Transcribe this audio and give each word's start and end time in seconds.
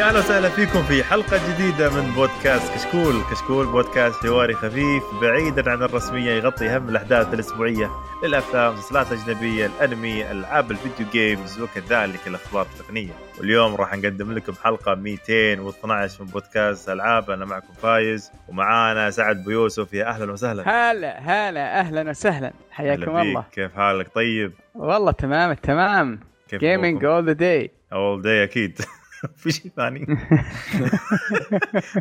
يا 0.00 0.04
أهلا 0.04 0.18
وسهلا 0.18 0.48
فيكم 0.48 0.82
في 0.82 1.04
حلقة 1.04 1.52
جديدة 1.52 1.90
من 1.90 2.10
بودكاست 2.14 2.74
كشكول، 2.74 3.14
كشكول 3.30 3.66
بودكاست 3.66 4.26
حواري 4.26 4.54
خفيف 4.54 5.02
بعيدا 5.22 5.70
عن 5.70 5.82
الرسمية 5.82 6.30
يغطي 6.30 6.68
أهم 6.68 6.88
الأحداث 6.88 7.34
الأسبوعية 7.34 7.90
للافلام، 8.24 8.72
المسلسلات 8.72 9.12
الاجنبيه، 9.12 9.66
الأنمي، 9.66 10.30
ألعاب 10.30 10.70
الفيديو 10.70 11.06
games 11.12 11.60
وكذلك 11.60 12.26
الأخبار 12.26 12.66
التقنية. 12.66 13.12
واليوم 13.38 13.74
راح 13.74 13.94
نقدم 13.94 14.32
لكم 14.32 14.52
حلقة 14.64 14.94
212 14.94 16.24
من 16.24 16.30
بودكاست 16.30 16.88
ألعاب، 16.88 17.30
أنا 17.30 17.44
معكم 17.44 17.72
فايز 17.82 18.32
ومعانا 18.48 19.10
سعد 19.10 19.44
بيوسف 19.44 19.92
يا 19.92 20.08
أهلا 20.08 20.32
وسهلا. 20.32 20.90
هلا 20.90 21.18
هلا 21.18 21.80
أهلا 21.80 22.10
وسهلا 22.10 22.52
حياكم 22.70 23.18
الله. 23.18 23.44
كيف 23.52 23.74
حالك 23.74 24.14
طيب؟ 24.14 24.52
والله 24.74 25.12
تمام 25.12 25.50
التمام. 25.50 26.20
كيف 26.48 26.60
gaming 26.60 27.04
all 27.04 27.26
the 27.26 27.32
day. 27.32 27.70
all 27.92 28.22
day 28.22 28.44
أكيد. 28.44 28.80
في 29.40 29.52
شيء 29.52 29.72
ثاني. 29.76 30.06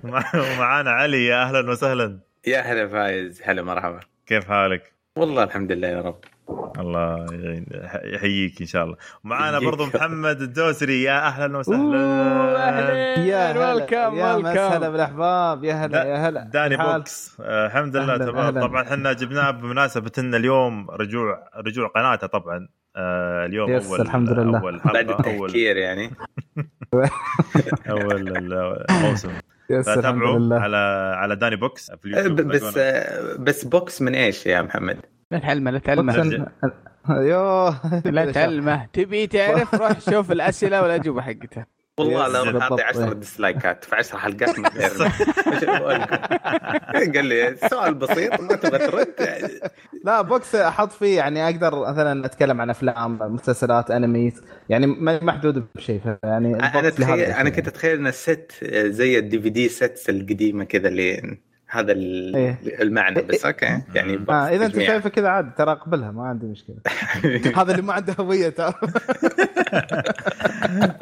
ومعانا 0.04 0.92
علي 0.92 1.26
يا 1.26 1.44
أهلا 1.44 1.72
وسهلا. 1.72 2.20
يا 2.48 2.60
هلا 2.60 2.88
فايز. 2.88 3.42
هلا 3.46 3.62
مرحبا. 3.62 4.00
كيف 4.28 4.48
حالك؟ 4.48 4.94
والله 5.16 5.44
الحمد 5.44 5.72
لله 5.72 5.88
يا 5.88 6.02
رب. 6.02 6.20
الله 6.80 7.26
يحييك 8.04 8.62
إن 8.62 8.68
شاء 8.68 8.84
الله. 8.84 8.96
ومعانا 9.26 9.60
برضو 9.60 9.86
محمد 9.86 10.42
الدوسري. 10.42 11.04
يا 11.04 11.28
أهلا 11.28 11.58
وسهلا. 11.58 11.98
أهلا. 12.70 12.94
يا 13.26 13.52
هلا 13.52 13.74
welcome 13.74 14.16
يا 14.16 14.38
مسهلا 14.38 14.90
بالأحباب. 14.90 15.64
يا 15.64 15.74
هلا 15.74 16.04
يا 16.04 16.30
هلا. 16.30 16.44
داني 16.54 16.78
بوكس. 16.78 17.38
آه 17.42 17.66
الحمد 17.66 17.96
لله 17.96 18.18
تمام. 18.18 18.60
طبعا 18.60 18.84
إحنا 18.84 19.14
جبناه 19.14 19.52
بمناسبة 19.52 20.12
إن 20.18 20.36
اليوم 20.36 20.92
رجوع 20.92 21.50
رجوع 21.56 21.88
قناته 21.88 22.28
طبعا. 22.28 22.68
آه 23.00 23.46
اليوم 23.46 23.72
yes، 23.72 23.88
أول 23.88 24.02
الحمد 24.02 24.30
لله. 24.30 24.60
أول 24.60 24.80
بعد 24.86 24.98
حلقه 25.12 25.32
أول 25.36 25.46
التفكير 25.46 25.78
يعني 25.78 26.12
أول 27.90 28.46
الموسم 28.90 29.30
فتابعوا 29.84 30.40
لله 30.40 30.60
على 30.60 30.78
على 31.18 31.36
داني 31.36 31.56
بوكس 31.56 31.92
في 31.92 31.94
أه، 31.94 32.00
اليوتيوب 32.22 32.42
ب- 32.42 32.48
بس. 32.48 32.78
أه، 32.78 33.36
بس 33.40 33.66
box 33.66 34.02
من 34.02 34.16
إيش 34.16 34.46
يا 34.46 34.62
محمد؟ 34.62 34.98
لا 35.32 35.40
تعلمه 35.40 35.72
لا 35.72 35.80
تعلمه. 35.80 36.48
يوه 37.10 38.02
لا 38.06 38.32
تعلمه 38.32 38.86
تبي 38.94 39.28
تعرف 39.28 39.76
روح 39.76 40.00
شوف 40.00 40.32
الأسئلة 40.32 40.82
والأجوبة 40.82 41.22
حقتها 41.22 41.66
والله 42.00 42.28
لو 42.28 42.44
اعطي 42.44 42.52
بالضبط. 42.52 42.82
10 42.82 43.14
dislike 43.14 43.75
ات 43.75 43.84
في 43.86 43.96
10 43.96 44.18
حلقات 44.18 44.60
من 44.60 44.66
غير 44.66 44.92
إيش 45.54 45.64
أقول؟ 45.64 46.02
قال 47.16 47.26
لي 47.26 47.56
سؤال 47.70 47.94
بسيط 47.94 48.42
ما 48.42 48.56
تبغى 48.56 48.88
ترد 48.88 49.14
يعني. 49.20 49.54
لا 50.04 50.22
box 50.22 50.56
أحط 50.56 50.92
فيه 50.92 51.18
يعني 51.18 51.46
أقدر 51.46 51.92
مثلا 51.92 52.26
أتكلم 52.26 52.62
عن 52.62 52.70
أفلام 52.70 53.18
مسلسلات 53.22 53.92
animes 53.92 54.44
يعني 54.70 54.88
ما 54.88 55.24
محدود 55.24 55.66
بشيء 55.76 56.02
يعني 56.24 56.56
أنا 56.56 56.90
تخيل 56.90 57.20
أنا 57.20 57.50
كنت 57.50 57.68
أتخيل 57.68 57.98
إن 57.98 58.08
ال 58.08 58.19
set 58.19 58.52
زي 58.72 59.20
ال 59.20 59.42
DVD 59.42 59.70
sets 59.70 60.10
القديمة 60.10 60.64
كذا 60.64 60.88
اللي 60.88 61.38
هذا 61.72 61.92
ال- 61.92 62.36
إيه. 62.36 62.60
المعنى 62.82 63.22
بس 63.22 63.46
okay. 63.46 63.82
يعني 63.96 64.20
آه 64.30 64.34
إذا 64.50 64.66
أنت. 64.66 64.76
شايفه 64.80 65.10
كذا 65.10 65.28
عادي 65.30 65.50
ترى 65.58 65.72
أقبلها 65.72 66.12
ما 66.12 66.24
عندي 66.24 66.46
مشكلة. 66.46 66.76
هذا 67.62 67.72
اللي 67.72 67.82
ما 67.82 67.94
عنده 67.94 68.16
هوية 68.20 68.50
ترى. 68.50 68.74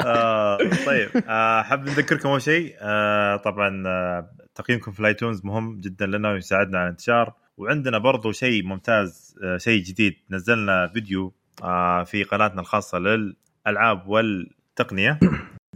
آه 0.06 0.58
طيب. 0.86 1.10
آه 1.28 1.62
حاب 1.62 1.84
نذكركم 1.84 2.30
أول 2.30 2.42
شيء 2.42 2.76
آه 2.82 3.36
طبعا 3.36 3.84
آه 3.88 4.30
تقييمكم 4.56 4.92
في 4.92 5.00
ال 5.00 5.06
iTunes 5.06 5.46
مهم 5.46 5.80
جدا 5.80 6.06
لنا 6.06 6.32
ويساعدنا 6.32 6.78
على 6.78 6.86
الانتشار. 6.86 7.34
وعندنا 7.58 7.98
برضو 7.98 8.32
شيء 8.32 8.64
ممتاز 8.64 9.36
آه 9.44 9.58
شيء 9.58 9.84
جديد 9.84 10.16
نزلنا 10.32 10.88
فيديو 10.94 11.34
آه 11.64 12.04
في 12.04 12.24
قناتنا 12.24 12.62
الخاصة 12.62 12.98
للألعاب 13.00 14.08
والتقنية. 14.08 15.20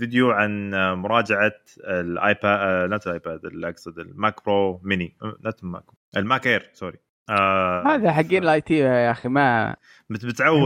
فيديو 0.02 0.32
عن 0.32 0.74
آه، 0.74 0.96
مراجعة 0.96 1.52
ال 1.84 1.96
iPad 1.96 2.44
آه 2.60 2.86
لا 2.86 3.00
ال 3.08 3.14
iPad 3.14 3.40
أقصد 3.68 4.00
ال 4.00 4.11
Mac 4.11 4.46
Pro 4.46 4.82
mini 4.84 5.16
آه، 5.24 5.38
لا 5.42 5.54
ال 5.64 5.69
Mac 5.69 5.84
ال 6.18 6.25
Mac 6.25 6.48
Air 6.48 6.70
sorry 6.74 6.98
آه 7.30 7.84
هذا 7.88 8.12
حقين 8.12 8.44
ال 8.44 8.62
IT 8.62 8.74
يا 8.78 9.12
أخي 9.12 9.30
ما 9.30 9.76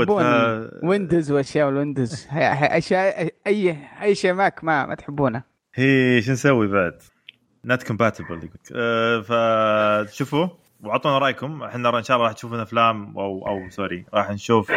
ف- 0.06 0.84
Windows 0.83 1.31
واشياء 1.31 1.66
وال 1.67 1.79
Windows. 1.79 2.27
هي- 2.29 2.78
اشياء 2.78 3.29
اي 3.47 3.78
أي 4.01 4.16
شيء 4.16 4.34
Mac 4.33 4.63
ما 4.63 4.85
ما 4.85 4.96
تحبونه. 4.96 5.44
هي 5.75 6.22
شو 6.22 6.31
نسوي 6.31 6.67
بعد؟ 6.67 7.02
not 7.66 7.83
compatible 7.83 8.38
يقول 8.44 9.23
فشوفوا 9.23 10.47
واعطونا 10.85 11.18
رأيكم. 11.18 11.63
إحنا 11.63 11.97
إن 11.97 12.03
شاء 12.03 12.18
الله 12.18 12.28
راح 12.28 12.35
تشوفون 12.35 12.59
أفلام 12.59 13.18
أو 13.18 13.47
أو 13.47 13.69
sorry 13.69 14.05
راح 14.13 14.31
نشوف 14.31 14.72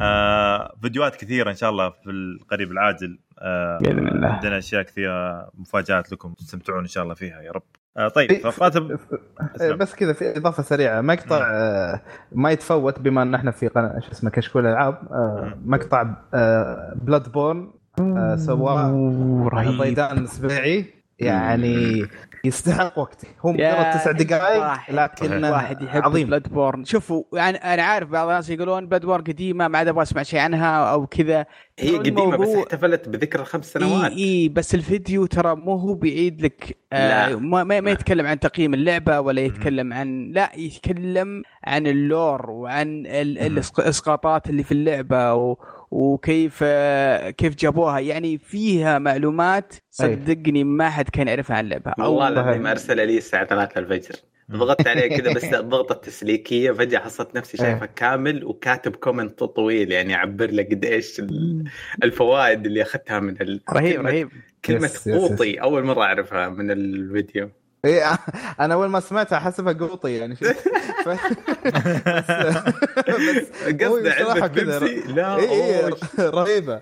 آه 0.00 0.74
فيديوهات 0.82 1.16
كثيرة 1.16 1.50
إن 1.50 1.56
شاء 1.56 1.70
الله 1.70 1.90
في 1.90 2.10
القريب 2.10 2.72
العاجل. 2.72 3.18
آه 3.38 3.78
بإذن 3.78 4.08
الله. 4.08 4.28
عندنا 4.28 4.58
أشياء 4.58 4.82
كثيرة 4.82 5.50
مفاجآت 5.54 6.12
لكم 6.12 6.32
تستمتعون 6.32 6.80
إن 6.80 6.86
شاء 6.86 7.04
الله 7.04 7.14
فيها 7.14 7.40
يا 7.40 7.52
رب. 7.52 7.62
آه 7.96 8.08
طيب 8.08 8.32
فقرات 8.32 8.76
أسلم. 8.76 9.76
بس 9.76 9.94
كذا 9.94 10.12
في 10.12 10.36
إضافة 10.36 10.62
سريعة. 10.62 11.00
مقطع 11.00 11.50
آه، 11.50 12.00
ما 12.32 12.50
يتفوت 12.50 12.98
بما 12.98 13.22
إن 13.22 13.34
إحنا 13.34 13.50
في 13.50 13.68
قناة 13.68 14.00
شو 14.00 14.10
اسمه 14.12 14.30
كشكول 14.30 14.66
ألعاب. 14.66 14.94
آه، 14.94 15.58
مقطع 15.64 16.02
Bloodborne 16.94 17.70
سواه 18.36 18.90
رهيب. 19.52 19.78
ضيدان 19.78 20.18
السبيعي 20.18 20.86
يعني 21.18 22.06
يستحق 22.44 22.98
وقتي 22.98 23.26
هو 23.40 23.52
مجرد 23.52 23.90
تسع 23.90 24.10
دقائق 24.10 24.90
لكن 24.90 25.44
واحد 25.44 25.82
يحب 25.82 26.02
عظيم. 26.02 26.26
Bloodborne 26.28 26.84
شوفوا 26.84 27.22
يعني 27.32 27.56
أنا 27.56 27.82
عارف 27.82 28.08
بعض 28.08 28.28
الناس 28.28 28.50
يقولون 28.50 28.86
Bloodborne 28.86 29.22
قديمة 29.24 29.68
ما 29.68 29.78
عاد 29.78 29.88
أبغى 29.88 30.02
أسمع 30.02 30.22
شيء 30.22 30.40
عنها 30.40 30.92
أو 30.92 31.06
كذا. 31.06 31.46
هي 31.78 31.98
قديمة 31.98 32.36
بس 32.36 32.48
احتفلت 32.48 33.08
بذكرى 33.08 33.42
الخمس 33.42 33.76
اي 33.76 33.82
سنوات. 33.82 34.12
إي 34.12 34.48
بس 34.48 34.74
الفيديو 34.74 35.26
ترى 35.26 35.54
مو 35.56 35.74
هو 35.76 35.94
بيعيد 35.94 36.42
لك 36.42 36.76
آه 36.92 37.30
لا. 37.30 37.36
ما, 37.36 37.64
ما 37.64 37.80
ما 37.80 37.90
يتكلم 37.90 38.26
عن 38.26 38.38
تقييم 38.40 38.74
اللعبة 38.74 39.20
ولا 39.20 39.40
يتكلم 39.40 39.92
عن 39.92 40.30
لا 40.32 40.50
يتكلم 40.56 41.42
عن 41.64 41.86
ال 41.86 41.99
lore 41.99 42.50
وعن 42.50 43.06
ال- 43.06 43.38
الاسقاطات 43.78 44.50
اللي 44.50 44.62
في 44.62 44.72
اللعبة 44.72 45.34
و 45.34 45.56
وكيف 45.90 46.60
آه 46.62 47.30
كيف 47.30 47.54
جابوها. 47.54 47.98
يعني 47.98 48.38
فيها 48.38 48.98
معلومات 48.98 49.74
صدقني 49.90 50.64
ما 50.64 50.90
حد 50.90 51.08
كان 51.08 51.28
يعرفها 51.28 51.56
عن 51.56 51.64
اللعبة. 51.64 51.92
والله 51.98 52.28
العظيم 52.32 52.66
ارسل 52.66 52.96
لي 53.06 53.18
الساعة 53.18 53.46
3 53.46 53.78
الفجر. 53.78 54.14
ضغطت 54.50 54.86
عليه 54.88 55.16
كذا 55.16 55.32
بس 55.34 55.44
الضغطه 55.54 55.92
التسليكيه 55.92 56.72
فجأة 56.72 56.98
حصلت 56.98 57.34
نفسي 57.36 57.56
شايفه 57.56 57.86
كامل 57.86 58.44
وكاتب 58.44 58.96
comment 58.96 59.44
طويل 59.44 59.92
يعني 59.92 60.12
يعبر 60.12 60.50
لك 60.50 60.70
قد 60.70 60.84
إيش 60.84 61.20
ال- 61.20 61.64
الفوائد 62.04 62.66
اللي 62.66 62.82
أخذتها 62.82 63.20
من 63.20 63.36
ال... 63.42 63.60
رهيب 63.72 64.02
كلمة- 64.02 64.04
رهيب. 64.06 64.28
كلمة 64.64 64.84
yes- 64.86 64.94
yes- 64.94 65.06
yes. 65.06 65.14
قوطي 65.30 65.60
أول 65.60 65.84
مرة 65.84 66.02
أعرفها 66.02 66.48
من 66.48 66.70
الفيديو. 66.70 67.50
إيه، 67.84 68.04
أنا 68.60 68.74
أول 68.74 68.88
ما 68.88 69.00
سمعتها 69.00 69.36
أحسبها 69.38 69.72
قوطي 69.72 70.10
يعني. 70.12 70.36
شو 70.40 70.44
ف... 71.04 71.08
بس 73.08 73.50
قصدي 73.82 74.10
علبة 74.10 74.46
بيبسي؟ 74.46 75.00
لا 75.12 75.36
اي 75.36 75.80
أوه. 75.84 75.98
رهيبة. 76.18 76.80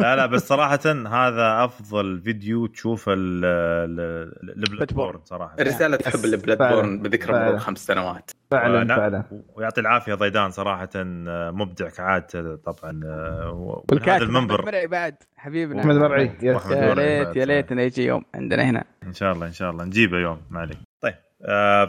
لا 0.00 0.16
لا 0.16 0.26
بس 0.26 0.48
صراحة 0.48 0.80
هذا 1.08 1.64
أفضل 1.64 2.20
فيديو 2.20 2.66
تشوفه 2.66 3.12
ال 3.16 4.92
Bloodborne 4.94 5.20
صراحة. 5.24 5.56
الرسالة 5.60 5.96
تحب 5.96 6.24
ال 6.24 6.58
Bloodborne 6.58 7.02
بذكرى 7.02 7.44
مرور. 7.44 7.58
خمس 7.58 7.86
سنوات. 7.86 8.30
فعلا. 8.50 8.96
فعلا. 8.96 9.24
ويعطي 9.54 9.80
العافية 9.80 10.14
ضيدان 10.14 10.50
صراحة 10.50 10.88
آه، 10.96 11.50
مبدع 11.50 11.88
كعادته 11.88 12.56
طبعا 12.56 13.00
آه، 13.04 13.42
هذا 13.42 13.48
والكاتب 13.90 14.08
أحمد 14.08 14.22
المنبر. 14.22 14.66
مرعي 14.66 14.86
بعد 14.86 15.14
حبيبنا. 15.36 15.80
أحمد 15.80 15.96
مرعي 15.96 16.30
يا 16.42 16.94
ليت. 16.94 17.36
يا 17.36 17.44
ليت 17.44 17.72
انه 17.72 17.82
يجي 17.82 18.04
يوم 18.04 18.24
عندنا 18.34 18.62
هنا. 18.62 18.84
إن 19.02 19.12
شاء 19.12 19.32
الله 19.32 19.46
إن 19.46 19.52
شاء 19.52 19.70
الله. 19.70 19.84
نجيبه 19.84 20.18
يوم 20.18 20.40
ما 20.50 20.60
عليك. 20.60 20.78
طيب. 21.00 21.14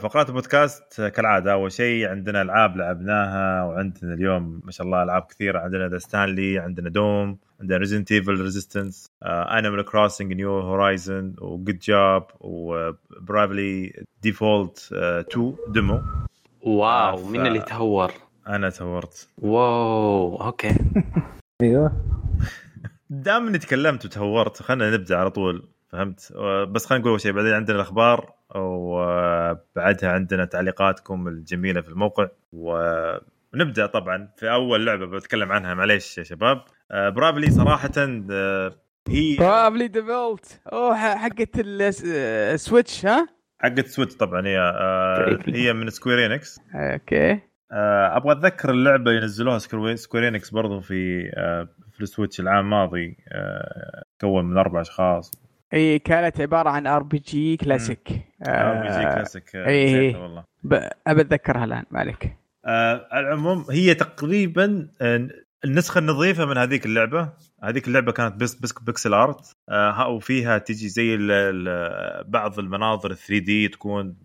فقرات 0.02 0.30
البودكاست 0.30 1.00
آه، 1.00 1.10
كالعادة 1.10 1.54
أول 1.54 1.72
شيء 1.72 2.07
عندنا 2.07 2.42
ألعاب 2.42 2.78
لعبناها 2.78 3.63
وعندنا 3.63 4.13
اليوم 4.13 4.62
ما 4.63 4.72
شاء 4.72 4.86
الله 4.88 5.04
ألعاب 5.04 5.22
كثيرة 5.22 5.60
عندنا 5.60 5.88
The 5.90 5.98
Stanley 5.98 6.60
عندنا 6.60 6.90
Doom 6.90 7.38
عندنا 7.62 7.78
Resident 7.78 8.12
Evil 8.12 8.42
Resistance 8.42 9.10
Animal 9.24 9.86
Crossing 9.86 10.34
New 10.34 10.60
Horizons 10.60 11.36
و 11.42 11.49
Good 11.49 11.80
Job 11.80 12.24
و 12.40 12.60
Bravely 12.60 14.04
Default 14.22 14.90
2 14.94 15.56
demo 15.68 16.02
wow 16.62 17.18
ف- 17.18 17.31
مين 17.31 17.46
اللي 17.48 17.60
تهور؟ 17.60 18.12
أنا 18.48 18.69
تهورت 18.69 19.28
wow 19.42 20.42
okay. 20.42 20.75
أيوه. 21.62 21.92
دام 23.10 23.48
اني 23.48 23.57
تكلمت 23.57 24.06
وتهورت 24.06 24.62
خلينا 24.62 24.92
نبدأ 24.92 25.18
على 25.18 25.30
طول. 25.31 25.63
فهمت؟ 25.95 26.33
بس 26.71 26.86
خلينا 26.86 27.01
نقول 27.01 27.12
أول 27.12 27.21
شيء 27.21 27.31
بعدين 27.31 27.53
عندنا 27.53 27.75
الأخبار 27.75 28.33
وبعدها 28.56 30.09
عندنا 30.12 30.45
تعليقاتكم 30.45 31.27
الجميلة 31.27 31.81
في 31.81 31.89
الموقع. 31.89 32.27
ونبدأ 32.53 33.86
طبعا 33.86 34.30
في 34.38 34.51
أول 34.51 34.86
لعبة 34.86 35.06
بتكلم 35.06 35.51
عنها 35.51 35.74
معليش 35.74 36.18
يا 36.18 36.24
شباب. 36.24 36.62
آه، 36.92 37.09
Bravely 37.10 37.52
صراحة 37.51 37.92
آه، 37.97 38.75
هي 39.07 39.36
Bravely 39.40 39.88
Default 39.88 40.62
أوه 40.74 40.95
حقت 40.95 41.50
ال 41.60 41.80
Switch 41.80 43.06
ها؟ 43.06 43.27
حقت 43.59 43.88
Switch 43.88 44.16
طبعا 44.15 44.47
هي 44.47 44.59
آه، 44.59 45.39
هي 45.47 45.74
من 45.74 45.89
Square 45.90 46.25
Enix 46.25 46.60
okay. 46.75 47.40
آه، 47.71 48.18
أبغى 48.18 48.31
أتذكر 48.31 48.69
اللعبة 48.69 49.12
ينزلوها 49.12 49.57
Square 49.57 49.96
Square 49.96 50.28
Enix 50.28 50.50
برضو 50.50 50.80
في 50.80 51.31
آه، 51.38 51.68
في 51.92 52.01
ال 52.02 52.07
Switch 52.07 52.40
العام 52.39 52.65
الماضي 52.65 53.18
آه، 53.31 54.03
تكون 54.19 54.45
من 54.45 54.57
أربع 54.57 54.81
أشخاص. 54.81 55.31
إي 55.74 56.00
كانت 56.00 56.42
عبارة 56.42 56.70
عن 56.70 56.88
ار 56.88 57.04
بي 57.04 57.18
جي 57.18 57.58
كلاسيك 57.58 58.10
ار 58.48 58.82
بي 58.82 58.88
جي 58.88 59.04
كلاسيك. 59.16 59.44
نسيتها 59.56 60.20
والله. 60.20 60.44
ب- 60.64 60.90
أبى 61.08 61.22
أتذكرها 61.22 61.64
الآن 61.64 61.84
ما 61.92 62.00
عليك. 62.00 62.38
آه 62.66 63.08
على 63.12 63.28
العموم 63.28 63.66
هي 63.72 63.94
تقريبا 63.94 64.88
آه، 65.02 65.28
النسخة 65.66 66.00
النظيفة 66.00 66.46
من 66.46 66.58
هذيك 66.58 66.86
اللعبة. 66.86 67.30
هذيك 67.64 67.88
اللعبة 67.88 68.12
كانت 68.12 68.36
بس 68.36 68.56
بس 68.56 68.74
pixel 68.74 69.13
art. 69.13 69.56
آه 69.70 69.92
ها- 69.92 70.06
وفيها 70.06 70.58
تجي 70.58 70.90
زي 70.90 71.16
ال 71.16 71.32
ال 71.32 72.24
بعض 72.32 72.60
المناظر 72.60 73.14
3D 73.13 73.68
تكون 73.68 74.16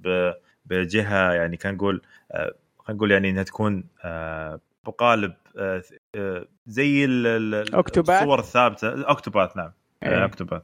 بجهة 0.64 1.32
يعني 1.32 1.56
كان 1.56 1.74
نقول 1.74 2.02
آه 2.32 2.54
خلينا 2.78 2.96
نقول 2.96 3.10
يعني 3.10 3.30
إنها 3.30 3.42
تكون 3.42 3.84
آه 4.04 4.60
بقالب 4.86 5.34
آه 5.58 5.82
آه 6.14 6.44
زي؟ 6.66 7.04
الصور 7.04 8.38
الثابتة. 8.38 9.04
Octopath 9.04 9.56
نعم. 9.56 9.72
آه 10.02 10.06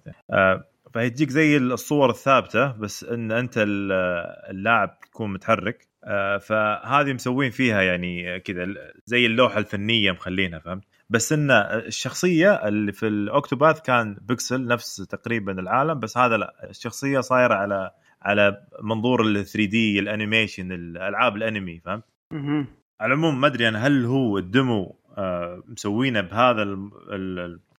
إيه. 0.07 0.15
آه 0.31 0.65
فهي 0.95 1.11
تجيك 1.11 1.31
زي 1.31 1.57
الصور 1.57 2.11
الثابتة 2.11 2.73
بس 2.73 3.05
إن 3.05 3.33
أنت 3.33 3.59
ال- 3.59 3.93
اللاعب 4.51 5.01
تكون 5.01 5.33
متحرك. 5.33 5.87
آه، 6.05 6.39
فهذه 6.39 7.13
مسوين 7.13 7.51
فيها 7.51 7.83
يعني 7.83 8.41
كذا 8.41 8.67
زي 9.05 9.27
اللوحة 9.27 9.59
الفنية 9.59 10.13
مخلينها 10.13 10.59
فهمت؟ 10.59 10.85
بس 11.11 11.33
إن 11.33 11.51
الشخصية 11.51 12.55
اللي 12.69 12.93
في 12.93 13.07
ال 13.09 13.17
Octopath 13.17 13.81
كان 13.81 14.17
بيكسل 14.23 14.67
نفس 14.67 14.97
تقريبا 14.97 15.53
العالم 15.61 16.01
بس 16.01 16.19
هذا 16.19 16.37
لا. 16.37 16.55
الشخصية 16.71 17.21
صايرة 17.21 17.55
على 17.55 17.91
على 18.23 18.67
منظور 18.83 19.23
ال 19.27 19.47
3D 19.47 19.65
ال 19.71 19.99
animation 19.99 20.73
الالعاب 20.73 21.37
الأنمي 21.37 21.81
فهمت. 21.85 22.05
على 23.01 23.15
العموم 23.15 23.41
ما 23.41 23.47
أدري 23.47 23.69
أنا 23.69 23.87
هل 23.87 24.05
هو 24.05 24.39
ال 24.39 24.50
demo 24.50 24.97
آه، 25.19 25.63
مسوينه 25.69 26.21
بهذا 26.21 26.63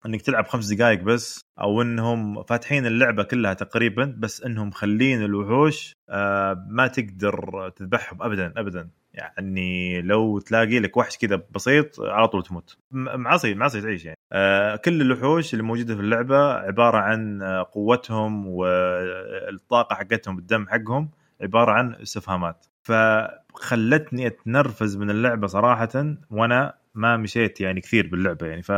إنك 0.08 0.22
تلعب 0.22 0.48
خمس 0.48 0.74
دقائق 0.74 1.02
بس 1.02 1.42
أو 1.62 1.82
إنهم 1.82 2.44
فاتحين 2.44 2.86
اللعبة 2.86 3.24
كلها 3.24 3.54
تقريبا 3.54 4.16
بس 4.18 4.44
إنهم 4.44 4.68
مخلين 4.68 5.24
الوحوش 5.24 5.94
آه، 6.10 6.66
ما 6.70 6.88
تقدر 6.88 7.70
تذبحهم 7.76 8.22
ابدا 8.22 8.54
ابدا. 8.58 8.90
يعني 9.14 10.02
لو 10.02 10.40
تلاقي 10.40 10.80
لك 10.80 10.98
وحش 10.98 11.18
كذا 11.18 11.42
بسيط 11.56 12.00
على 12.02 12.28
طول 12.28 12.44
تموت. 12.44 12.78
معصي 12.92 13.54
معصي 13.54 13.82
تعيش 13.82 14.06
يعني. 14.06 14.18
آه، 14.32 14.76
كل 14.76 15.02
الوحوش 15.02 15.54
اللي 15.54 15.64
موجودة 15.64 15.96
في 15.96 16.02
اللعبة 16.02 16.54
عبارة 16.54 16.98
عن 16.98 17.42
آه، 17.42 17.70
قوتهم 17.72 18.48
والطاقة 18.48 19.96
حقتهم 19.96 20.38
الدم 20.38 20.68
حقهم 20.68 21.10
عبارة 21.42 21.72
عن 21.72 21.96
استفهامات. 21.96 22.66
فخلتني 22.84 24.28
أتنرفز 24.28 24.98
من 24.98 25.10
اللعبة 25.10 25.48
صراحة 25.48 26.16
وأنا 26.32 26.74
ما 26.96 27.18
مشيت 27.18 27.62
يعني 27.62 27.82
كثير 27.82 28.08
باللعبة 28.08 28.48
يعني. 28.48 28.62
ف 28.62 28.72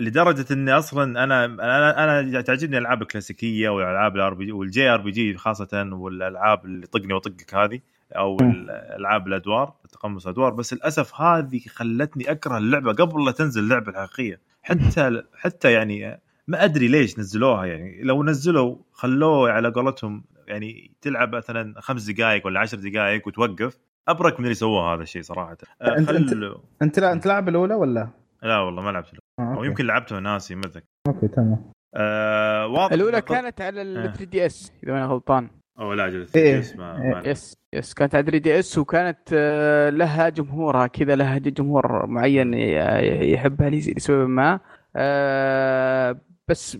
لدرجة 0.00 0.52
إني 0.52 0.72
أصلا 0.72 1.24
أنا 1.24 1.44
أنا 1.44 2.04
أنا 2.20 2.40
تعجبني 2.40 2.76
الالعاب 2.78 3.02
الكلاسيكية 3.02 3.68
والالعاب 3.68 4.16
ال 4.16 4.34
RPG 4.34 4.44
وال 4.44 4.52
JRPG 4.52 5.36
خاصة 5.36 5.88
والألعاب 5.92 6.64
اللي 6.64 6.86
طقني 6.86 7.14
وطقك 7.14 7.54
هذه 7.54 7.80
أو 8.12 8.36
مم. 8.40 8.50
الألعاب 8.50 9.26
الأدوار 9.26 9.74
تقمص 9.92 10.26
أدوار 10.26 10.52
بس 10.52 10.74
للأسف 10.74 11.20
هذه 11.20 11.60
خلتني 11.68 12.30
أكره 12.30 12.58
اللعبة 12.58 12.92
قبل 12.92 13.24
لا 13.24 13.32
تنزل 13.32 13.62
اللعبة 13.62 13.90
الحقيقية 13.90 14.40
حتى 14.62 15.22
حتى 15.36 15.72
يعني 15.72 16.20
ما 16.48 16.64
أدري 16.64 16.88
ليش 16.88 17.18
نزلوها 17.18 17.66
يعني 17.66 18.02
لو 18.02 18.24
نزلوا 18.24 18.76
خلوه 18.92 19.50
على 19.50 19.68
قولتهم 19.70 20.24
يعني 20.46 20.90
تلعب 21.02 21.34
مثلا 21.34 21.80
خمس 21.80 22.10
دقائق 22.10 22.46
ولا 22.46 22.60
عشر 22.60 22.78
دقائق 22.78 23.26
وتوقف 23.26 23.78
أبرك 24.08 24.38
من 24.40 24.44
اللي 24.44 24.54
سووه 24.54 24.94
هذا 24.94 25.02
الشيء 25.02 25.22
صراحة 25.22 25.56
آه، 25.82 25.94
أنت- 25.94 26.08
أنت- 26.08 26.30
خلوا 26.30 26.58
أنت 26.82 26.98
لا 26.98 27.12
أنت 27.12 27.26
لاعب 27.26 27.48
الأولى 27.48 27.74
ولا؟ 27.74 28.08
لا 28.42 28.58
والله 28.58 28.82
ما 28.82 28.90
لعبت 28.90 29.14
له. 29.14 29.27
آه، 29.38 29.54
أو. 29.56 29.64
يمكن 29.64 29.86
لعبته 29.86 30.18
ناسي 30.18 30.54
ما 30.54 30.60
أتذكر 30.66 30.84
okay 31.08 31.28
تمام 31.28 31.72
آه 31.94 32.66
واضح 32.66 32.92
الأولى 32.92 33.20
كانت 33.20 33.60
على 33.60 33.82
ال 33.82 33.96
آه. 33.98 34.06
3 34.06 34.24
دي 34.24 34.46
اس 34.46 34.72
إذا 34.84 34.92
أنا 34.92 35.06
غلطان 35.06 35.50
أو 35.80 35.92
لا 35.92 36.06
أجل 36.06 36.26
إيه. 36.36 36.62
ما 36.78 36.98
ما 36.98 37.12
لعبت. 37.12 37.26
يس 37.26 37.54
يس 37.74 37.94
كانت 37.94 38.14
على 38.14 38.24
3 38.24 38.38
دي 38.38 38.58
اس 38.58 38.78
وكانت 38.78 39.18
آه، 39.32 39.90
لها 39.90 40.28
جمهورها 40.28 40.86
كذا 40.86 41.16
لها 41.16 41.38
جمهور 41.38 42.06
معين 42.06 42.54
ي- 42.54 43.32
يحبها 43.32 43.70
لسبب 43.70 44.28
ما 44.28 44.60
آه، 44.96 46.20
بس 46.48 46.78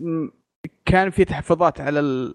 كان 0.85 1.11
في 1.11 1.25
تحفظات 1.25 1.81
على 1.81 2.01
ال- 2.01 2.35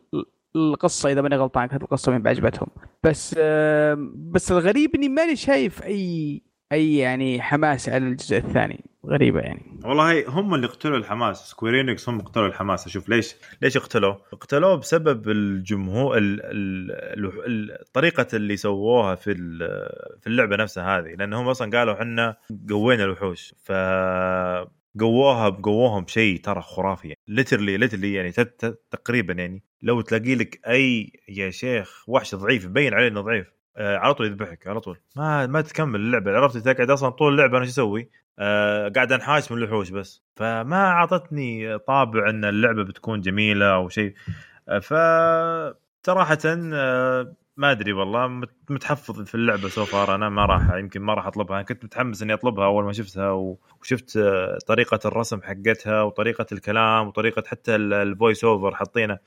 القصة 0.55 1.11
إذا 1.11 1.21
ماني 1.21 1.35
غلطان 1.35 1.65
كانت 1.67 1.83
القصة 1.83 2.11
من 2.11 2.21
مب 2.21 2.33
عاجبتهم 2.33 2.67
بس 3.03 3.35
آه، 3.39 3.97
بس 4.15 4.51
الغريب 4.51 4.95
إني 4.95 5.09
ماني 5.09 5.35
شايف 5.35 5.83
اي 5.83 6.41
أي 6.71 6.97
يعني 6.97 7.41
حماس 7.41 7.89
على 7.89 8.07
الجزء 8.07 8.37
الثاني 8.37 8.85
غريبة 9.07 9.39
يعني. 9.39 9.79
والله 9.83 10.29
هم 10.29 10.53
اللي 10.53 10.67
قتلوا 10.67 10.97
الحماس. 10.97 11.49
Square 11.49 11.85
Enix 11.85 12.09
هم 12.09 12.21
قتلوا 12.21 12.47
الحماس. 12.47 12.87
أشوف 12.87 13.09
ليش 13.09 13.35
ليش 13.61 13.77
اقتلوه؟ 13.77 14.21
اقتلوه 14.33 14.75
بسبب 14.75 15.29
الجمهور 15.29 16.17
ال... 16.17 16.41
ال... 16.43 16.91
ال... 17.45 17.81
الطريقة 17.81 18.27
اللي 18.33 18.57
سووها 18.57 19.15
في. 19.15 19.33
في 20.21 20.27
اللعبة 20.27 20.55
نفسها 20.55 20.99
هذه. 20.99 21.15
لأن 21.15 21.33
هم 21.33 21.47
أصلا 21.47 21.77
قالوا 21.77 21.93
إحنا 21.93 22.37
قوينا 22.69 23.03
الوحوش. 23.03 23.55
ف 23.63 23.71
قووها 24.99 25.49
قووهم 25.49 26.03
بشيء 26.03 26.41
ترى 26.41 26.61
خرافي 26.61 27.15
literally 27.27 27.77
literally 27.77 28.13
يعني 28.13 28.31
تقريبا 28.91 29.33
يعني 29.33 29.63
لو 29.81 30.01
تلاقي 30.01 30.35
لك 30.35 30.59
اي 30.67 31.13
يا 31.29 31.49
شيخ 31.49 32.03
وحش 32.07 32.35
ضعيف 32.35 32.65
يبين 32.65 32.93
عليه 32.93 33.07
إنه 33.07 33.21
ضعيف. 33.21 33.47
آه 33.77 33.97
على 33.97 34.13
طول 34.13 34.27
يذبحك 34.27 34.67
على 34.67 34.79
طول. 34.79 34.99
ما 35.15 35.47
ما 35.47 35.61
تكمل 35.61 35.99
اللعبة. 35.99 36.31
عرفت 36.37 36.57
تقعد 36.57 36.89
أصلا 36.89 37.09
طول 37.09 37.31
اللعبة 37.33 37.57
أنا 37.57 37.65
شو 37.65 37.71
أسوي؟ 37.71 38.09
آه 38.39 38.89
قاعد 38.89 39.11
أنحاش 39.11 39.51
من 39.51 39.57
الوحوش 39.57 39.89
بس. 39.89 40.21
فما 40.35 40.85
أعطتني 40.87 41.77
انطباع 41.77 42.29
إن 42.29 42.45
اللعبة 42.45 42.83
بتكون 42.83 43.21
جميلة 43.21 43.73
أو 43.75 43.89
شيء. 43.89 44.13
آه 44.69 44.79
ف 44.79 44.93
صراحة 46.05 46.37
آه 46.45 47.33
ما 47.57 47.71
أدري 47.71 47.93
والله. 47.93 48.27
مت- 48.27 48.49
متحفظ 48.69 49.21
في 49.21 49.35
اللعبة 49.35 49.67
so 49.69 49.85
far 49.85 50.15
أنا 50.15 50.29
ما 50.29 50.45
راح 50.45 50.73
يمكن 50.73 51.01
ما 51.01 51.13
راح 51.13 51.27
أطلبها. 51.27 51.55
أنا 51.57 51.63
كنت 51.65 51.83
متحمس 51.85 52.21
إني 52.21 52.33
أطلبها 52.33 52.65
أول 52.65 52.83
ما 52.83 52.93
شفتها 52.93 53.31
وشفت 53.81 54.17
آه، 54.17 54.57
طريقة 54.67 54.99
الرسم 55.05 55.41
حقتها 55.41 56.01
وطريقة 56.01 56.45
الكلام 56.51 57.07
وطريقة 57.07 57.43
حتى 57.47 57.75
ال- 57.75 57.93
ال 57.93 58.01
voice 58.01 58.43
over 58.43 58.75
حاطينه 58.75 59.17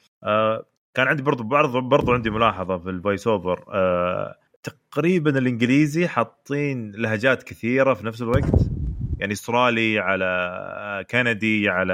كان 0.96 1.08
عندي 1.08 1.22
برضو 1.22 1.42
برضو 1.42 1.80
برضو 1.80 2.12
عندي 2.12 2.30
ملاحظة 2.30 2.78
في 2.78 2.90
ال 2.90 2.96
voice 2.96 3.26
over 3.26 3.64
آه، 3.72 4.34
تقريبا 4.62 5.38
الإنجليزي 5.38 6.08
حاطين 6.08 6.92
لهجات 6.92 7.42
كثيرة 7.42 7.94
في 7.94 8.06
نفس 8.06 8.22
الوقت. 8.22 8.44
يعني 9.18 9.32
إسترالي 9.32 9.98
على 9.98 11.04
كندي 11.10 11.68
على 11.68 11.92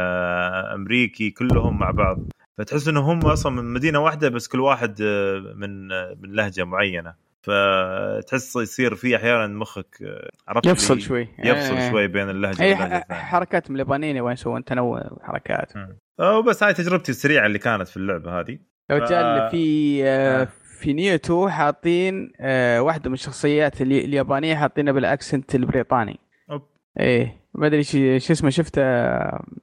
أمريكي 0.74 1.30
كلهم 1.30 1.78
مع 1.78 1.90
بعض. 1.90 2.18
فتحس 2.58 2.88
انهم 2.88 3.04
هم 3.04 3.30
أصلا 3.30 3.52
من 3.52 3.64
مدينة 3.72 3.98
واحدة 3.98 4.28
بس 4.28 4.48
كل 4.48 4.60
واحد 4.60 4.98
آه، 5.02 5.38
من 5.56 5.92
آه، 5.92 6.16
من 6.20 6.32
لهجة 6.32 6.64
معينة. 6.64 7.14
فتحس 7.42 8.56
يصير 8.56 8.94
في 8.94 9.16
أحيانا 9.16 9.46
مخك 9.46 10.02
آه، 10.02 10.30
عرفت 10.48 10.66
يفصل 10.66 11.00
شوي. 11.00 11.28
يفصل 11.38 11.74
آه. 11.76 11.90
شوي 11.90 12.06
بين 12.06 12.30
اللهجة 12.30 12.62
أي 12.62 12.72
واللهجة 12.72 12.92
ح- 12.92 12.96
الثانية. 12.96 13.20
حركاتهم 13.22 13.74
اليابانيين 13.74 14.20
وين 14.20 14.32
يسوون 14.32 14.64
تنوع 14.64 15.08
وحركات 15.12 15.72
آه، 16.20 16.38
وبس 16.38 16.62
هاي 16.62 16.74
تجربتي 16.74 17.12
السريعة 17.12 17.46
اللي 17.46 17.58
كانت 17.58 17.88
في 17.88 17.96
اللعبة 17.96 18.40
هذه. 18.40 18.58
لو 18.92 19.06
ف- 19.06 19.10
جاء 19.10 19.48
في 19.50 20.00
آه، 20.04 20.42
آه. 20.42 20.48
في 20.80 20.92
Nioh 20.92 21.37
2 21.37 21.48
حاطين 21.48 22.32
آه، 22.40 22.82
واحدة 22.82 23.10
من 23.10 23.14
الشخصيات 23.14 23.82
الي- 23.82 24.04
اليابانية 24.04 24.54
حاطينها 24.54 24.92
بال 24.92 25.08
accent 25.08 25.54
البريطاني 25.54 26.18
أوب. 26.50 26.62
إيه 27.00 27.36
ما 27.54 27.66
أدري 27.66 27.82
شو 27.82 28.18
شو 28.18 28.32
اسمه 28.32 28.50
شفته 28.50 28.82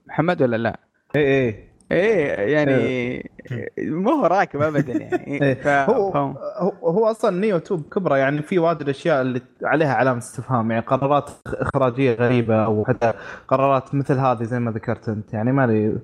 محمد 0.08 0.42
ولا 0.42 0.58
لا 0.58 0.80
اي 1.16 1.46
اي 1.48 1.69
إيه 1.92 2.28
يعني 2.54 3.32
مو 3.78 4.12
هو 4.12 4.26
راكب 4.26 4.62
ابدا 4.62 4.94
يعني. 4.94 5.42
إيه. 5.44 5.54
ف... 5.54 5.68
هو. 5.68 6.12
هو 6.84 7.06
أصلا 7.06 7.40
Nioh 7.40 7.58
2 7.58 7.82
بكبره 7.92 8.20
يعني 8.20 8.42
في 8.42 8.60
وايد 8.60 8.82
الأشياء 8.82 9.22
اللي 9.22 9.42
عليها 9.64 9.94
علامة 9.94 10.18
استفهام 10.18 10.72
يعني 10.72 10.86
قرارات 10.86 11.30
إخراجية 11.48 12.14
غريبة 12.14 12.66
أو 12.66 12.86
حتى 12.86 13.14
قرارات 13.48 13.96
مثل 13.96 14.18
هذه 14.18 14.44
زي 14.44 14.60
ما 14.60 14.72
ذكرت 14.72 15.10
أنت 15.10 15.34
يعني 15.34 15.52
ما 15.52 15.64
أدري 15.64 15.98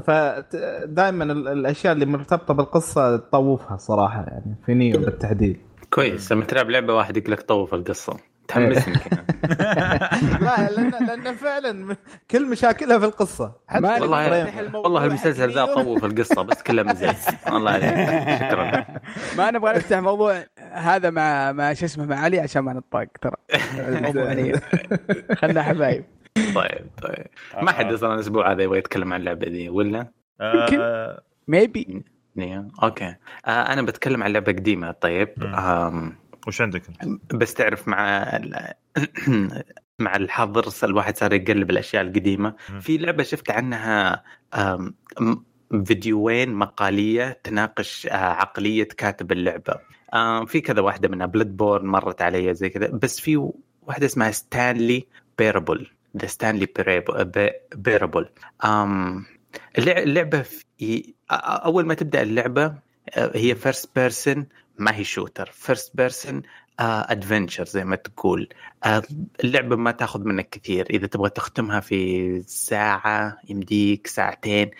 فدائما 0.00 1.24
الأشياء 1.32 1.92
اللي 1.92 2.06
مرتبطة 2.06 2.54
بالقصة 2.54 3.16
تطوفها 3.16 3.76
صراحة 3.76 4.22
يعني 4.22 4.54
في 4.66 4.74
نيو 4.74 5.00
بالتحديد. 5.00 5.56
كويس. 5.90 6.32
لما 6.32 6.44
تلعب 6.44 6.70
لعبة 6.70 6.94
واحد 6.94 7.16
يقول 7.16 7.32
لك 7.32 7.42
طوف 7.42 7.74
القصة. 7.74 8.16
تحمسني 8.48 8.94
كذا 8.94 9.24
لا 10.40 10.70
لأن 10.70 11.06
لأن 11.06 11.34
فعلا 11.34 11.96
كل 12.30 12.46
مشاكلها 12.50 12.98
في 12.98 13.04
القصة. 13.04 13.52
حتى 13.68 13.84
والله 13.86 14.78
والله 14.78 15.04
المسلسل 15.04 15.50
ذا. 15.50 15.64
طوف 15.64 16.04
القصة 16.04 16.42
بس 16.42 16.62
كلها 16.62 16.84
مزاج 16.84 17.16
الله 17.48 17.70
عليك. 17.70 18.38
شكرا. 18.40 18.84
ما 19.38 19.50
نبغى 19.50 19.72
نفتح 19.76 19.98
موضوع 19.98 20.44
هذا 20.72 21.10
مع 21.10 21.52
مع 21.52 21.72
شو 21.72 21.84
اسمه 21.84 22.06
مع 22.06 22.16
علي 22.16 22.40
عشان 22.40 22.62
ما 22.62 22.72
نطاق 22.72 23.06
ترى. 23.20 23.36
يعني 24.16 24.52
خلنا 25.36 25.62
حبايب. 25.62 26.04
طيب 26.54 26.86
طيب. 27.02 27.26
ما 27.62 27.72
حد 27.72 27.92
أصلا 27.92 28.14
الأسبوع 28.14 28.52
هذا 28.52 28.62
يبغى 28.62 28.78
يتكلم 28.78 29.12
عن 29.12 29.20
اللعبة 29.20 29.48
دي 29.48 29.68
ولا؟ 29.68 30.06
آه، 30.40 31.22
maybe 31.48 32.02
Nioh 32.36 32.68
okay. 32.82 33.14
آه 33.46 33.50
أنا 33.72 33.82
بتكلم 33.82 34.22
عن 34.22 34.32
لعبة 34.32 34.52
قديمة. 34.52 34.90
طيب. 34.90 35.28
وش 36.46 36.60
عندك 36.60 36.82
أنت؟ 37.02 37.34
بس 37.34 37.54
تعرف 37.54 37.88
مع 37.88 38.22
ال- 38.36 38.74
مع 39.98 40.16
الحظر 40.16 40.68
الواحد 40.84 41.16
صار 41.16 41.32
يقلب 41.32 41.70
الأشياء 41.70 42.02
القديمة. 42.02 42.54
في 42.80 42.98
لعبة 42.98 43.22
شفت 43.22 43.50
عنها 43.50 44.24
فيديوين 45.84 46.54
مقالية 46.54 47.40
تناقش 47.44 48.06
آه، 48.06 48.14
عقلية 48.16 48.88
كاتب 48.96 49.32
اللعبة. 49.32 49.74
في 50.46 50.60
كذا 50.60 50.80
واحدة 50.80 51.08
منها 51.08 51.26
Bloodborne 51.26 51.86
مرت 51.86 52.22
علي 52.22 52.54
زي 52.54 52.68
كذا. 52.68 52.86
بس 52.88 53.20
في 53.20 53.50
واحدة 53.82 54.06
اسمها 54.06 54.30
Stanley 54.30 55.06
Parable 55.38 55.90
The 56.16 56.26
Stanley 56.26 56.68
Parable 57.74 58.28
اللعبة 59.78 60.42
في 60.42 61.14
أول 61.30 61.86
ما 61.86 61.94
تبدأ 61.94 62.22
اللعبة 62.22 62.74
هي 63.14 63.54
first 63.54 63.90
person 63.96 64.46
ما 64.78 64.96
هي 64.96 65.04
shooter 65.04 65.50
first 65.52 65.96
person 65.96 66.42
adventure 66.80 67.64
زي 67.64 67.84
ما 67.84 67.96
تقول. 67.96 68.48
آه، 68.84 69.02
اللعبة 69.44 69.76
ما 69.76 69.90
تاخذ 69.90 70.24
منك 70.24 70.48
كثير. 70.50 70.86
إذا 70.90 71.06
تبغى 71.06 71.30
تختمها 71.30 71.80
في 71.80 72.42
ساعة 72.42 73.38
يمديك 73.48 74.06
ساعتين. 74.06 74.70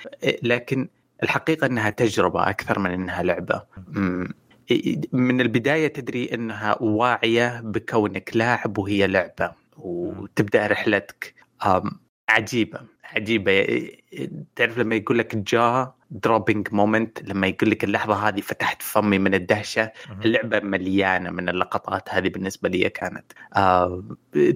لكن 0.42 0.88
الحقيقة 1.22 1.66
إنها 1.66 1.90
تجربة 1.90 2.50
أكثر 2.50 2.78
من 2.78 2.90
إنها 2.90 3.22
لعبة. 3.22 3.62
من 5.12 5.40
البداية 5.40 5.88
تدري 5.88 6.34
إنها 6.34 6.82
واعية 6.82 7.60
بكونك 7.60 8.36
لاعب 8.36 8.78
وهي 8.78 9.06
لعبة. 9.06 9.52
وتبدأ 9.76 10.66
رحلتك 10.66 11.34
عجيبة. 12.28 12.80
عجيبة. 13.16 13.88
تعرف 14.56 14.78
لما 14.78 14.94
يقول 14.94 15.18
لك 15.18 15.36
jaw 15.36 15.92
dropping 16.10 16.68
moment 16.72 17.22
لما 17.22 17.46
يقول 17.46 17.70
لك 17.70 17.84
اللحظة 17.84 18.28
هذه 18.28 18.40
فتحت 18.40 18.82
فمي 18.82 19.18
من 19.18 19.34
الدهشة. 19.34 19.92
اللعبة 20.24 20.60
مليانة 20.60 21.30
من 21.30 21.48
اللقطات 21.48 22.08
هذه 22.10 22.28
بالنسبة 22.28 22.68
لي 22.68 22.88
كانت. 22.90 23.32
آه، 23.56 24.02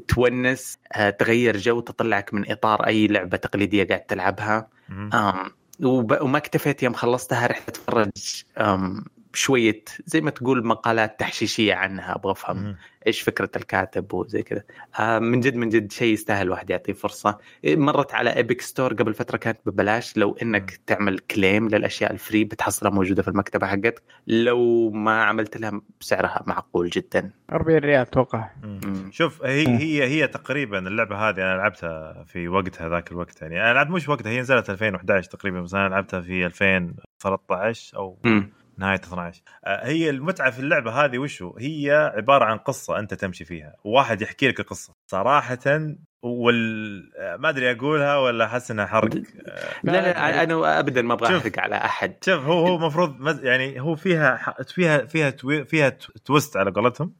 تونس 0.09 0.79
آه، 0.93 1.11
تغير 1.11 1.57
جو 1.57 1.81
تطلعك 1.81 2.35
من 2.35 2.51
إطار 2.51 2.87
أي 2.87 3.07
لعبة 3.07 3.37
تقليدية 3.37 3.85
قاعد 3.85 4.01
تلعبها. 4.01 4.69
وب- 5.81 6.19
وما 6.23 6.39
اكتفيت 6.39 6.83
يوم 6.83 6.93
خلصتها 6.93 7.47
رحت 7.47 7.69
أتفرج 7.69 8.11
شوية 9.35 9.85
زي 10.07 10.21
ما 10.21 10.31
تقول 10.31 10.67
مقالات 10.67 11.21
تحشيشية 11.21 11.75
عنها 11.75 12.15
أبغى 12.15 12.33
أفهم. 12.33 12.77
إيش 13.07 13.21
فكرة 13.21 13.51
الكاتب 13.57 14.15
وزي 14.15 14.43
كذا. 14.43 14.62
آه، 15.01 15.19
من 15.19 15.41
جد 15.41 15.57
من 15.57 15.69
جد 15.69 15.93
شيء 15.93 16.12
يستاهل 16.12 16.47
الواحد 16.47 16.71
يعطيه 16.71 16.93
فرصة. 16.93 17.39
إيه، 17.65 17.77
مرت 17.77 18.15
على 18.15 18.37
Epic 18.37 18.61
Store 18.61 18.95
قبل 18.95 19.15
فترة 19.15 19.37
كانت 19.37 19.59
ببلاش. 19.67 20.17
لو 20.17 20.37
إنك 20.43 20.81
تعمل 20.87 21.19
claim 21.19 21.69
للأشياء 21.69 22.12
ال 22.12 22.19
free 22.19 22.45
بتحصلها 22.45 22.91
موجودة 22.93 23.23
في 23.23 23.29
المكتبة 23.29 23.67
حقتك 23.67 24.03
لو 24.27 24.91
ما 24.91 25.23
عملت 25.25 25.57
لها 25.57 25.81
سعرها 26.01 26.43
معقول 26.47 26.89
جدا. 26.91 27.31
40 27.53 27.79
ريال 27.79 28.01
أتوقع. 28.01 28.51
شوف 29.11 29.45
هي 29.45 29.69
هي 29.69 30.05
هي 30.05 30.27
تقريبا 30.29 30.79
اللعبة 30.79 31.17
هذه 31.17 31.37
أنا 31.37 31.57
لعبتها 31.57 32.25
في 32.25 32.49
وقتها 32.49 32.89
ذاك 32.89 33.12
الوقت 33.12 33.43
يعني. 33.43 33.62
أنا 33.62 33.73
لعبت 33.73 33.91
مش 33.91 34.09
وقتها 34.09 34.31
هي 34.31 34.41
نزلت 34.41 34.71
2011 34.71 35.31
تقريبا 35.31 35.61
بس 35.61 35.75
أنا 35.75 35.89
لعبتها 35.89 36.21
في 36.21 36.47
2013 36.47 37.97
أو 37.97 38.19
مم. 38.25 38.62
نهاية 38.79 38.95
12 39.00 39.43
آه، 39.64 39.87
هي 39.87 40.11
المتعة 40.11 40.50
في 40.50 40.59
اللعبة 40.59 41.05
هذه 41.05 41.19
وشو؟ 41.19 41.55
هي 41.59 42.12
عبارة 42.17 42.45
عن 42.45 42.59
قصة 42.59 42.99
أنت 42.99 43.14
تمشي 43.14 43.45
فيها. 43.45 43.75
وواحد 43.85 44.23
يحكي 44.23 44.49
لك 44.49 44.61
القصة. 44.61 44.95
صراحة 45.07 45.59
وال 46.23 47.11
آه، 47.19 47.37
ما 47.37 47.49
أدري 47.49 47.71
أقولها 47.73 48.17
ولا 48.17 48.45
أحس 48.45 48.71
إنها 48.71 48.87
حرق. 48.87 49.14
آه، 49.14 49.69
لا 49.85 49.93
لا 49.93 50.43
أنا 50.43 50.79
ابدا 50.79 51.02
ما 51.02 51.14
أبغى. 51.14 51.37
أحرق 51.38 51.59
على 51.59 51.76
أحد. 51.76 52.14
شوف 52.25 52.45
هو 52.45 52.67
هو 52.67 52.76
المفروض 52.76 53.21
مز- 53.21 53.45
يعني 53.45 53.81
هو 53.81 53.95
فيها 53.95 54.55
فيها 54.69 54.99
فيها 55.07 55.31
توي- 55.31 55.64
فيها 55.64 55.88
twist 56.25 56.57
على 56.57 56.71
قولتهم. 56.71 57.12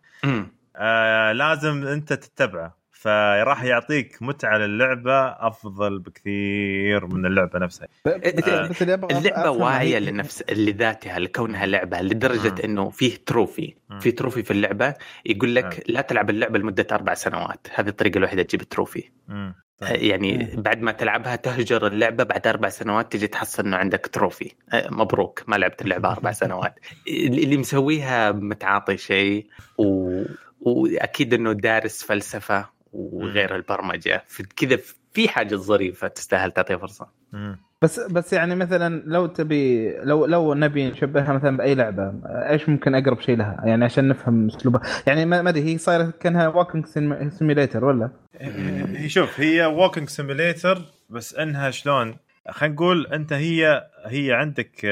آه 0.77 1.33
لازم 1.33 1.87
أنت 1.87 2.13
تتبعه. 2.13 2.82
فراح 3.03 3.65
يعطيك 3.65 4.17
متعة 4.21 4.59
للعبة 4.59 5.27
أفضل 5.29 5.99
بكثير 5.99 7.07
من 7.07 7.27
اللعبة 7.27 7.59
نفسها. 7.59 7.89
آه، 8.07 8.67
بس 8.69 8.83
اللي 8.83 8.95
أبغى 8.95 9.19
اللعبة 9.19 9.51
واعيه 9.51 9.99
لنفس 9.99 10.45
لذاتها 10.51 11.19
لكونها 11.19 11.67
لعبة 11.67 12.01
لدرجة 12.01 12.51
مم. 12.51 12.59
إنه 12.65 12.91
فيه 12.91 13.17
trophy. 13.27 13.75
في 14.01 14.13
trophy 14.13 14.43
في 14.43 14.51
اللعبة 14.51 14.95
يقول 15.27 15.55
لك 15.55 15.85
لا 15.89 16.01
تلعب 16.01 16.31
اللعبة 16.31 16.59
لمدة 16.59 16.87
أربع 16.93 17.15
سنوات. 17.15 17.67
هذه 17.75 17.89
الطريقة 17.89 18.19
الوحيدة 18.19 18.43
تجيب 18.43 18.61
ال 18.61 18.66
trophy. 18.66 19.05
مم. 19.29 19.55
آه، 19.83 19.87
يعني 19.87 20.51
بعد 20.57 20.83
ما 20.83 20.93
تلعبها 20.93 21.37
تهجر 21.37 21.87
اللعبة 21.87 22.25
بعد 22.25 22.47
أربع 22.47 22.69
سنوات 22.69 23.13
تجي 23.13 23.27
تحصل 23.27 23.65
إنه 23.67 23.77
عندك 23.77 24.07
trophy. 24.07 24.53
آه، 24.73 24.89
مبروك 24.91 25.43
ما 25.47 25.57
لعبت 25.57 25.83
اللعبة 25.83 26.13
أربع 26.13 26.33
سنوات. 26.43 26.75
اللي 27.09 27.43
اللي 27.45 27.57
مسويها 27.57 28.33
متعاطي 28.33 28.97
شيء 28.97 29.47
و... 29.79 30.23
وأكيد 30.61 31.35
إنه 31.35 31.53
دارس 31.53 32.03
فلسفة 32.03 32.82
وغير 32.93 33.57
البرمجة. 33.57 34.23
في 34.27 34.43
كذا 34.43 34.79
في 35.13 35.29
حاجة 35.29 35.55
ظريفة 35.55 36.09
تستاهل 36.09 36.53
تعطيها 36.53 36.77
فرصة. 36.77 37.07
مم. 37.33 37.59
بس 37.83 38.01
بس 38.01 38.33
يعني 38.33 38.55
مثلا 38.55 39.03
لو 39.07 39.27
تبي 39.27 39.93
لو 39.97 40.27
لو 40.27 40.55
نبي 40.55 40.91
نشبهها 40.91 41.33
مثلا 41.33 41.57
بأي 41.57 41.75
لعبة 41.75 42.13
إيش 42.27 42.69
ممكن 42.69 42.95
أقرب 42.95 43.21
شيء 43.21 43.37
لها؟ 43.37 43.63
يعني 43.65 43.85
عشان 43.85 44.09
نفهم 44.09 44.47
أسلوبها. 44.47 44.83
يعني 45.07 45.25
ما 45.25 45.43
ما 45.43 45.51
أدري 45.51 45.63
هي 45.63 45.79
صايرة 45.79 46.13
كأنها 46.21 46.49
walking 46.49 46.87
simulator 47.29 47.85
ولا؟ 47.85 48.11
هي 48.41 49.09
شوف 49.09 49.41
هي 49.41 49.67
walking 49.67 50.09
simulator 50.09 50.83
بس 51.11 51.35
إنها 51.35 51.71
شلون؟ 51.71 52.17
خلينا 52.49 52.75
نقول 52.75 53.07
أنت 53.07 53.33
هي 53.33 53.87
هي 54.07 54.33
عندك 54.33 54.85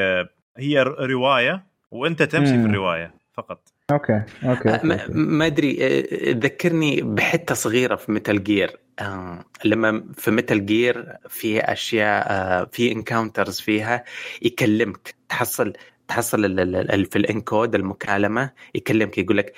هي 0.56 0.82
رواية 0.82 1.62
وأنت 1.90 2.22
تمشي 2.22 2.52
في. 2.52 2.66
الرواية. 2.66 3.14
فقط 3.32 3.68
okay 3.90 4.22
okay, 4.44 4.70
okay. 4.74 4.86
ما, 4.86 5.06
ما 5.08 5.46
أدري 5.46 5.78
آه، 5.80 6.32
ذكرني 6.32 7.02
بحتة 7.02 7.54
صغيرة 7.54 7.96
في 7.96 8.12
Metal 8.12 8.44
Gear 8.44 8.76
آه، 8.98 9.44
لما 9.64 10.04
في 10.16 10.30
Metal 10.30 10.66
Gear 10.66 11.16
في 11.28 11.60
أشياء 11.60 12.26
آه، 12.30 12.68
في 12.72 12.92
encounters 12.92 13.60
فيها 13.60 14.04
يكلمك 14.42 15.14
تحصل 15.28 15.72
تحصل 16.08 16.44
ال- 16.44 16.60
ال- 16.60 16.90
ال- 16.94 17.04
في 17.04 17.16
الانكود 17.16 17.74
المكالمة 17.74 18.50
يكلمك 18.74 19.18
يقول 19.18 19.36
لك 19.38 19.54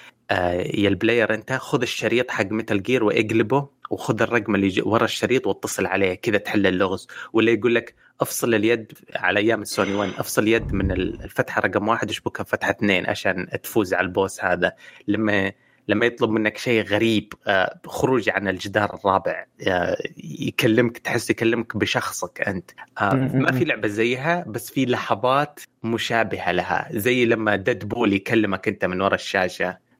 يا 0.74 0.88
ال 0.88 0.95
player 0.95 1.34
انت 1.34 1.52
خذ 1.52 1.82
الشريط 1.82 2.30
حق 2.30 2.46
Metal 2.46 2.82
Gear 2.82 3.04
واقلبه 3.04 3.68
وخذ 3.90 4.22
الرقم 4.22 4.54
اللي 4.54 4.82
ورا 4.82 5.04
الشريط 5.04 5.46
واتصل 5.46 5.86
عليه 5.86 6.14
كذا 6.14 6.38
تحل 6.38 6.66
اللغز. 6.66 7.08
ولا 7.32 7.50
يقول 7.52 7.74
لك 7.74 7.94
افصل 8.20 8.54
اليد 8.54 8.92
على 9.16 9.40
أيام 9.40 9.62
السوني 9.62 9.94
1 9.94 10.12
افصل 10.18 10.48
يد 10.48 10.72
من 10.72 10.92
الفتحة 10.92 11.60
رقم 11.60 11.88
واحد 11.88 12.10
اشبكها 12.10 12.44
فتحة 12.44 12.70
اثنين 12.70 13.06
عشان 13.06 13.46
تفوز 13.62 13.94
على 13.94 14.06
ال 14.06 14.14
boss 14.14 14.44
هذا. 14.44 14.72
لما 15.08 15.52
لما 15.88 16.06
يطلب 16.06 16.30
منك 16.30 16.58
شيء 16.58 16.82
غريب 16.82 17.32
آه، 17.46 17.80
خروج 17.86 18.30
عن 18.30 18.48
الجدار 18.48 18.94
الرابع 18.94 19.46
آه، 19.68 19.96
يكلمك 20.16 20.98
تحس 20.98 21.30
يكلمك 21.30 21.76
بشخصك 21.76 22.40
أنت. 22.40 22.70
آه، 23.00 23.14
ما 23.14 23.52
في 23.52 23.64
لعبة 23.64 23.88
زيها 23.88 24.44
بس 24.48 24.70
في 24.70 24.86
لحظات 24.86 25.60
مشابهة 25.82 26.52
لها. 26.52 26.88
زي 26.92 27.24
لما 27.24 27.56
Deadpool 27.56 28.12
يكلمك 28.12 28.68
أنت 28.68 28.84
من 28.84 29.00
وراء 29.00 29.14
الشاشة. 29.14 29.66
آه، 29.68 29.78
آه. 29.78 29.91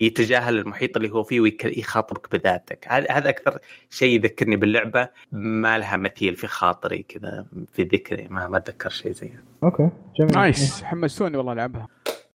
يتجاهل 0.00 0.58
المحيط 0.58 0.96
اللي 0.96 1.10
هو 1.10 1.22
فيه 1.22 1.40
ويخاطبك 1.40 2.32
بذاتك. 2.32 2.86
هذا 2.88 3.06
هذا 3.10 3.28
أكثر 3.28 3.58
شيء 3.90 4.16
يذكرني 4.16 4.56
باللعبة. 4.56 5.08
ما 5.32 5.78
لها 5.78 5.96
مثيل 5.96 6.36
في 6.36 6.46
خاطري 6.46 7.02
كذا 7.02 7.46
في 7.72 7.82
ذكري. 7.82 8.28
ما 8.30 8.48
ما 8.48 8.56
أتذكر 8.56 8.90
شيء 8.90 9.12
زيها 9.12 9.42
okay 9.64 9.90
جميل. 10.18 10.34
nice. 10.34 10.82
حمستوني 10.84 11.36
والله 11.36 11.52
العبها 11.52 11.88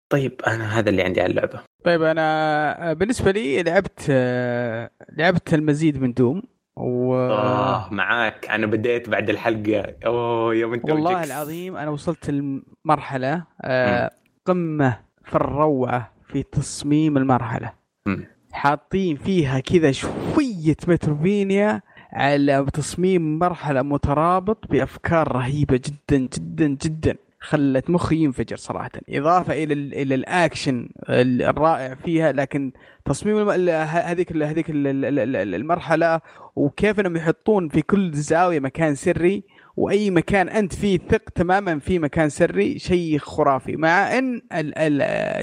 طيب 0.09 0.41
أنا 0.47 0.79
هذا 0.79 0.91
اللي 0.91 1.03
عندي 1.03 1.21
على 1.21 1.31
اللعبة. 1.31 1.61
طيب 1.85 2.03
أنا 2.03 2.93
بالنسبة 2.93 3.31
لي 3.31 3.63
لعبت 3.63 4.07
آه، 4.11 4.91
لعبت 5.13 5.55
المزيد 5.55 6.03
من 6.03 6.13
Doom. 6.13 6.43
و 6.77 7.15
آه 7.15 7.89
معاك. 7.93 8.49
أنا 8.51 8.67
بديت 8.67 9.09
بعد 9.09 9.31
الحلقة. 9.31 9.95
أوه 10.07 10.55
يوم 10.55 10.75
أنت 10.75 10.91
والله. 10.91 11.25
العظيم 11.25 11.77
أنا 11.77 11.91
وصلت 11.91 12.29
المرحلة 12.29 13.45
آه، 13.63 14.11
قمة 14.47 15.01
في 15.25 15.35
الروعة. 15.35 16.18
في 16.33 16.43
تصميم 16.43 17.17
المرحلة. 17.17 17.73
حاطين 18.53 19.17
فيها 19.17 19.61
كذا 19.61 19.93
شوية 19.93 20.77
متروفينيا 20.89 21.83
على 22.13 22.67
تصميم 22.73 23.39
مرحلة 23.39 23.83
مترابط 23.83 24.67
بأفكار 24.71 25.33
رهيبة 25.33 25.81
جدا 25.87 26.29
جدا 26.37 26.67
جدا. 26.67 27.17
خلت 27.41 27.91
مخي 27.91 28.17
ينفجر 28.17 28.57
صراحة. 28.57 28.91
إضافة 29.09 29.53
إلى 29.65 29.75
ال 29.75 29.95
إلى 29.95 30.15
الأكشن 30.15 30.89
الرائع 31.09 31.95
فيها 31.95 32.33
لكن 32.33 32.73
تصميم 33.05 33.49
هذيك 33.51 34.33
هذيك 34.33 34.71
ال- 34.71 34.87
ال- 34.87 35.19
ال- 35.37 35.55
المرحلة 35.55 36.21
وكيف 36.57 37.01
إنهم 37.01 37.17
يحطون 37.17 37.69
في 37.69 37.83
كل 37.83 38.13
زاوية 38.13 38.61
مكان 38.61 38.95
سري 38.95 39.45
وأي 39.79 40.11
مكان 40.11 40.49
أنت 40.49 40.75
فيه 40.75 40.99
ثق 40.99 41.31
تماما 41.35 41.79
في 41.79 41.99
مكان 41.99 42.29
سري 42.29 42.79
شيء 42.79 43.19
خرافي 43.19 43.77
مع 43.77 44.19
إن 44.19 44.43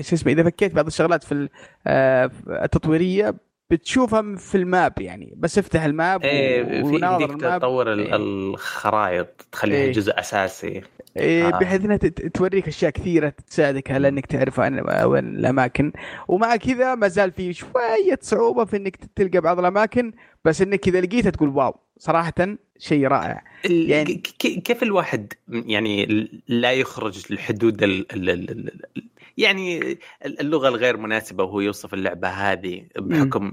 شو 0.01 0.15
اسمه 0.15 0.32
إذا 0.32 0.44
فكيت 0.44 0.75
بعض 0.75 0.86
الشغلات 0.86 1.24
في 1.24 1.50
آه، 1.88 2.32
التطويرية 2.48 3.36
بتشوفها 3.70 4.36
في 4.36 4.56
ال 4.56 4.67
map 4.67 5.02
يعني 5.01 5.34
بس 5.38 5.58
افتح 5.58 5.84
الماب 5.84 6.24
إيه 6.24 6.63
في 6.63 6.96
يمديك 6.96 7.42
تطور 7.42 7.94
إيه. 7.94 8.15
الخرائط 8.15 9.48
تخليها 9.51 9.77
إيه. 9.77 9.92
جزء 9.92 10.20
أساسي 10.20 10.82
إيه، 11.18 11.48
آه. 11.48 11.60
بحيث 11.60 11.86
إنها 11.86 11.98
توريك 12.34 12.68
أشياء 12.68 12.92
كثيرة 12.92 13.34
تساعدك 13.48 13.92
على 13.92 14.08
إنك 14.08 14.25
تعرف 14.25 14.60
عن 14.60 14.80
وين 15.06 15.25
الأماكن 15.25 15.92
ومع 16.27 16.56
كذا 16.56 16.96
ما 16.96 17.08
زال 17.08 17.32
في 17.32 17.54
شوية 17.54 18.20
صعوبة 18.22 18.65
في 18.65 18.77
إنك 18.77 18.96
تلقى 19.15 19.42
بعض 19.42 19.60
الأماكن 19.60 20.12
بس 20.46 20.62
إنك 20.62 20.88
إذا 20.88 21.01
لقيتها 21.01 21.30
تقول 21.30 21.50
واو 21.50 21.75
صراحة 21.98 22.34
شيء 22.79 23.08
رائع. 23.08 23.44
يعني- 23.65 24.15
كيف 24.39 24.84
الواحد 24.84 25.34
يعني 25.50 26.27
لا 26.48 26.72
يخرج 26.74 27.24
الحدود 27.32 27.84
ال 27.84 28.12
ال 28.13 28.29
ال 28.29 28.50
ال 28.98 29.03
يعني 29.38 29.98
اللغة 30.25 30.67
الغير 30.67 30.98
مناسبة 30.98 31.44
وهو 31.44 31.62
يوصف 31.62 31.94
اللعبة 31.94 32.27
هذه 32.27 32.84
بحكم 32.98 33.51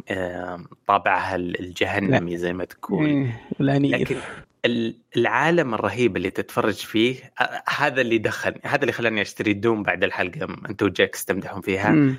طابعها 0.86 1.36
الجهنمي 1.36 2.36
زي 2.36 2.52
ما 2.52 2.64
تقول. 2.64 3.06
إيه، 3.06 3.40
لكن 3.90 4.16
ال- 4.64 4.94
العالم 5.16 5.74
الرهيب 5.74 6.16
اللي 6.16 6.30
تتفرج 6.30 6.74
فيه 6.74 7.32
هذا 7.68 8.00
اللي 8.00 8.18
دخل 8.18 8.54
هذا 8.62 8.80
اللي 8.80 8.92
خلاني 8.92 9.22
أشتري 9.22 9.52
دوم 9.52 9.82
بعد 9.82 10.04
الحلقة 10.04 10.56
انت 10.68 10.82
وجاكس 10.82 11.24
تمدحون 11.24 11.60
فيها. 11.60 12.14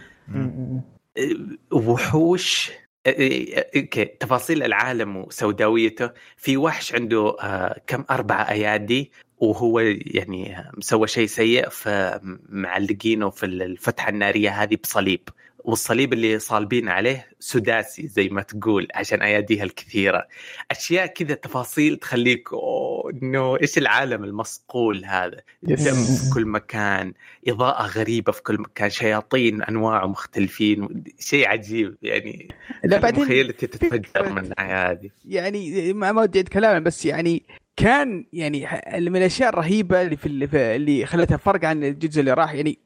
وحوش 1.71 2.71
أوكي. 3.07 4.05
تفاصيل 4.05 4.63
العالم 4.63 5.17
وسوداويته. 5.17 6.11
في 6.37 6.57
وحش 6.57 6.93
عنده 6.95 7.35
آه، 7.41 7.81
كم 7.87 8.05
أربع 8.11 8.49
أيادي 8.49 9.11
وهو 9.37 9.79
يعني 9.79 10.57
آه، 10.59 10.71
سوى 10.79 11.07
شيء 11.07 11.27
سيء 11.27 11.69
فمعلقينه 11.69 13.29
في 13.29 13.45
الفتحة 13.45 14.09
النارية 14.09 14.49
هذه 14.49 14.77
بصليب. 14.83 15.29
والصليب 15.63 16.13
اللي 16.13 16.39
صالبين 16.39 16.89
عليه 16.89 17.27
سداسي 17.39 18.07
زي 18.07 18.29
ما 18.29 18.41
تقول 18.41 18.87
عشان 18.95 19.21
أياديها 19.21 19.63
الكثيرة. 19.63 20.27
أشياء 20.71 21.05
كذا 21.05 21.35
تفاصيل 21.35 21.97
تخليك 21.97 22.53
أوه 22.53 23.11
إنه 23.11 23.57
إيش 23.61 23.77
العالم 23.77 24.23
المصقول 24.23 25.05
هذا. 25.05 25.41
دم 25.63 25.75
في 25.75 26.29
كل 26.33 26.45
مكان 26.45 27.13
إضاءة 27.47 27.87
غريبة 27.87 28.31
في 28.31 28.43
كل 28.43 28.61
مكان 28.61 28.89
شياطين 28.89 29.63
انواع 29.63 30.05
مختلفين 30.05 31.03
شيء 31.19 31.47
عجيب 31.47 31.95
يعني. 32.01 32.47
لا 32.83 32.99
بعدين 32.99 33.23
مخيلتي 33.23 33.67
تتفجر 33.67 34.29
من 34.29 34.37
الناحيه 34.37 34.91
هذه. 34.91 35.09
يعني 35.25 35.93
ما 35.93 36.11
ما 36.11 36.21
ودي 36.21 36.43
كلامي 36.43 36.79
بس 36.79 37.05
يعني 37.05 37.43
كان 37.75 38.25
يعني 38.33 38.67
من 38.95 39.15
الأشياء 39.17 39.49
الرهيبة 39.49 40.01
اللي 40.01 40.17
في 40.17 40.55
اللي, 40.75 41.05
خلتها 41.05 41.37
فرق 41.37 41.65
عن 41.65 41.83
الجزء 41.83 42.19
اللي 42.19 42.33
راح. 42.33 42.53
يعني 42.53 42.79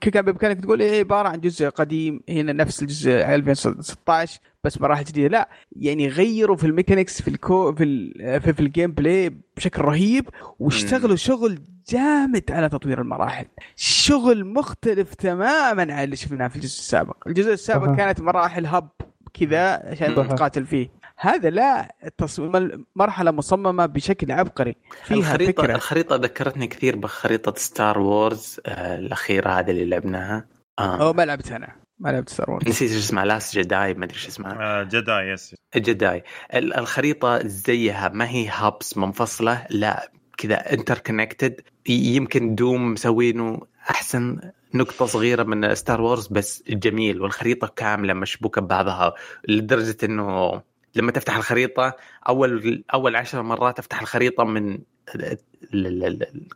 كان 0.00 0.22
بإمكانك 0.22 0.60
تقول 0.60 0.82
إيه 0.82 0.98
عبارة 0.98 1.28
عن 1.28 1.40
جزء 1.40 1.68
قديم 1.68 2.20
هنا 2.28 2.52
نفس 2.52 2.82
الجزء 2.82 3.10
2016 3.10 4.40
بس 4.64 4.80
مراحل 4.80 5.04
جديدة. 5.04 5.28
لا 5.28 5.48
يعني 5.76 6.08
غيروا 6.08 6.56
في 6.56 6.64
ال 6.66 6.72
mechanics 6.72 7.22
في 7.22 7.28
الكو 7.28 7.72
في 7.72 7.84
ال 7.84 8.40
في, 8.40 8.52
في 8.52 8.60
ال 8.60 8.92
gameplay 8.92 9.30
بشكل 9.56 9.82
رهيب 9.82 10.28
واشتغلوا 10.58 11.16
شغل 11.16 11.58
جامد 11.88 12.44
على 12.50 12.68
تطوير 12.68 13.00
المراحل. 13.00 13.46
شغل 13.76 14.44
مختلف 14.44 15.14
تماما 15.14 15.94
عن 15.94 16.04
اللي 16.04 16.16
شفناه 16.16 16.48
في 16.48 16.56
الجزء 16.56 16.78
السابق. 16.78 17.28
الجزء 17.28 17.52
السابق 17.52 17.88
أها. 17.88 17.96
كانت 17.96 18.20
مراحل 18.20 18.66
hub 18.66 18.88
كذا 19.34 19.82
عشان. 19.90 20.14
تقاتل 20.14 20.66
فيه. 20.66 20.95
هذا 21.18 21.50
لا 21.50 21.94
التصميم 22.04 22.84
مرحلة 22.96 23.30
مصممة 23.30 23.86
بشكل 23.86 24.32
عبقري. 24.32 24.76
فيها 25.04 25.16
الخريطه 25.16 25.62
فكرة. 25.62 25.74
الخريطة 25.74 26.16
ذكرتني 26.16 26.66
كثير 26.66 26.96
بخريطة 26.96 27.54
Star 27.56 27.98
Wars 27.98 28.60
آه 28.66 28.98
الأخيرة 28.98 29.50
هذه 29.50 29.70
اللي 29.70 29.84
لعبناها. 29.84 30.46
آه. 30.78 31.02
أو 31.02 31.12
ما 31.12 31.22
لعبت 31.24 31.52
أنا. 31.52 31.76
ما 31.98 32.08
لعبت 32.08 32.28
Star 32.28 32.50
Wars 32.50 32.68
نسيت 32.68 32.90
إيش 32.92 33.04
اسمها 33.04 33.24
Last 33.24 33.58
Jedi 33.58 33.94
ما 33.94 34.04
أدري 34.04 34.16
إيش 34.16 34.26
اسمها. 34.26 34.52
آه، 34.80 34.82
Jedi 34.82 35.28
yes 35.30 35.54
Jedi 35.76 36.24
ال- 36.54 36.74
الخريطة 36.74 37.46
زيها 37.46 38.08
ما 38.08 38.28
هي 38.28 38.48
hubs 38.48 38.96
منفصلة 38.98 39.66
لا 39.70 40.10
كذا 40.38 40.72
interconnected 40.72 41.60
يمكن 41.88 42.54
Doom 42.54 42.92
مسوينه 42.92 43.60
أحسن 43.90 44.40
نقطة 44.74 45.06
صغيرة 45.06 45.42
من 45.42 45.74
Star 45.74 46.00
Wars 46.00 46.26
بس 46.26 46.62
جميل 46.68 47.22
والخريطة 47.22 47.66
كاملة 47.76 48.14
مشبوكة 48.14 48.60
ببعضها 48.60 49.14
لدرجة 49.48 49.96
إنه 50.04 50.62
لما 50.96 51.12
تفتح 51.12 51.36
الخريطة 51.36 51.96
أول 52.28 52.84
أول 52.94 53.16
عشر 53.16 53.42
مرات 53.42 53.78
أفتح 53.78 54.00
الخريطة 54.00 54.44
من 54.44 54.78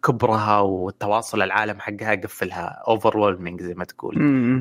كبرها 0.05 0.61
وتواصل 0.61 1.42
العالم 1.42 1.81
حقها 1.81 2.14
قفلها. 2.14 2.83
over 2.88 3.38
زي 3.61 3.74
ما 3.74 3.85
تقول. 3.85 4.16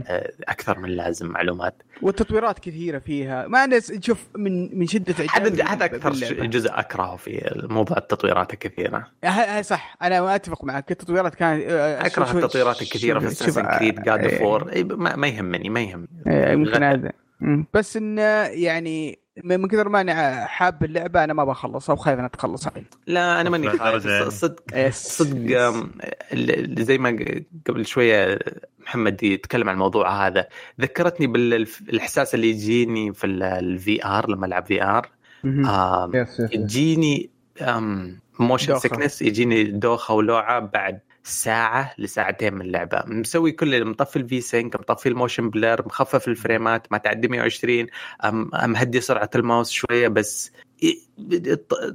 آه، 0.08 0.32
أكثر 0.48 0.80
من 0.80 0.90
لازم 0.90 1.28
معلومات. 1.28 1.84
والتطويرات 2.02 2.60
كثيرة 2.60 3.00
فيها. 3.00 3.48
ما 3.48 3.66
نس 3.66 3.94
شوف 4.02 4.28
من 4.38 4.80
من 4.80 4.88
شدة 4.88 5.16
هذا 5.66 5.86
أكثر. 5.86 6.12
جزء 6.46 6.70
اكرهه 6.74 7.16
في 7.16 7.62
موضوع 7.70 7.98
التطويرات 7.98 8.54
الكثيرة. 8.54 9.08
ه- 9.24 9.28
ه- 9.28 9.62
صح. 9.62 9.96
أنا 10.02 10.22
ما 10.22 10.36
أتفق 10.36 10.64
معك. 10.64 10.92
التطويرات 10.92 11.36
كانت 11.36 11.64
أكره 12.06 12.32
التطويرات 12.32 12.82
الكثيرة 12.82 13.20
في 13.20 13.28
اساسن 13.28 13.66
كريد 13.78 14.02
جاد. 14.02 14.28
فور 14.28 14.72
ما, 14.96 15.28
يهمني 15.28 15.70
ما 15.70 15.82
يهمني 15.82 16.08
إيه، 16.28 16.52
يمكن 16.52 16.84
غ- 16.84 16.84
هذا. 16.84 17.12
بس 17.74 17.98
ان 17.98 18.18
يعني 18.52 19.20
من 19.44 19.68
كثر 19.68 19.90
ما 19.90 20.02
أنا 20.02 20.46
حاب 20.46 20.84
اللعبة 20.84 21.24
أنا 21.24 21.34
ما 21.34 21.44
بخلص 21.44 21.90
أو 21.90 21.96
خايف 21.96 22.20
ان 22.20 22.26
اتخلص 22.26 22.68
عليه 22.68 22.84
لا 23.08 23.42
أنا 23.42 23.50
ماني 23.50 23.70
خايف 23.70 24.06
يعني. 24.06 24.32
صدق. 24.32 24.90
صدق 24.90 25.76
زي 26.82 26.98
ما 26.98 27.18
قبل 27.68 27.86
شوية 27.86 28.40
محمد 28.80 29.24
يتكلم 29.24 29.70
عن 29.70 29.76
الموضوع 29.76 30.28
هذا 30.28 30.48
ذكرتني 30.82 31.28
بالاحساس 31.28 32.36
اللي 32.36 32.50
يجيني 32.50 33.14
في 33.14 33.28
ال 33.28 34.06
VR 34.06 34.30
لما 34.30 34.46
ألعب 34.46 34.66
VR 34.66 35.10
مهم. 35.44 36.16
yes 36.16 36.30
yes 36.30 36.40
yes. 36.40 36.54
يجيني 36.54 37.30
motion 38.40 38.74
دوخة. 38.74 38.80
sickness 38.90 39.22
يجيني 39.22 39.64
دوخة 39.64 40.14
ولوعة 40.14 40.60
بعد 40.60 41.00
ساعة 41.24 41.94
لساعتين 41.98 42.54
من 42.54 42.62
اللعبة 42.62 43.04
مسوي 43.08 43.52
كل 43.52 43.86
مطفي 43.86 44.16
ال 44.16 44.42
V-Sync 44.42 44.76
مطفي 44.76 45.10
ال 45.10 45.15
motion 45.15 45.50
blur 45.50 45.86
مخفف 45.86 46.28
الفريمات 46.28 46.88
ما 46.92 46.98
تعدي 46.98 47.28
120 47.28 47.88
أم 48.26 48.50
مهدي 48.66 49.02
سرعة 49.02 49.30
الماوس 49.36 49.70
شوية 49.72 50.08
بس 50.08 50.52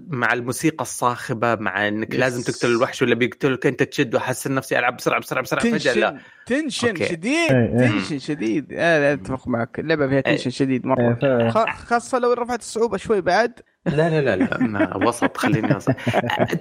مع 0.08 0.32
الموسيقى 0.32 0.82
الصاخبة 0.82 1.54
مع 1.54 1.88
إنك 1.88 2.14
yes. 2.14 2.20
لازم 2.20 2.42
تقتل 2.52 2.68
الوحش 2.68 3.02
ولا 3.02 3.14
بيقتلك 3.14 3.66
أنت 3.66 3.82
تشد 3.82 4.14
وأحسن 4.14 4.54
نفسي 4.54 4.78
ألعب 4.78 4.96
بسرعة 4.96 5.20
بسرعة 5.20 5.42
بسرعة 5.42 5.62
فجأة 5.62 5.94
لا 5.94 6.10
تنشن 6.10 6.20
تنشن 6.46 6.88
أوكي. 6.88 7.06
شديد 7.06 7.50
إيه، 7.52 7.80
إيه. 7.80 7.88
tension 7.88 8.18
شديد 8.18 8.72
أنا 8.72 9.12
أتفق 9.12 9.48
معك 9.48 9.78
اللعبة 9.80 10.08
فيها 10.08 10.20
tension 10.20 10.50
شديد 10.50 10.82
إيه، 10.86 10.90
مره 10.92 11.14
فعلا. 11.22 11.50
خ- 11.50 11.68
خاصة 11.86 12.18
لو 12.18 12.32
رفعت 12.32 12.60
الصعوبه 12.60 12.96
شوي 12.96 13.20
بعد 13.20 13.60
لا 13.86 14.10
لا 14.10 14.20
لا 14.20 14.36
لا. 14.36 14.60
أنا 14.60 14.96
وسط 14.96 15.36
خليني 15.36 15.76
وسط 15.76 15.92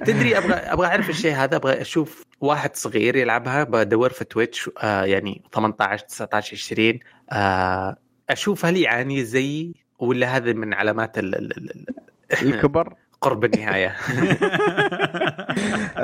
تدري 0.05 0.37
أبغى 0.37 0.53
أبغى 0.53 0.87
أعرف 0.87 1.09
الشيء 1.09 1.33
هذا 1.33 1.55
أبغى 1.55 1.81
أشوف 1.81 2.23
واحد 2.41 2.75
صغير 2.75 3.15
يلعبها 3.15 3.63
بدور 3.63 4.09
في 4.09 4.23
Twitch 4.25 4.69
آه 4.83 5.03
يعني 5.03 5.41
18 5.53 6.05
19 6.05 6.57
20 6.57 6.99
آه 7.31 7.97
أشوف 8.29 8.65
هل 8.65 8.77
يعاني 8.77 9.23
زي 9.25 9.71
ولا 9.99 10.27
هذا 10.37 10.53
من 10.53 10.73
علامات 10.73 11.17
ال- 11.17 11.35
ال- 11.35 11.57
ال- 11.57 11.71
ال- 11.71 12.53
الكبر؟ 12.53 12.93
قرب 13.23 13.45
النهاية. 13.45 13.87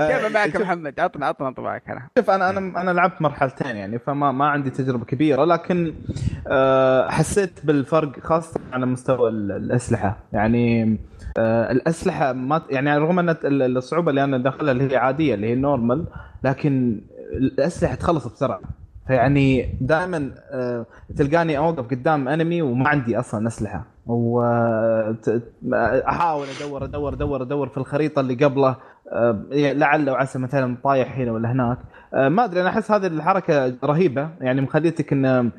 كيف 0.09 0.33
معك 0.33 0.55
يا 0.55 0.59
محمد؟ 0.59 0.99
عطنا 0.99 1.25
عطنا 1.25 1.47
انطباعك 1.47 1.89
أنا. 1.89 2.07
شوف 2.17 2.29
أنا 2.29 2.49
أنا 2.49 2.81
أنا 2.81 2.91
لعبت 2.91 3.21
مرحلتين 3.21 3.75
يعني 3.75 3.99
فما 3.99 4.31
ما 4.31 4.47
عندي 4.47 4.69
تجربة 4.69 5.05
كبيرة 5.05 5.45
لكن 5.45 5.93
آه، 6.47 7.09
حسيت 7.09 7.59
بالفرق 7.65 8.19
خاصة 8.19 8.59
على 8.73 8.85
مستوى 8.85 9.29
ال- 9.29 9.51
الأسلحة. 9.51 10.17
يعني 10.33 10.97
آه، 11.37 11.71
الأسلحة 11.71 12.33
ما 12.33 12.61
يعني 12.69 12.97
رغم 12.97 13.19
أن 13.19 13.29
ال- 13.29 13.77
الصعوبة 13.77 14.09
اللي 14.09 14.23
أنا 14.23 14.37
داخلها 14.37 14.71
اللي 14.71 14.91
هي 14.93 14.97
عادية 14.97 15.33
اللي 15.35 15.47
هي 15.47 15.55
نورمال 15.55 16.05
لكن 16.43 17.01
الأسلحة 17.33 17.95
تخلص 17.95 18.27
بسرعة. 18.27 18.59
فيعني 19.09 19.77
دائما 19.81 20.31
تلقاني 21.17 21.57
أوقف 21.57 21.85
قدام 21.91 22.27
انمي 22.27 22.61
وما 22.61 22.89
عندي 22.89 23.19
أصلا 23.19 23.47
أسلحة. 23.47 23.85
واحاول 24.05 25.27
أدور 26.59 26.83
أدور 26.83 27.13
أدور 27.13 27.41
أدور 27.41 27.69
في 27.69 27.77
الخريطة 27.77 28.19
اللي 28.19 28.45
قبله. 28.45 28.75
آه، 29.11 29.43
لعل 29.51 30.09
وعسى 30.09 30.39
مثلا 30.39 30.77
طايح 30.83 31.17
هنا 31.17 31.31
ولا 31.31 31.51
هناك. 31.51 31.77
آه، 32.13 32.29
ما 32.29 32.45
أدري 32.45 32.61
أنا 32.61 32.69
أحس 32.69 32.91
هذه 32.91 33.07
الحركة 33.07 33.75
رهيبة. 33.83 34.29
يعني 34.41 34.61
مخليتك 34.61 35.13
إن 35.13 35.25
آه، 35.25 35.51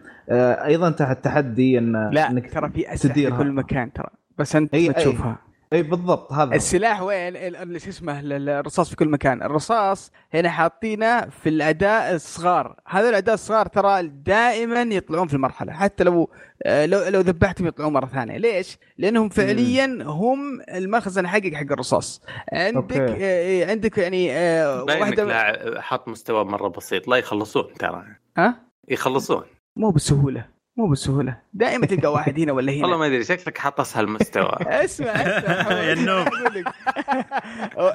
أيضا 0.64 0.90
تحت 0.90 1.24
تحدي 1.24 1.78
إن 1.78 2.10
لا 2.12 2.30
إنك 2.30 2.52
ترى 2.52 2.70
في 2.70 2.92
أسلحة 2.92 3.14
في. 3.14 3.30
كل 3.30 3.52
مكان 3.52 3.92
ترى 3.92 4.08
بس 4.38 4.56
أنت 4.56 4.76
ما. 4.76 4.92
تشوفها. 4.92 5.38
إي 5.72 5.82
بالضبط 5.82 6.32
هذا 6.32 6.54
السلاح 6.54 7.02
وين؟ 7.02 7.36
ال- 7.36 7.56
ال- 7.56 7.80
شو 7.80 7.88
اسمه 7.88 8.20
ال- 8.20 8.32
ال- 8.32 8.48
الرصاص 8.48 8.90
في 8.90 8.96
كل 8.96 9.08
مكان. 9.08 9.42
الرصاص 9.42 10.12
هنا 10.34 10.50
حاطينه 10.50 11.20
في 11.20 11.48
الاعداء 11.48 12.14
الصغار. 12.14 12.76
هذا 12.88 13.08
الاعداء 13.08 13.34
الصغار 13.34 13.66
ترى 13.66 14.02
دائما 14.06 14.82
يطلعون 14.82 15.28
في 15.28 15.34
المرحلة 15.34 15.72
حتى 15.72 16.04
لو 16.04 16.30
آه، 16.62 16.86
لو 16.86 17.08
لو 17.08 17.20
ذبحتهم 17.20 17.66
يطلعون 17.66 17.92
مرة 17.92 18.06
ثانية. 18.06 18.36
ليش؟ 18.36 18.78
لأنهم 18.98 19.28
فعليا 19.28 19.98
هم 20.02 20.60
المخزن 20.74 21.26
حقك 21.28 21.54
حق 21.54 21.72
الرصاص. 21.72 22.22
عندك 22.52 22.96
okay. 22.96 23.16
آه، 23.64 23.70
عندك 23.70 23.98
يعني 23.98 24.32
آه، 24.32 24.82
واحدة 24.84 25.24
لاعب- 25.24 25.78
حاط 25.78 26.08
مستوى 26.08 26.44
مرة 26.44 26.68
بسيط. 26.68 27.08
لا 27.08 27.16
يخلصون 27.16 27.64
ترى. 27.78 28.04
ها؟ 28.38 28.60
يخلصون. 28.88 29.42
مو 29.76 29.90
بسهولة. 29.90 30.59
مو 30.76 30.86
بسهولة. 30.88 31.36
دائما 31.52 31.86
تلقى 31.86 32.12
واحد 32.12 32.40
هنا 32.40 32.52
ولا 32.52 32.72
هنا. 32.72 32.82
والله 32.82 32.96
ما 32.98 33.06
أدري 33.06 33.24
شكلك 33.24 33.58
حاط 33.58 33.80
أسهل 33.80 34.08
مستوى. 34.08 34.52
اسمع 34.84 35.06
اسمع 35.10 35.72
يا 35.82 35.92
ال 35.92 35.98
noob. 35.98 36.26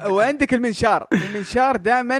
وعندك 0.06 0.54
المنشار. 0.54 1.06
المنشار 1.12 1.76
دائما 1.76 2.18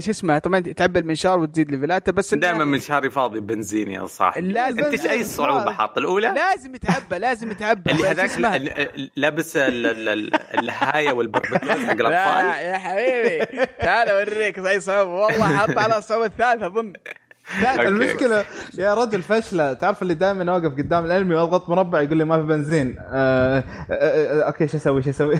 شو 0.00 0.10
اسمه 0.10 0.38
طبعا 0.38 0.60
تعبي 0.60 0.98
المنشار 0.98 1.38
وتزيد 1.38 1.70
ليفلاته 1.70 2.12
بس 2.12 2.34
دائما 2.34 2.64
من 2.64 2.80
شاري 2.80 3.10
فاضي 3.10 3.40
بنزين 3.40 3.90
يا 3.90 4.06
صاحبي. 4.06 4.40
لازم- 4.52 4.78
أنت 4.78 4.92
إيش 4.92 5.06
أي 5.06 5.20
الصعوبه 5.20 5.72
حاط؟ 5.72 5.98
الأولى؟ 5.98 6.28
لازم 6.28 6.74
يتعبى 6.74 7.18
لازم 7.18 7.50
يتعبى. 7.50 7.90
اللي 7.92 8.08
هذاك 8.08 8.30
لابس 9.16 9.56
ال- 9.56 9.86
ال- 9.86 10.08
ال- 10.08 10.34
الهاية 10.58 11.12
والبربكوز 11.12 11.58
حق 11.58 11.92
لا 11.92 11.92
الاطفال 11.92 12.66
يا 12.66 12.78
حبيبي 12.78 13.66
تعال 13.80 14.08
أوريك 14.08 14.58
أي 14.58 14.80
صعوبة. 14.80 15.10
والله 15.14 15.56
حط 15.56 15.78
على 15.78 15.98
الصعوبة 15.98 16.26
الثالثة 16.26 16.66
اظن 16.66 16.92
okay. 17.62 17.88
المشكلة 17.88 18.44
يا 18.78 18.94
رجل 18.94 19.22
فشلة. 19.22 19.72
تعرف 19.72 20.02
اللي 20.02 20.14
دائما 20.14 20.52
واقف 20.52 20.72
قدام 20.72 21.04
ال 21.04 21.09
enemy 21.09 21.34
وأضغط 21.34 21.68
مربع 21.68 22.00
يقول 22.00 22.16
لي 22.18 22.24
ما 22.24 22.36
في 22.36 22.42
بنزين. 22.46 22.96
آه 22.98 23.58
آه 23.58 23.62
آه 23.90 24.42
okay 24.42 24.68
شو 24.68 24.76
أسوي 24.76 25.02
شو 25.02 25.10
أسوي؟ 25.10 25.36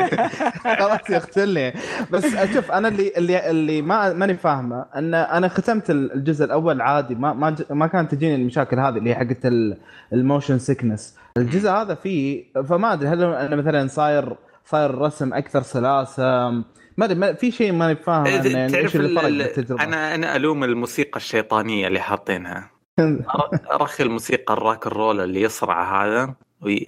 خلاص 0.78 1.10
يقتلني 1.10 1.74
بس 2.10 2.24
أشوف 2.34 2.72
أنا 2.72 2.88
اللي 2.88 3.12
اللي 3.16 3.50
اللي 3.50 3.82
ما 3.82 4.12
ماني 4.12 4.34
فاهمه 4.36 4.84
أن 4.96 5.14
أنا 5.14 5.48
ختمت 5.48 5.90
الجزء 5.90 6.44
الأول 6.44 6.80
عادي. 6.80 7.14
ما 7.14 7.32
ما 7.32 7.56
ما 7.70 7.86
كانت 7.86 8.12
تجيني 8.14 8.34
المشاكل 8.34 8.78
هذه 8.78 8.96
اللي 8.98 9.10
هي 9.10 9.14
حقت 9.14 9.46
ال- 9.46 9.76
ال 10.12 10.19
motion 10.19 10.58
sickness 10.58 11.16
الجزء 11.36 11.70
هذا 11.70 11.94
فيه 11.94 12.44
فما 12.68 12.92
أدري 12.92 13.08
هل 13.08 13.22
أنا 13.24 13.56
مثلا 13.56 13.86
صاير 13.88 14.36
صاير 14.64 14.90
الرسم 14.90 15.34
أكثر 15.34 15.62
سلاسة؟ 15.62 16.50
ما 16.98 17.04
أدري 17.04 17.18
ما- 17.18 17.32
في 17.32 17.50
شيء 17.50 17.72
ماني 17.72 17.96
فاهم 17.96 18.26
يعني 18.26 18.64
إيش 18.64 18.72
تعرف 18.72 18.96
اللي 18.96 19.52
أنا 19.80 20.14
أنا 20.14 20.36
ألوم 20.36 20.64
الموسيقى 20.64 21.16
الشيطانية 21.16 21.86
اللي 21.88 22.00
حاطينها. 22.00 22.70
أرخي 23.72 24.02
الموسيقى 24.02 24.54
ال 24.54 24.60
rock 24.60 24.86
ال 24.86 24.93
roll 24.93 25.20
اللي 25.20 25.42
يصرع 25.42 26.04
هذا 26.04 26.34
وي... 26.62 26.86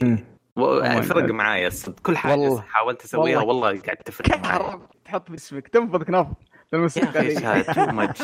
و... 0.56 0.82
ما 0.82 1.00
يفرق. 1.00 1.30
معايا 1.30 1.70
كل 2.02 2.16
حاجة 2.16 2.32
والله. 2.40 2.60
حاولت 2.68 3.04
أسويها 3.04 3.38
والله. 3.38 3.64
والله 3.66 3.80
قاعد 3.82 3.96
تفرق 3.96 4.38
معايا 4.38 4.80
تحط 5.04 5.30
باسمك؟ 5.30 5.68
تنفض 5.68 6.10
نفض 6.10 6.10
يا 6.10 6.49
الموسيقى 6.74 7.34
too 7.62 7.86
much 7.86 8.22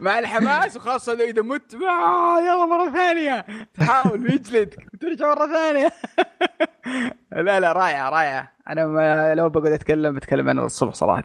مع 0.00 0.18
الحماس 0.18 0.76
وخاصة 0.76 1.14
لو 1.14 1.24
إذا 1.24 1.42
مت 1.42 1.74
آه 1.74 2.40
يلا 2.40 2.66
مرة 2.66 2.92
ثانية. 2.92 3.46
تحاول 3.74 4.30
يجلدك 4.30 4.86
وترجع 4.94 5.34
مرة 5.34 5.46
ثانية. 5.46 5.92
لا 7.46 7.60
لا 7.60 7.72
رائعة 7.72 8.10
رائعة. 8.10 8.52
أنا 8.68 8.86
ما 8.86 9.34
لو 9.34 9.48
بقعد 9.48 9.72
أتكلم 9.72 10.14
بتكلم 10.14 10.48
عنها 10.48 10.66
الصبح 10.66 10.94
صراحة. 10.94 11.24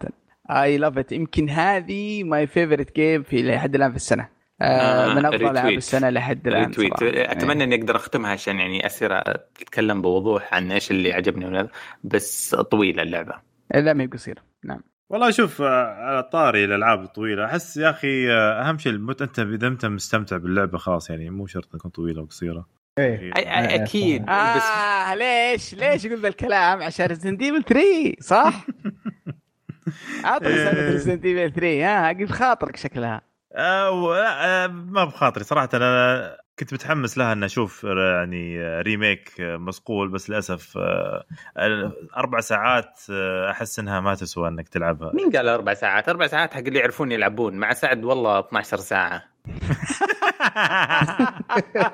I 0.50 0.78
love 0.78 0.98
it 0.98 1.12
يمكن 1.12 1.50
هذه 1.50 2.24
my 2.24 2.48
favorite 2.48 2.96
game 2.96 3.24
في 3.24 3.44
لحد 3.44 3.76
الآن 3.76 3.90
في 3.90 3.96
السنة. 3.96 4.28
آه 4.62 5.12
آه، 5.12 5.14
من 5.14 5.26
أفضل 5.26 5.50
ألعاب. 5.50 5.70
السنة 5.74 6.10
لحد 6.10 6.48
الآن 6.48 6.66
retweet 6.66 7.00
صراحة. 7.00 7.32
أتمنى 7.32 7.64
إني 7.64 7.76
أقدر 7.76 7.96
أختمها 7.96 8.32
عشان 8.32 8.60
يعني 8.60 8.86
اصير 8.86 9.10
أتكلم 9.14 10.02
بوضوح 10.02 10.54
عن 10.54 10.72
إيش 10.72 10.92
اللي 10.92 11.14
عجبني. 11.14 11.70
بس 12.04 12.56
طويلة 12.56 13.04
اللعبة. 13.04 13.34
إيه. 13.76 13.82
لا 13.82 13.94
ما 13.94 14.04
هي 14.04 14.08
قصيرة. 14.08 14.42
نعم. 14.64 14.82
والله 15.12 15.32
شوف 15.32 15.62
آه، 15.62 15.86
على 15.86 16.24
طاري 16.24 16.66
الألعاب 16.66 17.04
الطويله 17.04 17.46
أحس 17.46 17.78
يا 17.78 17.90
أخي 17.90 18.32
آه، 18.32 18.62
أهم 18.70 18.78
شيء 18.78 18.92
المت 18.92 19.22
أنت 19.22 19.40
إذا 19.40 19.68
أنت 19.68 19.86
مستمتع 19.86 20.38
باللعبة 20.38 20.78
خلاص 20.78 21.10
يعني 21.10 21.30
مو 21.30 21.48
شرط 21.48 21.66
تكون 21.66 21.92
طويلة 21.92 22.22
وقصيرة. 22.22 22.66
إيه. 22.98 23.32
أي- 23.34 23.36
أي- 23.38 23.82
أكيد. 23.82 24.22
بس 24.22 24.30
آه 24.30 25.16
ليش؟ 25.16 25.74
ليش 25.74 26.06
يقول 26.06 26.22
ذا 26.22 26.28
الكلام؟ 26.28 26.82
عشان 26.84 27.06
Resident 27.06 27.42
Evil 27.42 27.64
3 27.64 28.16
صح؟ 28.22 28.66
عطني 30.24 30.56
سالفة 30.56 30.82
إيه. 30.82 30.90
Resident 30.92 31.26
Evil 31.26 31.54
3 31.54 31.86
ها 31.86 32.10
أجيب 32.10 32.30
خاطرك 32.30 32.76
شكلها. 32.76 33.22
آه 33.56 33.92
و- 33.92 34.14
لا، 34.14 34.64
آه 34.64 34.68
ما 34.68 35.06
بخاطري 35.06 35.44
صراحة. 35.44 35.70
أنا 35.74 36.38
كنت 36.60 36.74
متحمس 36.74 37.18
لها 37.18 37.34
ان 37.34 37.44
أشوف 37.44 37.84
يعني 37.84 38.62
remake 38.82 39.34
مصقول 39.40 40.10
بس 40.10 40.30
للأسف 40.30 40.78
آه، 40.78 41.26
أربع 42.18 42.40
ساعات 42.40 43.00
آه، 43.12 43.52
أحس 43.52 43.80
إنها 43.80 44.00
ما 44.00 44.16
تسوى 44.16 44.48
إنك 44.48 44.70
تلعبها. 44.70 45.12
مين 45.14 45.32
قال 45.32 45.48
أربع 45.48 45.74
ساعات؟ 45.74 46.10
أربع 46.10 46.28
ساعات 46.28 46.54
حق 46.54 46.60
اللي 46.60 46.80
يعرفون 46.80 47.12
يلعبون. 47.12 47.56
مع 47.56 47.74
سعد 47.74 48.04
والله 48.04 48.40
12 48.40 48.78
ساعة. 48.78 49.24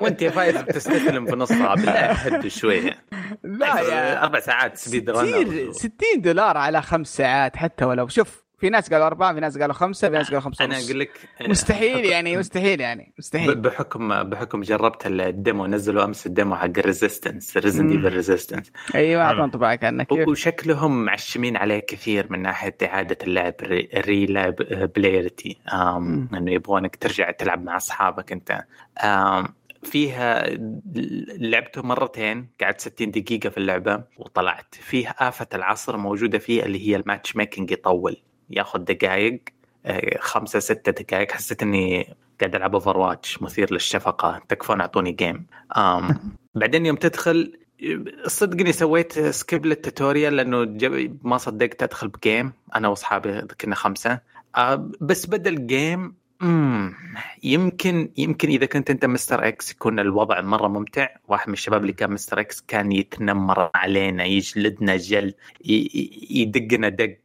وأنت 0.00 0.22
يا 0.22 0.30
فايز 0.30 0.62
بتستسلم 0.62 1.26
في 1.26 1.36
نصها 1.36 1.74
بالله 1.74 1.92
هدوا 1.92 2.48
شوية. 2.48 2.96
لا 3.44 3.80
يا 3.80 4.22
أربع 4.22 4.40
ساعات 4.40 4.76
speed 4.76 5.10
كثير 5.10 5.48
runner 5.48 5.72
60 5.72 5.90
دولار 6.16 6.56
على 6.56 6.82
خمس 6.82 7.16
ساعات 7.16 7.56
حتى 7.56 7.84
ولو. 7.84 8.08
شوف 8.08 8.44
في 8.58 8.70
ناس 8.70 8.92
قالوا 8.92 9.06
أربعة 9.06 9.34
في 9.34 9.40
ناس 9.40 9.58
قالوا 9.58 9.74
خمسة 9.74 10.08
في 10.08 10.14
ناس 10.14 10.26
قالوا 10.26 10.40
خمسة 10.40 10.64
أنا 10.64 10.74
ونص. 10.76 10.86
أقول 10.86 11.00
لك 11.00 11.10
مستحيل 11.48 12.04
يعني 12.04 12.36
مستحيل 12.36 12.80
يعني 12.80 13.12
مستحيل 13.18 13.54
بحكم 13.54 14.22
بحكم 14.22 14.60
جربت 14.60 15.06
ال 15.06 15.18
demo 15.18 15.66
نزلوا 15.66 16.04
أمس 16.04 16.26
ال 16.26 16.32
demo 16.32 16.56
حق 16.56 16.64
ال 16.64 16.72
Resistance 16.72 17.56
Resident 17.56 17.92
مم. 17.92 17.96
Evil 18.04 18.16
Resistance 18.16 18.72
أيوه 18.94 19.20
حلو. 19.22 19.28
اعطونا 19.30 19.44
انطباعك 19.44 20.06
كيف 20.06 20.28
وشكلهم 20.28 21.04
معشمين 21.04 21.56
عليه 21.56 21.78
كثير 21.78 22.26
من 22.32 22.42
ناحية 22.42 22.76
إعادة 22.82 23.18
اللعب 23.22 23.54
ال 24.42 24.50
replayability. 24.50 25.58
إنه 25.72 26.52
يبغونك 26.52 26.96
ترجع 26.96 27.30
تلعب 27.30 27.64
مع 27.64 27.76
أصحابك 27.76 28.32
أنت 28.32 28.64
آم، 29.04 29.48
فيها 29.82 30.44
لعبته 31.38 31.82
مرتين 31.82 32.48
قعدت 32.60 32.80
60 32.80 33.10
دقيقة 33.10 33.48
في 33.50 33.58
اللعبة 33.58 34.04
وطلعت 34.18 34.74
فيه 34.74 35.14
آفة 35.18 35.46
العصر 35.54 35.96
موجودة 35.96 36.38
فيه 36.38 36.62
اللي 36.62 36.88
هي 36.88 36.96
ال 36.96 37.36
matchmaking 37.36 37.70
يطول 37.70 38.16
ياخذ 38.50 38.78
دقائق 38.78 39.40
آه، 39.86 40.18
خمسة 40.20 40.58
ستة 40.58 40.92
دقائق 40.92 41.32
حسيت 41.32 41.62
إني 41.62 42.14
قاعد 42.40 42.54
ألعب 42.54 42.74
Overwatch 42.74 43.42
مثير 43.42 43.72
للشفقة. 43.72 44.42
تكفون 44.48 44.80
أعطوني 44.80 45.12
game 45.12 45.46
آم 45.76 46.08
بعدين 46.54 46.86
يوم 46.86 46.96
تدخل 46.96 47.52
صدقني 48.26 48.72
سويت 48.72 49.18
skip 49.18 49.66
لل 49.66 49.80
tutorial 49.80 50.36
لأنه 50.36 50.64
جب- 50.64 51.18
ما 51.26 51.38
صدقت 51.38 51.82
أدخل 51.82 52.08
ب 52.08 52.17
game 52.17 52.52
أنا 52.74 52.88
وأصحابي 52.88 53.42
كنا 53.60 53.74
خمسة. 53.74 54.20
آه، 54.56 54.90
بس 55.00 55.26
بدا 55.26 55.50
ال 55.50 55.63
game 55.63 56.14
مم، 56.40 56.94
يمكن 57.42 58.10
يمكن 58.16 58.48
إذا 58.48 58.66
كنت 58.66 58.90
أنت 58.90 59.04
Mr. 59.04 59.48
X 59.48 59.70
يكون 59.72 59.98
الوضع 60.00 60.40
مرة 60.40 60.68
ممتع. 60.68 61.08
واحد 61.28 61.48
من 61.48 61.52
الشباب 61.52 61.80
اللي 61.80 61.92
كان 61.92 62.12
Mr. 62.12 62.40
X 62.40 62.60
كان 62.68 62.92
يتنمر 62.92 63.70
علينا 63.74 64.24
يجلدنا 64.24 64.94
ي- 64.94 65.34
ي- 65.94 66.26
يدقنا 66.30 66.88
دق. 66.88 67.16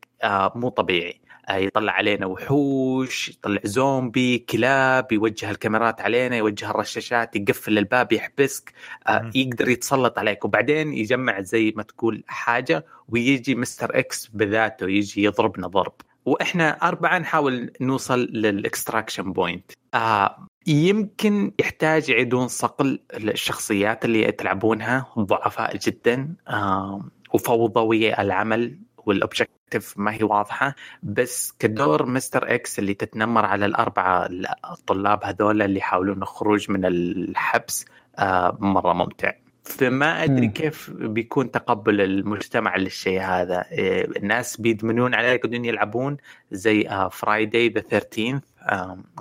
مو 0.55 0.69
طبيعي. 0.69 1.21
آه، 1.49 1.55
يطلع 1.55 1.91
علينا 1.93 2.25
وحوش 2.25 3.29
يطلع 3.29 3.59
زومبي 3.63 4.37
كلاب 4.37 5.11
يوجه 5.11 5.51
الكاميرات 5.51 6.01
علينا 6.01 6.35
يوجه 6.35 6.69
الرشاشات 6.69 7.35
يقفل 7.35 7.77
الباب 7.77 8.13
يحبسك 8.13 8.73
آه،. 9.07 9.31
يقدر 9.35 9.69
يتسلط 9.69 10.19
عليك. 10.19 10.45
وبعدين 10.45 10.93
يجمع 10.93 11.41
زي 11.41 11.73
ما 11.75 11.83
تقول 11.83 12.23
حاجة 12.27 12.85
ويجي 13.09 13.55
Mr. 13.55 13.99
X 13.99 14.27
بذاته 14.27 14.89
يجي 14.89 15.23
يضربنا 15.23 15.67
ضرب. 15.67 15.93
وإحنا 16.25 16.69
أربعة 16.69 17.19
نحاول 17.19 17.71
نوصل 17.81 18.19
لل 18.19 18.38
extraction 18.38 19.33
point 19.33 19.71
آه 19.93 20.47
يمكن 20.67 21.51
يحتاج 21.59 22.09
يعيدون 22.09 22.47
صقل 22.47 22.99
الشخصيات 23.13 24.05
اللي 24.05 24.31
تلعبونها 24.31 25.05
ضعفاء 25.19 25.77
جدا 25.77 26.35
آه 26.47 27.09
وفوضوية 27.33 28.21
العمل. 28.21 28.79
وال 29.05 29.21
objective 29.21 29.93
ما 29.97 30.13
هي 30.13 30.23
واضحة 30.23 30.75
بس 31.03 31.51
كدور 31.59 32.05
Mr. 32.05 32.55
X 32.55 32.79
اللي 32.79 32.93
تتنمر 32.93 33.45
على 33.45 33.65
الأربعة 33.65 34.29
الطلاب 34.71 35.23
هذول 35.23 35.61
اللي 35.61 35.79
يحاولون 35.79 36.21
الخروج 36.21 36.71
من 36.71 36.85
الحبس 36.85 37.85
آه 38.19 38.57
مرة 38.59 38.93
ممتع. 38.93 39.31
فما 39.63 40.23
أدري. 40.23 40.47
كيف 40.47 40.91
بيكون 40.91 41.51
تقبل 41.51 42.01
المجتمع 42.01 42.77
للشيء 42.77 43.21
هذا. 43.21 43.65
إيه، 43.71 44.17
الناس 44.17 44.61
بيدمنون 44.61 45.13
عليه 45.13 45.27
يقعدون 45.27 45.65
يلعبون 45.65 46.17
زي 46.51 47.07
Friday 47.11 47.69
the 47.69 47.81
13 47.81 48.39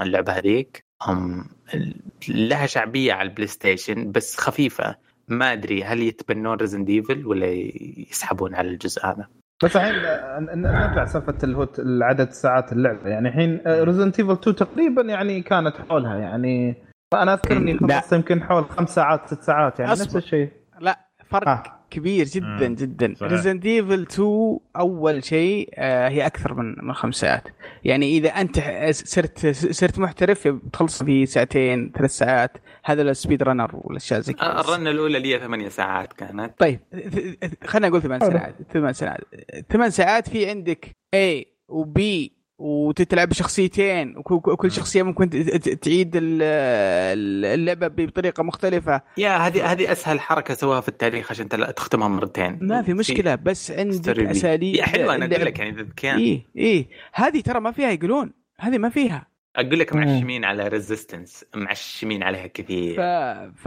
اللعبة 0.01 0.33
هذيك. 0.33 0.85
لها 2.29 2.67
شعبية 2.67 3.13
على 3.13 3.29
ال 3.29 3.47
PlayStation 3.47 4.13
بس 4.13 4.37
خفيفة. 4.37 4.97
ما 5.29 5.53
أدري 5.53 5.85
هل 5.85 6.03
يتبنون 6.03 6.57
Resident 6.57 6.85
Evil 6.85 7.27
ولا 7.27 7.47
يسحبون 8.11 8.55
على 8.55 8.69
الجزء 8.69 9.07
هذا. 9.07 9.29
بس 9.65 9.77
الحين 9.77 9.95
نرجع 10.63 11.05
سالفه 11.05 11.35
اللي 11.45 11.57
هو 11.57 11.69
العدد 11.79 12.31
ساعات 12.31 12.73
اللعبة 12.73 13.09
يعني 13.09 13.29
الحين 13.29 13.61
Resident 13.67 14.21
Evil 14.21 14.33
2 14.33 14.57
تقريبا 14.57 15.03
يعني 15.03 15.43
كانت 15.43 15.75
حولها 15.89 16.17
يعني 16.17 16.77
فأنا 17.13 17.35
أذكر 17.35 17.57
إني 17.57 17.73
لا. 17.73 18.01
خلصت 18.01 18.13
يمكن 18.13 18.43
حول 18.43 18.65
خمس 18.65 18.95
ساعات 18.95 19.27
ست 19.27 19.43
ساعات 19.43 19.81
يعني 19.81 19.93
أصبر. 19.93 20.05
نفس 20.05 20.17
الشيء 20.17 20.53
لا 20.81 20.99
فرق 21.27 21.49
آه. 21.49 21.63
كبير 21.93 22.27
جدا 22.27 22.69
مم. 22.69 22.75
جدا. 22.75 23.15
Resident 23.23 23.67
Evil 23.67 24.03
2 24.03 24.59
أول 24.77 25.25
شيء 25.25 25.69
آه، 25.75 26.09
هي 26.09 26.27
أكثر 26.27 26.55
من 26.55 26.75
من 26.85 26.93
خمس 26.95 27.15
ساعات 27.17 27.49
يعني 27.85 28.17
إذا 28.19 28.29
أنت 28.29 28.59
صرت 28.91 29.47
صرت 29.47 29.99
محترف 29.99 30.49
بتخلص 30.49 31.03
في 31.03 31.27
ساعتين 31.27 31.93
ثلاث 31.99 32.11
ساعات 32.11 32.57
هذا 32.85 33.03
ال 33.03 33.43
speedrunner 33.43 33.71
والأشياء 33.75 34.21
زي 34.21 34.33
كذا 34.33 34.61
الرنة 34.61 34.91
الأولى 34.91 35.19
لي 35.19 35.39
ثمانية 35.39 35.69
ساعات 35.69 36.13
كانت 36.13 36.51
طيب 36.59 36.81
خلينا 37.65 37.89
نقول 37.89 38.03
ثمان. 38.03 38.21
ساعات 38.21 38.55
ثمان 38.73 38.93
ساعات 38.93 39.21
ثمان 39.71 39.91
ساعات 39.91 40.29
في 40.29 40.51
عندك 40.51 40.87
A 41.17 41.45
وB 41.73 42.01
وتلعب 42.63 43.29
بشخصيتين 43.29 44.17
وك- 44.17 44.49
وكل 44.49 44.73
شخصية 44.73 45.03
ممكن 45.03 45.31
ت- 45.31 45.37
ت- 45.37 45.85
تعيد 45.85 46.17
ال- 46.17 46.43
ال- 46.43 47.45
اللعبة 47.61 47.89
بطريقة 47.89 48.43
مختلفة. 48.43 49.03
يا 49.19 49.37
هذه 49.37 49.73
هذه 49.73 49.93
أسهل 49.93 50.21
حركة 50.21 50.55
سووها 50.55 50.81
في 50.81 50.89
التاريخ 50.89 51.31
عشان 51.31 51.49
تختمها 51.49 52.09
مرتين. 52.09 52.59
ما 52.63 52.83
في 52.83 52.95
مشكلة 52.95 53.35
بس 53.35 53.71
عندك 53.71 54.19
أساليب 54.19 54.81
حلوة 54.81 55.15
أنا 55.15 55.27
أقول. 55.37 55.47
لك 55.47 55.59
يعني 55.59 55.71
إذا 55.71 55.87
كان 55.97 56.19
إيه 56.19 56.43
إيه. 56.57 56.87
هذه 57.13 57.41
ترى 57.41 57.61
ما 57.61 57.73
فيها 57.73 57.91
يقولون 57.91 58.33
هذه 58.61 58.79
ما 58.79 58.89
فيها. 58.89 59.27
أقول 59.57 59.79
لك. 59.79 59.95
معشمين 59.95 60.45
على 60.45 60.69
Resistance 60.69 61.45
معشمين 61.55 62.23
عليها 62.23 62.47
كثير. 62.47 62.97
ف... 62.97 63.01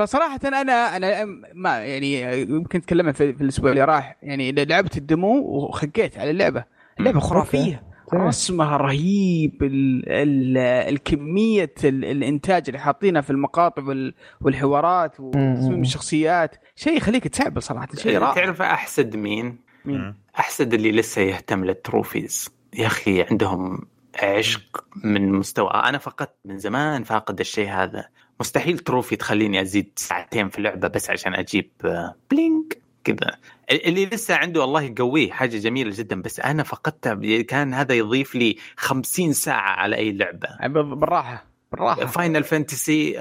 فصراحة 0.01 0.39
أنا 0.45 0.61
أنا 0.97 1.25
ما 1.53 1.77
يعني 1.85 2.41
يمكن 2.41 2.81
تكلمنا 2.81 3.11
في, 3.11 3.33
في 3.33 3.41
الأسبوع 3.41 3.69
اللي 3.71 3.83
راح. 3.83 4.17
يعني 4.23 4.51
لعبت 4.51 4.97
ال 4.97 5.05
demo 5.05 5.37
وخقيت 5.37 6.17
على 6.17 6.31
اللعبة. 6.31 6.63
اللعبة 6.99 7.19
مم. 7.19 7.77
تمام. 8.11 8.27
رسمها 8.27 8.77
رهيب 8.77 9.63
ال... 9.63 10.09
ال... 10.09 10.57
الكمية 10.93 11.73
ال... 11.83 12.05
الإنتاج 12.05 12.63
اللي 12.67 12.79
حاطينها 12.79 13.21
في 13.21 13.29
المقاطع 13.29 13.83
وال... 13.83 14.13
والحوارات 14.41 15.19
وتصميم. 15.19 15.81
الشخصيات 15.81 16.55
شيء 16.75 16.97
يخليك 16.97 17.27
تسعبل 17.27 17.61
صراحة 17.63 17.87
شيء 17.97 18.17
رائع 18.17 18.33
تعرف 18.33 18.61
أحسد 18.61 19.15
مين؟ 19.15 19.57
مين؟ 19.85 20.15
أحسد 20.39 20.73
اللي 20.73 20.91
لسه 20.91 21.21
يهتم 21.21 21.65
لل 21.65 21.82
trophies 21.82 22.49
يا 22.73 22.87
أخي 22.87 23.21
عندهم 23.21 23.79
عشق 24.23 24.85
من 25.03 25.31
مستوى 25.31 25.69
أنا 25.69 25.97
فقدت 25.97 26.35
من 26.45 26.57
زمان 26.57 27.03
فاقد 27.03 27.39
الشيء 27.39 27.69
هذا 27.69 28.05
مستحيل 28.39 28.79
trophy 28.79 29.15
تخليني 29.15 29.61
أزيد 29.61 29.91
ساعتين 29.95 30.49
في 30.49 30.57
اللعبة 30.57 30.87
بس 30.87 31.09
عشان 31.09 31.33
أجيب 31.33 31.71
آه، 31.85 32.15
بلينق 32.31 32.84
كذا. 33.05 33.37
اللي 33.71 34.05
لسه 34.05 34.35
عنده 34.35 34.63
الله 34.63 34.81
يقويه 34.81 35.31
حاجة 35.31 35.57
جميلة 35.57 35.91
جدا 35.95 36.21
بس 36.21 36.39
أنا 36.39 36.63
فقدتها 36.63 37.41
كان 37.41 37.73
هذا 37.73 37.95
يضيف 37.95 38.35
لي 38.35 38.55
50 38.77 39.33
ساعة 39.33 39.69
على 39.69 39.95
أي 39.95 40.11
لعبة. 40.11 40.67
بالراحة 40.67 41.45
بالراحة. 41.71 42.05
Final 42.05 42.43
Fantasy 42.43 43.13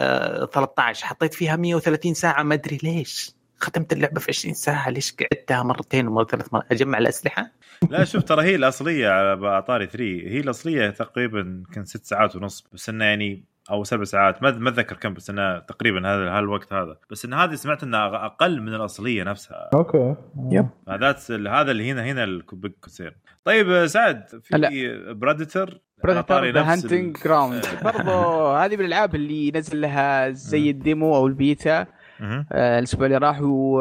13 0.52 1.06
حطيت 1.06 1.34
فيها 1.34 1.56
130 1.56 2.14
ساعة 2.14 2.42
ما 2.42 2.54
أدري 2.54 2.78
ليش. 2.82 3.30
ختمت 3.64 3.92
اللعبة 3.92 4.20
في 4.20 4.30
20 4.30 4.54
ساعة 4.54 4.90
ليش 4.90 5.14
قعدتها 5.14 5.62
مرتين 5.62 6.08
ومره 6.08 6.24
ثلاث 6.24 6.54
مرات؟ 6.54 6.72
أجمع 6.72 6.98
الأسلحة؟ 6.98 7.50
لا 7.90 8.04
شوف 8.04 8.22
ترى 8.22 8.42
هي 8.42 8.54
الأصلية 8.54 9.08
على 9.08 9.58
طاري 9.58 9.86
3 9.86 10.04
هي 10.04 10.40
الأصلية 10.40 10.90
تقريبا 10.90 11.62
كان 11.72 11.84
ست 11.84 12.04
ساعات 12.04 12.36
ونص 12.36 12.66
بس 12.72 12.88
انه 12.88 13.04
يعني 13.04 13.44
أو 13.70 13.84
سبع 13.84 14.04
ساعات 14.04 14.42
ما 14.42 14.50
ما 14.50 14.70
أتذكر 14.70 14.96
كم 14.96 15.14
بس 15.14 15.30
انه 15.30 15.58
تقريبا 15.58 15.98
هذا 15.98 16.30
هالوقت 16.30 16.72
هذا. 16.72 16.96
بس 17.10 17.24
إن 17.24 17.34
هذه 17.34 17.54
سمعت 17.54 17.82
إنها 17.82 18.26
أقل 18.26 18.60
من 18.60 18.74
الأصلية 18.74 19.22
نفسها. 19.22 19.70
okay. 19.74 20.14
yep. 20.50 20.68
هذا 20.88 21.16
هذا 21.30 21.70
اللي 21.70 21.90
هنا 21.90 22.04
هنا 22.04 22.24
ال 22.24 22.36
big 22.36 22.72
concern 22.80 23.14
طيب 23.44 23.86
سعد 23.86 24.28
في 24.42 25.14
Predator 25.14 25.80
Predator 26.04 26.50
the 26.50 26.72
Hunting 26.72 27.16
Grounds 27.24 27.64
برضو 27.84 28.46
هذه 28.52 28.76
من 28.76 28.80
الألعاب 28.80 29.14
اللي 29.14 29.50
نزل 29.50 29.80
لها 29.80 30.30
زي 30.30 30.70
ال 30.70 30.79
demo 30.79 31.16
أو 31.16 31.26
البيتا. 31.26 31.86
آه، 32.20 32.78
الأسبوع 32.78 33.06
اللي 33.06 33.18
راح 33.18 33.40
و... 33.42 33.78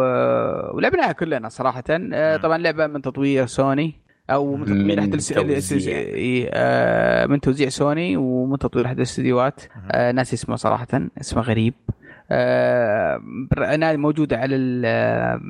ولعبناها 0.76 1.12
كلنا 1.12 1.50
صراحة. 1.50 1.84
آه، 1.90 2.38
طبعا 2.38 2.58
لعبة 2.58 2.88
من 2.88 3.02
تطوير 3.02 3.46
سوني 3.46 3.94
أو 4.30 4.56
من 4.56 4.66
تطوير 4.66 4.84
من 4.84 5.00
احد. 5.00 5.20
إيه، 5.88 6.50
آه، 6.54 7.26
من 7.26 7.40
توزيع 7.40 7.70
سوني 7.70 8.18
ومن 8.18 8.58
تطوير 8.58 8.86
احد 8.86 8.98
الاستديوهات. 8.98 9.62
آه، 9.92 10.12
ناس 10.12 10.34
اسمه 10.34 10.56
صراحة 10.56 10.88
اسمه 11.22 11.42
غريب. 11.42 11.74
آه، 12.32 13.22
أنا 13.58 13.96
موجوده 13.96 14.38
على 14.38 14.56
ال 14.56 14.84
آه، 14.86 15.42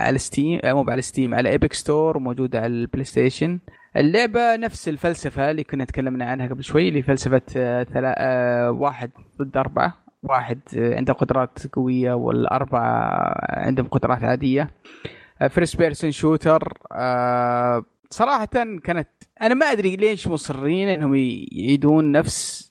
على 0.00 0.18
Steam 0.18 0.60
مو 0.64 0.84
على 0.88 1.02
Steam 1.02 1.34
على 1.34 1.50
Epic 1.50 1.72
Store 1.72 2.16
وموجوده 2.16 2.58
على 2.58 2.66
ال 2.66 3.04
PlayStation 3.04 3.58
اللعبة 3.96 4.56
نفس 4.56 4.88
الفلسفة 4.88 5.50
اللي 5.50 5.64
كنا 5.64 5.84
تكلمنا 5.84 6.24
عنها 6.24 6.46
قبل 6.48 6.64
شوي 6.64 6.88
اللي 6.88 7.02
فلسفة 7.02 7.42
آه،. 7.56 7.86
آه، 7.96 8.70
واحد 8.70 9.10
ضد 9.38 9.56
أربعة. 9.56 10.09
واحد 10.22 10.60
عنده 10.74 11.12
قدرات 11.12 11.66
قوية 11.72 12.12
والأربعة 12.12 13.34
عندهم 13.48 13.86
قدرات 13.86 14.24
عادية. 14.24 14.70
first 15.48 15.76
person 15.76 16.10
shooter 16.10 16.72
صراحة 18.10 18.48
كانت 18.84 19.08
أنا 19.42 19.54
ما 19.54 19.66
أدري 19.66 19.96
ليش 19.96 20.28
مصرين 20.28 20.88
إنهم 20.88 21.14
يعيدون 21.14 22.12
نفس. 22.12 22.70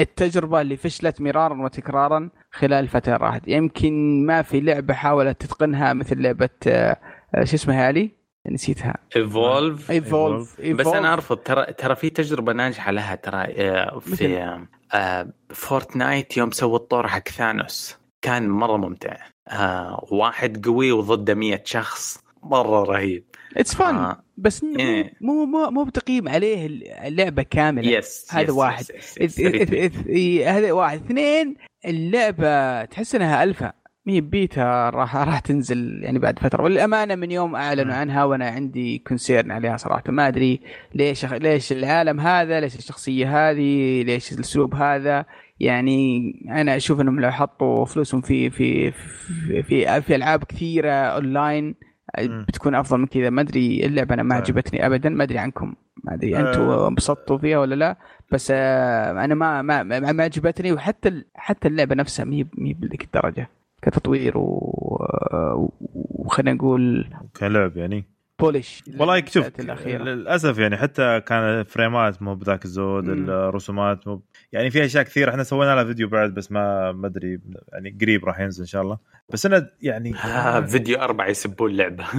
التجربة 0.00 0.60
اللي 0.60 0.76
فشلت 0.76 1.20
مرارا 1.20 1.62
وتكرارا 1.62 2.30
خلال 2.50 2.88
اللي 2.88 3.16
راحت. 3.16 3.48
يمكن 3.48 4.26
ما 4.26 4.42
في 4.42 4.60
لعبة 4.60 4.94
حاولت 4.94 5.40
تتقنها 5.40 5.92
مثل 5.92 6.22
لعبة 6.22 6.48
آه، 6.66 6.96
شو 7.44 7.56
اسمها 7.56 7.88
هذه؟ 7.88 8.10
نسيتها. 8.50 8.94
Evolve 9.16 9.90
Evolve 9.90 10.60
بس 10.60 10.86
أنا 10.86 11.12
أرفض 11.12 11.36
ترى 11.36 11.72
ترى 11.72 11.94
في 11.94 12.10
تجربة 12.10 12.52
ناجحة 12.52 12.92
لها 12.92 13.14
ترى 13.14 13.42
آه، 13.42 13.98
في 13.98 14.66
آه، 14.94 15.28
Fortnite 15.50 16.36
يوم 16.36 16.50
سووا 16.50 16.76
الطور 16.76 17.08
حق 17.08 17.28
ثانوس. 17.28 17.96
كان 18.22 18.48
مرة 18.48 18.76
ممتع. 18.76 19.16
آه، 19.48 20.06
واحد 20.12 20.66
قوي 20.66 20.92
وضده 20.92 21.34
100 21.34 21.62
شخص. 21.64 22.18
مرة 22.42 22.82
رهيب. 22.84 23.24
it's 23.56 23.74
fun 23.74 23.94
آه، 23.96 24.22
بس 24.36 24.64
مو 24.64 24.78
إيه. 24.78 25.12
مو 25.20 25.44
مو, 25.44 25.70
مو 25.70 25.84
بتقييم 25.84 26.28
عليه 26.28 26.66
اللعبة 27.06 27.42
كاملة. 27.42 27.90
yes 27.90 28.26
هذا 28.30 28.42
yes، 28.42 28.50
واحد. 28.50 28.84
ريتميك. 29.20 29.68
إذ- 29.70 30.06
إيه، 30.08 30.58
هذا 30.58 30.72
واحد. 30.72 31.04
اثنين 31.04 31.56
اللعبة 31.84 32.84
تحس 32.84 33.14
إنها 33.14 33.44
الفا 33.44 33.72
مي 34.06 34.20
بيتا 34.20 34.90
راح 34.90 35.16
راح 35.16 35.38
تنزل 35.38 36.00
يعني 36.02 36.18
بعد 36.18 36.38
فترة. 36.38 36.62
والامانه 36.62 37.14
من 37.14 37.30
يوم 37.30 37.56
أعلنوا 37.56 37.94
مم. 37.94 38.00
عنها 38.00 38.24
وأنا 38.24 38.48
عندي 38.48 38.98
concern 38.98 39.50
عليها 39.50 39.76
صراحة. 39.76 40.02
ما 40.08 40.28
أدري 40.28 40.60
ليش 40.94 41.24
ليش 41.24 41.72
العالم 41.72 42.20
هذا 42.20 42.60
ليش 42.60 42.76
الشخصية 42.76 43.50
هذه 43.50 44.02
ليش 44.02 44.32
الأسلوب 44.32 44.74
هذا. 44.74 45.24
يعني 45.60 46.32
أنا 46.50 46.76
أشوف 46.76 47.00
إنهم 47.00 47.20
لو 47.20 47.30
حطوا 47.30 47.84
فلوسهم 47.84 48.20
في 48.20 48.50
في 48.50 48.90
في 48.90 49.62
في, 49.62 50.00
في 50.02 50.14
ألعاب 50.14 50.44
كثيرة 50.44 50.90
اونلاين. 50.92 51.74
بتكون 52.18 52.74
أفضل 52.74 52.98
من 52.98 53.06
كذا. 53.06 53.30
ما 53.30 53.40
أدري 53.40 53.86
اللعبة 53.86 54.14
أنا 54.14 54.22
ما 54.22 54.34
طيب. 54.34 54.42
عجبتني 54.42 54.86
ابدا. 54.86 55.08
ما 55.08 55.24
أدري 55.24 55.38
عنكم. 55.38 55.74
ما 56.04 56.14
أدري 56.14 56.36
آه. 56.36 56.40
أنتم 56.40 56.70
انبسطتوا 56.70 57.38
فيها 57.38 57.58
ولا 57.58 57.74
لا. 57.74 57.96
بس 58.32 58.52
آه، 58.54 59.24
أنا 59.24 59.34
ما 59.34 59.62
ما 59.62 59.82
ما 60.12 60.24
عجبتني. 60.24 60.72
وحتى 60.72 61.24
حتى 61.34 61.68
اللعبة 61.68 61.94
نفسها 61.94 62.24
ما 62.24 62.34
هي 62.34 62.46
ما 62.54 62.68
هي 62.68 62.72
بذيك 62.72 63.04
الدرجة. 63.04 63.59
كتطوير 63.82 64.38
و- 64.38 65.72
وخلينا 65.94 66.52
نقول 66.56 67.10
كلعب 67.36 67.76
يعني. 67.76 68.04
بولش 68.38 68.82
والله 68.98 69.24
شوف 69.26 69.60
للأسف 69.86 70.58
يعني 70.58 70.76
حتى 70.76 71.20
كان 71.20 71.42
الفريمات 71.42 72.22
مو 72.22 72.34
بذاك 72.34 72.64
الزود 72.64 73.04
مم. 73.04 73.30
الرسومات 73.30 74.08
مو 74.08 74.22
يعني 74.52 74.70
في 74.70 74.84
أشياء 74.84 75.02
كثير 75.04 75.30
إحنا 75.30 75.42
سوينا 75.42 75.74
لها 75.74 75.84
فيديو 75.84 76.08
بعد 76.08 76.34
بس 76.34 76.52
ما 76.52 76.92
ما 76.92 77.06
أدري 77.06 77.40
يعني 77.72 77.96
قريب 78.00 78.24
راح 78.24 78.40
ينزل 78.40 78.60
إن 78.62 78.66
شاء 78.66 78.82
الله. 78.82 78.98
بس 79.32 79.46
أنا 79.46 79.70
يعني 79.82 80.14
آه، 80.16 80.60
فيديو 80.70 80.98
أربعة 80.98 81.26
يسبون 81.28 81.70
اللعبة 81.70 82.04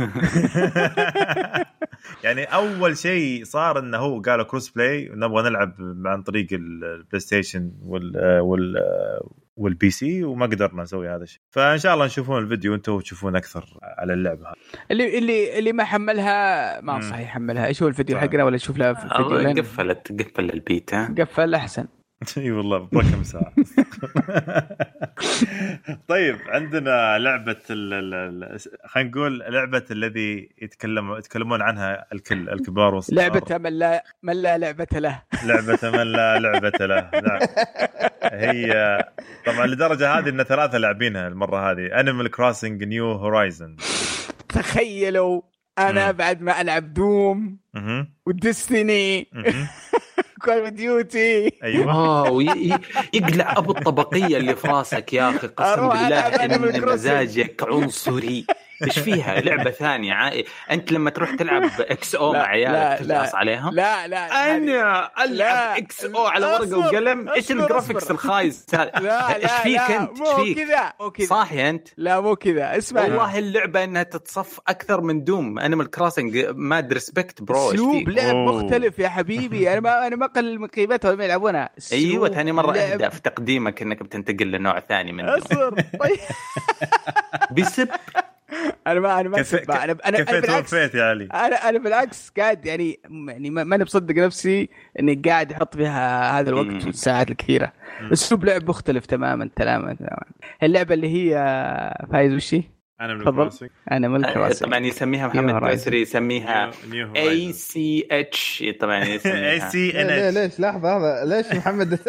يعني 2.23 2.43
أول 2.43 2.97
شيء 2.97 3.43
صار 3.43 3.79
إنه 3.79 3.97
هو 3.97 4.21
قالوا 4.21 4.45
cross 4.45 4.69
play 4.69 5.09
ونبغى 5.09 5.49
نلعب 5.49 5.73
عن 6.05 6.21
طريق 6.23 6.47
ال 6.51 7.19
PlayStation 7.19 7.71
وال 7.85 8.39
وال 8.39 8.75
وال 9.57 9.89
PC 9.89 10.23
وما 10.23 10.45
قدرنا 10.45 10.83
نسوي 10.83 11.09
هذا 11.09 11.23
الشيء. 11.23 11.41
فإن 11.49 11.77
شاء 11.77 11.93
الله 11.93 12.05
نشوفون 12.05 12.43
الفيديو 12.43 12.75
أنتم 12.75 12.99
تشوفون 12.99 13.35
أكثر 13.35 13.79
على 13.83 14.13
اللعبة 14.13 14.47
هذه. 14.47 14.55
اللي 14.91 15.17
اللي 15.17 15.59
اللي 15.59 15.73
ما 15.73 15.83
حملها 15.83 16.81
ما. 16.81 16.95
انصح 16.95 17.19
يحملها 17.19 17.67
إيش 17.67 17.83
هو 17.83 17.89
الفيديو. 17.89 18.17
حقنا 18.17 18.43
ولا 18.43 18.57
تشوف 18.57 18.77
لها 18.77 18.93
فيديو 18.93 19.63
قفلت 19.63 20.21
قفل 20.21 20.51
البيتا. 20.51 21.15
قفل 21.19 21.55
أحسن. 21.55 21.87
اي 22.37 22.51
والله 22.51 22.77
برقم 22.77 23.23
ساعة. 23.23 23.53
طيب 26.07 26.37
عندنا 26.47 27.17
لعبة 27.19 27.55
خلينا 28.87 29.09
نقول 29.09 29.39
لعبة 29.39 29.85
الذي 29.91 30.49
يتكلم 30.61 31.17
يتكلمون 31.17 31.61
عنها 31.61 32.05
الكل 32.13 32.49
الكبار 32.49 32.95
والصغار. 32.95 33.19
لعبة 33.19 33.57
من 33.57 33.79
لا 33.79 34.03
من 34.23 34.41
لا 34.41 34.57
لعبة 34.57 34.87
له. 34.93 35.21
لعبة 35.45 35.79
من 35.83 36.11
لا 36.11 36.39
لعبة 36.39 36.85
له 36.85 37.09
نعم. 37.13 37.39
هي 38.23 38.99
طبعا 39.45 39.67
لدرجة 39.67 40.11
هذه 40.19 40.29
إن 40.29 40.43
ثلاثة 40.43 40.77
لاعبينها 40.77 41.27
المرة 41.27 41.71
هذه 41.71 41.99
Animal 41.99 42.31
Crossing 42.31 42.83
New 42.83 43.11
Horizons 43.11 43.75
تخيلوا 44.49 45.41
أنا. 45.79 46.11
بعد 46.11 46.41
ما 46.41 46.61
ألعب 46.61 46.93
دوم 46.93 47.59
وديستني 48.25 49.21
كول 50.45 50.53
اوف 50.53 50.69
ديوتي. 50.69 51.51
أيوه. 51.63 52.41
ي- 52.41 52.77
يقلع 53.13 53.53
أبو 53.57 53.71
الطبقية 53.71 54.37
اللي 54.37 54.55
في 54.55 54.67
راسك 54.67 55.13
يا 55.13 55.29
أخي 55.29 55.47
قسم 55.47 55.81
بالله 55.89 56.19
إن. 56.45 56.51
مزاجك 56.93 57.63
عنصري. 57.67 58.45
إيش 58.83 58.99
فيها؟ 59.09 59.39
لعبة 59.41 59.71
ثانية 59.71 60.13
عا... 60.13 60.43
أنت 60.71 60.91
لما 60.91 61.09
تروح 61.09 61.35
تلعب 61.35 61.69
إكس 61.79 62.15
أو 62.15 62.33
مع 62.33 62.39
عيالك 62.39 63.01
لا. 63.01 63.21
تخلص 63.23 63.35
عليها 63.35 63.71
لا 63.71 64.07
لا 64.07 64.55
أنا. 64.55 65.11
ألعب 65.23 65.77
إكس 65.77 66.05
أو 66.05 66.25
على 66.25 66.45
ورقة 66.45 66.77
وقلم. 66.77 67.29
إيش 67.29 67.51
أصبر. 67.51 68.11
الخايس؟ 68.11 68.65
هذا 68.75 68.91
لا 68.99 69.35
إيش 69.35 69.43
لا 69.43 69.63
فيك 69.63 69.77
لا 69.77 70.01
أنت؟ 70.01 70.19
مو 70.19 70.25
إيش 70.25 70.35
فيك؟ 70.47 70.67
كذا 70.67 70.93
مو 70.99 71.11
كذا. 71.11 71.27
صاحي 71.27 71.69
أنت؟ 71.69 71.87
لا 71.97 72.19
مو 72.19 72.35
كذا. 72.35 72.77
اسمع. 72.77 73.01
والله 73.01 73.39
اللعبة 73.39 73.83
إنها 73.83 74.03
تتصف 74.03 74.59
أكثر 74.67 75.01
من 75.01 75.23
Doom. 75.23 75.59
Animal 75.59 75.89
Crossing 75.89 76.45
mad 76.55 76.93
respect 76.93 77.41
bro 77.41 77.69
أسلوب 77.69 78.09
لعب. 78.09 78.35
مختلف 78.35 78.99
يا 78.99 79.09
حبيبي. 79.09 79.71
أنا 79.73 79.79
ما 79.79 80.07
أنا 80.07 80.15
ما 80.15 80.25
اقلل 80.25 80.59
من 80.59 80.67
قيمتها 80.67 81.09
وهم 81.11 81.21
يلعبونها. 81.21 81.69
أيوه 81.91 82.29
ثاني 82.29 82.51
مرة 82.51 82.77
أهدى 82.77 83.09
في 83.09 83.21
تقديمك 83.21 83.81
إنك 83.81 84.03
بتنتقل 84.03 84.51
لنوع 84.51 84.79
ثاني 84.79 85.11
من 85.11 85.25
أصبر 85.29 85.81
طيب. 85.99 86.19
بيسب 87.51 87.89
أنا 88.87 88.99
ما 88.99 89.19
أنا 89.19 89.29
ما 89.29 89.37
أنا 89.83 89.97
أنا 90.05 90.17
كيف 90.23 90.41
بالعكس. 90.41 90.73
يا 90.73 91.03
علي. 91.03 91.25
أنا 91.25 91.55
أنا 91.69 91.79
بالعكس 91.79 92.29
قاعد 92.37 92.65
يعني 92.65 92.99
يعني 93.27 93.49
ما- 93.49 93.63
ماني 93.63 93.83
مصدق 93.83 94.15
نفسي 94.15 94.69
إني 94.99 95.21
قاعد 95.25 95.51
أحط 95.53 95.75
فيها 95.75 96.39
هذا 96.39 96.49
الوقت. 96.49 96.85
والساعات 96.85 97.31
الكثيرة. 97.31 97.73
أسلوب 98.13 98.45
لعب 98.45 98.69
مختلف 98.69 99.05
تماما 99.05 99.49
تماما 99.55 99.93
تماما. 99.93 100.23
اللعبه 100.63 100.93
اللي 100.93 101.07
هي 101.07 101.35
فايز 102.11 102.33
وش 102.33 102.53
هي؟ 102.53 102.63
أنا 103.01 103.13
من. 104.07 104.23
كروسنج 104.23 104.69
طبعا 104.69 104.79
يسميها 104.79 105.27
محمد. 105.27 105.71
بسري 105.71 106.01
يسميها 106.01 106.71
اي 107.15 107.53
سي 107.53 108.07
اتش 108.11 108.63
طبعا 108.79 109.03
اي 109.03 109.19
سي 109.59 110.01
ان 110.01 110.09
اتش 110.09 110.37
ليش؟ 110.37 110.59
لحظة 110.59 110.97
هذا 110.97 111.25
ليش 111.25 111.53
محمد؟ 111.53 111.99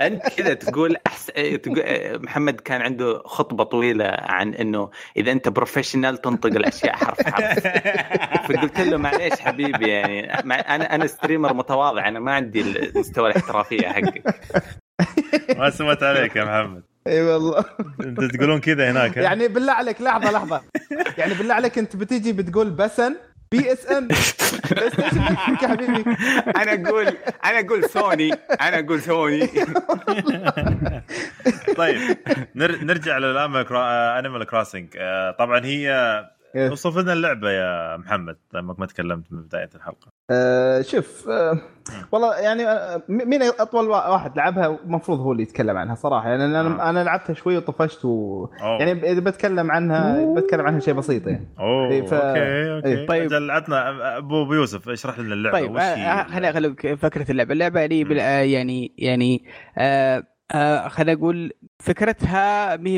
أنت 0.00 0.28
كذا 0.28 0.54
تقول 0.54 0.96
احسن 1.06 1.60
تقول 1.62 1.82
محمد 2.22 2.60
كان 2.60 2.82
عنده 2.82 3.22
خطبة 3.24 3.64
طويلة 3.64 4.16
عن 4.18 4.54
إنه 4.54 4.90
إذا 5.16 5.32
أنت 5.32 5.48
بروفيشنال 5.48 6.20
تنطق 6.20 6.50
الأشياء 6.50 6.96
حرف 6.96 7.28
حرف. 7.28 7.66
فقلت 8.48 8.80
له 8.80 8.96
معليش 8.96 9.40
حبيبي 9.40 9.88
يعني 9.88 10.34
أنا 10.34 10.94
أنا 10.94 11.06
ستريمر 11.06 11.54
متواضع 11.54 12.08
أنا 12.08 12.20
ما 12.20 12.32
عندي 12.32 12.60
المستوى 12.60 13.30
الاحترافية 13.30 13.88
حقك. 13.88 14.22
ما 15.58 15.70
سويت 15.70 16.02
عليك 16.02 16.36
يا 16.36 16.44
محمد. 16.44 16.95
إي 17.06 17.22
والله. 17.22 17.64
أنت 18.00 18.20
تقولون 18.34 18.60
كذا 18.60 18.90
هناك؟ 18.90 19.16
يعني 19.16 19.48
بالله 19.48 19.72
عليك 19.72 20.00
لحظة 20.02 20.30
لحظة. 20.30 20.62
يعني 21.18 21.34
بالله 21.34 21.54
عليك 21.54 21.78
أنت 21.78 21.96
بتيجي 21.96 22.32
بتقول 22.32 22.70
بسن 22.70 23.16
PSN. 23.52 24.08
يا 25.62 25.68
حبيبي؟ 25.68 26.04
أنا 26.56 26.88
أقول 26.88 27.06
أنا 27.44 27.60
أقول 27.60 27.84
سوني 27.90 28.32
أنا 28.60 28.78
أقول 28.78 29.02
سوني. 29.02 29.46
طيب 31.76 32.16
نر- 32.54 32.84
نرجع 32.84 33.18
لل 33.18 33.50
Animal 33.50 34.44
Crossing 34.46 34.88
طبعا 35.38 35.64
هي. 35.64 35.90
اوصف 36.56 36.96
لنا 36.98 37.12
اللعبة 37.12 37.50
يا 37.50 37.96
محمد 37.96 38.36
لما 38.54 38.74
ما 38.78 38.86
تكلمت 38.86 39.32
من 39.32 39.42
بداية 39.42 39.70
الحلقة 39.74 40.08
آه، 40.30 40.82
شوف 40.82 41.28
آه، 41.28 41.58
والله 42.12 42.38
يعني 42.38 42.66
آه، 42.68 43.02
مين 43.08 43.42
أطول 43.42 43.88
وا- 43.88 44.08
واحد 44.08 44.36
لعبها 44.36 44.78
المفروض 44.84 45.20
هو 45.20 45.32
اللي 45.32 45.42
يتكلم 45.42 45.76
عنها 45.76 45.94
صراحة 45.94 46.28
يعني 46.28 46.44
أنا 46.44 46.60
آه. 46.86 46.90
أنا 46.90 47.04
لعبتها 47.04 47.34
شوي 47.34 47.56
وطفشت 47.56 48.04
و 48.04 48.44
أوه. 48.62 48.78
يعني 48.78 49.12
إذا 49.12 49.20
بتكلم 49.20 49.70
عنها 49.70 50.34
بتكلم 50.34 50.66
عنها 50.66 50.80
شيء 50.80 50.94
بسيط 50.94 51.26
يعني 51.26 51.48
أوه 51.58 51.90
إيه، 51.90 52.02
ف- 52.06 52.14
okay 52.14 52.72
okay 52.74 52.88
إيه. 52.88 53.06
طيب. 53.06 53.30
طيب 53.30 53.50
عطنا 53.50 54.16
ابو 54.18 54.42
أبو 54.42 54.54
يوسف 54.54 54.88
اشرح 54.88 55.18
لنا 55.18 55.34
اللعبة 55.34 55.58
طيب 55.58 55.70
وش 55.74 55.80
هي 55.80 56.06
آه، 56.06 56.22
خليني 56.22 56.50
أخليك 56.50 56.94
فكرة 56.94 57.30
اللعبة 57.30 57.52
اللعبة 57.52 57.80
يعني 57.80 58.20
آه، 58.20 58.40
يعني 58.42 58.94
يعني 58.98 59.44
آه 59.78 60.22
آه 60.50 60.88
خليني 60.88 61.12
أقول 61.18 61.52
فكرتها 61.78 62.76
ما 62.76 62.90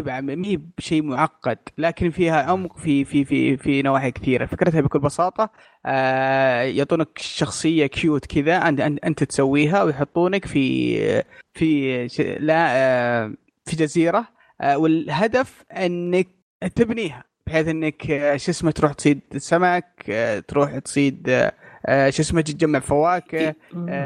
هي 0.47 0.57
بشيء 0.79 1.03
معقد 1.03 1.59
لكن 1.79 2.11
فيها 2.11 2.43
عمق 2.43 2.79
في 2.79 3.05
في 3.05 3.25
في 3.25 3.57
في 3.57 3.83
نواحي 3.83 4.11
كثيرة. 4.11 4.47
فكرتها 4.47 4.81
بكل 4.81 4.99
بساطة 4.99 5.51
آه 5.87 6.63
يعطونك 6.63 7.19
شخصية 7.19 7.87
cute 7.87 8.27
كذا 8.27 8.57
أنت 8.69 8.81
أنت 8.81 9.25
تسويها 9.25 9.83
ويحطونك 9.83 10.47
في 10.47 11.23
في 11.55 12.07
لا 12.41 12.67
آه 12.71 13.35
في 13.67 13.77
جزيرة 13.77 14.29
آه 14.61 14.79
والهدف 14.79 15.65
إنك 15.73 16.29
تبنيها 16.75 17.25
بحيث 17.47 17.69
إنك 17.69 18.03
شو 18.37 18.51
اسمه 18.51 18.71
تروح 18.71 18.93
تصيد 18.93 19.21
سمك 19.37 19.87
تروح 20.49 20.79
تصيد 20.79 21.51
شو 22.11 22.23
اسمه 22.23 22.41
تجمع 22.41 22.79
فواكه 22.79 23.55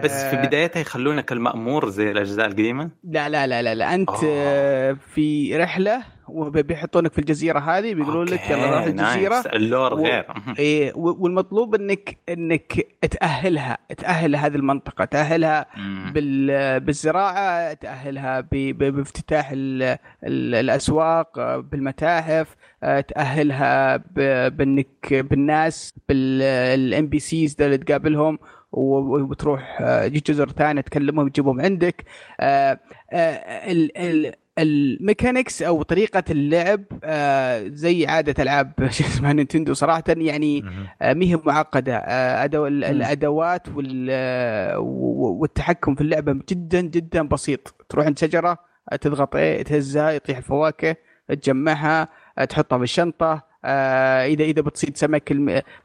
بس 0.05 0.25
في 0.25 0.37
بدايتها 0.37 0.81
يخلونك 0.81 1.33
المأمور 1.33 1.89
زي 1.89 2.11
الأجزاء 2.11 2.47
القديمة 2.47 2.91
لا 3.05 3.29
لا 3.29 3.47
لا 3.47 3.63
لا, 3.63 3.75
لا. 3.75 3.95
أنت 3.95 4.11
آه. 4.11 4.21
آه. 4.25 4.97
في 5.15 5.57
رحلة 5.57 6.03
وبيحطونك 6.29 7.13
في 7.13 7.19
الجزيرة 7.19 7.59
هذه 7.59 7.95
بيقولوا 7.95 8.25
لك 8.25 8.51
يلا 8.51 8.71
روح 8.77 8.85
الجزيرة 8.85 9.35
nice. 9.35 9.47
اللور 9.47 9.95
و- 9.95 9.97
غير 9.97 10.27
إيه 10.59 10.93
و- 10.95 11.17
والمطلوب 11.25 11.75
إنك 11.75 12.19
إنك 12.29 12.87
تأهلها 13.11 13.79
تأهل 13.99 14.37
هذه 14.37 14.55
المنطقة 14.57 15.05
تأهلها 15.05 15.67
مم. 15.77 16.13
بال 16.15 16.81
بالزراعة 16.81 17.73
تأهلها 17.73 18.41
ب- 18.41 18.79
بافتتاح 18.79 19.51
ال- 19.53 19.83
ال- 20.25 20.55
الأسواق 20.55 21.39
آه، 21.39 21.57
بالمتاحف 21.57 22.47
آه، 22.51 22.62
تأهلها 23.01 23.97
ب- 23.97 24.57
بإنك 24.57 25.15
بالناس 25.15 25.95
بال 26.09 27.07
NPCs 27.07 27.57
اللي 27.61 27.79
تقابلهم 27.79 28.39
وتروح 28.73 29.79
آه، 29.81 30.07
جزر 30.07 30.49
ثانية 30.51 30.81
تكلمهم 30.81 31.29
تجيبهم 31.29 31.61
عندك. 31.61 32.05
آه، 32.41 32.81
آه، 33.13 33.71
ال- 33.73 33.99
ال- 33.99 34.35
ال 34.59 34.69
mechanics 34.69 35.63
أو 35.63 35.83
طريقة 35.83 36.25
اللعب 36.31 36.81
آه، 37.05 37.65
زي 37.69 38.07
عادة 38.07 38.43
ألعاب 38.43 38.73
شو 38.91 39.05
اسمها 39.05 39.33
نينتندو 39.33 39.75
صراحة 39.75 40.05
يعني. 40.09 40.65
آه، 41.03 41.13
ما 41.15 41.25
هي 41.25 41.39
معقدة. 41.45 41.97
آه، 41.97 42.45
الأدوات 42.91 43.67
آه، 44.11 44.79
والتحكم 44.79 45.95
في 45.95 46.01
اللعبة 46.01 46.41
جدا 46.51 46.81
جدا 46.81 47.23
بسيط. 47.29 47.75
تروح 47.89 48.07
عند 48.07 48.19
شجرة 48.19 48.59
آه، 48.93 48.97
تضغط 48.97 49.37
إيه 49.37 49.63
تهزها 49.63 50.11
يطيح 50.11 50.37
الفواكه 50.37 50.97
تجمعها. 51.29 52.03
آه، 52.03 52.09
تحطها 52.49 52.79
في 52.79 52.85
الشنطة. 52.85 53.53
آه، 53.65 54.27
اذا 54.27 54.45
إذا 54.45 54.63
بتصيد 54.63 54.97
سمك 54.97 55.33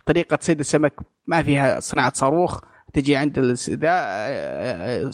طريقة 0.06 0.38
صيد 0.42 0.60
السمك 0.60 0.94
ما 1.28 1.44
فيها 1.44 1.80
صناعة 1.80 2.14
صاروخ. 2.14 2.62
تجي 2.94 3.16
عند 3.16 3.40
ذا 3.70 3.90
آه، 3.90 5.06
آه، 5.06 5.12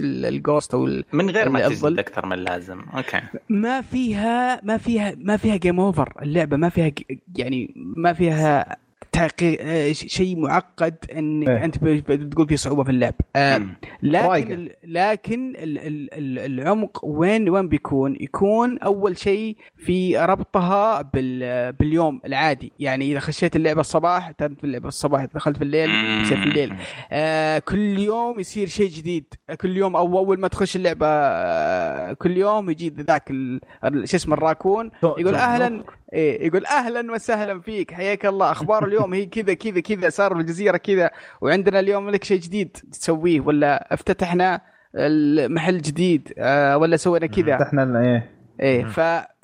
ال 0.00 0.12
ghost 0.12 0.74
أو 0.74 1.02
من 1.12 1.30
غير 1.30 1.48
ما. 1.48 1.68
تجلد 1.68 1.98
أكثر 1.98 2.26
من 2.26 2.32
اللازم 2.32 2.80
okay. 2.80 3.20
ما 3.48 3.80
فيها 3.80 4.60
ما 4.62 4.76
فيها 4.76 5.14
ما 5.16 5.36
فيها 5.36 5.56
game 5.56 5.80
over 5.80 6.12
اللعبة 6.22 6.56
ما 6.56 6.68
فيها 6.68 6.92
يعني 7.36 7.74
ما 7.76 8.12
فيها 8.12 8.76
تحقيق 9.18 9.58
آه، 9.62 9.92
شيء 9.92 10.38
معقد 10.40 10.94
انك 11.16 11.48
إيه. 11.48 11.64
أنت 11.64 11.78
ب- 11.78 12.12
بتقول 12.12 12.48
في 12.48 12.56
صعوبة 12.56 12.84
في 12.84 12.90
اللعب 12.90 13.14
آه،. 13.36 13.62
لكن. 14.02 14.52
ال- 14.52 14.74
لكن 14.84 15.50
ال- 15.56 15.78
ال- 15.78 16.14
ال- 16.14 16.38
العمق 16.60 17.00
وين 17.04 17.50
وين 17.50 17.68
بيكون؟ 17.68 18.16
يكون 18.20 18.78
أول 18.78 19.18
شيء 19.18 19.56
في 19.76 20.18
ربطها 20.18 21.02
بال 21.02 21.72
باليوم 21.72 22.20
العادي 22.26 22.72
يعني 22.78 23.12
إذا 23.12 23.20
خشيت 23.20 23.56
اللعبة 23.56 23.80
الصباح 23.80 24.32
في 24.38 24.64
اللعبة 24.64 24.88
الصباح 24.88 25.24
دخلت 25.24 25.56
في 25.56 25.64
الليل 25.64 25.90
يصير 26.22 26.36
في 26.40 26.48
الليل 26.48 26.74
آه 27.12 27.58
كل 27.58 27.98
يوم 27.98 28.40
يصير 28.40 28.66
شيء 28.68 28.88
جديد 28.90 29.24
كل 29.60 29.76
يوم 29.76 29.96
أو 29.96 30.18
أول 30.18 30.40
ما 30.40 30.48
تخش 30.48 30.76
اللعبة 30.76 31.06
آه 31.06 32.12
كل 32.12 32.36
يوم 32.36 32.70
يجي 32.70 32.88
ذاك 33.00 33.30
ال- 33.30 33.60
ال- 33.84 34.08
شو 34.08 34.16
اسمه 34.16 34.34
الراكون 34.34 34.90
يقول 35.02 35.34
أهلا 35.34 35.84
إيه 36.12 36.46
يقول 36.46 36.66
أهلا 36.66 37.12
وسهلا 37.12 37.60
فيك 37.60 37.94
حياك 37.94 38.26
الله. 38.26 38.50
أخبار 38.50 38.84
اليوم 38.86 39.14
هي 39.14 39.26
كذا 39.26 39.54
كذا 39.54 39.80
كذا 39.80 40.08
صار 40.08 40.34
في 40.34 40.40
الجزيرة 40.40 40.76
كذا. 40.76 41.10
وعندنا 41.40 41.80
اليوم 41.80 42.10
لك 42.10 42.24
شيء 42.24 42.40
جديد 42.40 42.76
تسويه 42.92 43.40
ولا 43.40 43.94
افتتحنا 43.94 44.60
المحل 44.94 45.78
جديد 45.78 46.32
آه 46.38 46.76
ولا 46.78 46.96
سوينا 46.96 47.26
كذا؟ 47.26 47.70
لنا 47.72 48.00
إيه. 48.00 48.30
إيه. 48.60 48.84
ف 48.84 49.00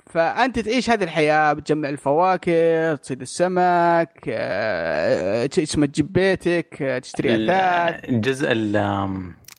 فأنت 0.07 0.59
تعيش 0.59 0.90
هذه 0.90 1.05
الحياة 1.05 1.53
بتجمع 1.53 1.88
الفواكه 1.88 2.94
تصيد 2.94 3.20
السمك 3.20 4.11
آه، 4.29 5.48
اسمه 5.59 5.87
تجيب 5.87 6.12
بيتك 6.12 6.83
آه، 6.83 6.98
تشتري 6.98 7.44
أثاث. 7.44 8.09
الجزء 8.09 8.53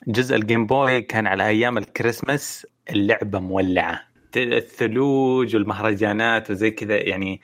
جزء 0.08 0.36
الجيم 0.36 0.66
بوي 0.66 1.02
كان 1.02 1.26
على 1.26 1.46
أيام 1.46 1.78
الكريسماس 1.78 2.66
اللعبة 2.90 3.38
مولعة. 3.38 4.00
الثلوج 4.36 5.56
والمهرجانات 5.56 6.50
وزي 6.50 6.70
كذا. 6.70 6.96
يعني 6.96 7.40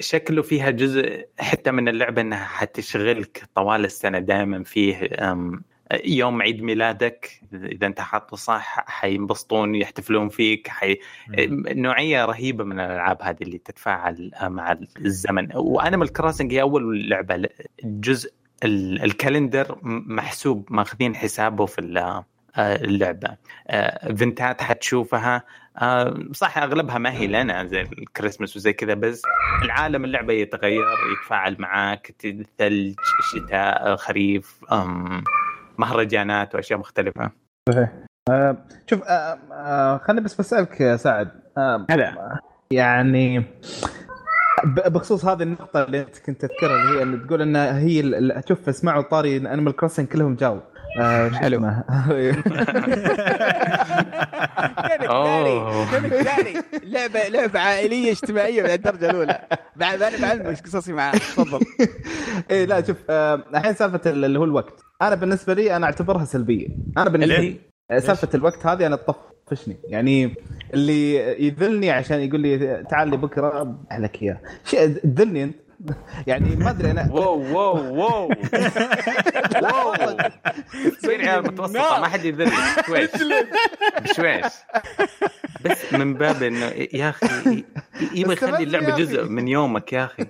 شكله 0.00 0.42
فيها 0.42 0.70
جزء 0.70 1.24
حتى 1.38 1.70
من 1.70 1.88
اللعبة 1.88 2.20
إنها 2.20 2.44
حتشغلك 2.44 3.42
طوال 3.54 3.84
السنة 3.84 4.18
دائما 4.18 4.62
فيه 4.62 5.10
يوم 6.04 6.42
عيد 6.42 6.62
ميلادك 6.62 7.30
إذا 7.52 7.86
أنت 7.86 8.00
حاطه 8.00 8.36
صح 8.36 8.84
حينبسطون 8.86 9.74
يحتفلون 9.74 10.28
فيك 10.28 10.68
حي... 10.68 10.98
نوعية 11.68 12.24
رهيبة 12.24 12.64
من 12.64 12.80
الألعاب 12.80 13.22
هذه 13.22 13.42
اللي 13.42 13.58
تتفاعل 13.58 14.30
مع 14.42 14.78
الزمن. 14.98 15.48
و 15.54 15.62
Animal 15.62 16.12
Crossing 16.12 16.52
هي 16.54 16.60
أول 16.62 17.08
لعبة 17.08 17.48
جزء 17.84 18.32
ال- 18.64 19.02
ال 19.02 19.10
calendar 19.10 19.78
محسوب 19.82 20.66
ماخذين 20.72 21.16
حسابه 21.16 21.66
في 21.66 21.80
آه، 22.56 22.76
اللعبة. 22.76 23.36
آه، 23.68 24.14
event 24.14 24.54
ات 24.54 24.62
حتشوفها 24.62 25.42
آه، 25.78 26.14
صح 26.32 26.58
أغلبها 26.58 26.98
ما 26.98 27.12
هي 27.12 27.26
لنا 27.26 27.64
زي 27.64 27.80
الكريسماس 27.82 28.56
وزي 28.56 28.72
كذا 28.72 28.94
بس 28.94 29.22
العالم 29.62 30.04
اللعبة 30.04 30.32
يتغير 30.32 30.84
يتفاعل 31.12 31.56
معاك 31.58 32.14
الثلج 32.24 32.94
الشتاء 33.18 33.96
خريف 33.96 34.60
أم، 34.72 35.24
مهرجانات 35.78 36.54
وأشياء 36.54 36.78
مختلفة. 36.78 37.30
صحيح. 37.72 37.92
آه 38.30 38.56
شوف 38.90 39.02
آه 39.02 39.38
آه 39.52 39.98
خليني 39.98 40.20
بس 40.20 40.34
بسألك 40.40 40.80
يا 40.80 40.96
سعد. 40.96 41.28
هلا. 41.90 42.38
يعني 42.70 43.44
بخصوص 44.64 45.24
هذه 45.24 45.42
النقطة 45.42 45.84
اللي 45.84 46.00
أنت 46.00 46.18
كنت 46.18 46.40
تذكرها 46.46 46.82
اللي 46.82 46.98
هي 46.98 47.02
اللي 47.02 47.16
تقول 47.26 47.42
إن 47.42 47.56
هي 47.56 48.42
شوف 48.48 48.68
اسمعوا 48.68 49.02
طاري 49.02 49.36
Animal 49.36 49.76
Crossing 49.76 50.08
كلهم 50.08 50.34
جاوا. 50.34 50.60
حلو. 51.34 51.60
كانك 54.88 55.04
أوه. 55.10 55.24
داري 55.24 55.90
كانك 55.90 56.12
داري 56.12 56.62
لعبة 56.84 57.28
لعبة 57.28 57.60
عائلية 57.60 58.12
اجتماعية 58.12 58.62
من 58.62 58.70
الدرجة 58.70 59.10
الأولى. 59.10 59.40
بعد 59.76 60.02
أنا 60.02 60.18
بعلمك 60.22 60.46
إيش 60.46 60.60
قصصي 60.60 60.92
معاه. 60.92 61.12
تفضل. 61.12 61.60
إيه 62.50 62.64
لا 62.64 62.82
شوف 62.86 62.96
آه، 63.10 63.34
الحين 63.54 63.74
سالفة 63.74 64.10
ال- 64.10 64.24
اللي 64.24 64.38
هو 64.38 64.44
الوقت. 64.44 64.80
أنا 65.02 65.14
بالنسبة 65.14 65.54
لي 65.54 65.76
أنا 65.76 65.86
أعتبرها 65.86 66.24
سلبية. 66.24 66.68
أنا 66.98 67.10
بالنسبة 67.10 67.36
ليه؟ 67.36 67.50
لي 67.50 67.56
آه، 67.90 67.98
سالفة 67.98 68.28
الوقت 68.34 68.66
هذه 68.66 68.86
أنا 68.86 68.96
تطفشني. 68.96 69.76
يعني 69.88 70.34
اللي 70.74 71.14
يذلني 71.46 71.90
عشان 71.90 72.20
يقول 72.20 72.40
لي 72.40 72.84
تعال 72.90 73.08
لي 73.08 73.16
بكرة 73.16 73.78
لك 73.98 74.22
إياه. 74.22 74.40
شيء 74.64 74.86
تذلني 74.88 75.44
أنت. 75.44 75.54
يعني 76.26 76.56
ما 76.56 76.70
أدري 76.70 76.90
أنا. 76.90 77.08
wow 77.12 77.40
wow 77.56 77.94
wow. 77.94 78.28
wow. 79.62 79.94
تصير 80.98 81.28
عيال 81.28 81.42
متوسطة 81.42 82.00
ما 82.00 82.08
حد 82.08 82.24
يذل. 82.24 82.50
بشويش 82.82 83.10
بشويش 84.02 84.44
بس 85.64 85.92
من 85.92 86.14
باب 86.14 86.42
إنه 86.42 86.66
يا 86.92 87.08
أخي 87.10 87.64
يبغى 88.12 88.32
يخلي 88.32 88.62
اللعبة. 88.62 88.96
جزء 88.96 89.24
من 89.24 89.48
يومك 89.48 89.92
يا 89.92 90.04
أخي. 90.04 90.26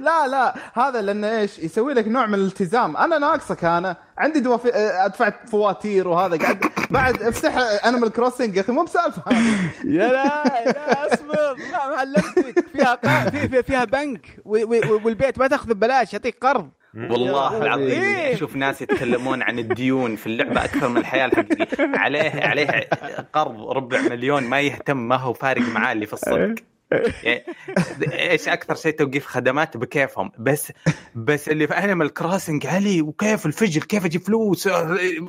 لا 0.00 0.26
لا 0.28 0.54
هذا 0.74 1.02
لأنه 1.02 1.38
إيش 1.40 1.58
يسوي 1.58 1.94
لك 1.94 2.08
نوع 2.08 2.26
من 2.26 2.34
الالتزام. 2.34 2.96
أنا 2.96 3.18
ناقصك 3.18 3.64
أنا 3.64 3.96
عندي 4.18 4.40
دوافي 4.40 4.70
أدفع 4.74 5.32
فواتير 5.46 6.08
وهذا 6.08 6.36
قاعد 6.36 6.64
بعد 6.90 7.22
أفتح 7.22 7.54
Animal 7.86 8.08
Crossing 8.12 8.56
يا 8.56 8.60
أخي 8.60 8.72
مو 8.72 8.84
بسالفة. 8.84 9.22
يا 9.84 10.08
لا 10.08 10.44
لا 10.64 11.14
أصبر. 11.14 11.56
لا 11.72 11.88
ما 11.88 11.96
علمتك. 11.96 12.64
فيها 12.72 12.96
في 13.30 13.48
في- 13.48 13.62
فيها 13.62 13.84
بنك 13.84 14.26
والبيت 14.44 15.38
ما 15.38 15.46
تأخذ 15.46 15.74
ببلاش 15.74 16.12
يعطيك 16.12 16.36
قرض. 16.40 16.70
والله 16.96 17.62
العظيم 17.62 18.02
إيه. 18.02 18.36
شوف 18.36 18.56
ناس 18.56 18.82
يتكلمون 18.82 19.42
عن 19.42 19.58
الديون 19.58 20.16
في 20.16 20.26
اللعبة 20.26 20.64
أكثر 20.64 20.88
من 20.88 20.96
الحياة 20.96 21.26
الحقيقية. 21.26 21.98
عليه 21.98 22.30
عليه 22.46 22.88
قرض 23.32 23.68
ربع 23.70 24.00
مليون 24.00 24.42
ما 24.42 24.60
يهتم 24.60 24.96
ما 25.08 25.16
هو 25.16 25.32
فارق 25.32 25.62
معاه 25.68 25.92
اللي 25.92 26.06
في 26.06 26.12
الصدق. 26.12 26.36
يعني 26.38 26.54
إيش 28.12 28.48
أكثر 28.48 28.74
شيء 28.74 28.92
توقيف 28.92 29.26
خدمات؟ 29.26 29.76
بكيفهم. 29.76 30.30
بس 30.38 30.72
بس 31.14 31.48
اللي 31.48 31.66
في 31.66 31.74
انيمال 31.74 32.12
Crossing 32.12 32.66
علي 32.66 33.02
وكيف 33.02 33.46
الفجل 33.46 33.82
كيف 33.82 34.04
أجيب 34.04 34.20
فلوس؟ 34.20 34.68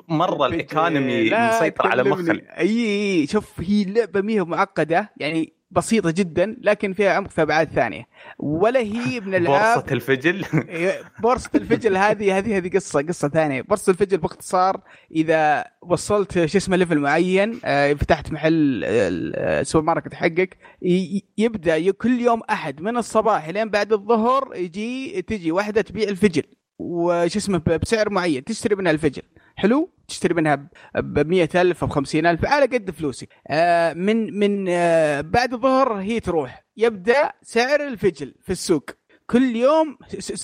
مرة 0.08 0.46
ال 0.46 0.56
economy 0.56 1.30
لا 1.30 1.58
مسيطر 1.58 1.88
على. 1.88 2.04
مخك 2.04 2.44
أي 2.58 3.28
شوف 3.28 3.60
هي 3.60 3.82
اللعبه 3.82 4.22
مية 4.22 4.46
معقدة. 4.46 5.12
يعني 5.18 5.54
بسيطة 5.76 6.12
جدا 6.12 6.58
لكن 6.62 6.94
فيها 6.94 7.14
عمق 7.14 7.30
في 7.30 7.42
أبعاد 7.42 7.70
ثانية. 7.70 8.04
ولا 8.40 8.80
هي 8.80 9.20
من 9.20 9.28
الالعاب 9.36 9.76
بورصة 9.80 9.94
الفجل. 9.94 10.46
بورصة 11.24 11.50
الفجل. 11.56 11.98
هذه 12.08 12.38
هذه 12.38 12.58
هذه 12.58 12.70
قصة 12.76 13.02
قصة 13.02 13.30
ثانية. 13.30 13.62
بورصة 13.62 13.92
الفجل 13.92 14.18
باختصار 14.18 14.82
إذا 15.12 15.66
وصلت 15.82 16.46
شو 16.46 16.58
اسمه 16.58 16.78
level 16.78 17.00
معين 17.00 17.60
آه، 17.66 17.94
فتحت 17.94 18.32
محل 18.32 18.84
السوبر 18.84 19.86
ماركت 19.86 20.14
حقك 20.14 20.58
ي- 20.82 21.24
يبدأ 21.38 21.76
ي- 21.76 21.92
كل 21.92 22.20
يوم 22.22 22.42
أحد 22.50 22.82
من 22.82 22.98
الصباح 22.98 23.50
لين 23.50 23.70
بعد 23.70 23.94
الظهر 23.94 24.50
يجي 24.56 25.22
تجي 25.22 25.52
واحدة 25.52 25.82
تبيع 25.82 26.10
الفجل. 26.10 26.44
وش 26.80 27.36
اسمه 27.36 27.58
بسعر 27.58 28.10
معين 28.10 28.44
تشتري 28.44 28.76
منها 28.76 28.92
الفجل. 28.92 29.22
حلو؟ 29.56 29.90
تشتري 30.08 30.34
منها 30.34 30.56
ب 30.96 31.28
100000 31.28 31.84
أو 31.84 31.90
50000 31.90 32.46
على 32.46 32.66
قد 32.66 32.92
فلوسك. 32.92 33.30
آه 33.48 33.94
من 33.94 34.40
من 34.40 34.66
آه 34.70 35.22
بعد 35.22 35.54
الظهر 35.54 35.94
هي 35.94 36.20
تروح. 36.20 36.66
يبدأ 36.78 37.32
سعر 37.42 37.88
الفجل 37.88 38.36
في 38.42 38.50
السوق. 38.52 38.90
كل 39.28 39.56
يوم 39.56 39.98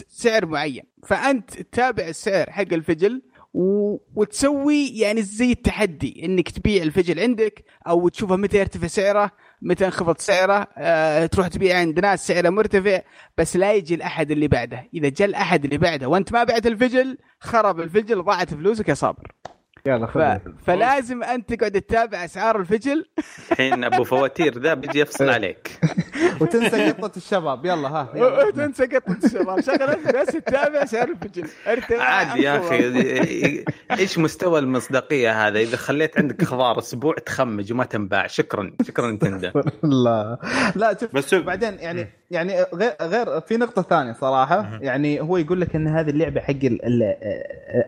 سعر 0.10 0.46
معين. 0.46 0.84
فأنت 1.08 1.62
تتابع 1.62 2.08
السعر 2.08 2.52
حق 2.52 2.74
الفجل 2.74 3.22
و... 3.54 3.98
وتسوي 4.16 4.88
يعني 4.88 5.22
زي 5.22 5.52
التحدي. 5.52 6.26
إنك 6.26 6.50
تبيع 6.50 6.84
الفجل 6.84 7.20
عندك 7.20 7.64
أو 7.88 8.08
تشوفه 8.08 8.36
متى 8.36 8.58
يرتفع 8.58 8.88
سعره 8.88 9.32
متى 9.62 9.84
ينخفض 9.86 10.18
سعره 10.18 10.68
آه 10.78 11.26
تروح 11.26 11.48
تبيع 11.48 11.78
عند 11.78 12.00
ناس 12.00 12.28
سعره 12.28 12.50
مرتفع 12.50 13.02
بس 13.38 13.56
لا 13.58 13.74
يجي 13.74 13.96
الأحد 13.96 14.32
اللي 14.32 14.48
بعده. 14.48 14.88
إذا 14.94 15.10
جاء 15.10 15.28
الأحد 15.28 15.64
اللي 15.64 15.78
بعده 15.78 16.08
وأنت 16.08 16.34
ما 16.34 16.44
بعت 16.44 16.68
الفجل 16.68 17.18
خرب 17.40 17.80
الفجل 17.80 18.24
ضاعت 18.24 18.54
فلوسك 18.54 18.90
يا 18.90 18.94
صابر. 18.94 19.32
يلا 19.86 20.06
ف... 20.08 20.18
فلازم 20.66 21.24
أنت 21.24 21.54
تقعد 21.54 21.72
تتابع 21.72 22.26
أسعار 22.26 22.60
الفجل. 22.60 23.06
الحين 23.52 23.84
أبو 23.84 24.04
فواتير 24.04 24.60
ذا 24.60 24.74
بيجي 24.74 25.00
يفصل 25.00 25.30
عليك. 25.30 25.80
وتنسى 26.42 26.92
قطة 26.92 27.18
الشباب. 27.18 27.66
يلا 27.66 27.88
ها 27.88 28.10
يلا. 28.16 28.44
وتنسى 28.48 28.86
قطة 28.86 29.18
الشباب. 29.24 29.62
شغل 29.62 29.82
أنت 29.82 30.16
بس 30.16 30.28
تتابع 30.28 30.86
سعر 30.86 31.10
الفجل. 31.10 31.48
عادي 32.00 32.42
يا. 32.44 32.58
أخي. 32.58 33.64
إيش 34.00 34.18
مستوى 34.20 34.60
المصداقية 34.60 35.48
هذا؟ 35.48 35.60
إذا 35.60 35.78
خليت 35.78 36.18
عندك 36.20 36.44
خضار 36.44 36.80
أسبوع 36.80 37.16
تخمج 37.26 37.72
وما 37.74 37.84
تنباع. 37.86 38.28
شكرا. 38.28 38.72
شكرا 38.88 39.12
نتندو. 39.12 39.52
لا. 39.84 40.38
لا 40.76 40.98
شوف 41.02 41.16
بس 41.16 41.30
شوف. 41.32 41.44
بعدين 41.46 41.74
يعني 41.80 42.08
يعني 42.32 42.66
غير 42.74 42.94
غير 43.02 43.42
في 43.42 43.58
نقطة 43.58 43.82
ثانية 43.82 44.14
صراحة. 44.14 44.80
يعني 44.82 45.22
هو 45.22 45.38
يقول 45.38 45.62
لك 45.62 45.76
إن 45.76 45.88
هذه 45.88 46.10
اللعبة 46.10 46.42
حق 46.42 46.50
ال- 46.52 46.86
ال- 46.86 47.16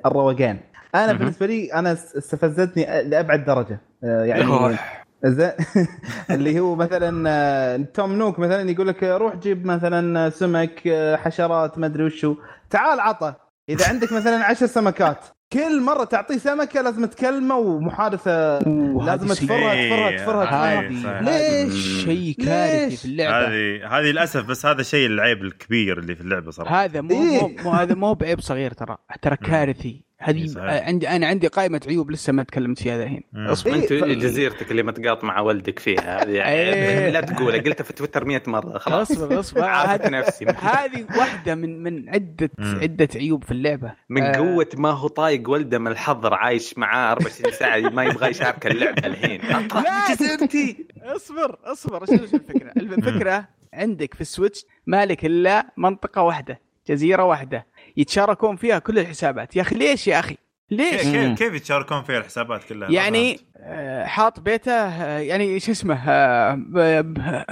الروقان 0.06 0.60
أنا 0.96 1.08
مهم. 1.08 1.18
بالنسبة 1.18 1.46
لي 1.46 1.74
أنا 1.74 1.92
استفزتني 1.92 3.04
لأبعد 3.04 3.46
درجة. 3.46 3.82
آه، 4.04 4.24
يعني 4.24 4.78
اللي 6.32 6.60
هو 6.60 6.76
مثلا 6.76 7.30
آه، 7.30 7.78
توم 7.78 8.14
نوك 8.14 8.40
مثلا 8.40 8.72
يقول 8.72 8.88
لك 8.88 9.04
روح 9.04 9.36
جيب 9.36 9.66
مثلا 9.66 10.30
سمك 10.30 10.82
آه، 10.88 11.16
حشرات 11.16 11.78
ما 11.78 11.86
أدري 11.86 12.04
وشو. 12.04 12.36
تعال 12.70 13.00
عطى 13.00 13.34
إذا 13.70 13.88
عندك 13.90 14.14
مثلا 14.14 14.46
عشر 14.46 14.66
سمكات 14.66 15.26
كل 15.54 15.82
مرة 15.82 16.04
تعطيه 16.04 16.38
سمكة 16.38 16.82
لازم 16.82 17.06
تكلمه 17.06 17.58
ومحادثة. 17.58 18.60
لازم 19.06 19.28
تفرها 19.28 20.18
تفرها 20.18 20.18
تفرها. 20.18 21.22
ليش؟ 21.22 22.04
شيء 22.06 22.36
كارثي؟ 22.46 22.98
في 22.98 23.06
اللعبة. 23.06 23.48
هذه 23.48 23.88
هذه 23.98 24.04
للأسف 24.12 24.46
بس 24.46 24.66
هذا 24.66 24.82
الشيء 24.82 25.08
العيب 25.08 25.42
الكبير 25.42 26.00
اللي 26.00 26.16
في 26.16 26.22
اللعبة 26.22 26.52
صراحة. 26.52 26.84
هذا 26.84 27.02
مو 27.02 27.12
إيه. 27.12 27.42
مو, 27.42 27.52
مو 27.64 27.72
هذا 27.72 27.96
مو 27.96 28.14
بعيب 28.14 28.40
صغير 28.40 28.74
ترى. 28.74 28.98
ترى 29.22 29.36
كارثي. 29.36 30.04
هذه. 30.24 30.54
آه، 30.60 30.84
عندي 30.86 31.10
أنا 31.10 31.28
عندي 31.28 31.48
قائمة 31.48 31.82
عيوب 31.88 32.12
لسه 32.12 32.34
ما 32.34 32.44
تكلمت 32.44 32.80
فيها 32.80 33.04
الحين. 33.04 33.24
أصبر 33.36 33.76
أنت 33.76 33.92
إيه، 33.92 34.02
ف- 34.02 34.06
جزيرتك 34.06 34.72
اللي 34.72 34.84
متقاط 34.84 35.24
مع 35.24 35.40
والدك 35.40 35.80
فيها 35.80 36.24
هذه 36.24 36.30
إيه. 36.30 36.40
يعني 36.40 37.12
لا 37.12 37.22
تقولها 37.22 37.62
قلتها 37.62 37.84
في 37.84 37.94
تويتر 37.94 38.26
100 38.26 38.42
مرة 38.48 38.78
خلاص 38.78 39.12
أصبر 39.12 39.40
أصبر 39.40 39.64
عارف 39.76 40.02
هذه 40.02 40.10
نفسي 40.10 40.46
هذه 40.46 41.06
واحدة 41.18 41.56
من 41.56 41.84
من 41.84 42.10
عده 42.10 42.50
مم. 42.58 42.80
عدة 42.82 43.08
عيوب 43.16 43.44
في 43.44 43.52
اللعبة 43.52 43.94
من 44.10 44.22
آه، 44.22 44.36
قوة 44.38 44.70
ما 44.78 44.90
هو 44.92 45.08
طايق 45.08 45.50
ولده 45.50 45.80
من 45.80 45.88
الحظر 45.92 46.34
عايش 46.34 46.78
معاه 46.78 47.12
24 47.12 47.52
ساعة 47.54 47.80
ما 47.80 48.04
يبغى 48.04 48.30
يشارك 48.30 48.68
اللعبة 48.68 49.08
الحين 49.08 49.42
لا. 49.84 50.16
جزيرتي 50.16 50.88
أصبر 51.04 51.58
أصبر 51.64 52.06
شو 52.06 52.14
الفكرة؟ 52.14 52.72
الفكرة 52.78 53.48
عندك 53.74 54.14
في 54.14 54.22
السويتش 54.22 54.66
مالك 54.88 55.26
إلا 55.26 55.66
منطقة 55.78 56.22
واحدة 56.22 56.60
جزيرة 56.88 57.24
واحدة 57.24 57.66
يتشاركون 57.98 58.56
فيها 58.56 58.80
كل 58.80 59.00
الحسابات. 59.00 59.56
يا 59.56 59.62
أخي 59.62 59.76
ليش 59.76 60.08
يا 60.08 60.20
أخي؟ 60.20 60.38
ليش؟ 60.72 61.02
كيف 61.02 61.38
كيف- 61.38 61.54
يتشاركون 61.54 62.04
فيها 62.04 62.18
الحسابات 62.18 62.64
كلها؟ 62.64 62.90
يعني. 62.90 63.40
آه، 63.66 64.06
حاط 64.06 64.40
بيته 64.40 64.72
آه، 64.72 65.20
يعني 65.20 65.60
شو 65.60 65.72
اسمه 65.72 66.00
آه، 66.10 67.02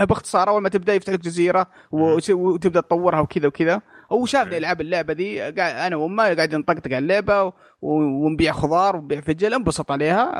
باختصار 0.05 0.49
أول 0.49 0.61
ما 0.61 0.69
تبدأ 0.69 0.93
يفتح 0.93 1.13
لك 1.13 1.19
جزيرة 1.19 1.67
وتبدأ 1.91 2.81
تطورها 2.81 3.19
وكذا 3.19 3.47
وكذا. 3.47 3.81
هو 4.11 4.25
شافني 4.25 4.57
العب 4.57 4.81
اللعبة 4.81 5.13
دي 5.13 5.41
قاعد 5.41 5.59
أنا 5.75 5.95
وأمه 5.95 6.23
قاعد 6.35 6.55
نطقطق 6.55 6.87
على 6.87 6.97
اللعبة 6.97 7.53
ونبيع 7.81 8.51
خضار 8.53 8.95
ونبيع 8.95 9.21
فجل 9.21 9.53
انبسط 9.53 9.91
عليها. 9.91 10.31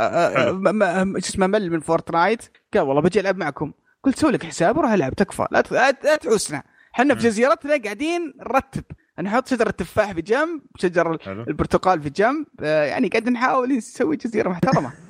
شو 1.11 1.17
اسمه 1.17 1.47
مل 1.47 1.71
من 1.71 1.79
Fortnite. 1.79 2.43
قال 2.73 2.83
والله 2.83 3.01
بجي 3.01 3.19
ألعب 3.19 3.37
معكم. 3.37 3.71
قلت 4.03 4.19
سوي 4.19 4.31
لك 4.31 4.45
حساب 4.45 4.77
وروح 4.77 4.91
ألعب 4.91 5.13
تكفى 5.13 5.45
لا 5.51 5.61
ت- 5.61 5.71
لا 5.71 5.91
لا 6.03 6.15
تعوسنا 6.15 6.63
إحنا 6.95 7.15
في. 7.15 7.21
جزيرتنا 7.21 7.77
قاعدين 7.83 8.33
نرتب. 8.39 8.83
نحط 9.21 9.47
شجره 9.47 9.69
التفاح 9.69 10.11
في 10.11 10.21
جنب 10.21 10.61
شجر 10.77 11.17
حلو. 11.17 11.43
البرتقال 11.47 12.01
في 12.01 12.09
جنب 12.09 12.45
آه، 12.63 12.85
يعني 12.85 13.07
قاعد 13.07 13.29
نحاول 13.29 13.77
نسوي 13.77 14.15
جزيرة 14.15 14.49
محترمة. 14.49 14.91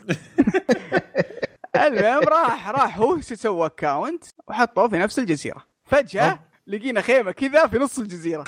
المهم 1.86 2.24
راح 2.24 2.70
راح 2.70 2.98
هو 2.98 3.22
سوى؟ 3.22 3.66
account 3.66 4.24
وحطوه 4.48 4.88
في 4.88 4.98
نفس 4.98 5.20
الجزيرة. 5.20 5.64
فجأة 5.86 6.40
لقينا 6.68 7.02
خيمة 7.02 7.32
كذا 7.32 7.68
في 7.68 7.78
نص 7.78 8.00
الجزيرة. 8.00 8.44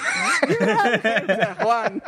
يا 0.61 1.51
إخوان. 1.51 2.01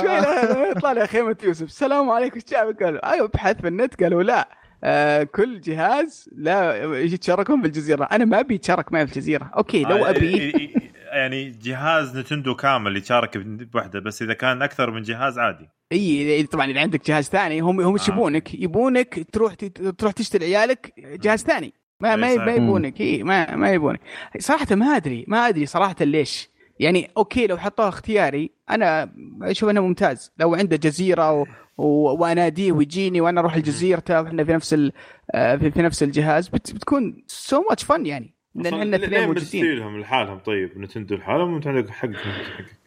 شوي 0.00 0.70
يطلع 0.70 0.92
لي 0.92 1.06
خيمة 1.06 1.36
يوسف. 1.42 1.66
السلام 1.66 2.10
عليكم 2.10 2.34
إيش 2.34 2.44
جابك؟ 2.44 2.82
قالوا 2.82 3.12
أيوه 3.12 3.26
ابحث 3.26 3.60
في 3.60 3.68
النت. 3.68 4.02
قالوا 4.02 4.22
لا 4.22 4.48
آه 4.84 5.22
كل 5.22 5.60
جهاز 5.60 6.28
لا 6.32 6.84
يتشاركون 6.98 7.62
بالجزيرة. 7.62 8.04
أنا 8.04 8.24
ما 8.24 8.40
أبي 8.40 8.54
يتشارك 8.54 8.92
معي 8.92 9.06
في 9.06 9.12
الجزيرة. 9.16 9.50
أوكي 9.56 9.82
لو 9.82 10.04
آه، 10.04 10.10
أبي. 10.10 10.74
يعني 11.12 11.50
جهاز 11.50 12.16
نتندو 12.16 12.54
كامل 12.54 12.96
يشارك 12.96 13.38
بوحده 13.38 14.00
بس 14.00 14.22
إذا 14.22 14.34
كان 14.34 14.62
أكثر 14.62 14.90
من 14.90 15.02
جهاز 15.02 15.38
عادي. 15.38 15.68
إي 15.92 16.42
طبعا 16.42 16.66
إذا 16.66 16.80
عندك 16.80 17.06
جهاز 17.06 17.28
ثاني 17.28 17.60
هم 17.60 17.80
هم 17.80 17.92
إيش 17.92 18.10
آه. 18.10 18.12
يبونك؟ 18.12 18.54
يبونك 18.54 19.26
تروح 19.32 19.54
تروح 19.98 20.12
تشتري 20.12 20.56
عيالك 20.56 20.92
جهاز 20.98 21.42
ثاني. 21.42 21.72
ما 22.00 22.16
ما. 22.16 22.30
يبونك 22.30 23.00
إي 23.00 23.22
ما 23.22 23.56
ما 23.56 23.70
يبونك. 23.70 24.00
صراحة 24.38 24.74
ما 24.74 24.86
أدري 24.86 25.24
ما 25.28 25.48
أدري 25.48 25.66
صراحة 25.66 25.96
ليش. 26.00 26.48
يعني 26.80 27.10
أوكي 27.16 27.46
لو 27.46 27.58
حطوها 27.58 27.88
اختياري 27.88 28.50
أنا 28.70 29.12
أشوف 29.42 29.70
أنه 29.70 29.80
ممتاز. 29.80 30.32
لو 30.38 30.54
عنده 30.54 30.76
جزيرة 30.76 31.32
و... 31.32 31.46
و... 31.78 31.84
وأناديه 32.20 32.72
ويجيني 32.72 33.20
وأنا 33.20 33.40
أروح 33.40 33.56
لجزيرته 33.56 34.22
وإحنا 34.22 34.44
في 34.44 34.52
نفس 34.52 34.74
ال... 34.74 34.92
آه، 35.34 35.56
في, 35.56 35.70
في 35.70 35.82
نفس 35.82 36.02
الجهاز 36.02 36.48
بت... 36.48 36.74
بتكون 36.74 37.24
so 37.26 37.62
much 37.70 37.84
fun 37.84 38.06
يعني. 38.06 38.34
لأن 38.54 38.74
إحنا 38.74 38.96
اثنين 38.96 39.26
موجودين. 39.26 39.78
لهم 39.78 40.00
لحالهم 40.00 40.38
طيب 40.38 40.78
نتندو 40.78 41.16
لحالهم 41.16 41.52
وانت 41.52 41.66
عندك 41.66 41.90
حقك 41.90 42.16
حقك 42.16 42.78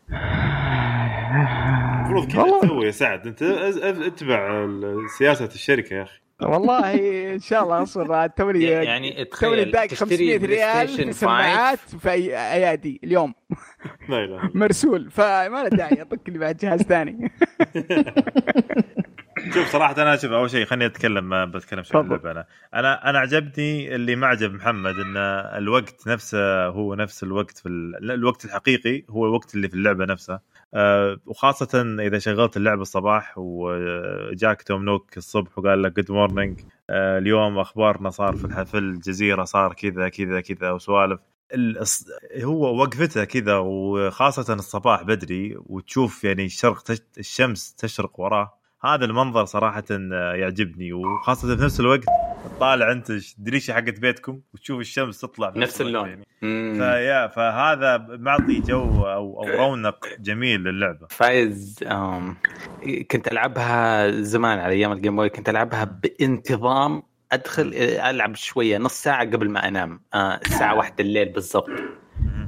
المفروض 2.06 2.32
كذا 2.32 2.60
تسوي 2.62 2.86
يا 2.86 2.92
سعد. 2.92 3.28
أنت 3.28 3.42
اتبع 3.44 4.68
سياسة 5.18 5.46
الشركة 5.46 5.94
يا 5.94 6.04
أخي. 6.04 6.20
والله 6.42 6.94
إن 7.34 7.40
شاء 7.40 7.64
الله 7.64 7.84
أصبر 7.84 8.28
توني 8.28 8.64
يعني 8.64 9.26
توني 9.26 9.66
تشتري 9.66 9.96
500 9.96 10.17
ريال 10.17 10.38
بلاي 10.38 10.90
ستيشن 10.90 11.04
في 11.04 11.12
5 11.12 11.20
سماعات 11.20 11.80
في 11.80 12.10
أي- 12.10 12.34
ايادي 12.34 13.00
اليوم. 13.04 13.34
لا 14.10 14.24
إله 14.24 14.46
إلا 14.46 14.52
مرسول 14.54 15.12
فما 15.12 15.64
له 15.64 15.70
داعي 15.70 16.02
أطق 16.02 16.20
لي 16.30 16.40
بعد 16.40 16.58
جهاز 16.58 16.82
ثاني. 16.82 17.18
شوف 19.54 19.68
صراحة 19.72 20.02
أنا 20.02 20.16
شوف 20.18 20.32
أول 20.32 20.50
شيء 20.50 20.66
خليني 20.66 20.86
أتكلم 20.86 21.30
ما 21.30 21.46
بتكلم 21.46 21.84
شوي. 21.84 22.02
اللعبة 22.02 22.32
أنا. 22.32 22.46
أنا 22.74 23.10
أنا 23.10 23.20
عجبني 23.20 23.96
اللي 23.96 24.16
ما 24.16 24.28
عجب 24.28 24.54
محمد 24.54 24.96
إن 25.00 25.18
الوقت 25.58 26.08
نفسه 26.08 26.66
هو 26.68 26.96
نفس 26.96 27.24
الوقت 27.24 27.58
في 27.58 27.70
ال... 27.70 28.12
الوقت 28.12 28.46
الحقيقي 28.46 29.04
هو 29.10 29.26
الوقت 29.26 29.56
اللي 29.56 29.68
في 29.70 29.74
اللعبة 29.74 30.06
نفسها. 30.06 30.42
أه 30.76 31.18
وخاصة 31.26 31.96
إذا 32.00 32.20
شغلت 32.20 32.58
اللعبه 32.58 32.82
الصباح 32.82 33.34
وجاك 33.38 34.62
توم 34.64 34.86
نوك 34.86 35.18
الصبح 35.18 35.60
وقال 35.60 35.84
لك 35.84 35.96
good 35.96 36.12
morning 36.12 36.60
اليوم 36.90 37.58
أخبارنا 37.60 38.10
صار 38.10 38.36
في 38.36 38.46
الح- 38.46 38.64
في 38.64 38.78
الجزيرة 38.78 39.44
صار 39.44 39.74
كذا 39.74 40.10
كذا 40.10 40.42
كذا 40.42 40.72
وسوالف 40.72 41.20
هو 42.44 42.82
وقفته 42.82 43.24
كذا 43.24 43.58
وخاصة 43.58 44.54
الصباح 44.54 45.04
بدري 45.04 45.58
وتشوف 45.66 46.24
يعني 46.24 46.46
الشرق. 46.46 46.84
الشمس 47.18 47.76
تشرق 47.76 48.20
وراه 48.20 48.54
هذا 48.86 49.06
المنظر 49.06 49.46
صراحة 49.46 49.84
يعجبني 50.34 50.94
وخاصة 50.94 51.56
في 51.56 51.64
نفس 51.64 51.80
الوقت 51.80 52.06
تطالع 52.58 52.92
أنت 52.92 53.10
الدريشة 53.10 53.74
حقت 53.74 54.00
بيتكم؟ 54.00 54.42
وتشوف 54.54 54.80
الشمس 54.80 55.20
تطلع 55.22 55.52
في 55.52 55.60
نفس 55.60 55.82
اللون. 55.82 56.10
يعني. 56.10 56.26
فيا 56.76 57.28
فهذا 57.28 58.06
معطي 58.10 58.60
جو 58.60 59.06
أو 59.06 59.44
أو 59.44 59.50
رونق 59.50 60.08
جميل 60.20 60.64
للعبة. 60.64 61.08
فايز 61.10 61.84
كنت 63.12 63.28
ألعبها 63.32 64.12
زمان 64.22 64.60
على 64.60 64.74
أيام 64.74 64.92
ال 64.92 64.96
Game 64.96 65.16
Boy 65.16 65.30
كنت 65.30 65.50
ألعبها 65.50 65.84
بانتظام 65.84 67.04
أدخل 67.32 67.74
ألعب 68.10 68.36
شوية 68.36 68.78
نص 68.78 68.94
ساعة 68.94 69.26
قبل 69.26 69.50
ما 69.50 69.68
أنام 69.68 70.02
آه، 70.14 70.40
الساعة 70.46 70.76
واحدة 70.76 70.96
الليل 71.00 71.30
بالضبط. 71.30 71.70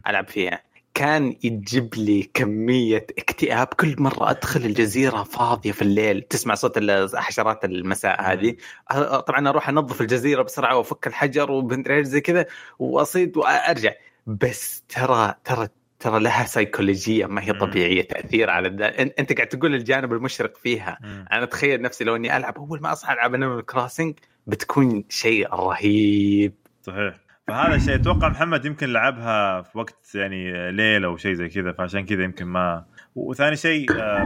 ألعب 0.08 0.28
فيها. 0.28 0.67
كان 0.98 1.36
يجيب 1.44 1.96
لي 1.96 2.30
كمية 2.34 3.08
اكتئاب 3.18 3.68
كل 3.68 3.96
مرة 3.98 4.30
أدخل 4.30 4.66
الجزيرة 4.66 5.24
فاضية 5.24 5.72
في 5.72 5.82
الليل. 5.82 6.22
تسمع 6.22 6.56
صوت 6.56 6.78
الحشرات 6.78 7.66
المساء 7.66 8.22
هذه. 8.22 8.56
آه، 8.92 9.20
طبعا 9.20 9.50
أروح 9.50 9.70
أنظف 9.70 10.02
الجزيرة 10.02 10.42
بسرعة 10.42 10.78
وأفك 10.78 11.08
الحجر 11.08 11.70
إيش 11.90 12.08
زي 12.08 12.22
كذا 12.22 12.46
وأصيد 12.80 13.38
وأرجع. 13.38 13.92
بس 14.28 14.84
ترى 14.90 15.34
ترى 15.44 15.68
ترى 16.00 16.20
لها 16.20 16.46
سيكولوجية 16.46 17.26
ما 17.26 17.44
هي 17.44 17.54
مم. 17.54 17.60
طبيعية 17.60 18.02
تأثير 18.02 18.50
على 18.50 18.68
الد... 18.68 18.82
أنت 19.20 19.34
قاعد 19.34 19.48
تقول 19.48 19.76
الجانب 19.76 20.14
المشرق 20.14 20.58
فيها. 20.58 20.98
مم. 21.02 21.26
أنا 21.32 21.44
أتخيل 21.44 21.82
نفسي 21.82 22.04
لو 22.04 22.16
إني 22.16 22.38
ألعب 22.38 22.58
أول 22.58 22.82
ما 22.82 22.92
أصحى 22.92 23.14
ألعب 23.14 23.34
Animal 23.34 23.66
Crossing 23.66 24.20
بتكون 24.48 25.04
شيء 25.10 25.54
رهيب. 25.54 26.54
صحيح. 26.84 27.27
فهذا 27.48 27.76
الشيء 27.76 27.96
أتوقع 27.96 28.30
محمد 28.30 28.66
يمكن 28.66 28.88
لعبها 28.94 29.62
في 29.62 29.78
وقت 29.78 30.16
يعني 30.16 30.72
ليل 30.72 31.04
أو 31.06 31.18
شيء 31.18 31.34
زي 31.34 31.50
كذا 31.50 31.72
فعشان 31.72 32.06
كذا 32.06 32.24
يمكن 32.24 32.46
ما 32.46 32.86
وثاني 33.16 33.56
شيء 33.56 33.92
آه، 33.92 34.26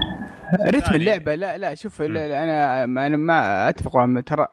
رتم 0.68 0.80
ثاني- 0.80 0.98
اللعبة 0.98 1.36
لا 1.36 1.58
لا 1.58 1.76
شوف. 1.76 2.02
لا 2.02 2.44
أنا 2.44 2.84
أنا 2.84 3.18
ما 3.18 3.70
أتفق 3.70 4.22
ترى 4.26 4.48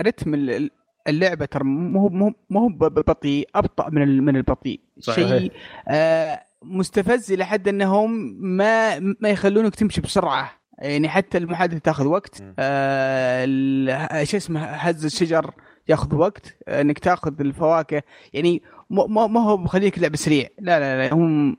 رتم 0.00 0.34
ال- 0.34 0.70
اللعبة 1.08 1.44
ترى 1.44 1.64
مو 1.64 2.00
هو 2.00 2.08
مو 2.08 2.34
مو 2.50 2.60
هو 2.60 2.68
بطيء 2.88 3.48
أبطأ 3.54 3.90
من 3.90 4.22
من 4.24 4.36
البطيء. 4.36 4.80
شيء 5.00 5.52
آه 5.88 6.40
مستفز 6.62 7.32
إلى 7.32 7.44
حد 7.46 7.68
إنهم 7.68 8.36
ما 8.40 8.98
ما 8.98 9.28
يخلونك 9.28 9.74
تمشي 9.74 10.00
بسرعة 10.00 10.50
يعني 10.78 11.08
حتى 11.08 11.38
المحادثة 11.38 11.78
تاخذ 11.78 12.06
وقت. 12.06 12.42
آه 12.58 14.24
شو 14.24 14.36
اسمه 14.36 14.60
هز 14.64 15.04
الشجر 15.04 15.50
ياخذ 15.88 16.14
وقت. 16.14 16.56
آه، 16.68 16.80
انك 16.80 16.98
تاخذ 16.98 17.40
الفواكه. 17.40 18.02
يعني 18.32 18.62
ما 18.90 19.40
هو 19.40 19.56
بخليك 19.56 19.98
لعب 19.98 20.16
سريع. 20.16 20.48
لا 20.60 20.78
لا 20.80 21.08
لا 21.08 21.14
هم 21.14 21.56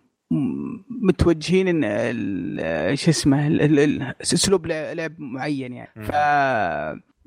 متوجهين 1.01 1.83
إن 1.83 2.95
شو 2.95 3.11
اسمه 3.11 3.47
أسلوب 4.21 4.65
لع- 4.67 4.93
لعب 4.93 5.11
معين 5.19 5.73
يعني. 5.73 5.89
ف 6.03 6.11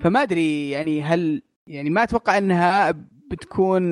فما 0.05 0.23
أدري 0.23 0.71
يعني 0.71 1.03
هل 1.03 1.43
يعني 1.67 1.91
ما 1.91 2.03
أتوقع 2.03 2.39
إنها 2.39 2.95
بتكون 3.31 3.83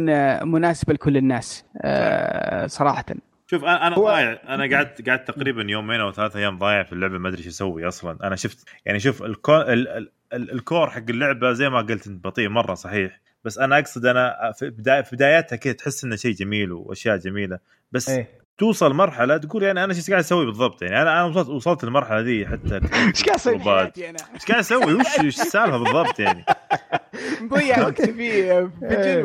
مناسبة 0.49 0.93
لكل 0.95 1.17
الناس 1.17 1.65
آه، 1.83 2.67
صراحة. 2.67 3.05
شوف 3.51 3.65
أنا 3.65 3.87
أنا 3.87 3.97
هو- 3.97 4.05
ضايع. 4.09 4.41
أنا 4.55 4.77
قعدت 4.77 5.09
قعدت 5.09 5.31
تقريبا 5.31 5.63
يومين 5.63 6.01
أو 6.01 6.13
ثلاثة 6.13 6.39
أيام 6.39 6.59
ضايع 6.59 6.83
في 6.83 6.93
اللعبة 6.93 7.19
ما 7.19 7.29
أدري 7.29 7.39
إيش 7.39 7.47
أسوي 7.47 7.89
أصلا. 7.89 8.19
أنا 8.27 8.37
شفت 8.37 8.69
يعني 8.87 9.01
شوف 9.01 9.23
الكو 9.23 9.57
ال 9.61 9.89
ال 9.89 10.11
ال 10.33 10.53
الكور 10.53 10.91
حق 10.91 11.03
اللعبة 11.11 11.53
زي 11.53 11.69
ما 11.69 11.79
قلت 11.81 12.07
إنت 12.07 12.25
بطيء 12.25 12.49
مرة 12.49 12.75
صحيح. 12.75 13.21
بس 13.45 13.59
أنا 13.59 13.79
أقصد 13.79 14.07
أنا 14.07 14.53
في 14.59 14.71
بداياتها 15.13 15.57
كذا 15.57 15.73
تحس 15.73 16.05
إنه 16.05 16.17
شيء 16.17 16.33
جميل 16.35 16.73
وأشياء 16.73 17.17
جميلة. 17.17 17.59
بس 17.93 18.09
إيه. 18.09 18.46
توصل 18.59 18.95
مرحلة 18.95 19.37
تقول 19.37 19.63
يعني 19.63 19.85
أنا 19.85 19.95
إيش 19.95 20.11
قاعد 20.11 20.23
أسوي 20.23 20.47
بالضبط 20.47 20.83
يعني 20.83 21.03
أنا 21.03 21.13
أنا 21.13 21.25
وصلت 21.25 21.49
وصلت 21.49 21.85
المرحلة 21.85 22.23
دي 22.23 22.47
حتى 22.47 22.75
إيش 23.07 23.25
قاعد 23.25 23.39
أسوي. 23.39 23.59
حياتي 23.61 24.11
أنا؟ 24.11 24.19
إيش 24.35 24.45
قاعد 24.45 24.59
أسوي 24.61 24.95
وش 24.95 25.07
وش 25.19 25.25
السالفة 25.41 25.77
بالضبط 25.79 26.19
يعني 26.21 26.45
مضيع 27.41 27.87
وقتي 27.87 28.13
في. 28.13 28.29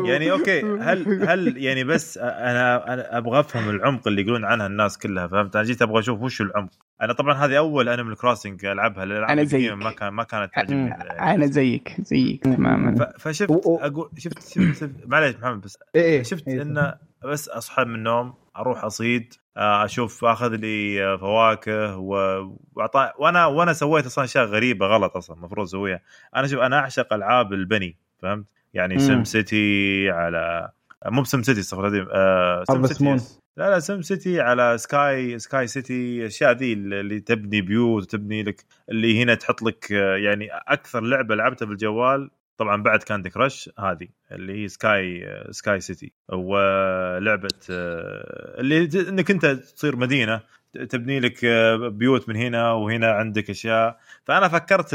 يعني 0.07 0.31
أوكي 0.31 0.61
هل 0.61 1.23
هل 1.29 1.57
يعني 1.57 1.83
بس 1.83 2.17
أنا 2.17 2.93
أنا 2.93 3.17
أبغى 3.17 3.39
أفهم 3.39 3.69
العمق 3.69 4.07
اللي 4.07 4.21
يقولون 4.21 4.45
عنها 4.45 4.67
الناس 4.67 4.97
كلها 4.97 5.27
فهمت 5.27 5.55
أنا 5.55 5.65
جيت 5.65 5.81
أبغى 5.81 5.99
أشوف 5.99 6.21
وش 6.21 6.41
العمق 6.41 6.69
أنا 7.01 7.13
طبعا 7.13 7.33
هذه 7.33 7.57
أول 7.57 7.89
Animal 7.89 8.15
Crossing 8.17 8.65
ألعبها 8.65 9.03
الألعاب 9.03 9.29
أنا 9.31 9.41
القديمة 9.41 9.75
زيك. 9.75 9.83
ما 9.85 9.91
كان 9.91 10.09
ما 10.13 10.23
كانت 10.23 10.53
تعجبني 10.53 10.91
أنا 11.19 11.45
زيك 11.45 11.95
زيك 11.99 12.43
تماما 12.43 13.13
فشفت 13.19 13.51
أقول 13.51 14.09
شفت 14.17 14.39
شفت, 14.41 14.73
شفت 14.79 14.91
معليش 15.05 15.35
محمد 15.35 15.61
بس 15.61 15.77
إيه 15.95 16.01
إيه 16.01 16.23
شفت 16.23 16.47
إيه. 16.47 16.61
إنه 16.61 16.93
بس 17.25 17.49
أصحى 17.49 17.83
من 17.85 17.95
النوم 17.95 18.33
أروح 18.57 18.83
أصيد 18.83 19.33
آه، 19.57 19.85
أشوف 19.85 20.25
أخذ 20.25 20.55
لي 20.55 21.17
فواكه 21.17 21.97
و- 21.97 22.55
واعطى 22.75 23.11
وأنا 23.19 23.45
وأنا 23.45 23.73
سويت 23.73 24.05
أصلا 24.05 24.23
أشياء 24.25 24.45
غريبة 24.45 24.85
غلط 24.85 25.17
أصلا 25.17 25.37
المفروض 25.37 25.65
أسويها 25.67 25.99
أنا 26.35 26.47
شوف 26.47 26.59
أنا 26.59 26.79
أعشق 26.79 27.13
ألعاب 27.13 27.53
البنا 27.53 27.95
فهمت 28.19 28.45
يعني 28.73 28.93
مم. 28.93 28.99
SimCity 28.99 30.09
على 30.09 30.69
مو 31.05 31.21
ب 31.21 31.43
SimCity 31.43 31.59
استغفر 31.59 31.87
الله 31.87 31.97
العظيم 31.97 32.13
آه 32.15 32.63
SimCity. 32.63 33.40
لا 33.57 33.69
لا 33.69 33.79
SimCity 33.79 34.41
على 34.41 34.77
sky 34.77 35.39
sky 35.39 35.67
city 35.67 36.21
الأشياء 36.21 36.51
ذي 36.51 36.73
اللي 36.73 37.19
تبني 37.19 37.61
بيوت 37.61 38.03
وتبني 38.03 38.43
لك 38.43 38.65
اللي 38.89 39.23
هنا 39.23 39.35
تحط 39.35 39.61
لك 39.61 39.91
يعني 39.91 40.47
أكثر 40.51 41.01
لعبة 41.01 41.35
لعبتها 41.35 41.65
بالجوال 41.65 42.29
طبعا 42.57 42.83
بعد 42.83 43.03
كاندي 43.03 43.29
كراش 43.29 43.69
هذه 43.79 44.07
اللي 44.31 44.63
هي 44.63 44.67
سكاي 44.67 45.27
سكاي 45.51 45.79
سيتي. 45.79 46.13
ولعبة 46.29 47.49
اللي 47.69 48.89
إنك 49.09 49.31
أنت 49.31 49.45
تصير 49.45 49.95
مدينة 49.95 50.41
تبني 50.89 51.19
لك 51.19 51.45
بيوت 51.93 52.29
من 52.29 52.35
هنا 52.35 52.71
وهنا 52.71 53.11
عندك 53.11 53.49
أشياء. 53.49 53.99
فأنا 54.25 54.47
فكرت 54.47 54.93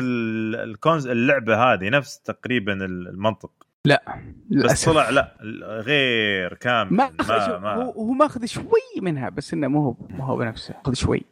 اللعبة 1.07 1.57
هذه 1.57 1.89
نفس 1.89 2.21
تقريبا 2.21 2.73
المنطق. 2.85 3.51
بس 3.95 4.51
للأسف. 4.51 4.93
طلع 4.93 5.11
لا 5.11 5.33
غير 5.81 6.55
كامل 6.55 6.93
ما, 6.97 7.11
ما, 7.29 7.59
ما 7.59 7.75
هو 7.75 7.91
هو 7.91 8.13
ماخذ 8.13 8.45
شوي 8.45 9.01
منها 9.03 9.29
بس 9.29 9.55
إنه 9.55 9.69
مو 9.69 9.83
هو 9.83 9.95
مو 10.11 10.25
هو 10.25 10.37
بنفسه 10.37 10.75
أخذ 10.85 10.95
شوي. 10.95 11.23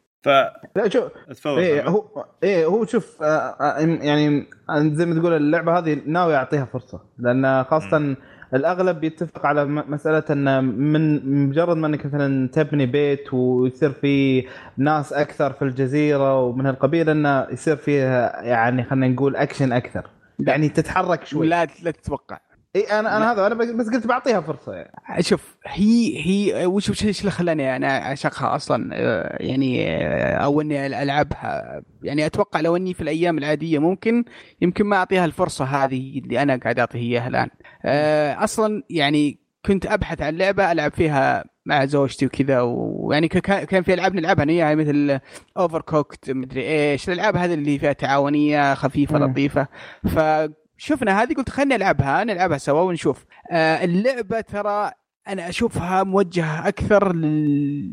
لا 0.76 0.88
شوف 0.88 1.12
إيه. 1.58 1.88
هو 1.88 2.24
إيه 2.42 2.66
هو 2.66 2.84
شوف 2.86 3.22
آه، 3.22 3.26
آه، 3.26 3.78
يعني 3.80 4.46
زي 4.80 5.06
ما 5.06 5.20
تقول 5.20 5.32
اللعبة 5.32 5.78
هذه 5.78 6.00
ناوي 6.06 6.36
أعطيها 6.36 6.64
فرصة 6.64 7.00
لأن 7.18 7.64
خاصة 7.64 8.16
الأغلب 8.54 9.04
يتفق 9.04 9.46
على 9.46 9.64
م- 9.64 9.84
مسألة 9.92 10.24
إن 10.30 10.64
من 10.64 11.26
مجرد 11.48 11.76
ما 11.76 11.86
إنك 11.86 12.06
مثلا 12.06 12.48
تبني 12.48 12.86
بيت 12.86 13.34
ويصير 13.34 13.90
في 13.92 14.46
ناس 14.76 15.12
أكثر 15.12 15.52
في 15.52 15.62
الجزيرة 15.62 16.40
ومن 16.42 16.66
هالقبيل 16.66 17.10
انه 17.10 17.46
يصير 17.50 17.76
فيها 17.76 18.42
يعني 18.42 18.84
خلينا 18.84 19.08
نقول 19.08 19.36
أكشن 19.36 19.72
أكثر. 19.72 20.06
يعني 20.38 20.68
تتحرك 20.68 21.26
شوي. 21.26 21.40
ولا 21.40 21.66
لا 21.82 21.90
تتوقع. 21.90 22.38
إي 22.76 22.82
أنا 22.82 23.16
أنا 23.16 23.32
هذا 23.32 23.46
أنا 23.46 23.54
بس 23.54 23.88
قلت 23.88 24.06
بعطيها 24.06 24.40
فرصة 24.40 24.74
يعني. 24.74 25.22
شوف 25.22 25.56
هي 25.66 26.26
هي 26.26 26.66
وش 26.66 26.90
وش 26.90 27.04
وش 27.04 27.20
اللي 27.20 27.30
خلاني 27.30 27.76
أنا 27.76 28.06
أعشقها 28.06 28.56
أصلا؟ 28.56 28.90
آه، 28.92 29.36
يعني 29.42 29.86
آه، 29.88 30.36
أو 30.36 30.60
إني 30.60 30.86
ألعبها. 31.02 31.82
يعني 32.02 32.26
أتوقع 32.26 32.60
لو 32.60 32.76
إني 32.76 32.94
في 32.94 33.00
الأيام 33.00 33.38
العادية 33.38 33.78
ممكن 33.78 34.24
يمكن 34.60 34.86
ما 34.86 34.96
أعطيها 34.96 35.24
الفرصة 35.24 35.64
هذه 35.64 36.18
اللي 36.18 36.42
أنا 36.42 36.56
قاعد 36.56 36.78
أعطيها 36.78 37.00
إياها 37.00 37.28
الآن. 37.28 37.48
آه، 37.84 38.44
أصلا 38.44 38.82
يعني 38.90 39.43
كنت 39.66 39.86
أبحث 39.86 40.22
عن 40.22 40.36
لعبة 40.36 40.72
ألعب 40.72 40.92
فيها 40.92 41.44
مع 41.66 41.84
زوجتي 41.84 42.26
وكذا 42.26 42.60
ويعني 42.60 43.28
كان 43.28 43.82
في 43.82 43.94
ألعاب 43.94 44.14
نلعبها 44.14 44.42
أنا 44.42 44.52
وياها 44.52 44.74
مثل 44.74 45.20
Overcooked 45.56 46.30
مدري 46.30 46.62
إيش 46.62 47.08
الألعاب 47.08 47.36
هذه 47.36 47.54
اللي 47.54 47.78
فيها 47.78 47.92
تعاونية 47.92 48.74
خفيفة. 48.74 49.18
لطيفة. 49.18 49.68
فشفنا 50.04 51.22
هذه 51.22 51.34
قلت 51.34 51.48
خلينا 51.48 51.76
نلعبها 51.76 52.24
نلعبها 52.24 52.58
سوا 52.58 52.80
ونشوف. 52.80 53.24
آه، 53.50 53.84
اللعبة 53.84 54.40
ترى 54.40 54.90
أنا 55.28 55.48
أشوفها 55.48 56.02
موجهة 56.02 56.68
أكثر 56.68 57.14
لل... 57.14 57.90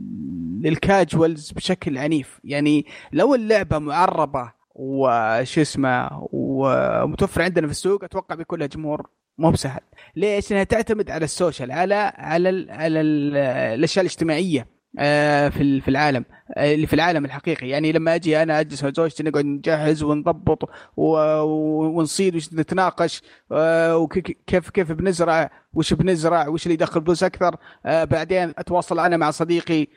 لل 0.62 0.82
casuals 0.82 1.52
بشكل 1.52 1.98
عنيف. 1.98 2.40
يعني 2.44 2.86
لو 3.12 3.36
اللعبة 3.36 3.80
معربة 3.80 4.52
وش 4.76 5.60
اسمه 5.60 6.28
ومتوفر 6.32 7.42
عندنا 7.42 7.68
في 7.68 7.72
السوق 7.72 8.04
أتوقع 8.04 8.36
بيكون 8.36 8.60
لها 8.60 8.68
جمهور 8.68 9.10
مو 9.38 9.52
بسهل 9.52 9.82
ليش؟ 10.16 10.52
لأنها 10.52 10.64
تعتمد 10.64 11.12
على 11.12 11.26
السوشيال 11.26 11.72
على 11.72 12.14
على 12.16 12.50
ال 12.50 12.72
على 12.72 13.02
ال 13.02 13.38
الأشياء 13.78 14.06
الاجتماعية 14.06 14.68
آه، 15.00 15.50
في 15.50 15.82
في 15.82 15.88
العالم 15.88 16.26
آه، 16.58 16.74
اللي 16.74 16.88
في 16.88 16.94
العالم 16.94 17.26
الحقيقي 17.26 17.70
يعني 17.70 17.92
لما 17.92 18.16
أجي 18.16 18.44
أنا 18.44 18.60
أجلس 18.60 18.84
مع 18.84 18.92
زوجتي 18.96 19.24
نقعد 19.24 19.46
نجهز 19.46 20.04
ونضبط 20.04 20.70
ونصيد 20.98 22.36
وش 22.36 22.54
نتناقش 22.54 23.22
آه، 23.52 23.98
وكيف 23.98 24.70
كيف 24.70 24.92
بنزرع 24.92 25.52
وش 25.74 25.94
بنزرع 25.94 26.48
وش 26.48 26.64
اللي 26.66 26.74
يدخل 26.74 27.04
فلوس 27.04 27.24
أكثر 27.24 27.56
بعدين 27.86 28.54
أتواصل 28.58 29.00
أنا 29.00 29.18
مع 29.18 29.32
صديقي 29.32 29.88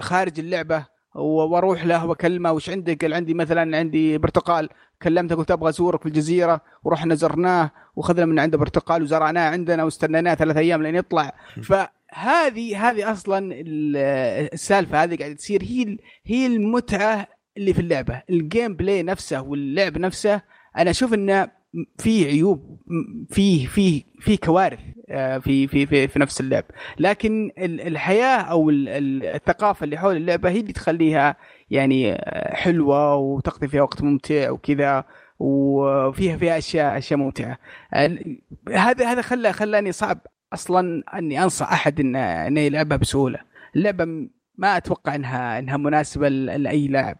خارج 0.00 0.40
اللعبة 0.40 0.86
وأروح 1.14 1.84
له 1.84 2.06
وأكلمه 2.06 2.52
وش 2.52 2.70
عندك؟ 2.70 3.02
قال 3.04 3.14
عندي 3.14 3.34
مثلا 3.34 3.76
عندي 3.78 4.18
برتقال. 4.18 4.68
كلمته 5.02 5.34
قلت 5.34 5.50
أبغى 5.50 5.68
أزورك 5.68 6.00
في 6.00 6.06
الجزيرة. 6.06 6.60
ورحنا 6.84 7.14
زرناه 7.14 7.70
وأخذنا 7.96 8.26
من 8.26 8.38
عنده 8.38 8.58
برتقال 8.58 9.02
وزرعناه 9.02 9.50
عندنا 9.50 9.84
واستنيناه 9.84 10.34
ثلاث 10.34 10.56
أيام 10.56 10.82
لين 10.82 10.94
يطلع. 10.94 11.32
فهذه 11.62 12.88
هذه 12.90 13.12
أصلا 13.12 13.38
ال- 13.38 13.96
السالفة 14.52 15.02
هذه 15.02 15.16
قاعدة 15.16 15.34
تصير. 15.34 15.62
هي 15.62 15.98
هي 16.26 16.46
المتعة 16.46 17.26
اللي 17.56 17.74
في 17.74 17.80
اللعبة. 17.80 18.22
ال 18.30 18.74
gameplay 18.76 19.02
نفسه 19.02 19.42
واللعب 19.42 19.98
نفسه 19.98 20.42
أنا 20.78 20.90
أشوف 20.90 21.14
إنه 21.14 21.61
في 21.98 22.24
عيوب 22.24 22.78
في 23.30 23.66
في 23.66 24.04
في 24.20 24.36
كوارث 24.36 24.78
آه، 25.10 25.38
في 25.38 25.66
في 25.68 25.86
في, 25.86 26.08
في 26.08 26.18
نفس 26.18 26.40
اللعب. 26.40 26.64
لكن 26.98 27.50
ال- 27.58 27.80
الحياة 27.80 28.36
أو 28.40 28.70
ال- 28.70 28.88
ال- 28.88 29.24
الثقافة 29.24 29.84
اللي 29.84 29.96
حول 29.98 30.16
اللعبة 30.16 30.50
هي 30.50 30.60
اللي 30.60 30.72
تخليها 30.72 31.36
يعني 31.70 32.12
آه، 32.12 32.54
حلوة 32.54 33.14
وتقضي 33.16 33.68
فيها 33.68 33.82
وقت 33.82 34.02
ممتع 34.02 34.50
وكذا 34.50 35.04
وفيها 35.38 36.36
فيها 36.36 36.58
أشياء 36.58 36.98
أشياء 36.98 37.18
ممتعة. 37.20 37.58
هذا 38.68 39.06
هذا 39.12 39.22
خلى 39.22 39.52
خلاني 39.52 39.92
صعب 39.92 40.18
أصلا 40.52 41.02
أني 41.18 41.42
أنصح 41.42 41.72
أحد 41.72 42.00
انه 42.00 42.18
انه 42.46 42.60
يلعبها 42.60 42.96
بسهولة. 42.96 43.38
اللعبة 43.76 44.04
ما 44.58 44.76
أتوقع 44.76 45.14
إنها 45.14 45.58
إنها 45.58 45.76
مناسبة 45.76 46.28
لأي 46.28 46.88
لاعب 46.88 47.18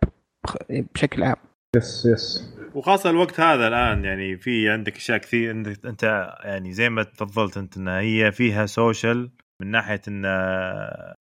بشكل 0.71 1.23
عام. 1.23 1.37
yes 1.77 2.07
yes 2.07 2.55
وخاصة 2.75 3.11
الوقت 3.11 3.41
هذا 3.41 3.69
الآن 3.69 4.05
يعني 4.05 4.37
في 4.37 4.71
عندك 4.71 4.97
أشياء 4.97 5.19
كثير 5.19 5.51
انت 5.51 5.87
أنت 5.87 6.35
يعني 6.45 6.73
زي 6.73 6.89
ما 6.89 7.03
تفضلت 7.03 7.57
أنت 7.57 7.77
إنها 7.77 8.01
هي 8.01 8.33
فيها 8.33 8.67
social 8.67 9.31
من 9.61 9.71
ناحية 9.71 10.01
إن 10.09 10.23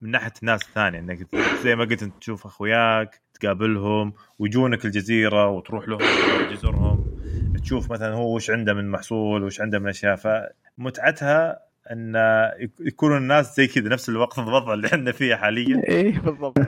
من 0.01 0.11
ناحية 0.11 0.33
الناس 0.41 0.61
الثانية 0.61 0.99
إنك 0.99 1.27
زي 1.63 1.75
ما 1.75 1.85
قلت 1.85 2.03
أنت 2.03 2.13
تشوف 2.19 2.45
أخوياك 2.45 3.21
تقابلهم 3.39 4.13
ويجونك 4.39 4.85
الجزيرة 4.85 5.47
وتروح 5.47 5.87
لهم 5.87 5.99
جزرهم 6.51 7.11
تشوف 7.63 7.91
مثلا 7.91 8.13
هو 8.13 8.35
وش 8.35 8.49
عنده 8.51 8.73
من 8.73 8.91
محصول 8.91 9.43
وش 9.43 9.61
عنده 9.61 9.79
من 9.79 9.89
أشياء. 9.89 10.15
فمتعتها 10.15 11.59
إن 11.91 12.15
يكونوا 12.79 13.17
الناس 13.17 13.55
زي 13.55 13.67
كذا 13.67 13.89
نفس 13.89 14.09
الوقت 14.09 14.39
الوضع 14.39 14.73
اللي 14.73 14.87
إحنا 14.87 15.11
فيه 15.11 15.35
حاليا. 15.35 15.81
إيه 15.89 16.19
بالضبط. 16.19 16.57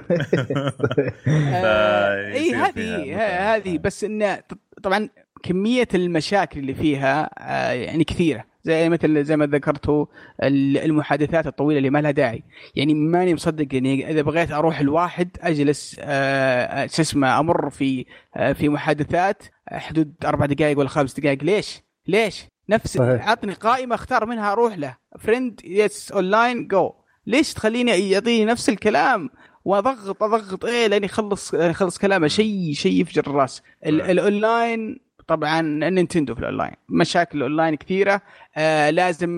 اي 1.27 2.53
هذه. 2.53 3.55
هذه 3.55 3.77
بس 3.77 4.03
انه 4.03 4.39
طبعا 4.83 5.09
كمية 5.43 5.87
المشاكل 5.95 6.59
اللي 6.59 6.73
فيها 6.73 7.29
آه، 7.37 7.71
يعني 7.71 8.03
كثيرة 8.03 8.45
زي 8.63 8.89
مثل 8.89 9.23
زي 9.23 9.37
ما 9.37 9.45
ذكرتوا 9.45 10.05
ال- 10.43 10.77
المحادثات 10.77 11.47
الطويلة 11.47 11.77
اللي 11.77 11.89
ما 11.89 12.01
لها 12.01 12.11
داعي 12.11 12.43
يعني 12.75 12.93
ماني 12.93 13.33
مصدق 13.33 13.67
يعني 13.75 14.09
إذا 14.11 14.21
بغيت 14.21 14.51
أروح 14.51 14.79
الواحد 14.79 15.29
أجلس 15.41 15.95
آه، 15.99 16.85
شو 16.87 17.01
اسمه 17.01 17.39
أمر 17.39 17.69
في 17.69 18.05
آه، 18.35 18.53
في 18.53 18.69
محادثات 18.69 19.43
حدود 19.71 20.13
أربع 20.25 20.45
دقائق 20.45 20.79
ولا 20.79 20.89
خمس 20.89 21.19
دقائق 21.19 21.43
ليش؟ 21.43 21.81
ليش؟ 22.07 22.45
نفس 22.69 22.97
صحيح. 22.97 23.29
عطني 23.29 23.53
قائمة 23.53 23.95
أختار 23.95 24.25
منها 24.25 24.51
أروح 24.51 24.77
له 24.77 24.97
friend 25.19 25.61
yes 25.65 26.11
online 26.11 26.67
جو 26.67 26.93
ليش 27.27 27.53
تخليني 27.53 28.09
يعطيني 28.09 28.45
نفس 28.45 28.69
الكلام 28.69 29.29
واضغط 29.65 30.23
اضغط 30.23 30.65
إيه 30.65 30.87
لين 30.87 31.03
يخلص 31.03 31.53
يخلص 31.53 31.97
كلامه. 31.97 32.27
شيء 32.27 32.73
شيء 32.73 33.01
يفجر 33.01 33.23
الراس. 33.27 33.61
الأونلاين 33.85 34.99
طبعا 35.27 35.61
نينتندو 35.61 36.35
في 36.35 36.39
الأونلاين. 36.41 36.73
مشاكل 36.89 37.37
الأونلاين 37.37 37.75
كثيرة. 37.75 38.21
آه 38.57 38.89
لازم 38.89 39.29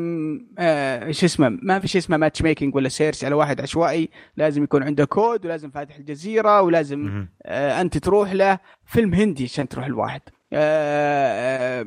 آه 0.58 1.12
شو 1.12 1.26
اسمه 1.26 1.60
ما 1.62 1.80
في 1.80 1.88
شيء 1.88 2.02
اسمه 2.02 2.18
matchmaking 2.18 2.76
ولا 2.76 2.90
search 2.90 3.26
على 3.26 3.36
واحد 3.36 3.62
عشوائي. 3.62 4.10
لازم 4.38 4.64
يكون 4.64 4.84
عنده 4.84 5.06
كود 5.06 5.46
ولازم 5.46 5.70
فاتح 5.70 5.96
الجزيرة 5.96 6.62
ولازم. 6.62 7.28
آه 7.44 7.82
أنت 7.82 7.98
تروح 7.98 8.34
له. 8.34 8.60
فيلم 8.86 9.14
هندي 9.14 9.44
عشان 9.44 9.68
تروح 9.68 9.86
الواحد 9.86 10.22
آه 10.54 11.82
آه، 11.82 11.86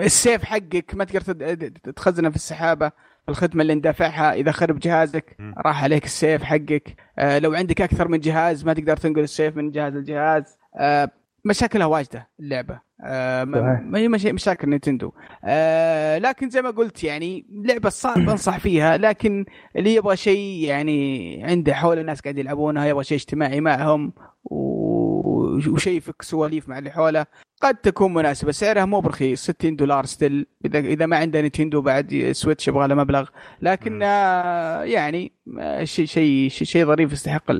ال 0.00 0.09
save 0.09 0.44
حقك 0.44 0.94
ما 0.94 1.04
تقدر 1.04 1.68
تخزنه 1.96 2.30
في 2.30 2.36
السحابة. 2.36 2.92
الخدمة 3.28 3.62
اللي 3.62 3.74
ندافعها 3.74 4.32
إذا 4.34 4.52
خرب 4.52 4.78
جهازك. 4.78 5.36
راح 5.66 5.84
عليك 5.84 6.04
ال 6.04 6.12
save 6.12 6.42
حقك. 6.42 6.96
آه 7.18 7.38
لو 7.38 7.54
عندك 7.54 7.80
أكثر 7.80 8.08
من 8.08 8.20
جهاز 8.20 8.64
ما 8.64 8.72
تقدر 8.72 8.96
تنقل 8.96 9.20
ال 9.22 9.29
save 9.29 9.56
من 9.56 9.70
جهاز 9.70 9.96
لجهاز. 9.96 10.58
آه 10.76 11.10
مشاكلها 11.44 11.86
واجدة 11.86 12.28
اللعبة. 12.40 12.80
آه 13.04 13.44
ما 13.44 13.98
هي 13.98 14.08
مش- 14.08 14.26
مشاكل 14.26 14.68
نينتندو. 14.68 15.12
آه 15.44 16.18
لكن 16.18 16.50
زي 16.50 16.62
ما 16.62 16.70
قلت 16.70 17.04
يعني 17.04 17.46
لعبة 17.64 17.88
صعب 17.88 18.18
أنصح 18.30 18.58
فيها. 18.58 18.96
لكن 18.96 19.44
اللي 19.76 19.94
يبغى 19.94 20.16
شيء 20.16 20.64
يعني 20.64 21.40
عنده 21.44 21.74
حول 21.74 21.98
الناس 21.98 22.20
قاعد 22.20 22.38
يلعبونها 22.38 22.86
يبغى 22.86 23.04
شيء 23.04 23.18
اجتماعي 23.18 23.60
معهم 23.60 24.12
وشيء 24.44 25.96
يفك 25.96 26.22
سواليف 26.22 26.68
مع 26.68 26.78
اللي 26.78 26.90
حوله. 26.90 27.26
قد 27.60 27.74
تكون 27.76 28.14
مناسبة. 28.14 28.52
سعرها 28.52 28.84
مو 28.84 29.00
برخيص 29.00 29.42
60 29.50 29.76
دولار 29.76 30.04
still 30.06 30.46
إذا 30.64 30.78
إذا 30.78 31.06
ما 31.06 31.16
عنده 31.16 31.40
نينتندو 31.40 31.80
بعد 31.80 32.28
سويتش 32.32 32.68
يبغى 32.68 32.88
له 32.88 32.94
مبلغ. 32.94 33.28
لكن. 33.62 34.02
آه، 34.02 34.82
يعني 34.82 35.32
آه، 35.60 35.84
شيء 35.84 36.06
شيء 36.06 36.48
شيء 36.48 36.66
شيء 36.66 36.86
ظريف 36.86 37.12
يستحق 37.12 37.50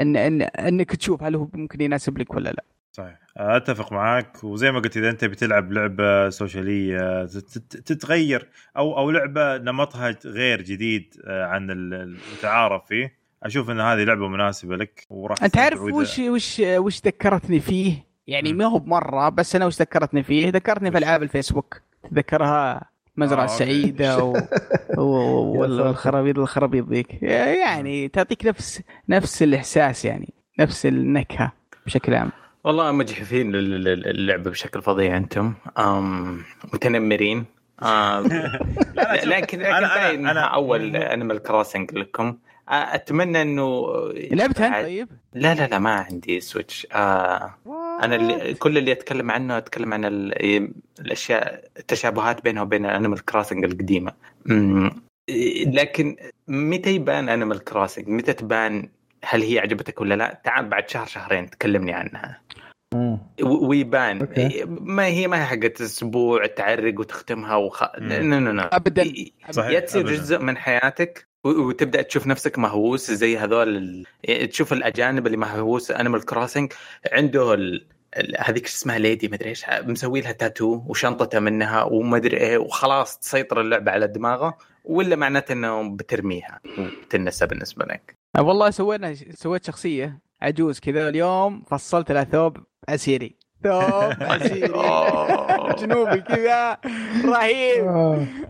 إن 0.00 0.16
إن 0.16 0.42
إنك 0.42 0.96
تشوف 0.96 1.22
هل 1.22 1.34
هو 1.36 1.48
ممكن 1.54 1.80
يناسب 1.80 2.18
لك 2.18 2.34
ولا 2.34 2.50
لا. 2.50 2.64
صحيح. 2.92 3.18
أتفق 3.36 3.92
معاك. 3.92 4.44
وزي 4.44 4.72
ما 4.72 4.78
قلت 4.80 4.96
إذا 4.96 5.10
أنت 5.10 5.24
بتلعب 5.24 5.72
لعبة 5.72 6.28
سوشيالية 6.30 7.24
تت- 7.24 7.58
تت- 7.58 7.76
تتغير 7.92 8.48
أو 8.76 8.98
أو 8.98 9.10
لعبة 9.10 9.58
نمطها 9.58 10.14
غير 10.24 10.62
جديد 10.62 11.14
آه، 11.26 11.44
عن 11.46 11.70
ال- 11.70 11.94
المتعارف 11.94 12.82
فيه 12.88 13.18
أشوف 13.42 13.70
إن 13.70 13.80
هذه 13.80 14.04
لعبة 14.04 14.28
مناسبة 14.28 14.76
لك 14.76 15.06
وراح 15.10 15.42
أنت 15.44 15.58
عارف 15.58 15.80
وش 15.80 16.18
وش 16.18 16.60
وش 16.60 17.00
ذكرتني 17.06 17.60
فيه؟ 17.60 18.07
يعني. 18.28 18.52
ما 18.52 18.64
هو 18.64 18.78
بمرة 18.78 19.28
بس 19.28 19.56
أنا 19.56 19.66
وش 19.66 19.80
ذكرتني 19.80 20.22
فيه؟ 20.22 20.48
ذكرتني 20.50 20.90
في 20.90 20.98
ألعاب 20.98 21.22
الفيسبوك. 21.22 21.80
تذكرها؟ 22.10 22.80
مزرعة 23.16 23.40
آه، 23.40 23.42
أوكي. 23.52 23.54
السعيدة 23.54 24.24
و... 24.24 24.36
و... 24.98 25.02
والخرابيط 25.60 26.38
الخرابيط 26.38 26.88
ذيك. 26.88 27.22
يعني 27.22 28.08
تعطيك 28.08 28.46
نفس 28.46 28.82
نفس 29.08 29.42
الإحساس 29.42 30.04
يعني 30.04 30.34
نفس 30.60 30.86
النكهة 30.86 31.52
بشكل 31.86 32.14
عام. 32.14 32.30
والله 32.64 32.92
مجحفين 32.92 33.52
لل- 33.52 33.84
لل- 33.84 34.06
اللعبه 34.06 34.50
بشكل 34.50 34.82
فظيع 34.82 35.16
أنتم. 35.16 35.54
أنتم 35.78 36.42
متنمرين. 36.74 37.44
شوف، 37.82 38.32
لكن 39.24 39.28
لكن 39.28 39.62
أنا- 39.62 39.66
أنا- 39.90 39.98
باين 39.98 40.26
أول 40.28 40.96
انيمال 40.96 41.38
كروسنج 41.42 41.94
لكم. 41.94 42.36
أتمنى 42.68 43.42
إنه 43.42 43.86
لعبتها 44.14 44.66
انت 44.66 44.74
عاد- 44.74 44.84
طيب؟ 44.84 45.08
لا 45.34 45.54
لا 45.54 45.66
لا 45.66 45.78
ما 45.78 45.90
عندي 45.94 46.40
سويتش 46.40 46.86
آه 46.92 47.54
أنا 48.02 48.16
اللي 48.16 48.54
كل 48.54 48.78
اللي 48.78 48.92
أتكلم 48.92 49.30
عنه 49.30 49.58
أتكلم 49.58 49.94
عن 49.94 50.04
ال- 50.04 50.72
الأشياء 51.00 51.64
التشابهات 51.78 52.44
بينها 52.44 52.62
وبين 52.62 52.84
انيمال 52.86 53.24
كروسنج 53.24 53.64
القديمة. 53.64 54.12
لكن 55.66 56.16
متى 56.48 56.90
يبان 56.90 57.28
انيمال 57.28 57.64
كروسنج 57.64 58.08
متى 58.08 58.32
تبان 58.32 58.88
هل 59.24 59.42
هي 59.42 59.58
عجبتك 59.58 60.00
ولا 60.00 60.14
لا؟ 60.14 60.40
تعال 60.44 60.64
بعد 60.68 60.88
شهر 60.88 61.06
شهرين 61.06 61.50
تكلمني 61.50 61.92
عنها. 61.92 62.40
ويبان. 63.42 64.20
okay. 64.20 64.64
ما 64.80 65.06
هي 65.06 65.26
ما 65.28 65.42
هي 65.42 65.46
حقت 65.46 65.80
أسبوع 65.80 66.46
تحرق 66.46 67.00
وتختمها 67.00 67.56
وخ... 67.56 67.84
no 67.98 68.38
no 68.38 68.52
no 68.52 68.62
ابدا. 68.62 69.02
يا 69.02 69.80
تصير. 69.80 70.06
جزء 70.06 70.38
من 70.38 70.56
حياتك 70.56 71.27
وتبدأ 71.44 72.02
تشوف 72.02 72.26
نفسك 72.26 72.58
مهووس 72.58 73.10
زي 73.10 73.38
هذول 73.38 73.76
ال... 74.26 74.48
تشوف 74.48 74.72
الأجانب 74.72 75.26
اللي 75.26 75.36
مهووس 75.36 75.90
انيمال 75.90 76.24
كروسنج 76.24 76.72
عنده 77.12 77.54
ال... 77.54 77.86
ال- 78.16 78.34
هذيك 78.38 78.66
اسمها 78.66 78.98
ليدي 78.98 79.28
مدري 79.28 79.48
إيش 79.48 79.64
مسوي 79.70 80.20
لها 80.20 80.32
تاتو 80.32 80.82
وشنطته 80.86 81.40
منها 81.40 81.82
ومدري 81.82 82.36
إيه 82.36 82.58
وخلاص 82.58 83.18
تسيطر 83.18 83.60
اللعبة 83.60 83.92
على 83.92 84.06
دماغه 84.06 84.58
ولا 84.84 85.16
معناته 85.16 85.52
إنه 85.52 85.96
بترميها 85.96 86.60
وتنسى 86.78 87.46
بالنسبة 87.46 87.84
لك. 87.84 88.14
والله 88.38 88.70
سوينا 88.70 89.14
سويت 89.14 89.66
شخصية 89.66 90.18
عجوز 90.42 90.80
كذا 90.80 91.08
اليوم 91.08 91.62
فصلت 91.70 92.12
لها 92.12 92.24
ثوب 92.24 92.56
عسيري 92.88 93.36
عسيري 93.66 94.68
جنوبي 95.78 96.20
كذا 96.20 96.78
رهيب 97.24 97.84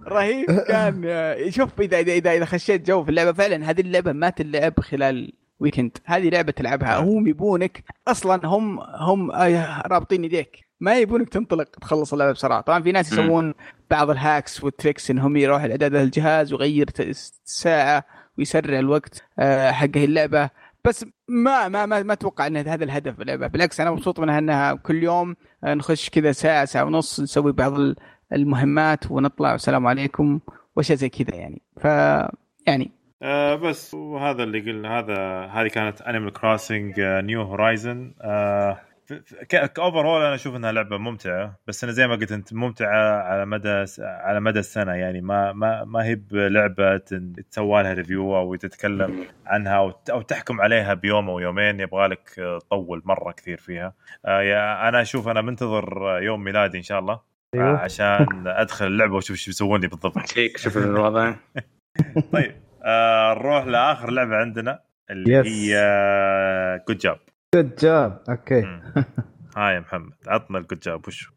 رهيب 0.09 0.51
كان 0.51 1.05
شوف 1.51 1.81
اذا 1.81 1.99
اذا 2.01 2.13
اذا, 2.13 2.33
إذا 2.33 2.45
خشيت 2.45 2.87
جو 2.87 3.05
في 3.05 3.11
اللعبة 3.11 3.33
فعلا 3.33 3.71
هذه 3.71 3.81
اللعبة 3.81 4.13
ما 4.13 4.31
تلعب 4.31 4.81
خلال 4.81 5.33
weekend 5.61 5.97
هذه 6.05 6.29
لعبة 6.29 6.53
تلعبها. 6.53 6.99
هم 6.99 7.27
يبونك 7.27 7.85
أصلا 8.09 8.47
هم 8.47 8.81
هم 8.81 9.31
آه، 9.31 9.83
رابطين 9.87 10.25
يديك 10.25 10.69
ما 10.81 10.99
يبونك 10.99 11.29
تنطلق 11.29 11.65
تخلص 11.65 12.13
اللعبة 12.13 12.33
بسرعة. 12.33 12.61
طبعا 12.61 12.83
في 12.83 12.93
ناس. 12.93 13.13
يسوون 13.13 13.55
بعض 13.91 14.11
ال 14.11 14.20
hacks 14.20 14.65
وال 14.65 14.76
tricks 14.76 15.11
انهم 15.11 15.37
يروح 15.37 15.63
لإعداد 15.63 15.95
الجهاز 15.95 16.53
ويغير 16.53 16.87
ت- 16.87 17.17
ساعه 17.45 18.05
ويسرع 18.39 18.79
الوقت 18.79 19.23
آه، 19.39 19.71
حق 19.71 19.89
اللعبة. 19.97 20.51
بس 20.89 21.07
ما 21.29 21.69
ما 21.69 21.87
ما, 21.87 22.03
ما 22.03 22.13
أتوقع 22.13 22.47
إن 22.47 22.57
هذا 22.57 22.85
الهدف 22.85 23.17
بالعكس 23.17 23.81
أنا 23.81 23.91
مبسوط 23.91 24.21
منها 24.21 24.39
إنها 24.39 24.75
كل 24.75 25.03
يوم 25.03 25.37
آه، 25.65 25.75
نخش 25.75 26.11
كذا 26.11 26.33
ساعة 26.33 26.65
ساعة 26.65 26.85
ونص 26.85 27.21
نسوي 27.21 27.53
بعض 27.53 27.75
ال- 27.81 27.97
المهمات 28.33 29.11
ونطلع 29.11 29.53
والسلام 29.53 29.87
عليكم 29.87 30.41
وأشياء 30.77 30.99
زي 30.99 31.09
كذا 31.09 31.35
يعني. 31.35 31.63
ف 31.81 31.85
يعني 32.67 32.91
آه 33.23 33.55
بس 33.55 33.95
وهذا 33.95 34.43
اللي 34.43 34.61
قلنا 34.61 34.99
هذا 34.99 35.47
هذه 35.47 35.69
كانت 35.69 36.01
انيمال 36.01 36.33
كروسنج 36.33 36.95
نيو 37.01 37.43
هورايزن 37.43 38.15
ك 39.49 40.07
overall 40.07 40.23
أنا 40.23 40.35
أشوف 40.35 40.57
إنها 40.57 40.73
لعبة 40.73 40.99
ممتعة 40.99 41.59
بس 41.67 41.85
أنا 41.85 41.93
زي 41.93 42.07
ما 42.07 42.15
قلت 42.15 42.33
أنت 42.33 42.53
ممتعة 42.55 43.23
على 43.23 43.47
مدى 43.47 43.85
على 43.99 44.41
مدى 44.41 44.59
السنة 44.59 44.93
يعني 44.95 45.21
ما 45.21 45.53
ما 45.53 45.85
ما 45.85 46.05
هي 46.05 46.15
بلعبة 46.15 46.97
تسوى 47.51 47.83
لها 47.83 47.93
review 47.93 48.37
أو 48.37 48.55
تتكلم 48.55 49.25
عنها 49.47 49.93
أو 50.11 50.23
تحكم 50.23 50.61
عليها 50.61 50.95
بيوم 50.95 51.31
أو 51.31 51.39
يومين 51.39 51.81
يبغى 51.81 52.07
لك 52.07 52.29
تطول 52.61 53.03
مرة 53.05 53.33
كثير 53.33 53.57
فيها 53.59 53.95
آه 54.27 54.41
يا 54.43 54.89
أنا 54.89 55.03
أشوف 55.03 55.29
أنا 55.29 55.41
منتظر 55.41 56.19
يوم 56.23 56.45
ميلادي 56.45 56.79
إن 56.79 56.83
شاء 56.83 56.99
الله 56.99 57.21
أيوه. 57.55 57.79
عشان 57.79 58.27
أدخل 58.47 58.87
اللعبة 58.87 59.15
وأشوف 59.15 59.31
إيش 59.31 59.47
بيسوون 59.47 59.81
لي 59.81 59.89
بالضبط 59.89 60.27
check 60.27 60.57
شوف 60.59 60.77
الوضع 60.77 61.35
طيب 62.33 62.55
آه 62.85 63.35
نروح 63.35 63.65
لآخر 63.67 64.11
لعبة 64.11 64.37
عندنا 64.37 64.81
اللي 65.11 65.43
Yes. 65.43 65.47
هي 65.47 65.75
جود 66.89 66.99
جاب 66.99 67.19
جود 67.55 67.77
جاب 67.77 68.23
أوكي 68.29 68.65
هاي 69.57 69.75
يا 69.75 69.81
محمد. 69.81 70.13
عطنا 70.27 70.59
ال 70.59 70.63
Good 70.63 70.79
Job 70.81 71.09
وش 71.09 71.31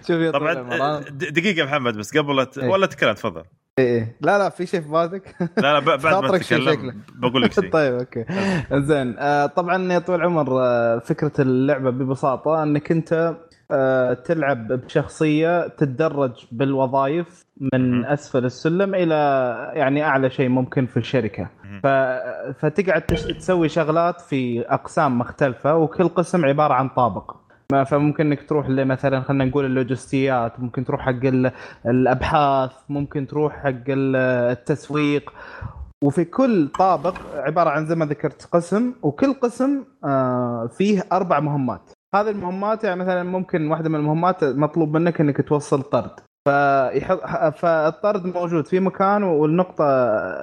شوف 0.00 0.10
يا 0.10 0.30
طبعا 0.30 1.00
د- 1.00 1.18
دقيقة 1.32 1.58
يا 1.58 1.64
محمد 1.64 1.96
بس 1.98 2.16
قبل 2.18 2.46
ت... 2.46 2.58
إيه. 2.58 2.68
ولا 2.68 2.86
تتكلم 2.86 3.12
تفضل. 3.12 3.42
إيه، 3.78 3.84
إيه. 3.98 4.16
لا 4.20 4.38
لا 4.38 4.48
في 4.48 4.66
شيء 4.66 4.80
في 4.80 4.88
بالك 4.88 5.36
لا 5.56 5.72
لا 5.72 5.78
بعد 5.78 6.06
ما 6.24 6.38
تتكلم. 6.38 7.02
بقول 7.14 7.42
لك 7.42 7.52
شيء. 7.60 7.70
طيب 7.70 7.94
okay. 7.94 8.24
زين 8.72 9.18
آه 9.18 9.46
طبعا 9.46 9.92
يا 9.92 9.98
طويل 9.98 10.20
العمر 10.20 10.60
آه 10.60 10.98
فكرة 10.98 11.32
اللعبة 11.38 11.90
ببساطة 11.90 12.62
إنك 12.62 12.90
أنت 12.90 13.12
آه 13.12 13.36
تلعب 14.24 14.68
بشخصية 14.72 15.68
تتدرج 15.68 16.44
بالوظائف 16.52 17.44
من. 17.72 18.04
أسفل 18.04 18.44
السلم 18.44 18.94
إلى 18.94 19.14
يعني 19.74 20.04
أعلى 20.04 20.30
شيء 20.30 20.48
ممكن 20.48 20.86
في 20.86 20.96
الشركة. 20.96 21.48
ف... 21.82 21.86
فتقعد. 22.58 23.02
تسوي 23.02 23.68
شغلات 23.68 24.20
في 24.20 24.60
أقسام 24.68 25.18
مختلفة 25.18 25.76
وكل 25.76 26.08
قسم 26.08 26.44
عبارة 26.44 26.74
عن 26.74 26.88
طابق 26.88 27.36
فممكن 27.86 28.26
إنك 28.26 28.48
تروح 28.48 28.68
مثلا 28.68 29.20
خلينا 29.20 29.44
نقول 29.44 29.64
اللوجستيات 29.64 30.60
ممكن 30.60 30.84
تروح 30.84 31.00
حق 31.00 31.24
ال- 31.24 31.52
الأبحاث 31.86 32.70
ممكن 32.88 33.26
تروح 33.26 33.52
حق 33.56 33.68
ال- 33.88 34.16
التسويق 34.50 35.32
وفي 36.04 36.24
كل 36.24 36.68
طابق 36.68 37.14
عبارة 37.36 37.70
عن 37.70 37.86
زي 37.86 37.94
ما 37.94 38.06
ذكرت 38.06 38.48
قسم 38.52 38.92
وكل 39.02 39.32
قسم 39.34 39.84
آه، 40.04 40.66
فيه 40.78 41.04
أربع 41.12 41.40
مهمات 41.40 41.90
هذه 42.14 42.30
المهمات 42.30 42.84
يعني 42.84 43.00
مثلا 43.00 43.22
ممكن 43.22 43.70
واحدة 43.70 43.88
من 43.88 43.96
المهمات 43.96 44.44
مطلوب 44.44 44.96
منك 44.96 45.20
إنك 45.20 45.48
توصل 45.48 45.82
طرد. 45.82 46.10
فيحط 46.48 47.20
فالطرد 47.56 48.26
موجود 48.26 48.66
في 48.66 48.80
مكان 48.80 49.22
والنقطة 49.22 49.84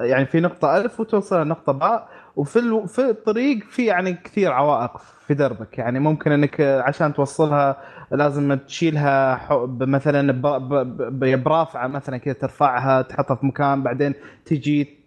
يعني 0.04 0.26
في 0.26 0.40
نقطة 0.40 0.78
ألف 0.78 1.00
وتوصل 1.00 1.48
نقطة 1.48 1.74
باء. 1.74 2.10
وفي 2.36 2.60
ال... 2.60 2.88
في 2.88 3.10
الطريق 3.10 3.64
في 3.64 3.86
يعني 3.86 4.14
كثير 4.14 4.52
عوائق 4.52 4.98
في 4.98 5.34
دربك. 5.34 5.78
يعني 5.78 6.00
ممكن 6.00 6.32
إنك 6.32 6.62
عشان 6.62 7.14
توصلها 7.14 7.78
لازم 8.12 8.54
تشيلها 8.54 9.40
مثلا 9.80 10.32
ب... 10.32 10.42
ب... 10.42 11.44
برافعة 11.44 11.88
مثلا 11.88 12.18
كذا 12.18 12.34
ترفعها 12.34 13.02
تحطها 13.02 13.36
في 13.36 13.46
مكان 13.46 13.84
بعدين 13.84 14.14
تجي. 14.46 15.02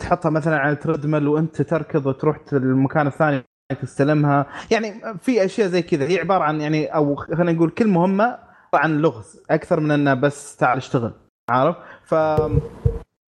تحطها 0.00 0.30
مثلا 0.30 0.58
على 0.58 0.76
تردمل 0.76 1.28
وأنت 1.28 1.62
تركض 1.62 2.06
وتروح 2.06 2.36
المكان 2.52 3.06
الثاني. 3.06 3.44
تستلمها 3.72 4.46
يعني 4.70 5.18
في 5.18 5.44
أشياء 5.44 5.68
زي 5.68 5.82
كذا 5.82 6.08
هي 6.08 6.18
عبارة 6.18 6.44
عن 6.44 6.60
يعني 6.60 6.86
أو 6.86 7.14
خلينا 7.14 7.52
نقول 7.52 7.70
كل 7.70 7.86
مهمة 7.86 8.38
عن 8.74 8.98
لغز 8.98 9.40
أكثر 9.50 9.80
من 9.80 9.90
انه 9.90 10.14
بس 10.14 10.56
تعال 10.56 10.78
اشتغل 10.78 11.12
عارف؟ 11.50 11.76
ف... 12.04 12.14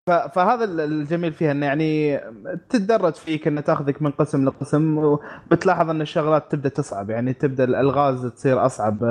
فهذا 0.10 0.64
الجميل 0.64 1.34
فيها 1.34 1.52
إنه 1.52 1.66
يعني 1.66 2.20
تتدرج 2.70 3.14
فيك 3.14 3.48
إنه 3.48 3.62
تاخذك 3.62 4.02
من 4.02 4.12
قسم 4.12 4.46
لقسم 4.46 4.98
وبتلاحظ 4.98 5.90
إن 5.90 6.02
الشغلات 6.02 6.52
تبدأ 6.52 6.70
تصعب. 6.70 7.10
يعني 7.10 7.34
تبدأ 7.34 7.64
الألغاز 7.64 8.26
تصير 8.26 8.66
أصعب 8.66 9.04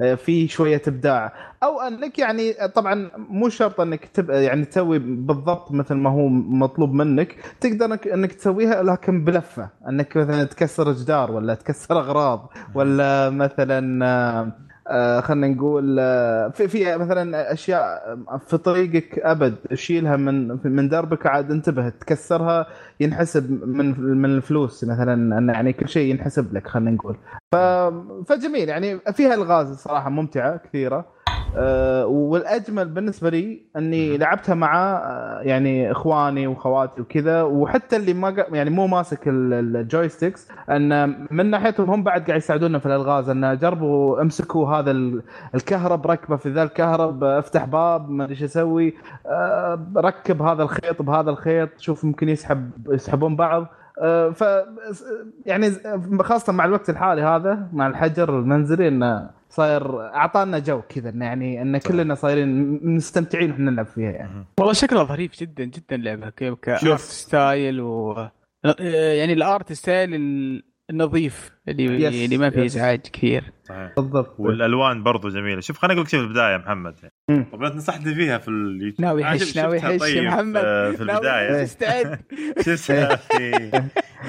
آه، 0.00 0.14
في 0.14 0.48
شوية 0.48 0.82
إبداع. 0.88 1.32
أو 1.62 1.80
إنك 1.80 2.18
يعني 2.18 2.52
طبعا 2.74 3.10
مو 3.16 3.48
شرط 3.48 3.80
إنك 3.80 4.04
تب... 4.04 4.30
يعني 4.30 4.64
تسوي 4.64 4.98
بالضبط 4.98 5.72
مثل 5.72 5.94
ما 5.94 6.10
هو 6.10 6.28
مطلوب 6.28 6.92
منك. 6.92 7.36
تقدر 7.60 7.84
انك, 7.84 8.08
إنك 8.08 8.32
تسويها 8.32 8.82
لكن 8.82 9.24
بلفة. 9.24 9.68
إنك 9.88 10.16
مثلا 10.16 10.44
تكسر 10.44 10.92
جدار 10.92 11.32
ولا 11.32 11.54
تكسر 11.54 11.98
أغراض 11.98 12.52
ولا 12.74 13.30
مثلا 13.30 14.52
آه، 14.88 15.18
آه 15.18 15.20
خلينا 15.20 15.48
نقول 15.48 15.96
آه 16.00 16.48
في 16.48 16.68
في 16.68 16.96
مثلا 16.96 17.52
أشياء 17.52 18.18
في 18.46 18.58
طريقك 18.58 19.18
أبد 19.18 19.54
شيلها 19.74 20.16
من 20.16 20.58
من 20.64 20.88
دربك 20.88 21.26
عاد 21.26 21.50
انتبه 21.50 21.88
تكسرها 21.88 22.66
ينحسب 23.00 23.66
من 23.66 24.00
من 24.00 24.30
الفلوس 24.36 24.84
مثلا 24.84 25.38
أن 25.38 25.48
يعني 25.48 25.72
كل 25.72 25.88
شيء 25.88 26.10
ينحسب 26.10 26.54
لك 26.54 26.66
خلينا 26.68 26.90
نقول. 26.90 27.16
فجميل 28.26 28.68
يعني 28.68 28.98
فيها 28.98 29.34
ألغاز 29.34 29.70
الصراحه 29.70 30.10
ممتعة 30.10 30.56
كثيرة. 30.56 30.96
آه 30.96 31.23
والأجمل 32.06 32.88
بالنسبة 32.88 33.30
لي 33.30 33.62
أني 33.76 34.18
لعبتها 34.18 34.54
مع 34.54 34.96
آه 34.96 35.40
يعني 35.42 35.90
إخواني 35.90 36.46
واخواتي 36.46 37.00
وكذا 37.00 37.42
وحتى 37.42 37.96
اللي 37.96 38.14
ما 38.14 38.44
يعني 38.52 38.70
مو 38.70 38.86
ماسك 38.86 39.28
ال- 39.28 39.76
الجويستكس 39.76 40.48
أن 40.70 41.16
من 41.30 41.50
ناحيتهم 41.50 41.90
هم 41.90 42.02
بعد 42.02 42.26
قاعد 42.26 42.38
يساعدونا 42.38 42.78
في 42.78 42.86
الألغاز 42.86 43.28
أن 43.28 43.58
جربوا 43.58 44.22
امسكوا 44.22 44.68
هذا 44.68 44.90
ال- 44.90 45.22
الكهرب 45.54 46.06
ركبه 46.06 46.36
في 46.36 46.50
ذا 46.50 46.62
الكهرب 46.62 47.24
آه، 47.24 47.38
افتح 47.38 47.64
باب 47.64 48.10
ما 48.10 48.24
أدري 48.24 48.34
إيش 48.34 48.42
أسوي 48.42 48.94
آه، 49.26 49.78
ركب 49.96 50.42
هذا 50.42 50.62
الخيط 50.62 51.02
بهذا 51.02 51.30
الخيط 51.30 51.68
شوف 51.78 52.04
ممكن 52.04 52.28
يسحب 52.28 52.70
يسحبون 52.88 53.36
بعض. 53.36 53.66
آه، 54.02 54.30
ف 54.30 54.44
يعني 55.46 55.70
خاصة 56.20 56.52
مع 56.52 56.64
الوقت 56.64 56.90
الحالي 56.90 57.22
هذا 57.22 57.68
مع 57.72 57.86
الحجر 57.86 58.38
المنزلي 58.38 58.88
إنه 58.88 59.30
صاير 59.56 60.00
أعطانا 60.00 60.58
جو 60.58 60.82
كذا 60.82 61.08
إنه 61.10 61.24
يعني 61.24 61.62
إن 61.62 61.78
كلنا 61.78 62.14
صايرين 62.14 62.80
مستمتعين 62.96 63.50
وإحنا 63.50 63.70
نلعب 63.70 63.86
فيها 63.86 64.10
يعني. 64.10 64.44
والله 64.58 64.72
شكلها 64.72 65.04
ظريف 65.04 65.40
جدا 65.40 65.64
جدا 65.64 65.96
لعبة 65.96 66.30
كيف 66.30 66.54
ك 66.54 66.61
art 66.61 66.80
شوف. 66.84 67.00
style 67.00 67.80
و 67.80 68.28
يعني 68.80 69.32
ال 69.32 69.42
art 69.42 69.72
style 69.72 70.14
النظيف 70.90 71.50
اللي 71.68 72.02
yes، 72.02 72.14
اللي 72.24 72.38
ما 72.38 72.50
فيه. 72.50 72.64
إزعاج 72.64 73.00
كثير. 73.00 73.52
صحيح. 73.64 73.92
بالضبط. 73.96 74.34
والألوان 74.40 75.02
برضو 75.02 75.28
جميلة. 75.28 75.60
شوف 75.60 75.78
خليني 75.78 75.94
أقول 75.94 76.04
لك 76.04 76.10
شيء 76.10 76.20
في 76.20 76.26
البداية 76.26 76.52
يا 76.52 76.58
محمد. 76.58 76.94
طبعا 77.52 77.68
إنت 77.68 77.76
نصحتني 77.76 78.14
فيها 78.14 78.38
في 78.38 78.48
اليوتيوب 78.48 79.00
ناوي 79.06 79.22
يحش 79.22 79.56
ناوي 79.56 79.76
يحش 79.76 79.92
يا 79.92 79.98
طيب، 79.98 80.24
محمد. 80.24 80.62
آه، 80.64 80.90
في 80.90 81.04
ناوي 81.04 81.12
البداية. 81.18 81.62
استعد. 81.62 82.20
شفتها 82.66 83.16
في 83.16 83.70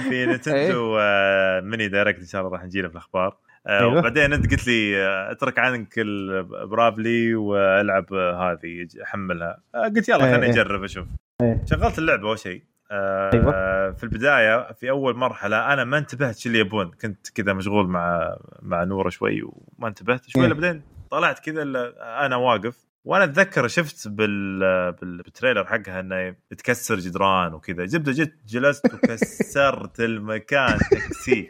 في 0.09 0.25
نينتندو 0.33 0.97
آه، 0.99 1.61
ميني 1.61 1.87
دايركت 1.87 2.19
إن 2.19 2.25
شاء 2.25 2.41
الله 2.41 2.53
راح 2.53 2.63
نجيها 2.63 2.87
في 2.87 2.93
الأخبار. 2.93 3.27
آه، 3.27 3.44
أيوة. 3.69 3.97
وبعدين 3.99 4.33
أنت 4.33 4.51
قلت 4.51 4.67
لي 4.67 4.97
آه، 5.05 5.31
أترك 5.31 5.59
عنك 5.59 5.93
ال 5.97 6.15
Bravely 6.15 7.35
وألعب 7.35 8.13
آه، 8.13 8.51
هذه 8.51 8.87
حملها 9.03 9.57
آه، 9.75 9.83
قلت 9.83 10.09
يلا 10.09 10.19
خليني 10.19 10.45
إيه. 10.45 10.51
أجرب 10.51 10.83
أشوف 10.83 11.07
إيه. 11.41 11.61
شغلت 11.69 11.99
اللعبه 11.99 12.27
أول 12.27 12.39
شيء 12.39 12.63
آه، 12.91 13.33
أيوة. 13.33 13.91
في 13.91 14.03
البداية 14.03 14.71
في 14.73 14.89
أول 14.89 15.15
مرحلة 15.15 15.73
أنا 15.73 15.83
ما 15.83 15.97
انتبهت 15.97 16.37
شو 16.37 16.49
اللي 16.49 16.59
يبون 16.59 16.91
كنت 17.01 17.29
كذا 17.35 17.53
مشغول 17.53 17.87
مع 17.87 18.35
مع 18.61 18.83
نورة 18.83 19.09
شوي 19.09 19.41
وما 19.43 19.87
انتبهت 19.87 20.21
شوي 20.29 20.45
إيه. 20.45 20.53
بعدين 20.53 20.81
طلعت 21.11 21.39
كذا 21.39 21.63
أنا 22.25 22.35
واقف 22.35 22.85
وأنا 23.05 23.23
أتذكر 23.23 23.67
شفت 23.67 24.07
بال 24.07 24.59
بال- 24.91 25.17
بال 25.23 25.33
trailer 25.33 25.65
حقها 25.65 25.99
إنه 25.99 26.35
تكسر 26.57 26.95
جدران 26.95 27.53
وكذا 27.53 27.85
زبده 27.85 28.11
جيت 28.11 28.35
جلست 28.47 28.93
وكسرت 28.93 29.99
المكان 29.99 30.77
تكسير 30.91 31.49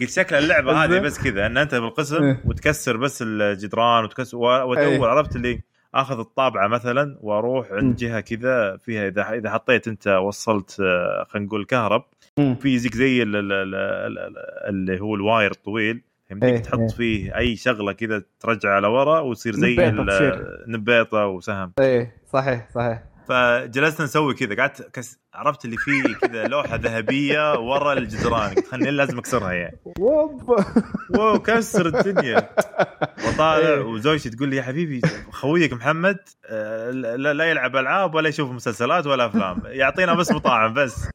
قلت 0.00 0.10
شكل 0.10 0.36
اللعبة 0.36 0.84
هذه. 0.84 0.98
بس 0.98 1.18
كذا 1.24 1.46
إن 1.46 1.56
أنت 1.56 1.74
بالقسم 1.74 2.22
إيه. 2.24 2.40
وتكسر 2.44 2.96
بس 2.96 3.22
الجدران 3.26 4.04
وتكسر 4.04 4.36
و- 4.36 4.74
إيه. 4.74 5.04
عرفت 5.06 5.36
اللي 5.36 5.60
آخذ 5.94 6.18
الطابعة 6.18 6.68
مثلا 6.68 7.18
وأروح. 7.20 7.72
عند 7.72 7.96
جهة 7.96 8.20
كذا 8.20 8.76
فيها 8.76 9.08
إذا 9.08 9.30
إذا 9.32 9.50
حطيت 9.50 9.88
أنت 9.88 10.08
وصلت 10.08 10.80
آه، 10.80 11.26
خلينا 11.28 11.46
نقول 11.46 11.64
كهرب. 11.64 12.04
في 12.36 12.68
يجيك 12.74 12.94
زي 12.94 13.22
ال- 13.22 13.36
ال- 13.36 13.52
ال- 13.52 13.74
ال- 14.18 14.36
اللي 14.68 15.00
هو 15.00 15.14
ال 15.14 15.21
wire 15.21 15.50
الطويل 15.50 16.02
يمديك 16.30 16.50
إيه، 16.54 16.62
تحط. 16.62 16.90
فيه 16.96 17.36
أي 17.36 17.56
شغلة 17.56 17.92
كذا 17.92 18.22
ترجعه 18.40 18.80
لورا 18.80 19.20
ويصير 19.20 19.52
زي. 19.54 19.76
نبيطة 20.68 21.26
وسهم 21.26 21.72
إيه 21.80 22.16
صحيح 22.32 22.68
صحيح 22.74 23.02
فجلسنا 23.28 24.04
نسوي 24.06 24.34
كذا 24.34 24.56
قعدت 24.56 24.90
كس... 24.92 25.18
عرفت 25.34 25.64
اللي 25.64 25.76
فيه 25.76 26.14
كذا 26.14 26.46
لوحة 26.46 26.76
ذهبية 26.76 27.58
ورا 27.58 27.92
الجدران. 27.92 28.54
قلت 28.54 28.66
خلني 28.68 28.90
لازم 28.90 29.18
أكسرها 29.18 29.52
يعني. 29.52 29.78
ووب 29.98 30.60
واو 31.10 31.38
كسر 31.38 31.86
الدنيا. 31.86 32.50
وطالع 33.28 33.68
إيه. 33.68 33.80
وزوجتي 33.80 34.30
تقول 34.30 34.48
لي 34.48 34.56
يا 34.56 34.62
حبيبي 34.62 35.00
خويك 35.30 35.72
محمد 35.72 36.18
آه، 36.46 36.90
لا 36.90 37.32
لا 37.32 37.44
يلعب 37.44 37.76
ألعاب 37.76 38.14
ولا 38.14 38.28
يشوف 38.28 38.50
مسلسلات 38.50 39.06
ولا 39.06 39.26
أفلام. 39.26 39.62
يعطينا 39.64 40.14
بس 40.14 40.32
مطاعم 40.32 40.74
بس. 40.74 40.96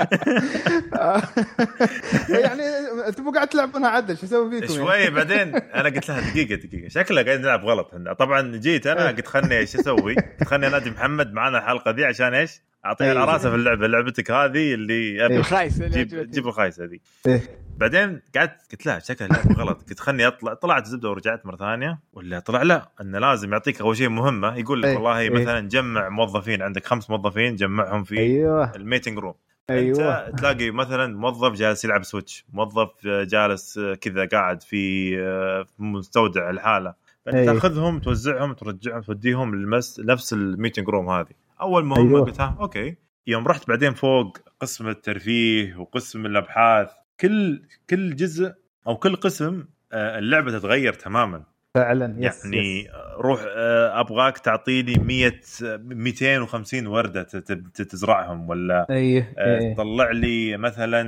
يعني 2.42 2.62
أنتم 3.08 3.30
قاعد 3.30 3.48
تلعبونها 3.48 3.88
عدل 3.88 4.18
شو 4.18 4.26
أسوي 4.26 4.50
فيكم 4.50 4.72
يعني؟ 4.72 4.86
شوي 4.86 5.10
بعدين 5.10 5.56
أنا 5.56 5.88
قلت 5.88 6.08
لها 6.08 6.30
دقيقة 6.30 6.54
دقيقة 6.54 6.88
شكلها 6.88 7.22
قاعد 7.22 7.40
نلعب 7.40 7.64
غلط 7.64 7.94
طبعا 8.18 8.56
جيت 8.56 8.86
أنا 8.86 9.08
قلت 9.08 9.26
خلني 9.26 9.58
إيش 9.58 9.76
أسوي؟ 9.76 10.14
قلت 10.14 10.44
خلني 10.44 10.66
أنادي 10.66 10.90
محمد 10.90 11.32
معنا 11.32 11.58
الحلقة 11.58 11.90
ذي 11.90 12.04
عشان 12.04 12.34
إيش؟ 12.34 12.60
أعطيه 12.86 13.04
إيه. 13.04 13.12
العراسه 13.12 13.50
في 13.50 13.56
اللعبة 13.56 13.86
لعبتك 13.86 14.30
هذه 14.30 14.74
اللي 14.74 15.26
أبي 15.26 15.36
الخايس 15.36 15.80
اللي 15.80 16.04
جيب. 16.04 16.30
جيب 16.30 16.48
الخايسه 16.48 16.84
ذي 16.84 17.00
إيه. 17.26 17.42
بعدين 17.76 18.22
قعدت 18.36 18.72
قلت 18.72 18.86
لها 18.86 18.98
شكلها 18.98 19.28
لعبه 19.28 19.54
غلط 19.54 19.88
قلت 19.88 20.00
خلني 20.00 20.26
أطلع 20.26 20.54
طلعت 20.54 20.86
زبدة 20.86 21.10
ورجعت 21.10 21.46
مرة 21.46 21.56
ثانية 21.56 21.98
ولا 22.12 22.38
طلع 22.38 22.62
لا 22.62 22.88
إنه 23.00 23.18
لازم 23.18 23.52
يعطيك 23.52 23.80
أول 23.80 23.96
شيء 23.96 24.08
مهمة 24.08 24.56
يقول 24.56 24.82
لك 24.82 24.88
إيه. 24.88 24.94
والله 24.94 25.18
إيه. 25.18 25.30
مثلا 25.30 25.68
جمع 25.68 26.08
موظفين 26.08 26.62
عندك 26.62 26.86
خمس 26.86 27.10
موظفين 27.10 27.56
جمعهم 27.56 28.04
في 28.04 28.18
أيوه 28.18 28.76
الميتنج 28.76 29.18
روم 29.18 29.34
أيوه. 29.70 30.28
انت 30.28 30.38
تلاقي 30.38 30.70
مثلا 30.70 31.16
موظف 31.16 31.52
جالس 31.52 31.84
يلعب 31.84 32.02
سويتش 32.02 32.44
موظف 32.52 33.06
جالس 33.06 33.78
كذا 34.00 34.24
قاعد 34.24 34.62
في 34.62 35.16
في 35.64 35.82
مستودع 35.82 36.50
الحالة. 36.50 36.94
فأنت 37.26 37.36
أي. 37.36 37.46
تأخذهم 37.46 37.98
توزعهم 37.98 38.52
ترجعهم 38.52 39.00
توديهم 39.02 39.54
للمس 39.54 40.00
نفس 40.00 40.32
الميتنج 40.32 40.88
روم 40.88 41.08
هذه. 41.08 41.32
أول 41.60 41.84
مهمه 41.84 42.08
أيوة. 42.08 42.24
قلت 42.24 42.40
أوكي. 42.40 42.96
يوم 43.26 43.48
رحت 43.48 43.68
بعدين 43.68 43.94
فوق 43.94 44.38
قسم 44.60 44.88
الترفيه 44.88 45.76
وقسم 45.76 46.26
الأبحاث 46.26 46.90
كل 47.20 47.62
كل 47.90 48.16
جزء 48.16 48.54
أو 48.86 48.96
كل 48.96 49.16
قسم 49.16 49.64
آه، 49.92 50.18
اللعبة 50.18 50.58
تتغير 50.58 50.92
تماما. 50.92 51.42
فعلا 51.74 52.14
yes 52.18 52.44
يعني 52.44 52.80
yes. 52.80 52.86
روح 53.16 53.40
آه، 53.56 54.00
أبغاك 54.00 54.38
تعطيني 54.38 54.94
100 54.94 55.32
250 55.80 56.86
وردة 56.86 57.22
تزرعهم 57.22 58.48
ولا 58.48 58.86
إيه 58.90 59.34
آه، 59.38 59.58
إيه 59.58 59.74
طلع 59.74 60.10
لي 60.10 60.56
مثلا 60.56 61.02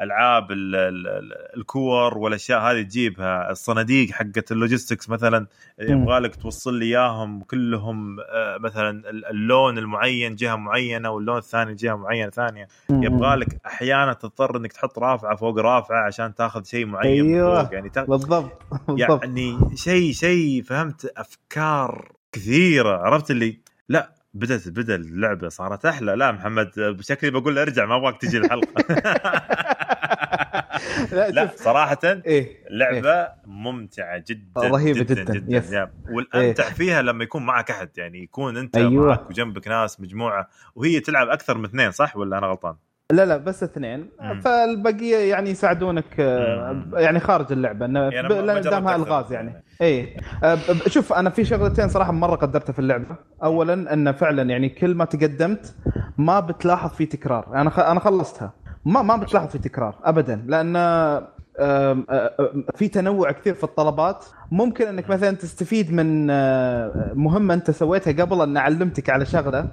آه، 0.00 0.04
ال- 0.04 0.12
ال- 0.12 0.12
الالعاب 0.12 0.52
ال- 0.52 0.74
ال- 0.76 1.06
ال- 1.08 1.56
الكور 1.56 2.18
والأشياء 2.18 2.60
هذه 2.60 2.82
تجيبها. 2.82 3.50
الصناديق 3.50 4.10
حقت 4.10 4.52
ال 4.52 4.58
logistics 4.58 5.08
مثلا 5.10 5.46
يبغى 5.78 6.18
لك 6.18 6.36
توصل 6.36 6.74
لي 6.74 6.84
إياهم 6.84 7.40
كلهم 7.40 8.20
آه، 8.20 8.58
مثلا 8.60 8.90
ال- 9.10 9.26
اللون 9.26 9.78
المعين 9.78 10.34
جهة 10.34 10.56
معينة 10.56 11.10
واللون 11.10 11.38
الثاني 11.38 11.74
جهة 11.74 11.94
معينة 11.96 12.30
ثانية. 12.30 12.68
يبغى 12.90 13.36
لك 13.36 13.60
أحيانا 13.66 14.12
تضطر 14.12 14.56
إنك 14.56 14.72
تحط 14.72 14.98
رافعة 14.98 15.36
فوق 15.36 15.58
رافعة 15.58 16.06
عشان 16.06 16.34
تاخذ 16.34 16.64
شيء 16.64 16.86
معين 16.86 17.34
أيوة. 17.34 17.62
فوق. 17.64 17.74
يعني 17.74 17.88
تا- 17.88 18.04
بالضبط 18.04 18.62
بالضبط. 18.88 19.24
يعني 19.24 19.58
شيء 19.74 20.12
شيء 20.12 20.62
فهمت 20.62 21.12
أفكار 21.16 22.12
كثيرة. 22.32 22.96
عرفت 22.96 23.30
اللي؟ 23.30 23.60
لا 23.88 24.10
بدت 24.34 24.68
بدأ 24.68 24.94
اللعبة 24.94 25.48
صارت 25.48 25.86
أحلى. 25.86 26.16
لا 26.16 26.32
محمد 26.32 26.70
بشكلي 26.76 27.30
بقول 27.30 27.58
أرجع 27.58 27.84
ما 27.86 27.96
أبغاك 27.96 28.20
تجي 28.20 28.38
الحلقة. 28.38 28.84
لا, 31.12 31.30
لا 31.30 31.50
صراحة 31.56 31.98
إيه 32.04 32.56
لعبه 32.70 33.28
ممتعة 33.46 34.24
جدا 34.28 34.60
رهيبة 34.60 35.00
جدا 35.00 35.14
جداً. 35.22 35.32
جدا, 35.34 35.56
يس. 35.58 35.72
يا. 35.72 35.90
والأمتع 36.10 36.64
فيها 36.64 37.02
لما 37.02 37.24
يكون 37.24 37.46
معك 37.46 37.70
أحد 37.70 37.88
يعني 37.96 38.22
يكون 38.22 38.56
أنت 38.56 38.76
أيوة. 38.76 39.06
معك 39.08 39.30
وجنبك 39.30 39.68
ناس 39.68 40.00
مجموعة 40.00 40.48
وهي 40.74 41.00
تلعب 41.00 41.28
أكثر 41.28 41.58
من 41.58 41.64
اثنين 41.64 41.90
صح 41.90 42.16
ولا 42.16 42.38
أنا 42.38 42.46
غلطان؟ 42.46 42.74
لا 43.12 43.24
لا 43.26 43.36
بس 43.36 43.62
اثنين 43.62 44.10
مم. 44.20 44.40
فالبقية 44.40 45.16
يعني 45.30 45.50
يساعدونك 45.50 46.04
آه، 46.20 46.72
مم. 46.72 46.90
يعني 46.98 47.20
خارج 47.20 47.52
اللعبة 47.52 47.86
إنه 47.86 48.00
يعني 48.00 48.28
ب- 48.28 48.32
ما- 48.32 48.40
ما 48.40 48.46
لأن 48.46 48.60
جربت 48.60 48.68
دامها 48.74 48.92
أكثر 48.96 49.06
ألغاز 49.06 49.32
يعني 49.32 49.62
اي 49.82 50.16
آه، 50.44 50.58
شوف 50.86 51.12
أنا 51.12 51.30
في 51.30 51.44
شغلتين 51.44 51.88
صراحة 51.88 52.12
مرة 52.12 52.34
قدرتها 52.36 52.72
في 52.72 52.78
اللعبة 52.78 53.16
اولا 53.42 53.92
إنه 53.92 54.12
فعلا 54.12 54.42
يعني 54.42 54.68
كل 54.68 54.94
ما 54.94 55.04
تقدمت 55.04 55.74
ما 56.18 56.40
بتلاحظ 56.40 56.90
في 56.90 57.06
تكرار 57.06 57.46
أنا. 57.54 57.90
أنا 57.92 58.00
خلصتها 58.00 58.52
ما 58.84 59.02
ما 59.02 59.16
بتلاحظ 59.16 59.48
في 59.48 59.58
تكرار 59.58 59.94
ابدا. 60.04 60.44
لأن 60.46 60.74
في 62.74 62.88
تنوع 62.88 63.32
كثير 63.32 63.54
في 63.54 63.64
الطلبات. 63.64 64.24
ممكن 64.52 64.86
إنك 64.86 65.10
مثلا 65.10 65.36
تستفيد 65.36 65.92
من 65.92 66.26
مهمة 67.16 67.54
أنت 67.54 67.70
سويتها 67.70 68.24
قبل 68.24 68.40
ان 68.42 68.56
علمتك 68.56 69.10
على 69.10 69.26
شغلة. 69.26 69.68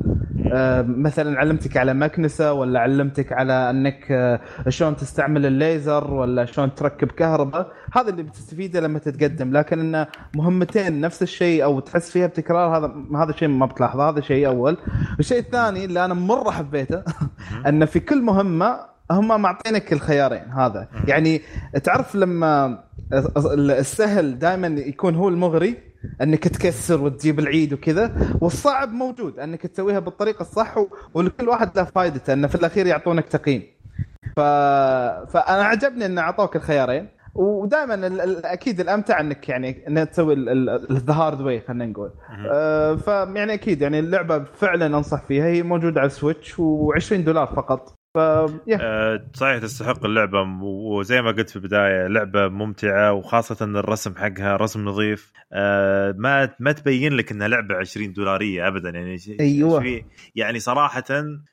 مثلا 0.83 1.39
علمتك 1.39 1.77
على 1.77 1.93
مكنسة 1.93 2.53
ولا 2.53 2.79
علمتك 2.79 3.33
على 3.33 3.69
إنك 3.69 4.39
شلون 4.69 4.95
تستعمل 4.95 5.45
الليزر 5.45 6.13
ولا 6.13 6.45
شلون 6.45 6.75
تركب 6.75 7.07
كهرباء. 7.07 7.71
هذا 7.93 8.09
اللي 8.09 8.23
بتستفيده 8.23 8.79
لما 8.79 8.99
تتقدم. 8.99 9.57
لكن 9.57 9.79
انه 9.79 10.07
مهمتين 10.35 11.01
نفس 11.01 11.21
الشيء 11.21 11.63
أو 11.63 11.79
تحس 11.79 12.11
فيها 12.11 12.27
بتكرار 12.27 12.77
هذا 12.77 12.93
هذا 13.15 13.31
شيء 13.31 13.47
ما 13.47 13.65
بتلاحظه. 13.65 14.09
هذا 14.09 14.21
شيء 14.21 14.47
أول. 14.47 14.77
الشيء 15.19 15.39
الثاني 15.39 15.85
اللي 15.85 16.05
أنا 16.05 16.13
مرة 16.13 16.51
حبيته 16.51 17.03
إن 17.67 17.85
في 17.85 17.99
كل 17.99 18.21
مهمة 18.21 18.94
هم 19.11 19.41
معطينك 19.41 19.93
الخيارين 19.93 20.43
هذا. 20.43 20.87
يعني 21.07 21.41
تعرف 21.83 22.15
لما 22.15 22.83
السهل 23.69 24.39
دائما 24.39 24.67
يكون 24.67 25.15
هو 25.15 25.29
المغري 25.29 25.77
أنك 26.21 26.47
تكسر 26.47 27.01
وتجيب 27.01 27.39
العيد 27.39 27.73
وكذا 27.73 28.11
والصعب 28.41 28.91
موجود 28.91 29.39
أنك 29.39 29.61
تسويها 29.61 29.99
بالطريقة 29.99 30.41
الصح. 30.41 30.75
ولكل 31.13 31.49
واحد 31.49 31.77
له 31.77 31.83
فائدته 31.83 32.33
أنه 32.33 32.47
في 32.47 32.55
الأخير 32.55 32.87
يعطونك 32.87 33.25
تقييم. 33.27 33.63
ف... 34.35 34.39
فأنا 35.31 35.63
عجبني 35.63 36.05
أن 36.05 36.17
أعطوك 36.17 36.55
الخيارين 36.55 37.07
ودائما 37.35 37.93
ال... 37.93 38.45
أكيد 38.45 38.79
الأمتع 38.79 39.19
أنك 39.19 39.49
يعني 39.49 39.87
انك 39.87 40.09
تسوي 40.09 40.33
ال 40.33 40.53
the 40.53 41.13
hard 41.13 41.41
way 41.41 41.61
خلينا 41.61 41.85
نقول. 41.85 42.11
آه 42.53 42.95
فيعني 42.95 43.53
أكيد 43.53 43.81
يعني 43.81 43.99
اللعبة 43.99 44.43
فعلا 44.43 44.85
أنصح 44.85 45.23
فيها 45.23 45.45
هي 45.45 45.63
موجودة 45.63 45.99
على 45.99 46.07
السويتش 46.07 46.53
و20 46.55 47.13
دولار 47.13 47.47
فقط. 47.47 47.93
ف 48.15 48.17
آه، 48.17 49.27
صحيح 49.33 49.57
تستحق 49.57 50.05
اللعبة 50.05 50.41
وزي 50.63 51.21
ما 51.21 51.31
قلت 51.31 51.49
في 51.49 51.55
البداية 51.55 52.07
لعبة 52.07 52.47
ممتعة 52.47 53.13
وخاصة 53.13 53.65
الرسم 53.65 54.15
حقها 54.15 54.55
رسم 54.55 54.85
نظيف 54.85 55.31
آه، 55.53 56.15
ما 56.17 56.55
ما 56.59 56.71
تبين 56.71 57.13
لك 57.13 57.31
إنها 57.31 57.47
لعبة 57.47 57.75
20 57.75 58.13
دولارية 58.13 58.67
ابدا 58.67 58.89
يعني. 58.89 59.17
في 59.17 60.03
يعني 60.35 60.59
صراحة 60.59 61.03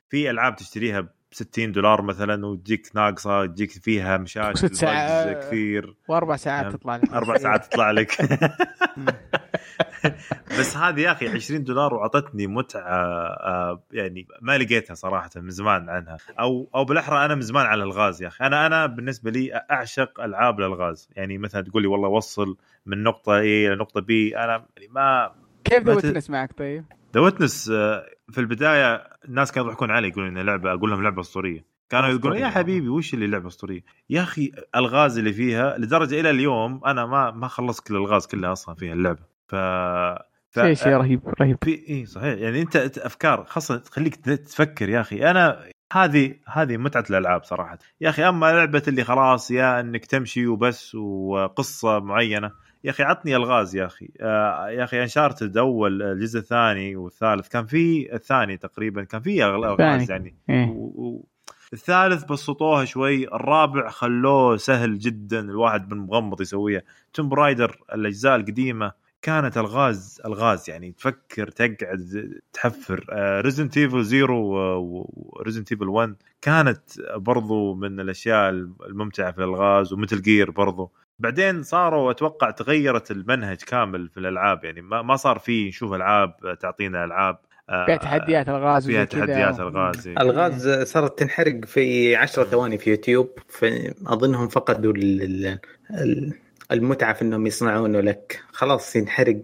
في 0.08 0.30
ألعاب 0.30 0.56
تشتريها 0.56 1.00
ب 1.00 1.08
60 1.30 1.72
دولار 1.72 2.02
مثلا 2.02 2.46
وتجيك 2.46 2.88
ناقصة 2.94 3.46
تجيك 3.46 3.70
فيها 3.70 4.16
مشاكل 4.16 4.58
ست 4.68 4.74
ساعات. 4.74 5.44
كثير 5.44 5.96
وأربع 6.08 6.36
ساعات 6.36 6.64
نعم. 6.64 6.72
تطلع 6.72 6.96
لك 6.96 7.12
أربع 7.12 7.38
ساعات 7.38 7.64
تطلع 7.64 7.90
لك 7.90 8.12
بس 10.58 10.76
هذه 10.76 11.00
يا 11.00 11.12
أخي 11.12 11.28
20 11.28 11.64
دولار 11.64 11.94
وأعطتني 11.94 12.46
متعة 12.46 12.82
آه، 12.82 13.82
يعني 13.92 14.26
ما 14.40 14.58
لقيتها 14.58 14.94
صراحة 14.94 15.30
من 15.36 15.50
زمان 15.50 15.88
عنها. 15.88 16.16
أو 16.40 16.68
أو 16.74 16.84
بالأحرى 16.84 17.24
أنا 17.24 17.34
من 17.34 17.40
زمان 17.40 17.66
عن 17.66 17.82
ألغاز 17.82 18.22
يا 18.22 18.28
أخي. 18.28 18.44
أنا 18.46 18.66
أنا 18.66 18.86
بالنسبة 18.86 19.30
لي 19.30 19.64
أعشق 19.70 20.20
ألعاب 20.20 20.60
الألغاز. 20.60 21.08
يعني 21.16 21.38
مثلا 21.38 21.60
تقول 21.62 21.82
لي 21.82 21.88
والله 21.88 22.08
وصل 22.08 22.56
من 22.86 23.02
نقطة 23.02 23.32
A 23.32 23.42
إلى 23.42 23.76
نقطة 23.76 24.00
B 24.00 24.36
أنا 24.36 24.66
يعني 24.76 24.88
ما 24.90 25.32
كيف 25.64 25.82
The 25.82 25.94
Witness 25.94 26.30
معك 26.30 26.52
طيب؟ 26.58 26.84
The 27.14 27.20
Witness 27.20 27.68
في 28.30 28.38
البداية 28.38 28.94
الناس 29.24 29.52
كانوا 29.52 29.68
يضحكون 29.68 29.90
علي 29.90 30.08
يقولون 30.08 30.28
انها 30.30 30.42
لعبة 30.42 30.72
أقول 30.72 30.90
لهم 30.90 31.02
لعبة 31.02 31.20
أسطورية. 31.20 31.64
كانوا 31.90 32.08
يقولون 32.08 32.38
يا. 32.38 32.48
حبيبي 32.48 32.88
وش 32.88 33.14
اللي 33.14 33.26
لعبة 33.26 33.48
أسطورية؟ 33.48 33.80
يا 34.10 34.22
أخي 34.22 34.52
الغاز 34.76 35.18
اللي 35.18 35.32
فيها 35.32 35.78
لدرجة 35.78 36.20
إلى 36.20 36.30
اليوم 36.30 36.80
أنا 36.86 37.06
ما 37.06 37.30
ما 37.30 37.48
خلصت 37.48 37.86
كل 37.88 37.96
الغاز 37.96 38.26
كلها 38.26 38.52
أصلا 38.52 38.74
فيها 38.74 38.92
اللعبة. 38.92 39.31
ف 39.52 39.54
ف- 40.50 40.60
شيء 40.60 40.74
شيء 40.74 40.92
رهيب 40.92 41.20
رهيب. 41.40 41.58
في 41.64 41.84
اي 41.88 42.06
صحيح. 42.06 42.38
يعني 42.38 42.62
أنت 42.62 42.76
أفكار 42.76 43.44
خاصة 43.44 43.76
تخليك 43.76 44.16
تفكر 44.16 44.88
يا 44.88 45.00
أخي. 45.00 45.30
أنا 45.30 45.64
هذه 45.92 46.34
هذه 46.46 46.76
متعة 46.76 47.04
الألعاب 47.10 47.44
صراحة. 47.44 47.78
يا 48.00 48.08
أخي 48.10 48.28
أما 48.28 48.52
لعبة 48.52 48.82
اللي 48.88 49.04
خلاص 49.04 49.50
يا 49.50 49.80
إنك 49.80 50.04
تمشي 50.04 50.46
وبس 50.46 50.94
وقصة 50.94 51.98
معينة. 52.00 52.50
يا 52.84 52.90
أخي 52.90 53.02
عطني 53.02 53.36
ألغاز 53.36 53.76
يا 53.76 53.86
أخي. 53.86 54.08
آه 54.20 54.68
يا 54.70 54.84
أخي 54.84 55.02
انشارتد 55.02 55.56
أول 55.56 56.02
الجزء 56.02 56.38
الثاني 56.38 56.96
والثالث. 56.96 57.48
كان 57.48 57.66
في 57.66 58.14
الثاني 58.14 58.56
تقريبا. 58.56 59.04
كان 59.04 59.20
في 59.20 59.44
ألغاز. 59.44 60.10
يعني. 60.10 60.36
إيه. 60.50 60.66
و... 60.68 61.24
الثالث 61.72 62.24
بسطوها 62.24 62.84
شوي. 62.84 63.28
الرابع 63.28 63.88
خلوه 63.88 64.56
سهل 64.56 64.98
جدا. 64.98 65.40
الواحد 65.40 65.92
من 65.94 65.98
مغمض 66.00 66.40
يسويها. 66.40 66.82
Tomb 67.12 67.28
Raider 67.28 67.76
الأجزاء 67.92 68.36
القديمة. 68.36 69.01
كانت 69.22 69.58
الغاز 69.58 70.20
الغاز 70.26 70.70
يعني 70.70 70.92
تفكر 70.92 71.48
تقعد 71.48 72.30
تحفر 72.52 73.04
Resident 73.44 73.78
Evil 73.78 74.04
Zero 74.04 74.38
و 75.16 75.23
Resident 75.23 75.72
Evil 75.72 75.88
1 75.88 76.14
كانت 76.42 76.80
برضو 77.16 77.74
من 77.74 78.00
الأشياء 78.00 78.50
الممتعة 78.88 79.32
في 79.32 79.38
الالغاز 79.38 79.92
و 79.92 79.97
Metal 79.97 80.22
Gear 80.22 80.50
برضو 80.50 80.92
بعدين 81.18 81.62
صاروا 81.62 82.10
أتوقع 82.10 82.50
تغيرت 82.50 83.10
المنهج 83.10 83.56
كامل 83.56 84.08
في 84.08 84.20
الألعاب 84.20 84.64
يعني 84.64 84.80
ما 84.82 85.02
ما 85.02 85.16
صار 85.16 85.38
في 85.38 85.68
نشوف 85.68 85.92
ألعاب 85.92 86.58
تعطينا 86.60 87.04
ألعاب 87.04 87.38
آه، 87.70 87.86
فيها 87.86 87.96
تحديات 87.96 88.48
الغاز 88.48 88.86
فيها. 88.86 89.04
تحديات 89.04 89.60
الغاز 89.60 90.08
إيه. 90.08 90.20
الغاز 90.20 90.68
صارت 90.68 91.18
تنحرق 91.18 91.64
في 91.64 92.16
10 92.16 92.44
ثواني 92.44 92.78
في 92.78 92.90
يوتيوب 92.90 93.30
فاظنهم 93.48 94.48
فقدوا 94.48 94.92
ال- 94.92 95.22
ال- 95.22 95.58
ال- 95.90 96.32
المتعة 96.72 97.12
في 97.14 97.22
إنهم 97.22 97.46
يصنعونه 97.46 98.00
لك 98.00 98.42
خلاص 98.52 98.96
ينحرق 98.96 99.40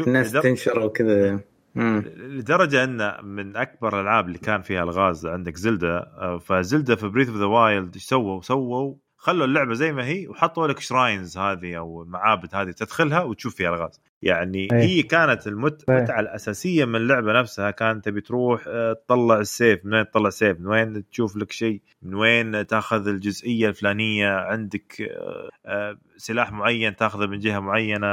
الناس 0.00 0.30
لدر- 0.30 0.42
تنشر 0.42 0.80
وكذا. 0.80 1.40
لدرجة 1.76 2.84
إن 2.84 3.24
من 3.24 3.56
أكبر 3.56 4.00
الألعاب 4.00 4.26
اللي 4.26 4.38
كان 4.38 4.62
فيها 4.62 4.82
الغاز 4.82 5.26
عندك 5.26 5.56
Zelda 5.56 5.96
آه، 6.18 6.38
ف 6.38 6.47
Zelda 6.47 6.94
في 6.94 7.08
Breath 7.08 7.28
of 7.28 7.36
the 7.38 7.44
Wild 7.44 7.94
إيش 7.94 8.04
سووا؟ 8.04 8.40
سووا 8.42 8.94
خلوا 9.16 9.46
اللعبة 9.46 9.74
زي 9.74 9.92
ما 9.92 10.06
هي 10.06 10.28
وحطوا 10.28 10.66
لك 10.66 10.78
shrines 10.80 11.38
هذه 11.38 11.78
أو 11.78 12.02
المعابد 12.02 12.54
هذه 12.54 12.70
تدخلها 12.70 13.22
وتشوف 13.22 13.54
فيها 13.54 13.68
الغاز 13.68 14.00
يعني 14.22 14.68
أيه. 14.72 14.78
هي 14.82 15.02
كانت 15.02 15.46
المت- 15.46 15.84
أيه. 15.90 15.96
المتعه 15.98 16.20
الأساسية 16.20 16.84
من 16.84 16.96
اللعبة 16.96 17.40
نفسها. 17.40 17.70
كانت 17.70 18.04
تبي 18.04 18.20
تروح 18.20 18.64
آه، 18.68 18.92
تطلع 18.92 19.38
السيف. 19.38 19.84
من 19.84 19.94
وين 19.94 20.04
تطلع 20.10 20.30
سيف 20.30 20.60
من 20.60 20.66
وين 20.66 21.08
تشوف 21.10 21.36
لك 21.36 21.52
شيء؟ 21.52 21.80
من 22.02 22.14
وين 22.14 22.66
تأخذ 22.66 23.08
الجزئية 23.08 23.68
الفلانية؟ 23.68 24.28
عندك 24.28 25.02
آه، 25.02 25.48
آه، 25.66 25.96
سلاح 26.16 26.52
معين 26.52 26.96
تأخذه 26.96 27.26
من 27.26 27.38
جهة 27.38 27.58
معينة 27.60 28.06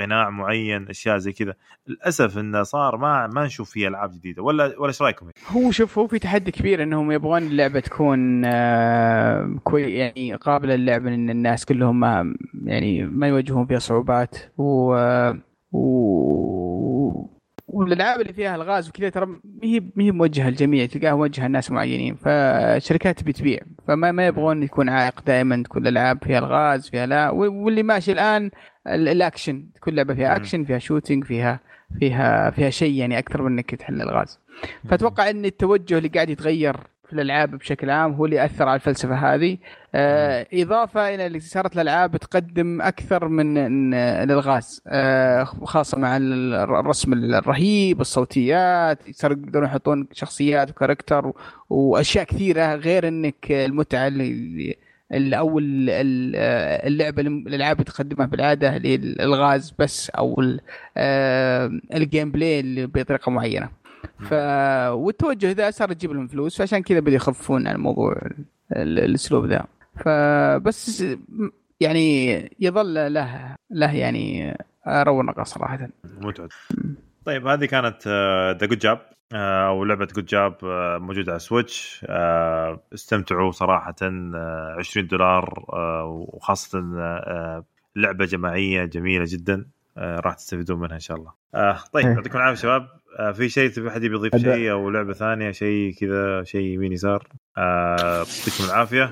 قناع 0.00 0.30
معين 0.30 0.88
أشياء 0.88 1.18
زي 1.18 1.32
كذا. 1.32 1.54
للأسف 1.88 2.38
إنه 2.38 2.62
صار 2.62 2.96
ما 2.96 3.26
ما 3.34 3.44
نشوف 3.44 3.70
فيه 3.70 3.88
ألعاب 3.88 4.12
جديدة. 4.12 4.42
ولا 4.42 4.64
ولا 4.78 4.88
إيش 4.88 5.02
رأيكم؟ 5.02 5.26
هو 5.48 5.70
شوف 5.70 5.98
هو 5.98 6.06
في 6.06 6.18
تحدي 6.18 6.50
كبير 6.50 6.82
إنهم 6.82 7.12
يبغون 7.12 7.42
اللعبة 7.42 7.80
تكون 7.80 8.42
كوي 9.64 9.82
يعني 9.82 10.34
قابلة 10.34 10.74
للعب 10.76 11.06
ان 11.06 11.30
الناس 11.30 11.64
كلهم 11.64 12.00
ما 12.00 12.34
يعني 12.64 13.02
ما 13.02 13.28
يواجهون 13.28 13.66
فيها 13.66 13.78
صعوبات. 13.78 14.36
و 14.58 14.94
و 15.72 17.26
والألعاب 17.68 18.20
اللي 18.20 18.32
فيها 18.32 18.54
ألغاز 18.56 18.88
وكذا 18.88 19.08
ترى 19.08 19.26
ما 19.26 19.38
هي 19.62 19.80
ما 19.80 20.04
هي 20.04 20.10
موجهة 20.12 20.48
للجميع 20.50 20.86
تلقاها 20.86 21.14
موجهة 21.16 21.48
لناس 21.48 21.70
معينين. 21.70 22.14
فالشركات 22.14 23.20
تبي 23.20 23.32
تبيع 23.32 23.60
فما 23.88 24.12
ما 24.12 24.26
يبغون 24.26 24.62
يكون 24.62 24.88
عائق 24.88 25.22
دائما 25.26 25.62
تكون 25.62 25.82
الألعاب 25.82 26.24
فيها 26.24 26.38
ألغاز 26.38 26.88
فيها 26.88 27.06
لا. 27.06 27.30
واللي 27.30 27.82
ماشي 27.82 28.12
الآن 28.12 28.50
ال- 28.86 29.08
الأكشن. 29.08 29.68
كل 29.80 29.94
لعبة 29.94 30.14
فيها. 30.14 30.36
أكشن 30.36 30.64
فيها 30.64 30.78
shooting 30.78 31.24
فيها 31.24 31.60
فيها 31.98 32.50
فيها 32.50 32.70
شيء 32.70 32.94
يعني 32.94 33.18
أكثر 33.18 33.42
من 33.42 33.52
إنك 33.52 33.74
تحل 33.74 34.02
الغاز 34.02 34.40
فأتوقع 34.88 35.30
إن 35.30 35.44
التوجه 35.44 35.98
اللي 35.98 36.08
قاعد 36.08 36.30
يتغير 36.30 36.76
في 37.06 37.12
الألعاب 37.12 37.50
بشكل 37.54 37.90
عام 37.90 38.12
هو 38.12 38.24
اللي 38.24 38.44
اثر 38.44 38.68
على 38.68 38.74
الفلسفة 38.76 39.14
هذه. 39.34 39.58
آه 39.94 40.46
إضافة 40.54 41.14
إلى 41.14 41.26
اللي 41.26 41.40
صارت 41.40 41.74
الألعاب 41.74 42.16
تقدم 42.16 42.82
أكثر 42.82 43.28
من 43.28 43.58
الالغاز 43.94 44.82
آه 44.86 45.44
خاصة 45.44 45.98
مع 45.98 46.16
ال- 46.16 46.54
الرسم 46.54 47.12
الرهيب 47.12 48.00
الصوتيات 48.00 48.98
صاروا 49.10 49.36
يقدرون 49.36 49.64
يحطون 49.66 50.06
شخصيات 50.12 50.70
و 50.70 50.76
character 50.76 51.32
وأشياء 51.70 52.24
كثيرة 52.24 52.74
غير 52.74 53.08
إنك 53.08 53.46
المتعة 53.50 54.06
اللي 54.06 54.76
أو 55.38 55.58
ال- 55.58 55.90
اللعبة 56.86 57.22
الألعاب 57.22 57.82
تقدمها 57.82 58.26
بالعادة 58.26 58.76
الالغاز 58.76 59.74
بس 59.78 60.10
أو 60.10 60.42
آه، 60.96 61.70
ال 61.94 62.30
gameplay 62.30 62.86
بطريقة 62.86 63.30
معينة. 63.30 63.68
ف 64.20 64.32
والتوجه 64.92 65.52
ذا 65.52 65.70
صار 65.70 65.90
يجيب 65.90 66.12
لهم 66.12 66.26
فلوس 66.26 66.58
فعشان 66.58 66.82
كذا 66.82 67.00
بدوا 67.00 67.12
يخففون 67.14 67.66
عن 67.66 67.74
الموضوع 67.74 68.12
ال- 68.76 68.98
الأسلوب 68.98 69.46
ذا. 69.46 69.64
فبس 70.04 71.04
يعني 71.80 72.34
يظل 72.60 72.94
له 73.14 73.56
له 73.70 73.92
يعني 73.94 74.56
رونقه 74.88 75.42
صراحة. 75.42 75.88
متعه 76.20 76.48
طيب 77.24 77.46
هذه 77.46 77.64
كانت 77.64 78.08
The 78.60 78.66
Good 78.66 78.78
Job 78.78 79.00
أو 79.32 79.84
لعبة 79.84 80.06
Good 80.16 80.26
Job 80.26 80.54
موجودة 81.02 81.32
على 81.32 81.38
سويتش 81.38 82.04
آه، 82.08 82.80
استمتعوا 82.94 83.50
صراحة 83.50 83.94
آه، 84.02 84.74
20 84.78 85.06
دولار 85.06 85.64
آه، 85.72 86.04
وخاصة 86.28 86.78
آه، 86.98 87.64
لعبة 87.96 88.24
جماعية 88.24 88.84
جميلة 88.84 89.24
جدا 89.28 89.66
آه، 89.98 90.20
راح 90.20 90.34
تستفيدون 90.34 90.80
منها 90.80 90.94
إن 90.94 91.00
شاء 91.00 91.16
الله. 91.16 91.32
آه، 91.54 91.78
طيب 91.92 92.06
إيه. 92.06 92.12
يعطيكم 92.14 92.38
العافية 92.38 92.60
شباب. 92.62 92.86
آه، 93.16 93.32
في 93.32 93.48
شيء 93.48 93.70
تبي 93.70 93.90
حد 93.90 94.04
يضيف 94.04 94.36
شيء 94.36 94.70
أو 94.70 94.90
لعبة 94.90 95.12
ثانية؟ 95.12 95.50
شيء 95.50 95.94
كذا 96.00 96.44
شيء 96.44 96.60
يمين 96.60 96.92
يسار. 96.92 97.28
آه، 97.58 98.18
يعطيكم 98.18 98.64
العافية. 98.64 99.10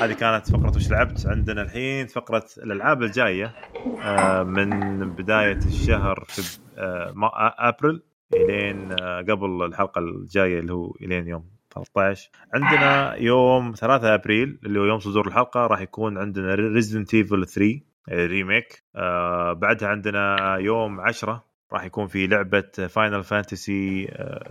هذه 0.00 0.12
كانت 0.12 0.50
فقرة 0.50 0.76
وش 0.76 0.90
لعبت 0.90 1.26
عندنا 1.26 1.62
الحين 1.62 2.06
فقرة 2.06 2.44
الألعاب 2.58 3.02
الجاية 3.02 3.54
آه، 4.02 4.42
من 4.42 4.70
بداية 5.14 5.58
الشهر 5.66 6.24
في 6.28 6.58
آه، 6.78 7.14
أبريل 7.58 8.02
إلين 8.34 8.92
آه، 9.00 9.20
قبل 9.20 9.64
الحلقة 9.64 9.98
الجاية 9.98 10.58
اللي 10.58 10.72
هو 10.72 10.94
إلين 11.02 11.28
يوم 11.28 11.44
13 11.74 12.30
عندنا 12.54 13.14
يوم 13.14 13.72
3 13.72 14.14
أبريل 14.14 14.58
اللي 14.66 14.80
هو 14.80 14.84
يوم 14.84 14.98
صدور 14.98 15.26
الحلقة 15.26 15.66
راح 15.66 15.80
يكون 15.80 16.18
عندنا 16.18 16.54
Resident 16.54 17.14
Evil 17.14 17.46
3 17.46 17.80
Remake 18.10 18.84
آه 18.96 19.52
بعدها 19.52 19.88
عندنا 19.88 20.56
يوم 20.56 21.00
10 21.00 21.47
راح 21.72 21.84
يكون 21.84 22.06
في 22.06 22.26
لعبة 22.26 22.62
Final 22.88 23.24
Fantasy 23.24 24.08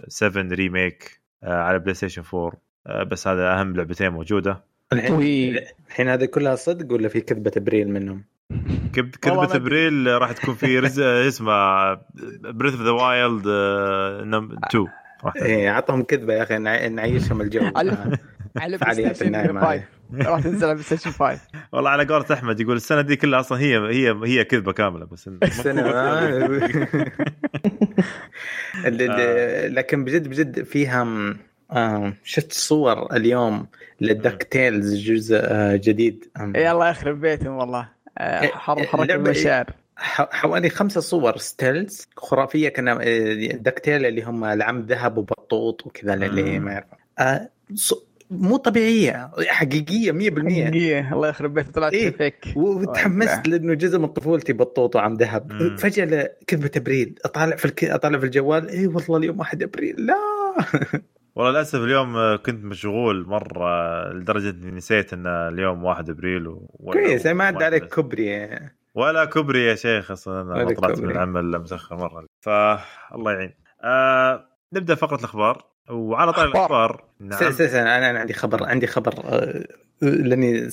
7 0.08 0.44
Remake 0.44 1.22
آه 1.44 1.62
على 1.62 1.80
PlayStation 1.80 2.24
4 2.34 2.52
آه 2.88 3.04
بس 3.04 3.28
هذا 3.28 3.60
أهم 3.60 3.76
لعبتين 3.76 4.10
موجودة. 4.10 4.64
الحين 4.94 5.58
الحين 5.90 6.08
هذه 6.10 6.26
كلها 6.26 6.56
صدق 6.56 6.94
ولا 6.94 7.08
في 7.10 7.22
كذبة 7.22 7.52
ابريل 7.58 7.90
منهم؟ 7.90 8.24
كب 8.94 9.12
ما- 9.26 9.56
ابريل 9.56 10.08
راح 10.22 10.32
تكون 10.32 10.56
في 10.56 10.80
رز... 10.80 11.00
اسمها 11.00 12.02
Breath 12.44 12.74
of 12.74 12.82
the 12.84 12.90
Wild 12.92 13.48
2 13.48 14.88
راح 15.24 15.34
تكون. 15.34 15.48
إيه 15.48 15.70
أعطهم 15.70 16.04
كذبة 16.04 16.34
يا 16.34 16.44
أخي 16.44 16.58
نع- 16.58 16.88
نعيشهم 16.88 17.42
الجو. 17.42 17.62
على 18.62 18.78
PlayStation 18.78 19.26
النايمة 19.26 19.62
5 19.62 19.84
راح 20.32 20.40
تنزل 20.42 20.66
على 20.66 20.74
PlayStation 20.74 21.12
5 21.12 21.40
والله 21.72 21.90
على 21.90 22.06
قولة 22.06 22.26
أحمد 22.34 22.60
يقول 22.60 22.76
السنة 22.76 23.02
دي 23.02 23.16
كلها 23.16 23.40
أصلا 23.40 23.60
هي 23.60 23.78
هي 23.78 24.16
هي 24.26 24.44
كذبة 24.44 24.72
كاملة 24.72 25.06
بس 25.06 25.30
إن- 25.30 25.32
السنة 25.44 25.82
ال- 28.86 29.02
ال- 29.12 29.76
لكن 29.76 30.04
بجد 30.06 30.28
بجد 30.28 30.64
فيها 30.64 31.08
آه، 31.72 32.14
شفت 32.24 32.54
صور 32.54 33.16
اليوم 33.16 33.68
لل 34.02 34.48
DuckTales 34.52 34.96
جزء 34.96 35.40
آه، 35.44 35.76
جديد. 35.76 36.26
يا 36.56 36.72
الله 36.72 36.90
يخرب 36.90 37.22
بيتهم 37.22 37.56
والله. 37.58 37.90
آه، 38.18 38.42
إيه، 38.42 38.52
إيه، 38.78 38.94
اللعبة 39.04 39.14
المشاعر 39.26 39.66
ح- 39.98 40.30
حوالي 40.32 40.70
خمسة 40.70 41.02
صور 41.02 41.38
stills 41.38 42.08
خرافية 42.18 42.70
كان 42.70 42.86
Duck 43.64 43.80
Tale 43.80 44.06
اللي 44.06 44.24
هم 44.24 44.44
العم 44.46 44.82
ذهب 44.82 45.18
وبطوط 45.18 45.86
وكذا 45.88 46.14
اللي. 46.14 46.60
ما 46.60 46.72
يعرف 46.72 46.86
آه، 47.20 47.50
مو 48.32 48.58
طبيعية 48.58 49.32
حقيقية 49.48 50.12
100% 50.12 50.16
حقيقية. 50.40 51.14
الله 51.14 51.28
يخرب 51.28 51.54
بيته 51.54 51.72
طلعت 51.72 51.94
إيه. 51.94 52.10
فيك. 52.12 52.54
وتحمست 52.56 53.48
لأنه 53.48 53.74
جزء 53.74 54.00
من 54.00 54.08
طفولتي 54.08 54.54
بطوط 54.54 54.96
وعم 54.96 55.14
ذهب. 55.14 55.52
مم. 55.52 55.76
فجأة 55.78 56.30
كذبه 56.48 56.72
إبريل. 56.76 57.16
أطالع 57.26 57.56
في 57.56 57.66
الك... 57.66 57.84
أطالع 57.84 58.20
في 58.20 58.26
الجوال. 58.26 58.70
اي 58.70 58.88
والله 58.88 59.18
اليوم 59.18 59.40
1 59.40 59.64
إبريل. 59.64 59.96
لا. 60.06 60.16
والله 61.36 61.52
للأسف 61.52 61.80
اليوم 61.80 62.36
كنت 62.46 62.64
مشغول 62.66 63.26
مرة 63.28 63.70
لدرجة 64.14 64.50
إني 64.50 64.72
نسيت 64.72 65.14
إن 65.14 65.28
اليوم 65.28 65.84
1 65.84 66.10
إبريل 66.10 66.48
و... 66.48 66.68
كويس 66.94 67.26
ما 67.26 67.44
عدى 67.44 67.56
ولا- 67.58 67.66
عليك 67.66 67.86
كبري. 67.94 68.60
ولا 68.96 69.26
كبري 69.26 69.66
يا 69.66 69.76
شيخ 69.76 70.12
أصلا 70.12 70.42
أنا 70.42 70.64
ما 70.66 70.74
طلعت 70.74 71.00
من. 71.00 71.12
العمل 71.12 71.42
الا 71.42 71.58
متاخر 71.58 71.96
مرة. 71.98 72.26
فالله 72.42 73.32
يعين. 73.32 73.54
آه 73.84 74.48
نبدأ 74.74 74.96
فقرة 74.96 75.18
الأخبار. 75.20 75.66
وعلى 75.90 76.34
طاري 76.34 76.50
الأخبار 76.50 77.04
نعم. 77.20 77.40
أنا 77.60 78.10
أنا 78.10 78.20
عندي 78.20 78.34
خبر 78.34 78.64
عندي 78.64 78.88
خبر 78.88 79.14
آه، 79.26 79.68
لأني 80.02 80.70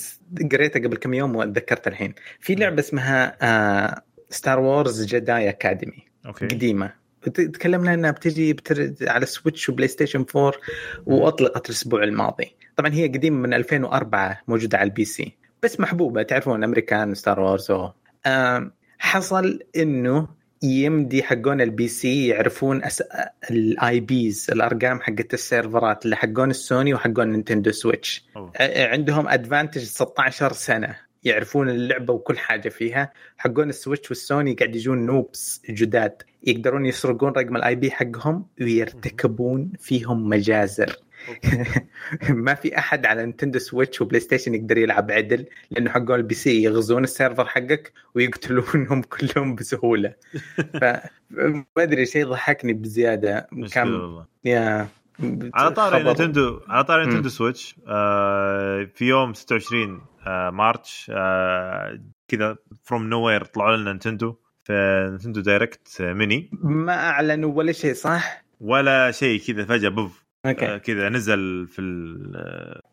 قريته 0.53 0.81
قبل 0.81 0.97
كم 0.97 1.15
يوم 1.15 1.37
وتذكرت 1.37 1.89
الحين. 1.89 2.15
في 2.41 2.55
لعبة 2.55 2.81
اسمها 2.81 4.03
Star 4.31 4.59
Wars 4.59 5.05
Jedi 5.05 5.49
Academy 5.49 6.05
okay. 6.27 6.47
قديمة. 6.47 6.93
تكلمنا 7.23 7.95
إنها 7.95 8.11
بتجي 8.11 8.53
بتر... 8.53 8.95
على 9.03 9.27
Switch 9.27 9.69
و 9.69 9.89
PlayStation 9.89 10.25
4 10.37 10.53
وأطلقت 11.07 11.67
الأسبوع 11.67 12.05
الماضي. 12.05 12.57
طبعا 12.77 12.93
هي 12.95 13.09
قديمة 13.09 13.39
من 13.39 13.55
2004 13.55 14.43
موجودة 14.49 14.79
على 14.79 14.89
ال 14.89 15.05
PC. 15.05 15.37
بس 15.63 15.81
محبوبة 15.81 16.23
تعرفون 16.23 16.65
أمريكان 16.65 17.15
Star 17.15 17.41
Wars 17.41 17.73
حصل 18.99 19.59
إنه 19.77 20.29
يمدي 20.65 21.23
حقون 21.23 21.61
ال 21.61 21.89
PC 21.89 22.27
يعرفون 22.27 22.85
أس... 22.85 23.03
ال 23.51 24.01
IPs 24.01 24.47
الأرقام 24.53 25.01
حقت 25.01 25.35
السيرفرات 25.35 26.05
اللي 26.05 26.17
حقون 26.17 26.51
السوني 26.51 26.95
وحقون 26.95 27.29
Nintendo 27.33 27.71
Switch. 27.71 28.25
أوه. 28.37 28.53
عندهم 28.61 29.29
advantage 29.29 29.83
16 29.83 30.53
سنة 30.53 30.97
يعرفون 31.25 31.69
اللعبة 31.69 32.15
وكل 32.15 32.39
حاجة 32.39 32.69
فيها. 32.69 33.13
حقون 33.37 33.69
ال 33.69 33.75
Switch 33.75 34.11
وال 34.11 34.26
Sony 34.26 34.55
قاعد 34.55 34.77
يجون 34.77 35.07
noobs 35.07 35.63
جداد 35.71 36.23
يقدرون 36.43 36.87
يسرقون 36.87 37.33
رقم 37.33 37.57
ال 37.57 37.75
IP 37.75 37.91
حقهم 37.91 38.47
ويرتكبون 38.61 39.73
فيهم 39.79 40.29
مجازر. 40.29 40.97
ما 42.29 42.55
في 42.55 42.79
أحد 42.79 43.07
على 43.07 43.25
Nintendo 43.25 43.59
Switch 43.59 44.01
و 44.01 44.21
PlayStation 44.21 44.55
يقدر 44.55 44.79
يلعب 44.79 45.11
عدل 45.11 45.47
لأنه 45.71 45.91
حقون 45.91 46.15
ال 46.15 46.35
PC 46.35 46.63
يغزون 46.63 47.05
السيرفر 47.05 47.45
حقك 47.45 47.93
ويقتلونهم 48.15 49.03
كلهم 49.15 49.55
بسهولة. 49.55 50.15
فما 50.81 51.65
أدري 51.79 52.07
شيء 52.07 52.27
ضحكني 52.27 52.73
بزيادة. 52.73 53.49
كان 53.73 54.25
يا 54.45 54.89
على 55.55 55.71
طاري 55.71 56.03
Nintendo 56.03 56.61
على 56.69 56.85
طاري 56.85 57.03
Nintendo 57.03 57.29
Switch 57.29 57.77
آه 57.89 58.89
في 58.95 59.05
يوم 59.05 59.35
26 59.35 60.03
آه 60.27 60.51
March 60.51 61.11
آه 61.15 62.01
كذا 62.29 62.57
from 62.85 63.09
nowhere 63.09 63.45
طلعوا 63.45 63.77
لنا 63.77 63.91
Nintendo 63.91 64.37
في 64.65 65.07
Nintendo 65.11 65.41
Direct 65.41 66.03
Mini 66.03 66.51
ما 66.63 66.93
أعلنوا 66.93 67.53
ولا 67.53 67.73
شيء 67.73 67.95
صح؟ 67.95 68.45
ولا 68.61 69.11
شيء 69.11 69.41
كذا 69.41 69.65
فجأة 69.65 69.89
poof. 69.89 70.24
Okay. 70.47 70.75
آه 70.75 70.79
كذا 70.79 71.09
نزل 71.09 71.67
في 71.67 71.83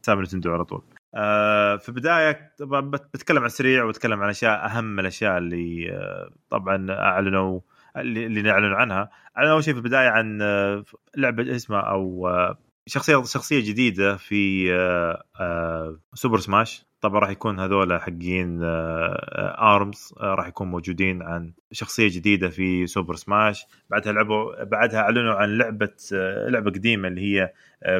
حساب 0.03 0.19
Nintendo 0.19 0.53
على 0.53 0.65
طول. 0.65 0.83
آه 1.15 1.77
في 1.77 1.89
البداية 1.89 2.53
طبعا 2.59 2.81
بتكلم 2.81 3.43
عن 3.43 3.49
سريع 3.49 3.83
وبتكلم 3.83 4.21
عن 4.23 4.29
أشياء 4.29 4.65
أهم 4.65 4.99
الأشياء 4.99 5.37
اللي 5.37 5.91
آه 5.93 6.29
طبعا 6.49 6.91
أعلنوا 6.91 7.59
اللي 7.97 8.41
نعلن 8.41 8.73
عنها. 8.73 9.09
أعلنوا 9.37 9.53
اول 9.53 9.63
شيء 9.63 9.73
في 9.73 9.79
البداية 9.79 10.09
عن 10.09 10.41
آه 10.41 10.83
لعبة 11.17 11.55
اسمها 11.55 11.79
أو 11.81 12.27
آه 12.27 12.57
شخصية 12.87 13.23
شخصية 13.23 13.59
جديدة 13.59 14.17
في 14.17 14.73
آه 14.73 15.23
آه 15.39 15.99
Super 16.13 16.39
Smash 16.39 16.85
طبعا 17.01 17.19
راح 17.19 17.29
يكون 17.29 17.59
هذول 17.59 18.01
حقين 18.01 18.59
ARMS 18.63 20.13
آه، 20.17 20.23
آه، 20.23 20.35
راح 20.35 20.47
يكون 20.47 20.67
موجودين 20.67 21.21
عن 21.21 21.53
شخصية 21.71 22.09
جديدة 22.09 22.49
في 22.49 22.87
Super 22.87 23.15
Smash 23.15 23.65
بعدها 23.89 24.13
لعبوا 24.13 24.63
بعدها 24.63 24.99
أعلنوا 24.99 25.33
عن 25.33 25.57
لعبة 25.57 25.95
آه، 26.13 26.49
لعبة 26.49 26.71
قديمة 26.71 27.07
اللي 27.07 27.21
هي 27.21 27.53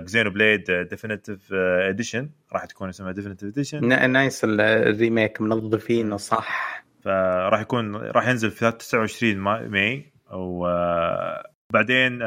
Xenoblade 0.06 0.72
Definitive 0.72 1.54
Edition 1.54 2.30
راح 2.54 2.66
تكون 2.66 2.90
اسمها 2.90 3.12
Definitive 3.12 3.50
Edition 3.50 4.12
nice 4.12 4.42
ال 4.44 4.58
remake 4.58 5.42
منظفينه 5.42 6.18
صح 6.18 6.84
فراح 7.04 7.62
يكون 7.62 7.96
راح 7.96 8.28
ينزل 8.28 8.52
في 8.52 8.72
29 8.72 9.38
May 9.68 10.12
وبعدين 10.32 12.20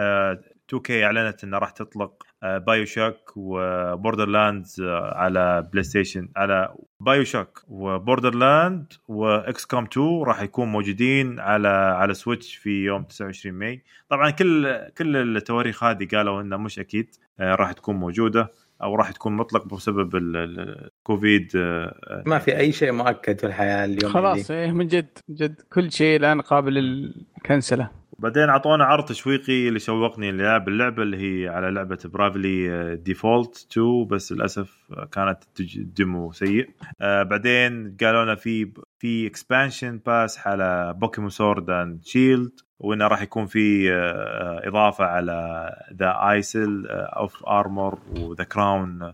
2K 0.75 0.91
أعلنت 0.91 1.45
إنها 1.45 1.59
راح 1.59 1.71
تطلق 1.71 2.27
BioShock 2.45 2.85
و 2.85 3.33
Borderlands 3.37 4.81
على 5.13 5.69
PlayStation 5.73 6.29
على 6.37 6.75
BioShock 7.01 7.65
و 7.69 7.75
Borderland 7.75 8.35
و 8.35 8.93
XCOM 9.09 9.85
2 9.85 10.23
راح 10.23 10.43
يكون 10.43 10.69
موجودين 10.69 11.41
على 11.41 11.69
على 11.69 12.15
Switch 12.15 12.57
في 12.57 12.71
يوم 12.71 13.03
29 13.05 13.55
May. 13.55 13.83
طبعا 14.09 14.31
كل 14.31 14.79
كل 14.99 15.37
التواريخ 15.37 15.85
هذه 15.85 16.09
قالوا 16.13 16.41
انها 16.41 16.59
مش 16.59 16.79
أكيد 16.79 17.15
آه، 17.41 17.55
راح 17.55 17.73
تكون 17.73 17.97
موجودة 17.97 18.51
أو 18.83 18.95
راح 18.95 19.11
تكون 19.11 19.33
مطلق 19.33 19.75
بسبب 19.75 20.17
الكوفيد 20.17 21.53
آه، 21.57 22.23
ما 22.27 22.39
في 22.39 22.57
أي 22.57 22.73
شيء 22.73 22.93
مؤكد 22.93 23.39
في 23.39 23.47
الحياة 23.47 23.85
اليوم 23.85 24.13
خلاص 24.13 24.51
إيه 24.51 24.73
من 24.73 24.87
جد 24.87 25.19
جد 25.31 25.61
كل 25.73 25.93
شيء 25.93 26.17
الآن 26.17 26.41
قابل 26.41 26.75
للكنسلة. 26.75 27.91
بعدين 28.19 28.49
أعطونا 28.49 28.85
عرض 28.85 29.05
تشويقي 29.05 29.69
اللي 29.69 29.79
شوقني 29.79 30.33
للعب 30.33 30.69
اللعبة 30.69 31.03
اللي 31.03 31.17
هي 31.17 31.49
على 31.49 31.71
لعبة 31.71 31.99
Bravely 32.05 32.97
Default 32.97 33.67
2 33.73 34.07
بس 34.07 34.33
للأسف 34.33 34.77
كانت 35.13 35.39
demo 35.77 36.33
سيء. 36.33 36.71
آه 37.01 37.23
بعدين 37.23 37.97
قالوا 38.01 38.25
لنا 38.25 38.35
في 38.35 38.73
في 38.99 39.27
expansion 39.27 40.01
pass 40.07 40.47
على 40.47 40.95
Pokémon 40.99 41.31
Sword 41.31 41.71
and 41.71 42.05
Shield 42.05 42.61
وإنه 42.79 43.07
راح 43.07 43.23
يكون 43.23 43.47
في 43.47 43.93
آه 43.93 44.69
إضافة 44.69 45.05
على 45.05 45.71
The 45.93 46.31
Isle 46.31 46.87
of 46.91 47.45
Armor 47.47 47.99
و 48.19 48.25
The 48.25 48.45
Crown 48.45 49.13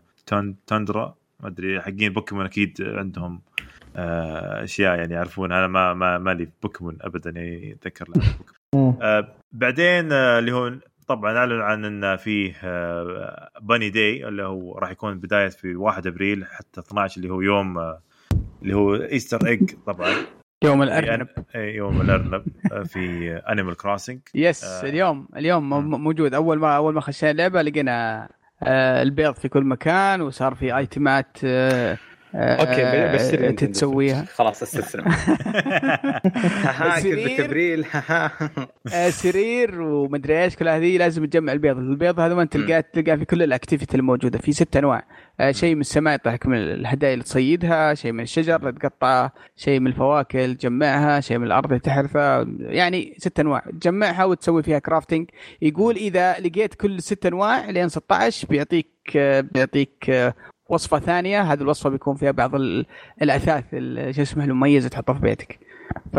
تندرا 0.67 1.15
ما 1.41 1.49
أدري 1.49 1.81
حقين 1.81 2.13
بوكيمون 2.13 2.45
أكيد 2.45 2.77
عندهم 2.83 3.35
آه، 3.35 3.50
أشياء 3.97 4.97
يعني 4.99 5.15
يعرفون. 5.15 5.53
أنا 5.53 5.67
ما 5.67 5.95
ما 5.95 6.19
مالي 6.19 6.49
بوكيمون 6.63 6.99
ابدا 7.01 7.31
يعني 7.31 7.73
أتذكر 7.73 8.07
آه 9.03 9.29
بعدين 9.53 10.13
آه 10.13 10.39
اللي 10.39 10.53
هو 10.53 10.73
طبعا 11.07 11.37
أعلن 11.37 11.61
عن 11.61 11.85
إن 11.85 12.17
فيه 12.17 12.55
آه 12.65 13.51
Bunny 13.61 13.91
Day 13.91 14.29
اللي 14.29 14.43
هو 14.43 14.79
راح 14.79 14.91
يكون 14.91 15.19
بداية 15.19 15.49
في 15.49 15.77
1 15.77 16.07
أبريل 16.07 16.45
حتى 16.45 16.81
12 16.81 17.17
اللي 17.17 17.33
هو 17.33 17.41
يوم 17.41 17.79
آه 17.79 18.03
اللي 18.63 18.75
هو 18.75 18.95
Easter 18.95 19.47
egg 19.47 19.71
طبعا. 19.87 20.11
يوم 20.65 20.83
الأرنب. 20.83 21.29
اي 21.55 21.75
يوم 21.75 22.01
الأرنب 22.01 22.45
آه، 22.73 22.83
في 22.83 23.33
Animal 23.37 23.77
Crossing 23.77 24.21
yes 24.35 24.65
آه 24.65 24.89
اليوم 24.89 25.29
اليوم 25.37 25.91
موجود. 25.91 26.35
أول 26.35 26.59
ما 26.59 26.77
أول 26.77 26.95
ما 26.95 27.01
خشينا 27.01 27.31
اللعبة 27.31 27.63
لقينا 27.63 28.29
آه 28.63 29.03
البيض 29.03 29.35
في 29.35 29.49
كل 29.49 29.65
مكان 29.65 30.21
وصار 30.21 30.55
في 30.55 30.77
ايتمات 30.77 31.37
آه 31.45 31.99
okay 32.35 32.83
آه، 32.85 33.15
بشتري 33.15 33.49
انت 33.49 33.65
تسويها 33.65 34.25
خلاص 34.25 34.63
استسلم 34.63 35.05
ابريل 37.41 37.85
آه، 38.95 39.11
سرير 39.11 39.81
ومدري 39.81 40.43
إيش 40.43 40.57
كل 40.57 40.69
هذه 40.69 40.97
لازم 40.97 41.25
تجمع 41.25 41.53
البيض. 41.53 41.79
البيض 41.79 42.21
هذا 42.21 42.35
ما 42.35 42.45
تلقاه 42.45 42.85
تلقاه 42.93 43.17
في 43.17 43.25
كل 43.25 43.43
ال 43.43 43.49
activity 43.49 43.97
الموجودة 43.97 44.39
في 44.39 44.53
ست 44.53 44.77
أنواع. 44.77 45.05
آه، 45.41 45.53
شيء 45.53 45.75
من 45.75 45.81
السماء 45.81 46.15
يطلعك 46.15 46.47
من 46.47 46.59
الهدايا 46.59 47.13
اللي 47.13 47.25
تصيدها 47.25 47.95
شيء 47.95 48.13
من 48.13 48.21
الشجر 48.21 48.57
اللي 48.57 48.73
تقطعه 48.73 49.33
شيء 49.57 49.81
من 49.81 49.87
الفواكه 49.87 50.45
اللي 50.45 50.57
تجمعها 50.57 51.21
شيء 51.21 51.39
من 51.39 51.47
الأرض 51.47 51.67
اللي 51.67 51.81
تحرثها. 51.81 52.47
يعني 52.59 53.15
ست 53.19 53.41
أنواع. 53.41 53.65
تجمعها 53.81 54.25
وتسوي 54.25 54.63
فيها 54.63 54.79
crafting 54.79 55.31
يقول 55.63 55.97
إذا 55.97 56.33
لقيت 56.41 56.75
كل 56.75 57.03
ست 57.03 57.27
أنواع 57.27 57.71
لين 57.71 57.89
16 57.89 58.49
بيعطيك 58.49 58.89
بيعطيك 59.55 60.11
وصفة 60.71 60.99
ثانية 60.99 61.43
هذه 61.43 61.61
الوصفة 61.61 61.91
بيكون 61.91 62.17
فيها 62.17 62.31
بعض 62.31 62.55
الأثاث 63.23 63.65
شو 64.17 64.23
اسمه 64.23 64.45
المميزة 64.45 64.89
تحطها 64.89 65.15
في 65.15 65.21
بيتك. 65.21 65.59
ف 66.13 66.17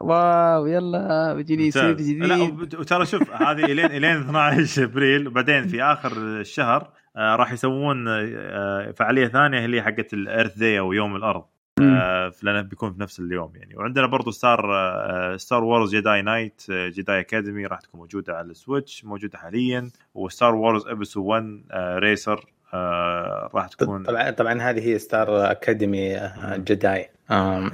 wow 0.00 0.66
يلا 0.66 1.34
بيجيني 1.34 1.66
يصير 1.66 1.92
جديد. 1.92 2.24
لا 2.24 2.42
وترى 2.78 3.06
شوف 3.06 3.32
هذه 3.32 3.64
الين 3.64 3.86
إلين 4.04 4.16
12 4.16 4.84
إبريل 4.84 5.28
وبعدين 5.28 5.68
في 5.68 5.82
آخر 5.82 6.12
الشهر 6.16 6.90
آه 7.16 7.36
راح 7.36 7.52
يسوون 7.52 8.08
آه 8.08 8.92
فعالية 8.96 9.28
ثانية 9.28 9.64
اللي 9.64 9.82
حقت 9.82 10.14
ال 10.14 10.21
Earth 10.21 10.58
Day 10.58 10.78
أو 10.78 10.92
يوم 10.92 11.16
الأرض. 11.16 11.44
آه 11.80 12.32
لأنه 12.42 12.60
بيكون 12.60 12.92
في 12.92 13.00
نفس 13.00 13.20
اليوم 13.20 13.52
يعني. 13.56 13.76
وعندنا 13.76 14.06
برضو 14.06 14.30
ستار 14.30 14.74
آه 14.74 15.36
Star 15.36 15.64
Wars 15.64 15.96
Jedi 15.96 16.22
Knight 16.22 16.62
Jedi 16.70 17.20
Academy 17.20 17.66
راح 17.66 17.80
تكون 17.80 18.00
موجودة 18.00 18.36
على 18.36 18.50
ال 18.50 18.58
Switch 18.58 19.04
موجودة 19.04 19.38
حاليا. 19.38 19.90
و 20.14 20.22
Star 20.22 20.54
Wars 20.54 20.86
Episode 20.86 21.22
1 21.22 21.62
Racer 21.74 22.55
آه 22.74 23.50
راح 23.54 23.68
تكون 23.68 24.02
طبعا 24.02 24.30
طبعا 24.30 24.60
هذه 24.62 24.88
هي 24.88 24.98
Star 24.98 25.50
Academy 25.50 26.16
آه، 26.16 26.56
Jedi. 26.56 27.10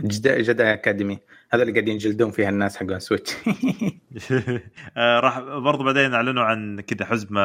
Jedi, 0.03 0.43
Jedi 0.43 0.73
Academy. 0.73 1.19
هذا 1.51 1.63
اللي 1.63 1.73
قاعدين 1.73 1.95
يجلدون 1.95 2.31
فيها 2.31 2.49
الناس 2.49 2.77
حقون 2.77 2.99
Switch 2.99 3.33
آه 4.97 5.21
راح 5.21 5.41
برضو 5.41 5.85
بعدين 5.85 6.15
أعلنوا 6.15 6.45
عن 6.45 6.81
كذا 6.81 7.05
حزمة 7.05 7.41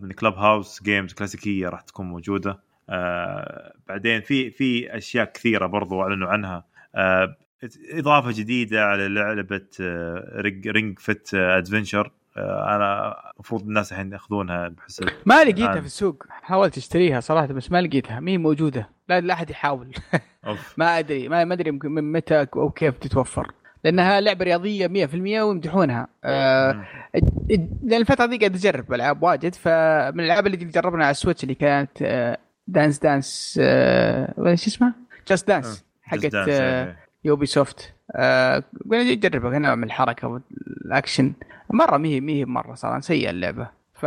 من 0.00 0.12
Clubhouse 0.12 0.82
Games 0.82 1.12
كلاسيكية 1.12 1.68
راح 1.68 1.80
تكون 1.80 2.06
موجودة. 2.06 2.60
آه 2.90 3.72
بعدين 3.88 4.20
في 4.20 4.50
في 4.50 4.96
أشياء 4.96 5.32
كثيرة 5.32 5.66
برضو 5.66 6.02
أعلنوا 6.02 6.28
عنها. 6.28 6.64
آه 6.94 7.36
إضافة 7.92 8.30
جديدة 8.32 8.84
على 8.84 9.08
لعبة 9.08 9.66
Ring 10.66 10.98
Fit 10.98 11.34
Adventure 11.34 12.12
أنا 12.76 13.16
المفروض 13.34 13.62
الناس 13.62 13.92
الحين 13.92 14.12
يأخذونها 14.12 14.68
بحس 14.68 15.02
ما 15.26 15.44
لقيتها 15.44 15.80
في 15.80 15.86
السوق. 15.86 16.24
حاولت 16.28 16.76
أشتريها 16.76 17.20
صراحة 17.20 17.46
بس 17.46 17.72
ما 17.72 17.82
لقيتها. 17.82 18.20
مين 18.20 18.42
موجودة. 18.42 18.88
لا 19.08 19.20
لا 19.20 19.34
أحد 19.34 19.50
يحاول. 19.50 19.94
ما 20.76 20.98
أدري. 20.98 21.28
ما 21.28 21.42
أدري 21.42 21.70
من 21.70 22.12
متى 22.12 22.46
أو 22.56 22.70
كيف 22.70 22.98
تتوفر. 22.98 23.52
لأنها 23.84 24.20
لعبة 24.20 24.44
رياضية 24.44 25.06
100% 25.06 25.14
ويمدحونها. 25.14 26.08
آه. 26.24 26.84
لأن 27.48 28.00
الفترة 28.00 28.26
دي 28.26 28.38
قاعد 28.38 28.54
اجرب 28.54 28.94
ألعاب 28.94 29.22
واجد. 29.22 29.54
فمن 29.54 30.20
الألعاب 30.20 30.46
اللي 30.46 30.56
جربنا 30.56 31.04
على 31.04 31.10
ال 31.10 31.15
Switch 31.15 31.42
اللي 31.42 31.54
كانت 31.54 32.02
آه 32.02 32.38
Dance 32.66 32.98
Dance 32.98 33.58
آه 33.62 34.34
شو 34.36 34.66
اسمها؟ 34.66 34.94
Just 35.28 35.48
Dance 35.48 35.84
حقت 36.02 36.34
آه. 36.34 36.96
Ubisoft 37.24 37.94
آه 38.16 38.62
قلنا 38.90 39.14
نجربها 39.14 39.58
نوع 39.58 39.74
من 39.74 39.84
الحركه 39.84 40.28
والأكشن. 40.28 41.32
مرة 41.70 41.96
مهي 41.96 42.20
مهي 42.20 42.44
مرة 42.44 42.74
صراحة 42.74 43.00
سيئة 43.00 43.30
اللعبة. 43.30 43.68
ف 43.94 44.06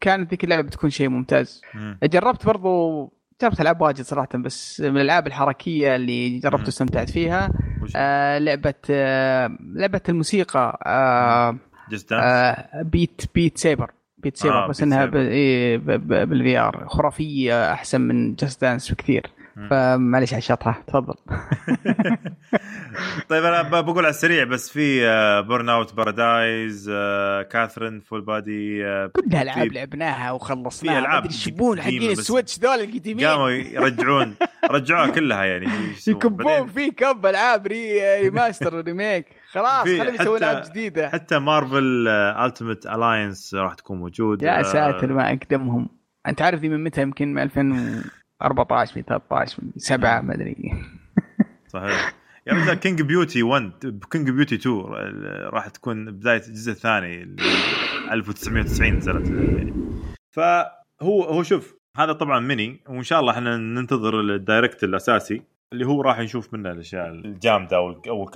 كانت 0.00 0.30
ذيك 0.30 0.44
اللعبة 0.44 0.62
بتكون 0.62 0.90
شيء 0.90 1.08
ممتاز. 1.08 1.62
مم. 1.74 1.98
جربت 2.02 2.46
برضو 2.46 3.12
جربت 3.42 3.60
ألعاب 3.60 3.80
واجد 3.80 4.00
صراحة 4.00 4.28
بس 4.34 4.80
من 4.80 4.96
الألعاب 4.96 5.26
الحركية 5.26 5.96
اللي 5.96 6.38
جربت. 6.38 6.64
واستمتعت 6.66 7.10
فيها. 7.10 7.50
آه 7.96 8.38
لعبة 8.38 8.74
آه 8.90 9.58
لعبة 9.60 10.00
الموسيقى 10.08 10.78
آه 10.86 11.56
آه 12.12 12.82
Beat 12.82 13.22
Beat 13.34 13.58
Saber 13.58 13.90
Beat 14.18 14.36
Saber 14.36 14.64
آه، 14.64 14.68
بس 14.68 14.80
Beat 14.80 14.82
إنها 14.82 15.10
إيه 15.14 15.78
بال 15.78 16.58
VR 16.58 16.84
خرافية 16.88 17.72
أحسن 17.72 18.00
من 18.00 18.34
Just 18.34 18.60
Dance 18.60 18.92
بكثير. 18.92 19.30
فمعليش 19.70 20.32
على 20.32 20.38
الشطحة. 20.38 20.82
تفضل. 20.86 21.14
طيب 23.28 23.44
أنا 23.44 23.80
بقول 23.80 24.04
على 24.04 24.10
السريع 24.10 24.44
بس 24.44 24.70
في 24.70 25.00
Burnout 25.48 25.94
Paradise 25.94 26.90
Catherine 27.50 28.00
Full 28.00 28.20
Body 28.20 28.78
كلها 29.08 29.42
ألعاب 29.42 29.72
لعبناها 29.72 30.32
وخلصناها. 30.32 30.94
في 30.94 31.00
ألعاب 31.00 31.26
يشبون 31.26 31.80
حقين 31.80 32.10
ال 32.10 32.17
Switch 32.17 32.58
ذول 32.58 32.80
القديمين. 32.80 33.26
قاموا 33.26 33.50
يرجعون. 33.50 34.34
رجعوها 34.70 35.10
كلها 35.10 35.44
يعني. 35.44 35.66
يكبون 36.08 36.66
في 36.66 36.90
كب 36.90 37.26
ألعاب 37.26 37.66
remaster 37.66 38.84
remake 38.84 39.26
خلاص 39.52 39.84
خلينا 39.84 40.22
يسوون 40.22 40.38
ألعاب 40.38 40.62
جديدة. 40.70 41.08
حتى 41.08 41.38
Marvel 41.38 42.08
Ultimate 42.08 42.86
Alliance 42.86 43.54
راح 43.54 43.74
تكون 43.74 43.98
موجوده 43.98 44.46
يا 44.46 44.58
آه، 44.58 44.62
ساتر 44.62 45.12
ما 45.12 45.28
أقدمهم. 45.28 45.88
أنت 46.26 46.42
عارف 46.42 46.60
دي 46.60 46.68
من 46.68 46.84
متى؟ 46.84 47.02
يمكن 47.02 47.34
من 47.34 47.42
2000 47.42 48.02
14 48.42 48.92
من 48.96 49.02
13 49.02 49.62
من 49.62 49.70
7 49.76 50.20
ما 50.20 50.34
أدري. 50.34 50.72
صحيح. 51.68 52.14
يعني 52.46 52.60
مثلا 52.60 52.74
King's 52.74 53.02
Bounty 53.02 53.42
1 53.42 53.72
King's 54.10 54.30
Bounty 54.30 54.54
2 54.54 54.76
راح 55.52 55.68
تكون 55.68 56.10
بداية 56.10 56.42
الجزء 56.48 56.72
الثاني 56.72 57.36
1990 58.10 58.94
نزلت. 58.94 59.32
فهو 60.30 61.22
هو 61.22 61.42
شوف 61.42 61.76
هذا 61.96 62.12
طبعا 62.12 62.40
ميني 62.40 62.80
وإن 62.88 63.02
شاء 63.02 63.20
الله 63.20 63.32
إحنا 63.32 63.56
ننتظر 63.56 64.20
ال 64.20 64.29
Direct 64.29 64.84
الأساسي 64.84 65.42
اللي 65.72 65.86
هو 65.86 66.02
راح 66.02 66.18
نشوف 66.20 66.54
منه 66.54 66.70
الأشياء 66.70 67.08
الجامدة 67.08 67.76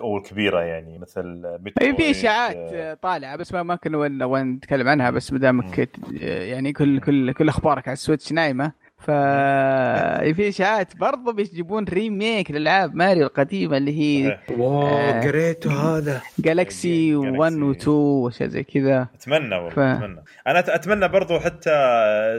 أو 0.00 0.16
الكبيرة 0.16 0.60
يعني 0.60 0.98
مثل 0.98 1.42
اي 1.80 1.96
في 1.96 2.10
إشاعات 2.10 2.56
آه، 2.56 2.94
طالعة 2.94 3.36
بس 3.36 3.52
ما 3.52 3.62
ما 3.62 3.76
كنا 3.76 4.42
نتكلم 4.42 4.88
عنها 4.88 5.10
بس 5.10 5.32
ما 5.32 5.38
دامك 5.38 5.90
يعني 6.20 6.72
كل 6.72 7.00
كل 7.00 7.32
كل 7.32 7.48
أخبارك 7.48 7.88
على 7.88 7.92
ال 7.92 7.98
Switch 7.98 8.32
نايمة 8.32 8.72
ف 8.98 9.10
في 10.36 10.48
اشاعات 10.48 10.96
برضو 10.96 11.32
بيجيبون 11.32 11.84
remake 11.84 12.50
للألعاب 12.50 12.94
ماريو 12.94 13.26
القديمة 13.26 13.76
اللي 13.76 13.98
هي. 14.00 14.38
wow 14.50 14.82
آه. 14.82 15.20
قريته 15.20 15.72
هذا. 15.98 16.22
Galaxy 16.38 17.14
1 17.16 17.52
و 17.52 17.72
2 17.72 17.88
واشياء 17.96 18.48
زي 18.48 18.62
كذا. 18.62 19.08
أتمنى 19.14 19.54
والله 19.54 19.70
ف- 19.70 19.78
أتمنى. 19.78 20.24
أنا 20.46 20.62
أت- 20.62 20.68
أتمنى 20.70 21.08
برضو 21.08 21.38
حتى 21.38 21.70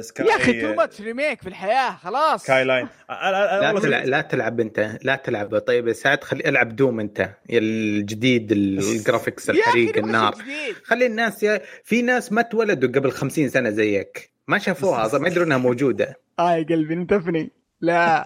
سكاي 0.02 0.28
يا 0.28 0.36
أخي 0.36 0.62
too 0.62 0.74
much 0.74 1.02
remake 1.02 1.42
في 1.42 1.50
الحياة 1.50 1.96
خلاص. 1.96 2.44
سكاي 2.44 2.64
لاين 2.64 2.88
أنا 3.10 3.62
لا 3.62 3.80
تلعب 3.80 4.06
لا 4.06 4.22
تلعب 4.22 4.60
أنت 4.60 4.98
لا 5.04 5.16
تلعب. 5.16 5.58
طيب 5.60 5.94
سعد 5.94 6.24
خلي 6.24 6.50
ألعب 6.50 6.76
Doom 6.76 7.00
أنت 7.00 7.30
الجديد 7.50 8.52
ال 8.52 8.63
graphics 8.63 9.50
الحريق 9.50 9.98
النار. 9.98 10.36
خلي 10.84 11.06
الناس 11.06 11.44
يا... 11.44 11.62
في 11.84 12.02
ناس 12.02 12.32
ما 12.32 12.42
تولدوا 12.42 12.90
قبل 12.90 13.12
خمسين 13.12 13.50
سنة 13.50 13.70
زيك. 13.70 14.30
ما 14.50 14.58
شافوها 14.58 15.06
أصلا 15.06 15.20
ما 15.22 15.28
يدرون 15.28 15.46
إنها 15.46 15.58
موجودة 15.58 16.16
آه 16.40 16.52
يا 16.56 16.64
قلبي 16.64 16.96
نتفني 16.96 17.52
لا 17.82 18.24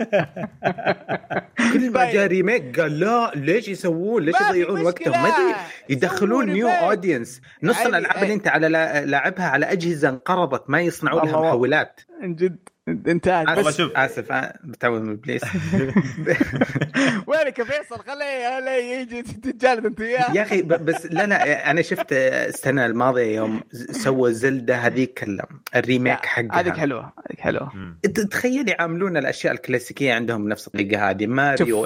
كل 1.74 1.92
ما 1.92 2.04
طيب. 2.06 2.14
جاء 2.14 2.28
remake 2.28 2.80
قال 2.80 3.00
لا 3.00 3.32
ليش 3.36 3.68
يسوون 3.68 4.24
ليش 4.24 4.36
يضيعون 4.50 4.82
وقتهم. 4.82 5.12
ما 5.24 5.28
أدري 5.30 5.56
يدخلون 5.90 6.46
new. 6.50 6.68
audience 6.68 7.42
نص 7.64 7.80
الألعاب. 7.86 8.24
اللي 8.24 8.34
أنت 8.34 8.48
على 8.48 8.68
لا- 8.68 9.06
لاعبها 9.06 9.46
على 9.50 9.66
أجهزة 9.66 10.10
انقرضت 10.10 10.70
ما 10.70 10.82
يصنعوا 10.82 11.22
لها. 11.22 11.42
محولات 11.42 12.02
جد 12.24 12.70
انتهت 12.88 13.48
والله 13.50 13.64
بس. 13.70 13.78
شوف 13.78 13.92
آسف 13.98 14.32
بتعود 14.64 15.02
من 15.02 15.12
ابليس 15.12 15.42
وينك 17.28 17.60
يا 17.60 17.64
فيصل؟ 17.64 18.00
خليه 18.00 18.60
خليه 18.60 18.72
يجي 19.00 19.22
تتجلد 19.22 19.86
انت 19.86 20.00
وياه. 20.00 20.32
يا 20.36 20.42
أخي 20.42 20.62
بس 20.62 21.06
لا 21.06 21.26
لا 21.28 21.72
أنا 21.72 21.82
شفت 21.82 22.08
السنة 22.14 22.86
الماضيه 22.86 23.36
يوم 23.36 23.62
سووا 23.92 24.30
Zelda 24.30 24.76
هذيك 24.76 25.24
ال- 25.24 25.42
ال 25.76 25.83
remake 25.83 26.26
حقها. 26.26 26.60
هذيك 26.60 26.74
حلوة 26.78 27.12
هذيك 27.30 27.40
حلوة. 27.40 27.72
انت 28.06 28.20
تخيل 28.20 28.70
يعاملون 28.70 29.18
الأشياء 29.18 29.54
الكلاسيكية 29.54 30.14
عندهم 30.14 30.46
بنفس 30.46 30.68
الطريقة 30.68 31.10
هذه 31.10 31.28
ماريو 31.28 31.86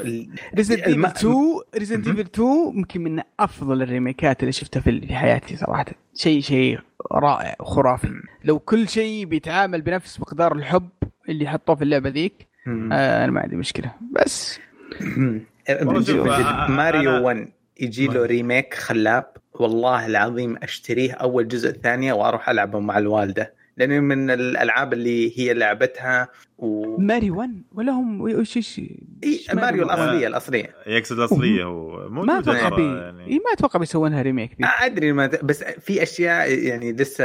Resident 0.55 0.79
Evil 0.79 1.05
2 1.05 1.35
Resident 1.77 2.07
Evil 2.07 2.19
2 2.19 2.49
يمكن 2.75 3.01
من 3.03 3.21
أفضل 3.39 3.81
الريميكات 3.81 4.39
اللي 4.41 4.51
شفتها 4.51 4.79
في 4.79 5.01
في 5.07 5.15
حياتي 5.15 5.57
صراحة. 5.57 5.85
شيء 6.15 6.41
شيء 6.41 6.79
رائع 7.11 7.55
وخرافي. 7.59 8.13
لو 8.43 8.59
كل 8.59 8.87
شيء 8.87 9.25
بيتعامل 9.25 9.81
بنفس 9.81 10.19
مقدار 10.19 10.55
الحب 10.55 10.89
اللي 11.29 11.47
حطوه 11.47 11.75
في 11.75 11.81
اللعبة 11.83 12.09
ذيك. 12.09 12.47
آه 12.67 13.23
أنا 13.23 13.31
ما 13.31 13.41
عندي 13.41 13.55
مشكلة. 13.55 13.91
بس. 14.11 14.59
ماريو 16.69 17.19
أنا- 17.19 17.21
1 17.21 17.47
يجي 17.79 18.07
له 18.07 18.25
remake 18.25 18.73
خلاب. 18.73 19.25
والله 19.53 20.05
العظيم 20.05 20.57
أشتريه 20.63 21.13
أول 21.13 21.47
جزء 21.47 21.69
الثانية 21.69 22.13
وأروح 22.13 22.49
ألعبه 22.49 22.79
مع 22.79 22.97
الوالدة. 22.97 23.53
لأنه 23.77 23.99
من 23.99 24.29
الألعاب 24.29 24.93
اللي 24.93 25.39
هي 25.39 25.53
لعبتها 25.53 26.27
و 26.57 26.97
ماريو 26.97 27.61
ولا 27.75 27.91
هم 27.91 28.21
وش 28.21 28.57
إيش 28.57 28.81
إيه 29.23 29.39
ماريو 29.53 29.83
الأصلية 29.83 30.27
الأصلية. 30.27 30.75
يقصد 30.87 31.19
الأصلية 31.19 31.63
هو 31.63 32.09
ما 32.09 32.39
أتوقع 32.39 32.69
بي 32.69 32.83
يعني. 32.83 33.27
إيه 33.27 33.37
ما 33.37 33.53
أتوقع 33.53 33.79
بيسوونها 33.79 34.21
remake 34.21 34.51
دي 34.59 34.65
أدري 34.81 35.11
ما 35.11 35.27
بس 35.43 35.63
في 35.63 36.03
أشياء 36.03 36.51
يعني 36.59 36.93
لسه 36.93 37.23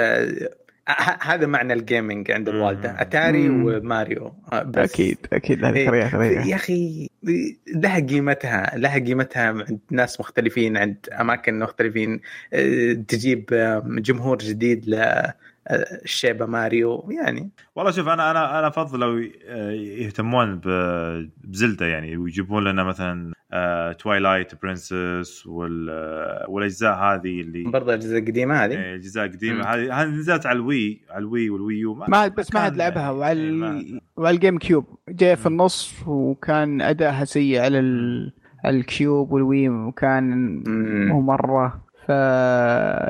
ه- 0.89 1.19
هذا 1.23 1.47
معنى 1.47 1.73
ال 1.73 1.81
gaming 1.81 2.31
عند 2.31 2.51
مم. 2.51 2.57
الوالده 2.57 3.01
أتاري 3.01 3.49
مم. 3.49 3.65
وماريو. 3.65 4.33
آه، 4.53 4.62
بس. 4.62 4.93
أكيد 4.93 5.19
أكيد. 5.33 5.65
هذه 5.65 5.77
إيه،. 5.77 6.41
يا 6.41 6.55
أخي 6.55 7.09
لها 7.74 8.01
قيمتها 8.01 8.73
لها 8.77 8.99
قيمتها 8.99 9.43
عند 9.43 9.79
ناس 9.91 10.20
مختلفين 10.20 10.77
عند 10.77 10.97
أماكن 11.20 11.59
مختلفين. 11.59 12.20
أه، 12.53 12.93
تجيب 12.93 13.49
آه، 13.53 13.85
جمهور 13.87 14.39
جديد 14.39 14.89
للشيبه 15.70 16.47
ماريو 16.47 17.09
يعني. 17.10 17.51
والله 17.76 17.90
شوف 17.93 18.09
أنا 18.09 18.30
أنا 18.30 18.59
أنا 18.59 18.66
أفضل 18.66 19.01
لو 19.01 19.28
آه، 19.48 19.70
يهتمون 19.70 20.56
ب- 20.64 21.30
ب 21.44 21.52
Zelda 21.52 21.86
يعني 21.86 22.16
ويجيبون 22.16 22.64
لنا 22.64 22.84
مثلا 22.84 23.32
Twilight 23.98 24.62
Princess 24.62 25.47
والأجزاء 25.47 26.94
هذه 26.94 27.40
اللي 27.40 27.62
برضه 27.64 27.94
الأجزاء 27.94 28.18
القديمة 28.18 28.55
هذه. 28.64 28.74
آه، 28.74 28.94
اجزاء 28.94 29.26
مم. 29.28 29.32
قديمه 29.32 29.64
هذه 29.64 30.02
هذه 30.02 30.09
نزلت 30.09 30.47
على 30.47 30.56
الوي 30.56 31.02
على 31.10 31.18
الوي 31.18 31.51
والويو 31.51 31.94
ما 31.94 32.28
بس 32.28 32.55
ما 32.55 32.60
حد 32.60 32.76
لعبها 32.76 33.10
وعلى 33.10 33.40
إيه، 33.40 33.48
ال... 33.48 33.55
ما- 33.55 34.01
وعلى 34.16 34.34
ال 34.35 34.59
GameCube. 34.59 34.85
جاء 35.09 35.34
في 35.34 35.47
النص 35.47 35.94
وكان 36.06 36.80
أداءها 36.82 37.24
سيء 37.24 37.60
على 37.60 37.78
ال... 37.78 38.32
على 38.64 38.76
ال 38.78 38.89
Cube 38.89 39.32
وال 39.32 39.47
Wii 39.47 39.69
وكان. 39.68 40.62
مو 41.09 41.20
مره 41.20 41.84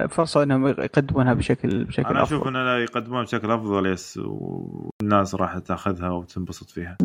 ففرصة 0.09 0.43
إنهم 0.43 0.67
يقدمونها 0.67 1.35
بشكل 1.35 1.85
بشكل 1.85 2.07
أنا 2.09 2.23
أشوف 2.23 2.41
أفضل. 2.43 2.57
انه 2.57 2.77
يقدمون 2.77 3.23
بشكل 3.23 3.51
أفضل 3.51 3.87
yes 3.87 4.21
والناس 4.23 5.35
راح 5.35 5.59
تأخذها 5.59 6.09
وتنبسط 6.11 6.71
فيها. 6.71 6.97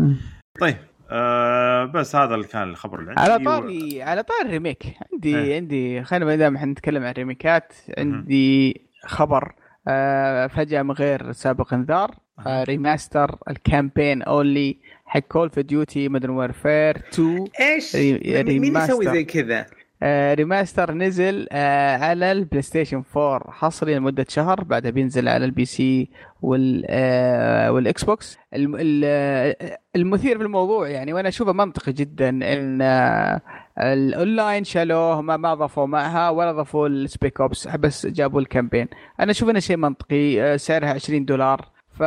طيب 0.60 0.76
آه 1.10 1.86
بس 1.86 2.15
هذا 2.15 2.36
اللي 2.36 2.48
كان 2.48 2.69
الخبر 2.69 2.99
اللي 2.99 3.10
عندي. 3.18 3.22
على 3.22 3.36
و- 3.44 3.45
طاري 3.45 4.02
على 4.03 4.24
طاري 4.24 4.41
ال 4.45 4.50
remake. 4.50 4.84
عندي 5.14 5.38
إيه. 5.38 5.56
عندي 5.56 6.03
خلينا 6.03 6.26
ما 6.26 6.36
دام 6.36 6.56
إحنا 6.56 6.72
نتكلم 6.72 7.03
عن 7.03 7.11
الريميكات 7.11 7.74
عندي 7.98 8.82
خبر 9.06 9.53
آه 9.88 10.48
فجأة 10.48 10.82
من 10.82 10.91
غير 10.91 11.32
سابق 11.32 11.74
انذار 11.74 12.11
آه 12.48 12.64
remaster 12.64 13.36
ال 13.49 13.58
campaign 13.58 14.22
only 14.22 14.78
حق 15.06 15.19
Call 15.20 15.41
of 15.48 15.60
Duty 15.60 16.10
Modern 16.10 16.30
Warfare 16.34 16.98
2 16.98 17.45
إيش؟ 17.60 17.95
ري- 17.95 18.60
مين. 18.60 18.76
يسوي 18.78 19.06
زي 19.06 19.24
كذا؟ 19.24 19.65
آه 20.03 20.34
remaster 20.34 20.94
نزل 20.94 21.48
آه 21.52 21.98
على 21.98 22.32
ال 22.32 22.62
PlayStation 22.62 23.04
4 23.18 23.52
حصري 23.52 23.95
لمدة 23.95 24.26
شهر 24.30 24.64
بعدها 24.64 24.91
بينزل 24.91 25.28
على 25.28 25.45
ال 25.45 25.66
PC 25.66 26.10
وال 26.41 26.86
آه 26.90 27.72
وال 27.72 28.04
Xbox 28.04 28.38
آه، 28.53 29.78
المثير 29.95 30.38
في 30.38 30.44
الموضوع 30.44 30.88
يعني 30.90 31.14
وأنا 31.14 31.30
أشوفه 31.30 31.52
منطقي 31.53 31.94
جدا 31.94 32.30
إن 32.30 32.82
آه 32.82 33.41
الأونلاين 33.80 34.64
شالوه 34.64 35.22
ما 35.22 35.38
ما 35.38 35.53
ضافوا 35.53 35.86
معها 35.86 36.30
ولا 36.30 36.52
ضافوا 36.52 36.88
ال 36.88 36.98
Spec 36.98 37.41
Ops 37.41 37.68
بس 37.68 38.07
جابوا 38.07 38.41
ال 38.41 38.46
campaign. 38.46 38.88
أنا 39.19 39.32
أشوف 39.32 39.49
إنه 39.49 39.60
شيء 39.60 39.78
منطقي 39.78 40.41
آه 40.41 40.57
سعرها 40.57 40.90
20 40.94 41.26
دولار. 41.26 41.65
ف 41.91 41.99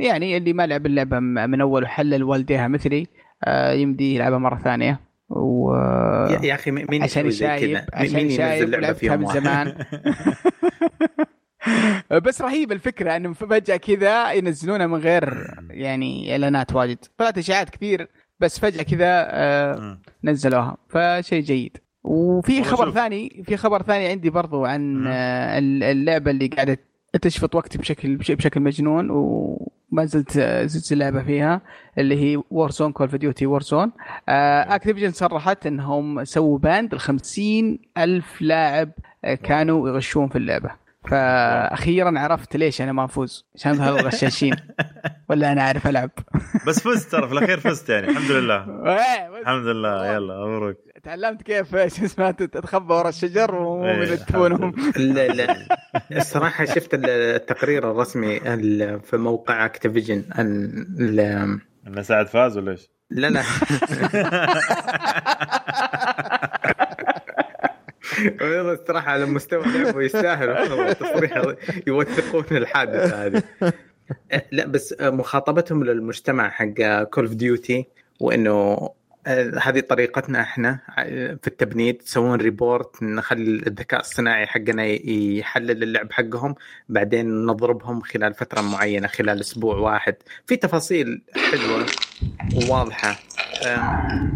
يعني 0.00 0.36
اللي 0.36 0.52
ما 0.52 0.66
لعب 0.66 0.86
اللعبة 0.86 1.18
من 1.20 1.60
أول 1.60 1.82
وحلل 1.84 2.22
والديها 2.24 2.68
مثلي 2.68 3.06
يمدي 3.72 4.14
يلعبها 4.14 4.38
مرة 4.38 4.58
ثانية. 4.58 5.13
و... 5.36 5.74
يا 6.42 6.54
أخي 6.54 6.70
مين 6.70 7.02
عشان 7.02 7.30
شايب؟ 7.30 7.84
عشان 7.92 8.30
شايب 8.30 8.92
فيهم 8.92 9.20
من؟ 9.20 9.26
زمان 9.26 9.74
بس 12.24 12.42
رهيبه 12.42 12.74
الفكرة 12.74 13.16
انهم 13.16 13.34
فجأة 13.34 13.76
كذا 13.76 14.32
ينزلونها 14.32 14.86
من 14.86 14.98
غير 14.98 15.54
يعني 15.70 16.32
إعلانات 16.32 16.74
واجد 16.74 16.98
طلعت 17.18 17.38
إشاعات 17.38 17.70
كثير 17.70 18.08
بس 18.40 18.58
فجأة 18.58 18.82
كذا 18.82 19.26
آه،. 19.30 19.98
نزلوها 20.24 20.76
فشيء 20.88 21.42
جيد 21.42 21.76
وفي 22.04 22.64
خبر. 22.64 22.90
ثاني 22.90 23.42
في 23.46 23.56
خبر 23.56 23.82
ثاني 23.82 24.06
عندي 24.06 24.30
برضو 24.30 24.64
عن. 24.64 25.06
آه، 25.06 25.58
اللعبة 25.58 26.30
اللي 26.30 26.46
قاعدة 26.46 26.78
تشفط 27.22 27.54
وقتي 27.54 27.78
بشكل 27.78 28.16
بش- 28.16 28.30
بشكل 28.30 28.60
مجنون 28.60 29.10
وما 29.10 30.04
زلت 30.04 30.38
زلت 30.64 30.92
اللعبه 30.92 31.22
فيها 31.22 31.60
اللي 31.98 32.16
هي 32.32 32.42
Warzone 32.50 32.92
Call 32.92 33.06
of 33.06 33.16
Duty 33.16 33.46
Warzone 33.46 33.92
Activision 34.28 35.10
صرحت 35.12 35.66
إنهم 35.66 36.24
سووا 36.24 36.58
banned 36.58 36.94
ل 36.94 36.98
50 36.98 37.78
ألف 37.98 38.42
لاعب 38.42 38.90
آه، 39.24 39.34
كانوا 39.34 39.88
يغشون 39.88 40.28
في 40.28 40.38
اللعبة. 40.38 40.70
فاخيرا 41.10 42.18
عرفت 42.18 42.56
ليش 42.56 42.82
أنا 42.82 42.92
ما 42.92 43.04
أفوز. 43.04 43.46
عشان 43.54 43.72
هذول 43.80 43.98
الغشاشين 44.00 44.56
ولا 45.28 45.52
أنا 45.52 45.60
أعرف 45.60 45.86
ألعب. 45.86 46.10
بس 46.66 46.80
فزت 46.80 47.12
ترى 47.12 47.26
في 47.28 47.32
الأخير 47.32 47.60
فزت 47.60 47.88
يعني. 47.88 48.08
الحمد 48.08 48.30
لله. 48.30 48.56
إيه، 48.92 49.40
الحمد 49.40 49.66
لله. 49.66 50.14
يلا 50.14 50.46
مبروك 50.46 50.76
تعلمت 51.04 51.42
كيف 51.42 51.70
شو 51.96 52.04
اسمه 52.04 52.30
تتخبى 52.30 52.94
ورا 52.94 53.08
الشجر 53.08 53.54
ومو 53.54 53.84
إيه، 53.84 54.04
لا 54.96 55.26
لا. 55.28 55.66
الصراحة 56.12 56.64
شفت 56.64 56.88
التقرير 56.94 57.90
الرسمي 57.90 58.36
ال- 58.54 59.00
في 59.00 59.16
موقع 59.16 59.64
اكتيفيجن 59.66 60.24
ال- 60.38 61.60
إنه 61.86 62.02
سعد 62.02 62.26
فاز 62.26 62.56
ولا 62.58 62.72
إيش؟ 62.72 62.90
لا 63.10 63.26
لا. 63.30 63.42
والله 68.40 68.72
الصراحة 68.72 69.10
على 69.12 69.26
مستوى 69.26 69.64
اللعبه 69.66 70.02
يستاهلوا 70.02 70.60
والله 70.60 70.92
تصريح 70.92 71.42
يوثقون 71.86 72.44
الحادثة 72.50 73.26
هذه. 73.26 73.42
لا 74.52 74.66
بس 74.66 74.94
مخاطبتهم 75.00 75.84
للمجتمع 75.84 76.50
حق 76.50 77.02
Call 77.02 77.24
of 77.24 77.34
Duty 77.34 77.86
وإنه 78.20 78.88
هذه 79.62 79.80
طريقتنا 79.80 80.40
إحنا 80.40 80.78
أه، 80.98 81.38
في 81.42 81.48
التبنيد 81.48 81.96
تسوون 81.96 82.40
report 82.40 83.02
نخلي 83.02 83.42
الذكاء 83.66 84.00
الصناعي 84.00 84.46
حقنا 84.46 84.84
يحلل 84.84 85.82
اللعب 85.82 86.12
حقهم 86.12 86.54
بعدين 86.88 87.46
نضربهم 87.46 88.00
خلال 88.00 88.34
فترة 88.34 88.60
معينة 88.60 89.08
خلال 89.08 89.40
أسبوع 89.40 89.76
واحد. 89.76 90.14
في 90.46 90.56
تفاصيل 90.56 91.22
حلوة 91.50 91.86
وواضحة. 92.54 93.18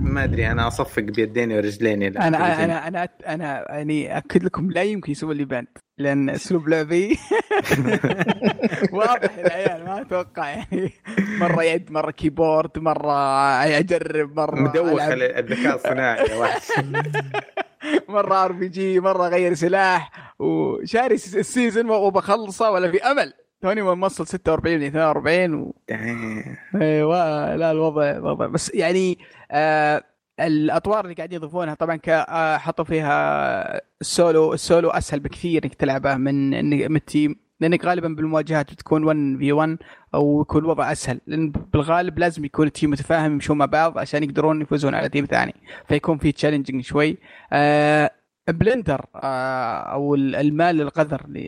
ما 0.00 0.24
أدري 0.24 0.50
أنا 0.50 0.66
أصفق 0.66 1.02
بيديني 1.02 1.56
ورجليني. 1.56 2.08
أنا 2.08 2.64
أنا 2.64 2.88
أنا 2.88 3.08
أنا 3.26 3.64
يعني 3.68 4.18
أكد 4.18 4.44
لكم 4.44 4.70
لا 4.70 4.82
يمكن 4.82 5.12
يسوون 5.12 5.36
لي 5.36 5.44
banned 5.44 5.68
لأن 5.98 6.30
أسلوب 6.30 6.68
لعبي. 6.68 7.18
واضح 8.92 9.34
العيال 9.38 9.84
ما 9.84 10.00
أتوقع 10.00 10.48
يعني. 10.48 10.92
مرة 11.40 11.62
يد 11.62 11.90
مرة 11.92 12.10
keyboard 12.10 12.78
مرة 12.78 13.12
أجرب 13.78 14.36
مرة 14.36 14.54
مدوخ 14.60 15.00
الذكاء 15.02 15.74
الصناعي 15.74 16.26
يا 16.30 16.36
واحد. 16.36 16.60
مرة 18.08 18.44
RPG 18.44 19.00
مرة 19.00 19.26
أغير 19.26 19.54
سلاح. 19.54 20.10
وشاري 20.38 21.14
ال 21.14 21.21
س- 21.21 21.36
ال 21.36 21.44
season 21.44 21.90
وبخلصه 21.90 22.70
ولا 22.70 22.90
في 22.90 23.02
أمل. 23.02 23.32
توني 23.62 23.82
موصل 23.82 24.26
46 24.26 24.78
من 24.78 24.86
42 24.86 25.54
و... 25.54 25.74
أيوه 26.74 27.54
لا 27.56 27.70
الوضع 27.70 28.18
وضع 28.20 28.46
بس 28.46 28.74
يعني 28.74 29.18
آه 29.50 30.02
الأطوار 30.40 31.04
اللي 31.04 31.14
قاعد 31.14 31.32
يضيفونها 31.32 31.74
طبعا 31.74 31.98
آه، 32.08 32.56
حطوا 32.56 32.84
فيها 32.84 33.80
ال 34.00 34.11
solo 34.11 34.52
ال 34.54 34.61
solo 34.61 34.90
أسهل 34.90 35.20
بكثير 35.20 35.64
إنك 35.64 35.74
تلعبه 35.74 36.14
من 36.16 36.50
من 36.90 36.96
ال 36.96 37.03
team. 37.03 37.36
لأنك 37.60 37.84
غالبا 37.84 38.08
بالمواجهات 38.08 38.72
بتكون 38.72 39.04
1 39.04 39.36
في 39.38 39.52
1 39.52 39.76
أو 40.14 40.40
يكون 40.42 40.62
الوضع 40.62 40.92
أسهل. 40.92 41.20
لأن 41.26 41.50
بالغالب 41.50 42.18
لازم 42.18 42.44
يكون 42.44 42.66
ال 42.66 42.71
team 42.71 42.90
متفاهم 42.90 43.32
يمشون 43.32 43.58
مع 43.58 43.64
بعض 43.66 43.98
عشان 43.98 44.22
يقدرون 44.24 44.62
يفوزون 44.62 44.94
على 44.94 45.08
team 45.08 45.24
ثاني. 45.24 45.54
فيكون 45.88 46.18
في 46.18 46.32
challenging 46.32 46.84
شوي. 46.84 47.16
آه 47.52 48.10
Plunder 48.48 49.04
آه 49.14 49.78
أو 49.92 50.14
ال- 50.14 50.36
المال 50.36 50.80
القذر 50.80 51.26
ل 51.28 51.38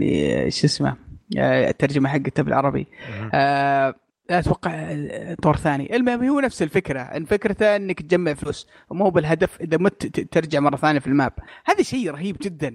ل- 0.00 0.52
شو 0.52 0.66
اسمه 0.66 0.96
آه، 1.38 1.68
الترجمة 1.70 2.08
حقته 2.08 2.42
بالعربي. 2.42 2.86
آه 3.34 3.94
أتوقع 4.30 4.96
طور 5.42 5.56
ثاني. 5.56 5.96
المهم 5.96 6.24
هو 6.28 6.40
نفس 6.40 6.62
الفكرة. 6.62 7.00
إن 7.00 7.24
فكرته 7.24 7.76
إنك 7.76 8.02
تجمع 8.02 8.34
فلوس. 8.34 8.68
مو 8.90 9.10
بالهدف 9.10 9.60
إذا 9.60 9.76
مت 9.78 10.06
ترجع 10.20 10.60
مرة 10.60 10.76
ثانية 10.76 10.98
في 10.98 11.06
ال 11.06 11.11
map. 11.11 11.32
هذا 11.64 11.82
شيء 11.82 12.10
رهيب 12.10 12.36
جدا. 12.42 12.74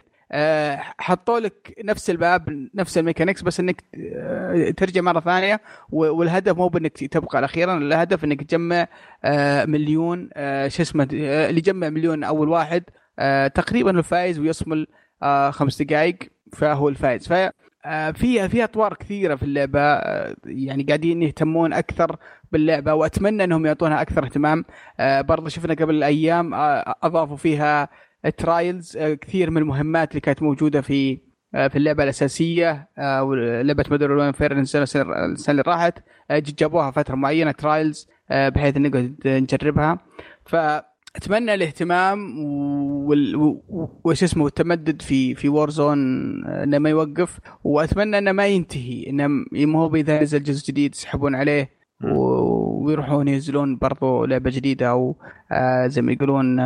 حطوا 1.00 1.40
لك 1.40 1.74
نفس 1.84 2.10
ال 2.10 2.25
map 2.25 2.70
نفس 2.76 2.98
ال 2.98 3.02
mechanics 3.02 3.42
بس 3.42 3.60
إنك 3.60 3.84
آه، 4.16 4.70
ترجع 4.78 5.02
مرة 5.02 5.20
ثانية 5.20 5.62
والهدف 5.90 6.58
مو 6.58 6.68
بإنك 6.68 6.98
تبقى 6.98 7.40
الاخيرا 7.40 7.78
الهدف 7.78 8.24
إنك 8.24 8.44
تجمع 8.44 8.88
آه، 9.24 9.66
مليون 9.66 10.30
آه، 10.34 10.68
شو 10.68 10.82
اسمه 10.82 11.04
آه، 11.14 11.50
اللي 11.50 11.58
يجمع 11.60 11.90
مليون 11.90 12.24
أول 12.24 12.50
واحد 12.50 12.84
آه، 13.20 13.48
تقريبا 13.48 13.92
الفائز 13.92 14.40
ويصمل 14.40 14.88
آه، 15.24 15.52
خمس 15.52 15.82
دقائق 15.82 16.18
فهو 16.54 16.90
الفائز. 16.90 17.28
ف 17.28 17.50
آه، 17.86 18.12
في 18.12 18.64
أطوار 18.64 18.94
كثيرة 18.94 19.36
في 19.36 19.44
اللعبة 19.44 19.80
آه، 19.82 20.36
يعني 20.46 20.84
قاعدين 20.84 21.24
يهتمون 21.24 21.74
أكثر 21.74 22.16
باللعبة 22.52 22.94
وأتمنى 22.94 23.44
إنهم 23.44 23.66
يعطونها 23.66 24.02
أكثر 24.02 24.24
اهتمام. 24.26 24.66
آه، 25.00 25.22
برضه 25.22 25.50
شفنا 25.50 25.74
قبل 25.74 26.04
أيام 26.04 26.54
آه، 26.54 26.96
أضافوا 27.04 27.38
فيها 27.38 27.90
trials 28.38 28.98
كثير 28.98 29.50
من 29.52 29.58
المهمات 29.58 30.10
اللي 30.12 30.22
كانت 30.22 30.42
موجودة 30.44 30.82
في 30.82 31.20
آه، 31.56 31.68
في 31.68 31.76
اللعبة 31.78 32.04
الأساسية 32.04 32.90
آه، 32.98 33.24
ولعبة 33.24 33.86
Modern 33.92 34.18
Warfare 34.20 34.60
السنة 34.62 34.86
اللي 35.50 35.62
راحت. 35.68 35.94
آه، 36.32 36.40
جابوها 36.40 36.92
فترة 36.92 37.16
معينة 37.16 37.52
trials 37.52 38.08
بحيث 38.32 38.78
نقعد 38.78 39.16
نجربها. 39.26 40.00
فأتمنى 40.46 41.54
الاهتمام 41.54 42.40
وال- 43.08 43.60
وش 44.04 44.24
اسمه 44.24 44.44
والتمدد 44.44 45.02
في 45.02 45.36
في 45.36 45.50
وور 45.50 45.70
زون 45.70 45.98
إنه 46.46 46.78
ما 46.78 46.90
يوقف. 46.90 47.40
وأتمنى 47.64 48.18
إنه 48.18 48.32
ما 48.32 48.48
ينتهي 48.48 49.10
إنه 49.10 49.28
ما 49.54 49.80
هو 49.80 49.96
إذا 49.96 50.22
نزل 50.22 50.44
جزء 50.44 50.68
جديد 50.72 50.96
يسحبون 50.96 51.36
عليه 51.36 51.70
ويروحون 52.04 53.28
ينزلون 53.28 53.78
برضو 53.78 54.26
لعبة 54.26 54.50
جديدة 54.50 54.90
أو 54.90 55.16
آه 55.52 55.88
زي 55.88 56.02
ما 56.02 56.12
يقولون 56.12 56.60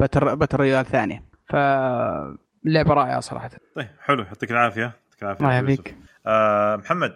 آه 0.00 0.04
بتر 0.06 0.34
بتر 0.34 0.60
ريال 0.60 0.84
ثانية 0.84 1.22
ف 1.48 1.54
لعبة 2.64 2.94
رائعة 2.94 3.20
صراحة. 3.20 3.50
طيب 3.76 3.88
حلو. 4.00 4.22
يعطيك 4.22 4.50
العافية. 4.50 4.80
يعطيك 4.82 5.22
العافية. 5.22 5.44
الله 5.44 5.54
يعافيك. 5.54 5.96
آه 6.26 6.76
محمد 6.76 7.12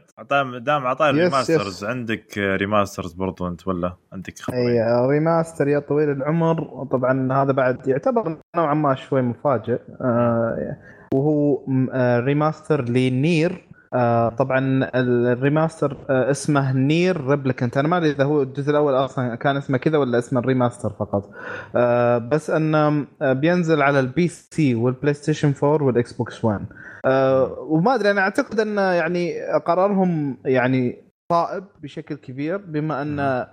دام 0.65 0.87
عطاي 0.87 1.11
الريماسترز 1.11 1.67
يس. 1.77 1.85
عندك 1.85 2.39
آه، 2.39 2.57
ريماسترز 2.57 3.13
برضو 3.13 3.49
أنت 3.49 3.69
ولا؟ 3.69 3.93
عندك 4.13 4.39
خبره 4.39 4.57
أي 4.57 5.07
remaster 5.09 5.69
يا 5.69 5.79
طويل 5.79 6.11
العمر. 6.11 6.85
طبعا 6.91 7.43
هذا 7.43 7.53
بعد 7.53 7.89
يعتبر 7.89 8.39
نوعا 8.57 8.75
ما 8.75 8.95
شوي 8.95 9.23
مفاجئ. 9.23 9.79
آه 10.01 10.77
وهو 11.15 11.65
م- 11.67 11.91
آه 11.93 12.21
remaster 12.21 12.85
ل 12.89 13.02
NieR. 13.02 13.69
آه 13.95 14.29
طبعا 14.29 14.59
ال- 14.95 15.27
ال 15.27 15.34
remaster 15.34 15.97
آه 16.11 16.31
اسمه 16.31 16.73
NieR 16.73 17.27
Replicant. 17.27 17.77
أنا 17.77 17.89
ما 17.89 17.97
أدري 17.97 18.11
إذا 18.11 18.25
هو 18.25 18.43
الجزء 18.43 18.71
الأول 18.71 18.95
أصلا 18.95 19.35
كان 19.35 19.57
اسمه 19.57 19.79
كذا 19.79 19.99
ولا 19.99 20.19
اسمه 20.19 20.41
ال 20.41 20.46
remaster 20.46 20.91
فقط. 20.91 21.31
آه 21.77 22.19
بس 22.19 22.51
انه 22.51 23.07
آه، 23.23 23.33
بينزل 23.33 23.83
على 23.83 24.01
ال 24.01 24.29
PC 24.29 24.75
وال 24.75 25.15
PlayStation 25.15 25.55
4 25.65 25.87
وال 25.87 26.13
Xbox 26.13 26.45
1 26.45 26.67
آه 27.05 27.57
وما 27.61 27.95
أدري 27.95 28.11
أنا 28.11 28.21
أعتقد 28.21 28.61
انه 28.61 28.83
يعني 28.83 29.33
قرارهم 29.67 30.37
يعني 30.45 31.05
صائب 31.33 31.65
بشكل 31.83 32.15
كبير 32.15 32.57
بما 32.57 33.03
إن 33.03 33.21
آه، 33.21 33.49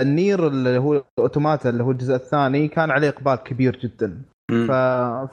ال 0.00 0.09
NieR 0.09 0.46
اللي 0.46 0.78
هو 0.78 1.02
Automata 1.18 1.68
اللي 1.70 1.82
هو 1.82 1.90
الجزء 1.90 2.14
الثاني 2.14 2.68
كان 2.68 2.90
عليه 2.90 3.08
إقبال 3.08 3.34
كبير 3.36 3.76
جدا. 3.82 4.22
ف... 4.48 4.70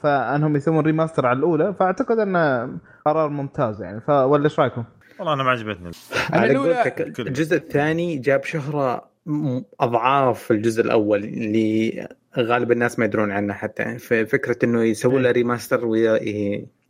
فأنهم 0.02 0.56
يسوون 0.56 0.84
remaster 0.84 1.26
على 1.26 1.38
الأولى 1.38 1.74
فأعتقد 1.74 2.18
انه 2.18 2.70
قرار 3.06 3.28
ممتاز 3.28 3.82
يعني. 3.82 4.00
ف... 4.00 4.10
ولا 4.10 4.44
إيش 4.44 4.60
رأيكم؟ 4.60 4.84
والله 5.18 5.32
أنا 5.32 5.42
ما 5.42 5.50
عجبتني. 5.50 5.90
على 6.32 6.50
الاولى 6.50 6.74
قولتك 6.74 7.20
الجزء 7.20 7.56
الثاني 7.56 8.16
جاب 8.18 8.44
شهرة 8.44 9.04
م- 9.26 9.60
أضعاف 9.80 10.50
الجزء 10.50 10.82
الأول 10.82 11.24
اللي 11.24 12.08
غالب 12.38 12.72
الناس 12.72 12.98
ما 12.98 13.04
يدرون 13.04 13.30
عنه 13.30 13.52
حتى. 13.52 13.98
ففكرة 13.98 14.56
إنه 14.64 14.82
يسووا 14.82 15.20
له 15.20 15.30
remaster 15.30 15.84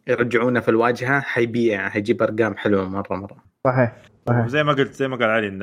ويرجعونه 0.09 0.61
في 0.61 0.69
الواجهة 0.69 1.21
حيبيع 1.21 1.89
حيجيب 1.89 2.23
أرقام 2.23 2.57
حلوة 2.57 2.89
مرة 2.89 3.17
مرة 3.17 3.37
صحيح 3.65 3.93
صحيح. 4.29 4.47
زي 4.47 4.65
ما 4.65 4.73
قلت 4.73 4.95
زي 4.95 5.09
ما 5.09 5.17
قال 5.17 5.31
علي 5.31 5.49
إن 5.49 5.63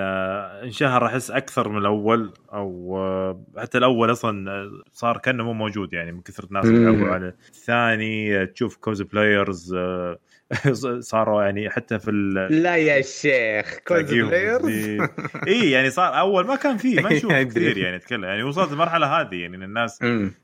انشهر 0.64 1.06
احس 1.06 1.32
أكثر 1.32 1.70
من 1.70 1.78
الأول 1.78 2.34
أو 2.54 2.98
آه، 2.98 3.44
حتى 3.58 3.78
الأول 3.78 4.12
أصلا 4.12 4.52
آه، 4.52 4.72
صار 4.92 5.18
كأنه 5.18 5.44
مو 5.44 5.54
موجود 5.54 5.94
يعني 5.94 6.12
من 6.12 6.22
كثر 6.22 6.44
الناس 6.44 6.66
اللي 6.66 7.06
على 7.06 7.34
الثاني 7.50 8.42
آه، 8.42 8.46
تشوف 8.46 8.78
cosplayers 8.78 9.74
آه، 9.74 10.20
صاروا 11.00 11.44
يعني 11.44 11.70
حتى 11.70 12.00
في 12.00 12.12
ال- 12.12 12.64
لا 12.64 12.76
يا 12.76 13.02
شيخ 13.02 13.80
players؟ 13.90 14.66
دي- 14.66 15.02
إي 15.48 15.72
يعني 15.72 15.90
صار 15.90 16.20
أول 16.20 16.48
ما 16.48 16.56
كان 16.56 16.78
فيه 16.78 17.02
ما 17.02 17.10
نشوف. 17.14 17.32
كثير 17.32 17.78
يعني 17.78 17.96
اتكلم 17.96 18.24
يعني 18.24 18.44
وصلت 18.44 18.72
المرحلة 18.72 19.08
هذه 19.22 19.36
يعني 19.36 19.56
إن 19.56 19.64
الناس. 19.64 20.00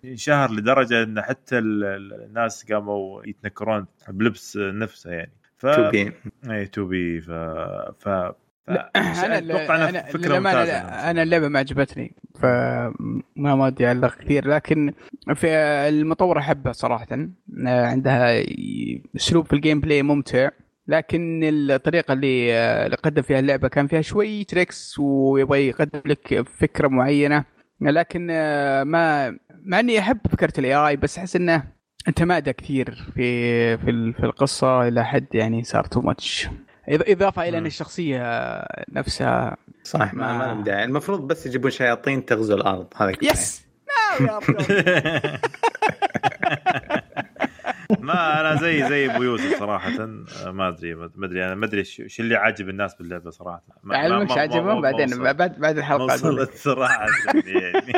انشهر 0.06 0.52
لدرجة 0.52 1.04
إن 1.04 1.22
حتى 1.22 1.58
ال- 1.58 1.84
ال- 1.84 2.24
الناس 2.24 2.72
قاموا 2.72 3.22
يتنكرون 3.28 3.86
بلبس 4.10 4.58
نفسه 4.58 5.12
يعني. 5.12 5.32
ف 5.58 5.66
تو 5.68 5.90
بي 5.92 6.12
إي 6.52 6.66
تو 6.68 6.86
بي 6.86 7.22
ف 7.22 7.32
ف- 8.00 8.32
أنا 8.96 9.38
أتوقع 9.38 9.90
أنا 9.90 10.02
فكرة 10.02 10.28
للأمانة 10.28 10.60
ممتازه 10.60 10.78
أنا 11.12 11.24
اللعبة 11.24 11.48
ما 11.48 11.60
عجبتني 11.60 12.16
فما 12.40 12.94
ما 13.36 13.66
ودي 13.66 13.88
اعلق 13.88 14.16
كثير 14.16 14.48
لكن 14.48 14.94
في 15.36 15.48
المطور 15.90 16.38
أحبه 16.38 16.72
صراحة. 16.72 17.08
آه، 17.68 17.86
عندها 17.86 18.44
أسلوب 19.16 19.46
في 19.46 19.54
ال 19.54 19.80
gameplay 19.80 20.04
ممتع. 20.04 20.50
لكن 20.88 21.42
الطريقة 21.44 22.14
اللي 22.14 22.54
آه، 22.54 22.86
اللي 22.86 22.96
قدم 22.96 23.22
فيها 23.22 23.40
اللعبة 23.40 23.68
كان 23.68 23.88
فيها 23.88 24.02
شوي 24.02 24.44
tricks 24.44 25.00
ويبغى 25.00 25.68
يقدم 25.68 26.02
لك 26.06 26.48
فكرة 26.48 26.88
معينة. 26.88 27.46
لكن 27.82 28.28
آه، 28.32 28.84
ما 28.84 29.30
مع 29.66 29.80
إني 29.80 30.00
أحب 30.00 30.18
فكرة 30.32 30.54
ال 30.60 30.76
AI 30.76 30.96
بس 30.96 31.18
أحس 31.18 31.36
إنه 31.36 31.64
إنه 32.08 32.23
تمادى 32.23 32.54
كثير 32.54 33.12
في 33.16 33.78
في 34.14 34.24
القصة 34.24 34.88
إلى 34.88 35.06
حد 35.06 35.26
يعني 35.34 35.64
صار 35.64 35.84
too 35.86 36.02
much 36.02 36.50
إضافة 36.90 37.48
إلى 37.48 37.58
أن. 37.58 37.66
الشخصية 37.66 38.22
نفسها 38.94 39.58
صح 39.84 40.14
ما, 40.14 40.38
ما 40.38 40.44
لهم 40.44 40.64
داعي 40.64 40.84
المفروض 40.84 41.28
بس 41.28 41.46
يجيبون 41.46 41.72
شياطين 41.72 42.26
تغزو 42.26 42.56
الأرض 42.56 42.88
هذا. 42.96 43.14
yes. 43.22 43.66
ما 48.00 48.42
أنا 48.42 48.56
زي 48.56 48.88
زي 48.90 49.12
أبو 49.12 49.24
يوسف 49.24 49.60
صراحة 49.60 50.06
ما 50.46 50.68
أدري 50.68 50.96
ما 50.96 51.26
أدري 51.26 51.46
أنا 51.46 51.56
ما 51.56 51.66
أدري 51.66 51.84
شو 51.84 52.08
شو 52.08 52.24
اللي 52.24 52.36
عاجب 52.36 52.70
الناس 52.70 52.96
باللعبة 52.96 53.30
صراحة 53.30 53.64
ما- 53.84 53.98
عجبهم 54.32 54.76
ما 54.76 54.82
بعدين 54.82 55.24
بعد 55.34 55.60
بعد 55.60 55.78
الحلقة. 55.78 56.04
وصلت 56.04 56.54
صراحة 56.56 57.06
يعني 57.46 57.94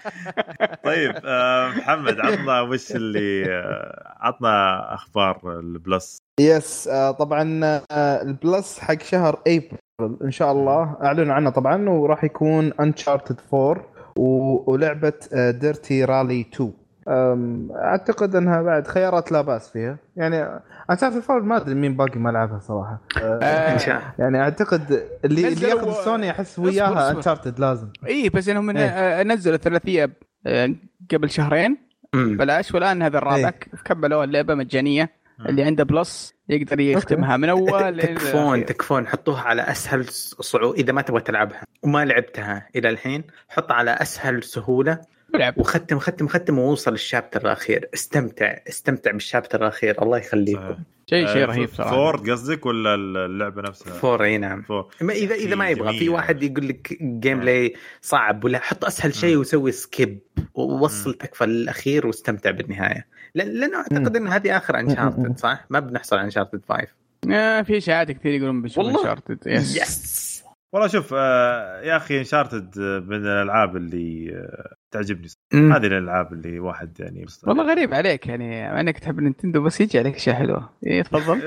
طيب 0.84 1.12
آه، 1.24 1.68
محمد 1.68 2.20
عطنا 2.20 2.60
وش 2.60 2.92
اللي 2.92 3.44
آه، 3.54 4.16
عطنا 4.20 4.94
أخبار 4.94 5.58
البلس 5.60 6.21
يس 6.42 6.88
آه، 6.88 7.10
طبعا 7.10 7.60
آه، 7.90 8.22
ال 8.22 8.33
Plus 8.33 8.78
حق 8.78 9.02
شهر 9.02 9.40
ابريل 9.46 9.78
إن 10.24 10.30
شاء 10.30 10.52
الله 10.52 10.96
اعلنوا 11.02 11.34
عنه 11.34 11.50
طبعا 11.50 11.88
وراح 11.88 12.24
يكون 12.24 12.72
Uncharted 12.80 13.40
4 13.54 13.84
و- 14.18 14.72
ولعبة 14.72 15.12
Dirt 15.50 16.04
Rally 16.04 16.40
2 16.54 16.72
أم، 17.08 17.68
أعتقد 17.72 18.36
إنها 18.36 18.62
بعد 18.62 18.86
خيارات 18.86 19.32
لا 19.32 19.40
بأس 19.40 19.70
فيها 19.70 19.96
يعني 20.16 20.60
Uncharted 20.90 21.22
4 21.30 21.38
ما 21.46 21.56
أدري 21.56 21.74
مين 21.74 21.96
باقي 21.96 22.18
ما 22.20 22.30
لعبها 22.30 22.58
صراحة 22.58 23.00
أه، 23.22 23.38
آه، 23.42 23.76
شاء 23.76 24.02
يعني 24.18 24.40
أعتقد 24.40 25.02
اللي 25.24 25.48
اللي 25.48 25.68
ياخذ 25.68 25.92
سوني 26.04 26.30
احس 26.30 26.58
وياها. 26.58 27.10
Uncharted 27.10 27.58
لازم 27.60 27.88
إي 28.06 28.28
بس 28.28 28.48
إنهم 28.48 28.70
إيه. 28.76 28.86
آه، 28.86 29.22
نزلوا 29.22 29.54
الثلاثيه 29.56 30.10
آه، 30.46 30.74
قبل 31.12 31.30
شهرين. 31.30 31.76
بلاش 32.14 32.74
والآن 32.74 33.02
هذا 33.02 33.18
الرابع 33.18 33.36
إيه. 33.48 33.82
كملوا 33.84 34.24
اللعبة 34.24 34.54
مجانية 34.54 35.21
اللي 35.48 35.62
عنده 35.62 35.84
Plus 35.84 36.34
يقدر 36.48 36.80
يختمها 36.80 37.36
من 37.36 37.48
أول 37.48 38.00
تكفون. 38.00 38.66
تكفون 38.66 39.06
حطوها 39.06 39.40
على 39.40 39.62
أسهل 39.62 40.04
صعوبة 40.08 40.78
إذا 40.78 40.92
ما 40.92 41.02
تبغى 41.02 41.20
تلعبها. 41.20 41.62
وما 41.82 42.04
لعبتها 42.04 42.68
إلى 42.76 42.88
الحين 42.88 43.24
حط 43.48 43.72
على 43.72 43.90
أسهل 43.90 44.42
صعوبة 44.42 45.00
لعب. 45.34 45.58
وختم 45.58 45.98
ختم 45.98 46.28
ختم 46.28 46.58
ووصل 46.58 46.92
ال 46.92 46.98
chapter 46.98 47.40
الأخير. 47.40 47.88
استمتع 47.94 48.56
استمتع 48.68 49.10
بال 49.10 49.22
chapter 49.22 49.62
الأخير. 49.62 50.02
الله 50.02 50.18
يخليكم. 50.18 50.76
شيء 51.10 51.26
شيء 51.26 51.42
آه، 51.42 51.46
رهيب 51.46 51.68
صراحة. 51.68 51.90
فورد 51.90 52.30
قصدك 52.30 52.66
ولا 52.66 52.94
اللعبة 52.94 53.62
نفسها؟ 53.62 53.92
فور 53.92 54.24
إي 54.24 54.38
نعم. 54.38 54.62
فور. 54.62 54.94
ما 55.00 55.12
اذا 55.12 55.34
إذا 55.34 55.54
ما 55.54 55.68
يبغى. 55.68 55.98
في. 55.98 56.08
واحد 56.08 56.42
يقول 56.42 56.68
لك 56.68 56.98
جيم 57.02 57.40
بلاي 57.40 57.74
صعب 58.00 58.44
ولا 58.44 58.58
حط 58.58 58.84
أسهل 58.84 59.14
شيء. 59.14 59.36
وسوي 59.36 59.72
سكيب 59.72 60.20
ووصل 60.54 61.14
تكفى 61.14 61.44
الأخير 61.44 62.06
واستمتع 62.06 62.50
بالنهاية. 62.50 63.06
لأنه 63.34 63.76
أعتقد 63.76 64.16
إن 64.16 64.28
هذه 64.28 64.56
آخر 64.56 64.80
انشارتد 64.80 65.38
صح؟ 65.38 65.66
ما 65.70 65.80
بنحصل 65.80 66.16
على 66.16 66.24
انشارتد 66.24 66.60
5 66.68 66.86
آه، 67.30 67.62
في 67.62 67.76
اشاعات 67.76 68.10
كثير 68.10 68.32
يقولون 68.32 68.62
بيسوون 68.62 68.86
والله؟ 68.86 69.02
شارتد 69.02 69.38
يس 69.46 69.76
يس 69.76 70.44
والله 70.72 70.88
شوف 70.88 71.14
آه، 71.16 71.80
يا 71.80 71.96
أخي 71.96 72.18
انشارتد 72.18 72.78
من 72.78 73.16
الألعاب 73.16 73.76
اللي 73.76 74.34
آه، 74.34 74.74
تعجبني. 74.92 75.28
هذه 75.54 75.86
الألعاب 75.86 76.32
اللي 76.32 76.60
واحد 76.60 77.00
يعني 77.00 77.26
والله 77.46 77.64
غريب 77.64 77.94
عليك 77.94 78.26
يعني 78.26 78.72
مع 78.72 78.80
إنك 78.80 78.98
تحب 78.98 79.20
Nintendo 79.20 79.62
بس 79.62 79.80
يجي 79.80 79.98
عليك 79.98 80.14
أشياء 80.14 80.36
حلوة. 80.36 80.70
اي 80.86 81.02
تفضل. 81.02 81.40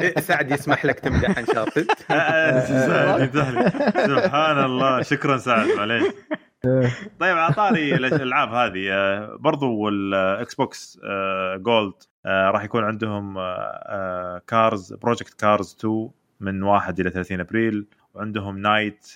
إيه، 0.00 0.20
سعد 0.20 0.50
يسمح 0.50 0.84
لك 0.84 1.00
تمدح 1.00 1.38
Uncharted 1.38 1.86
سعد 2.88 3.20
يمدح 3.20 3.48
لي. 3.48 3.70
سبحان 4.06 4.64
الله 4.64 5.02
شكرا 5.02 5.36
سعد 5.36 5.66
معليش. 5.76 6.04
طيب 7.20 7.36
عطاري 7.36 7.94
الألعاب 7.94 8.48
هذه. 8.48 8.88
آه، 8.92 9.36
برضو 9.40 9.88
ال 9.88 10.54
Xbox 10.54 11.00
آه، 11.04 11.56
Gold 11.56 11.94
آه، 12.26 12.50
راح 12.50 12.64
يكون 12.64 12.84
عندهم 12.84 13.38
آه، 13.38 14.42
Cars 14.46 14.92
Project 14.92 15.40
Cars 15.40 15.76
2 15.80 16.10
من 16.40 16.62
1 16.62 17.00
إلى 17.00 17.10
30 17.10 17.40
أبريل. 17.40 17.86
وعندهم 18.14 18.58
Knights 18.58 19.06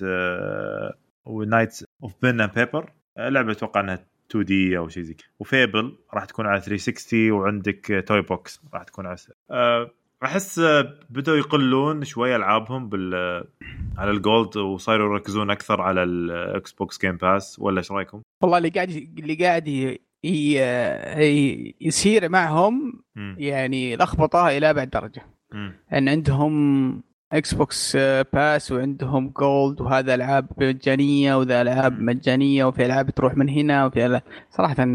و 1.25 1.32
Knights 1.32 1.79
of 2.03 2.13
Pen 2.23 2.41
and 2.41 2.55
Paper 2.55 2.93
لعبة 3.19 3.53
أتوقع 3.53 3.81
إنها 3.81 4.05
2D 4.31 4.79
أو 4.79 4.89
شيء 4.89 5.03
زي 5.03 5.15
كذا 5.15 5.27
و 5.39 5.49
Fable 5.49 5.99
راح 6.15 6.25
تكون 6.25 6.47
على 6.47 6.61
360 6.61 7.31
وعندك 7.31 8.05
Toybox 8.07 8.61
راح 8.75 8.83
تكون 8.83 9.07
على 9.07 9.17
آه، 9.51 9.91
أحس 10.25 10.59
آه، 10.59 10.95
بدأوا 11.11 11.37
يقلون 11.37 12.05
شوي 12.05 12.37
ألعابهم 12.37 12.89
بال 12.89 13.15
آه، 13.15 13.45
على 13.99 14.11
ال 14.11 14.20
Gold 14.20 14.57
وصاروا 14.57 15.13
يركزون 15.15 15.51
أكثر 15.51 15.81
على 15.81 16.03
ال 16.03 16.73
Xbox 16.73 17.01
Game 17.01 17.17
Pass 17.17 17.59
ولا 17.59 17.79
إيش 17.79 17.93
رأيكم؟ 17.93 18.23
والله 18.43 18.59
اللي 18.59 18.69
قاعد 18.69 18.91
اللي 19.19 19.35
قاعد 19.35 19.69
ي... 19.69 20.01
ي... 20.25 20.59
ي- 21.21 21.75
يصير 21.81 22.29
معهم. 22.29 23.03
يعني 23.39 23.97
لخبطة 23.97 24.49
إلى 24.49 24.71
أبعد 24.71 24.91
درجة. 24.91 25.23
إن 25.93 26.09
عندهم 26.09 27.03
Xbox 27.33 27.97
Pass 28.33 28.73
وعندهم 28.73 29.29
Gold 29.29 29.81
وهذا 29.81 30.15
ألعاب 30.15 30.47
مجانية 30.59 31.35
وذا 31.39 31.63
ألعاب 31.63 32.01
مجانية 32.01 32.65
وفي 32.65 32.87
ألعاب 32.87 33.11
تروح 33.11 33.37
من 33.37 33.49
هنا 33.49 33.87
وفي 33.87 34.07
ألعاب 34.07 34.23
صراحة 34.51 34.87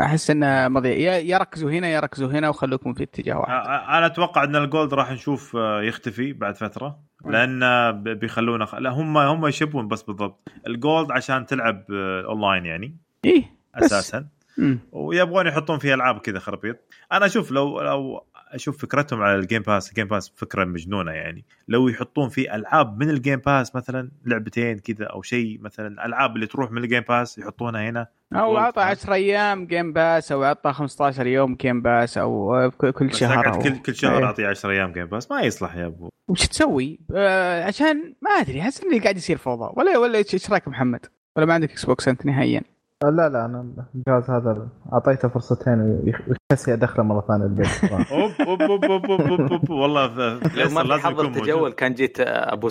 أحس 0.00 0.30
إنه 0.30 0.68
مضيع. 0.68 0.92
يا 0.92 1.18
يا 1.18 1.38
ركزوا 1.38 1.70
هنا 1.70 1.88
يا 1.88 2.00
ركزوا 2.00 2.28
هنا 2.32 2.48
وخلوكم 2.48 2.94
في 2.94 3.02
اتجاه 3.02 3.38
واحد. 3.38 3.50
آه، 3.52 3.98
أنا 3.98 4.06
أتوقع 4.06 4.44
إن 4.44 4.56
ال 4.56 4.64
Gold 4.64 4.94
راح 4.94 5.12
نشوف 5.12 5.56
آه، 5.56 5.82
يختفي 5.82 6.32
بعد 6.32 6.56
فترة 6.56 6.98
لأن 7.26 7.60
ب- 7.92 8.08
بيخلونه 8.08 8.64
خ... 8.64 8.74
لا 8.74 8.90
هم 8.90 9.16
هم 9.18 9.46
يشبون 9.46 9.88
بس 9.88 10.02
بالضبط. 10.02 10.48
ال 10.66 10.75
Gold 10.75 11.12
عشان 11.12 11.46
تلعب 11.46 11.84
آه، 11.92 12.24
اونلاين 12.26 12.66
يعني. 12.66 12.96
إيه. 13.24 13.44
أساسا. 13.74 14.26
مم. 14.58 14.78
ويبغون 14.92 15.46
يحطون 15.46 15.78
فيه 15.78 15.94
ألعاب 15.94 16.18
كذا 16.18 16.38
خرابيط. 16.38 16.76
أنا 17.12 17.26
أشوف 17.26 17.50
لو 17.52 17.80
لو 17.80 18.24
أشوف 18.50 18.82
فكرتهم 18.82 19.22
على 19.22 19.36
ال 19.36 19.41
Game 19.41 19.62
Pass 19.62 19.88
ال 19.88 19.92
Game 19.92 20.06
Pass 20.08 20.32
فكرة 20.36 20.64
مجنونة 20.64 21.12
يعني 21.12 21.44
لو 21.68 21.88
يحطون 21.88 22.28
فيه 22.28 22.54
ألعاب 22.54 22.98
من 22.98 23.10
ال 23.10 23.16
Game 23.16 23.38
Pass 23.38 23.76
مثلا 23.76 24.10
لعبتين 24.24 24.78
كذا 24.78 25.04
أو 25.06 25.22
شيء 25.22 25.60
مثلا 25.60 26.06
ألعاب 26.06 26.34
اللي 26.36 26.46
تروح 26.46 26.70
من 26.70 26.84
ال 26.84 26.88
Game 26.88 27.02
Pass 27.08 27.38
يحطونها 27.38 27.90
هنا 27.90 28.06
أو 28.32 28.46
Gold. 28.46 28.58
عطى 28.58 28.80
10 28.80 29.14
أيام 29.14 29.66
Game 29.66 29.92
Pass 29.92 30.32
أو 30.32 30.42
عطى 30.42 30.72
15 30.72 31.26
يوم 31.26 31.54
Game 31.54 31.82
Pass 31.82 32.18
أو 32.18 32.70
كل 32.78 33.14
شهر 33.14 33.54
أو... 33.54 33.58
كل 33.58 33.78
كل 33.78 33.94
شهر 33.94 34.18
إيه. 34.18 34.24
اعطيه 34.24 34.46
10 34.46 34.70
أيام 34.70 34.92
Game 34.92 35.06
Pass 35.06 35.30
ما 35.30 35.42
يصلح 35.42 35.76
يا 35.76 35.86
أبو 35.86 36.08
وش 36.28 36.46
تسوي؟ 36.46 36.98
آه 37.14 37.64
عشان 37.64 38.14
ما 38.22 38.30
أدري 38.30 38.60
احس 38.60 38.84
إني 38.84 38.98
قاعد 38.98 39.16
يصير 39.16 39.36
فوضى 39.36 39.72
ولا 39.76 39.98
ولا 39.98 40.18
إيش 40.18 40.50
رأيك 40.50 40.68
محمد؟ 40.68 41.06
ولا 41.36 41.46
ما 41.46 41.54
عندك 41.54 41.70
Xbox 41.70 42.08
أنت 42.08 42.26
نهائيا؟ 42.26 42.62
لا 43.04 43.28
لا 43.28 43.44
أنا 43.44 43.86
الجهاز 43.94 44.30
هذا 44.30 44.68
أعطيته 44.92 45.28
فرصتين 45.28 45.80
ويخس 45.80 46.68
ادخله 46.68 47.04
مرة 47.04 47.24
ثانية 47.28 47.44
البيت. 47.44 47.66
أوب 48.12 48.30
أوب 48.40 48.62
أوب 48.62 48.84
أوب 48.84 49.04
أوب 49.10 49.20
أوب, 49.20 49.52
أوب. 49.52 49.70
والله 49.70 50.06
لو 50.34 50.40
فيصل 50.40 50.74
ما 50.74 50.80
لازم. 50.80 51.20
التجول 51.20 51.72
كان 51.72 51.94
جيت 51.94 52.20
آه، 52.20 52.50
أوه، 52.52 52.70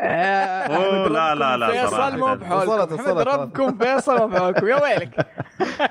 أحمد 0.00 1.12
لا، 1.12 1.34
لا، 1.34 1.56
لا، 1.56 1.70
فيصل. 1.86 2.18
مو 2.18 2.34
بحولكم. 2.34 3.18
ربكم 3.18 3.78
فيصل 3.78 4.18
مو 4.20 4.26
بحولكم 4.26 4.66
يا 4.66 4.82
ويلك 4.82 5.26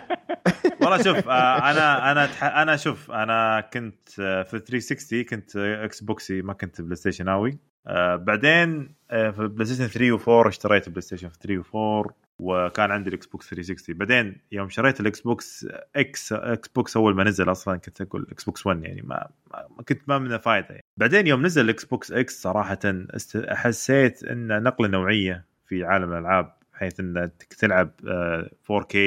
والله 0.82 1.02
شوف 1.04 1.30
آه، 1.30 1.72
أنا 1.72 2.12
أنا. 2.12 2.30
أنا 2.62 2.76
شوف 2.76 3.12
أنا 3.12 3.62
كنت 3.74 4.20
آه، 4.20 4.44
في 4.44 4.60
360 4.60 5.24
كنت 5.24 5.56
آه، 5.56 5.86
إكس 5.86 6.04
بوكسي 6.04 6.42
ما 6.42 6.54
كنت 6.54 6.82
بلاي 6.82 6.96
ستيشناوي 6.96 7.58
آه، 7.88 8.16
بعدين 8.16 8.96
آه، 9.12 9.30
في 9.30 9.48
بلاي 9.48 9.66
ستيشن 9.66 9.88
3 9.88 10.18
و4 10.18 10.48
اشتريت 10.48 10.90
بلاي 10.90 11.02
ستيشن 11.02 11.30
3 11.30 11.64
و4 11.64 12.12
وكان 12.42 12.92
عندي 12.92 13.10
ال 13.10 13.26
Xbox 13.26 13.50
360 13.50 13.98
بعدين 13.98 14.42
يوم 14.52 14.70
شريت 14.70 15.00
ال 15.00 15.22
Xbox 15.22 15.68
X 15.96 16.34
Xbox 16.34 16.98
أول 16.98 17.16
ما 17.16 17.24
نزل 17.24 17.52
أصلا 17.52 17.78
كنت 17.78 18.02
أقول 18.02 18.28
Xbox 18.32 18.68
One 18.68 18.84
يعني 18.84 19.02
ما, 19.02 19.30
ما 19.52 19.84
كنت 19.90 20.02
ما 20.08 20.20
منه 20.20 20.38
فائده 20.38 20.68
يعني. 20.70 20.84
بعدين 20.98 21.28
يوم 21.28 21.46
نزل 21.46 21.62
ال 21.66 21.86
Xbox 21.86 22.12
X 22.12 22.42
صراحة. 22.42 22.80
حسيت 23.50 24.24
إنه 24.24 24.60
نقلة 24.60 24.88
نوعية 24.88 25.46
في 25.66 25.84
عالم 25.84 26.14
الألعاب 26.14 26.54
بحيث 26.74 27.00
إنك 27.00 27.44
تلعب 27.60 27.92
4K 28.72 28.98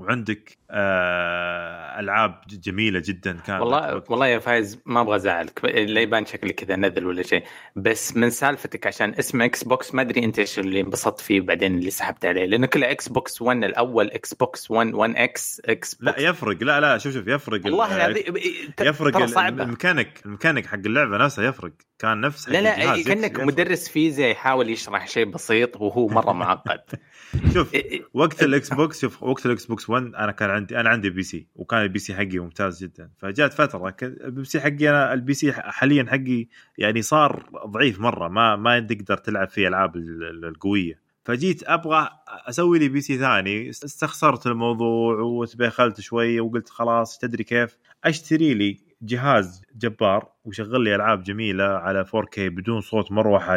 وعندك 0.00 0.58
آه 0.70 2.00
ألعاب 2.00 2.40
جميلة 2.48 3.02
جدا 3.04 3.32
كانت. 3.46 3.60
والله 3.60 4.02
والله 4.08 4.26
يا 4.26 4.38
فايز 4.38 4.78
ما 4.86 5.00
أبغى 5.00 5.16
أزعلك. 5.16 5.64
لا 5.64 6.00
يبان 6.00 6.26
شكلي 6.26 6.52
كذا 6.52 6.76
نذل 6.76 7.06
ولا 7.06 7.22
شيء؟ 7.22 7.44
بس 7.76 8.16
من 8.16 8.30
سالفتك 8.30 8.86
عشان 8.86 9.14
اسمه 9.18 9.44
Xbox 9.44 9.94
ما 9.94 10.02
أدري 10.02 10.24
أنت 10.24 10.38
إيش 10.38 10.58
اللي 10.58 10.80
انبسطت 10.80 11.20
فيه 11.20 11.40
بعدين 11.40 11.78
اللي 11.78 11.90
سحبت 11.90 12.24
عليه. 12.24 12.44
لأنه 12.44 12.66
كله 12.66 12.90
Xbox 12.90 13.42
One 13.42 13.64
الأول 13.64 14.10
Xbox 14.10 15.16
One 15.16 15.36
One 15.36 15.55
X 15.55 15.62
X 15.64 15.96
لا 16.00 16.20
يفرق. 16.20 16.62
لا 16.62 16.80
لا 16.80 16.98
شوف 16.98 17.14
شوف 17.14 17.26
يفرق 17.26 17.60
والله 17.64 17.96
العظيم 17.96 18.34
يفرق 18.80 19.24
صعبة. 19.24 19.62
ال 19.62 19.69
mechanic 19.69 20.22
ال 20.26 20.30
mechanic 20.30 20.66
حق 20.66 20.74
اللعبة 20.74 21.16
نفسها 21.16 21.44
يفرق. 21.44 21.72
كان 21.98 22.20
نفس 22.20 22.48
لا 22.48 22.60
لا 22.60 23.02
كأنك 23.02 23.40
مدرس 23.40 23.88
فيزياء 23.88 24.30
يحاول 24.30 24.70
يشرح 24.70 25.06
شيء 25.08 25.24
بسيط 25.24 25.76
وهو 25.76 26.06
مرة 26.06 26.32
معقد. 26.32 26.80
شوف 27.54 27.76
وقت 28.14 28.42
ال 28.42 28.74
Xbox 28.74 29.00
شوف 29.00 29.22
وقت 29.22 29.46
ال 29.46 29.66
Xbox 29.66 29.90
One 29.90 30.04
أنا 30.04 30.32
كان 30.32 30.50
عندي 30.50 30.80
أنا 30.80 30.88
عندي 30.88 31.10
PC 31.10 31.46
وكان 31.54 31.82
ال 31.82 31.98
PC 31.98 32.14
حقي 32.14 32.38
ممتاز 32.38 32.84
جدا. 32.84 33.10
فجات 33.18 33.52
فترة 33.52 33.96
ال 34.02 34.44
PC 34.44 34.60
حقي 34.60 34.90
أنا 34.90 35.12
ال 35.12 35.34
PC 35.34 35.52
حاليا 35.52 36.06
حقي 36.08 36.46
يعني 36.78 37.02
صار 37.02 37.50
ضعيف 37.66 38.00
مرة 38.00 38.28
ما 38.28 38.56
ما 38.56 38.80
تقدر 38.80 39.16
تلعب 39.16 39.48
فيه 39.48 39.68
ألعاب 39.68 39.96
القوية. 40.44 41.00
فجيت 41.24 41.62
أبغى 41.66 42.08
أسوي 42.28 42.78
لي 42.78 42.88
PC 42.88 43.18
ثاني 43.18 43.70
استخسرت 43.70 44.46
الموضوع 44.46 45.20
وتبخلت 45.20 46.00
شوي 46.00 46.40
وقلت 46.40 46.68
خلاص 46.68 47.18
تدري 47.18 47.44
كيف؟ 47.44 47.76
أشتري 48.04 48.54
لي 48.54 48.78
جهاز 49.02 49.62
جبار 49.76 50.28
وشغل 50.44 50.84
لي 50.84 50.94
ألعاب 50.94 51.22
جميلة 51.22 51.64
على 51.64 52.04
4K 52.04 52.38
بدون 52.38 52.80
صوت 52.80 53.12
مروحة 53.12 53.56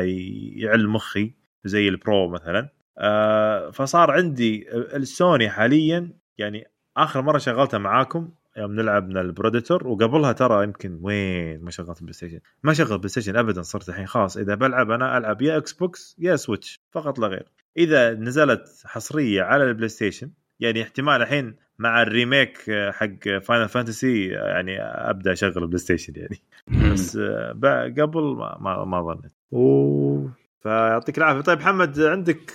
يعل 0.55 0.87
مخي 0.87 1.33
زي 1.65 1.87
ال 1.87 1.98
Pro 1.98 2.29
مثلا. 2.29 2.69
فصار 3.73 4.11
عندي 4.11 4.67
السوني 4.73 5.49
حاليا 5.49 6.13
يعني 6.37 6.67
آخر 6.97 7.21
مرة 7.21 7.37
شغلتها 7.37 7.77
معاكم 7.77 8.29
يوم 8.57 8.75
لعبنا 8.75 9.21
ال 9.21 9.29
Predator 9.29 9.87
وقبلها 9.87 10.31
ترى 10.31 10.63
يمكن 10.63 10.99
وين 11.01 11.63
ما 11.63 11.71
شغلت 11.71 12.01
PlayStation 12.01 12.39
ما 12.63 12.73
شغلت 12.73 12.93
PlayStation 12.93 13.35
ابدا 13.37 13.61
صرت 13.61 13.89
الحين 13.89 14.05
خلاص 14.07 14.37
إذا 14.37 14.55
بلعب 14.55 14.91
أنا 14.91 15.17
ألعب 15.17 15.41
يا 15.41 15.57
Xbox 15.57 16.15
يا 16.19 16.35
Switch 16.35 16.79
فقط 16.91 17.19
لا 17.19 17.27
غير. 17.27 17.47
إذا 17.77 18.13
نزلت 18.13 18.83
حصرية 18.85 19.41
على 19.41 19.63
ال 19.63 19.89
PlayStation 19.89 20.31
يعني 20.59 20.81
احتمال 20.81 21.21
الحين 21.21 21.55
مع 21.79 22.01
ال 22.01 22.09
remake 22.09 22.57
حق 22.89 23.37
Final 23.43 23.69
Fantasy 23.69 24.27
يعني 24.27 24.81
أبدأ 24.81 25.31
أشغل 25.31 25.57
ال 25.63 25.77
PlayStation 25.77 26.13
يعني 26.15 26.37
بس 26.91 27.17
قبل 27.97 28.21
ما 28.37 28.57
ما, 28.61 28.85
ما 28.85 29.01
ظنيت. 29.01 29.31
فيعطيك 30.63 31.17
العافية. 31.17 31.41
طيب 31.41 31.59
محمد 31.59 31.99
عندك 31.99 32.51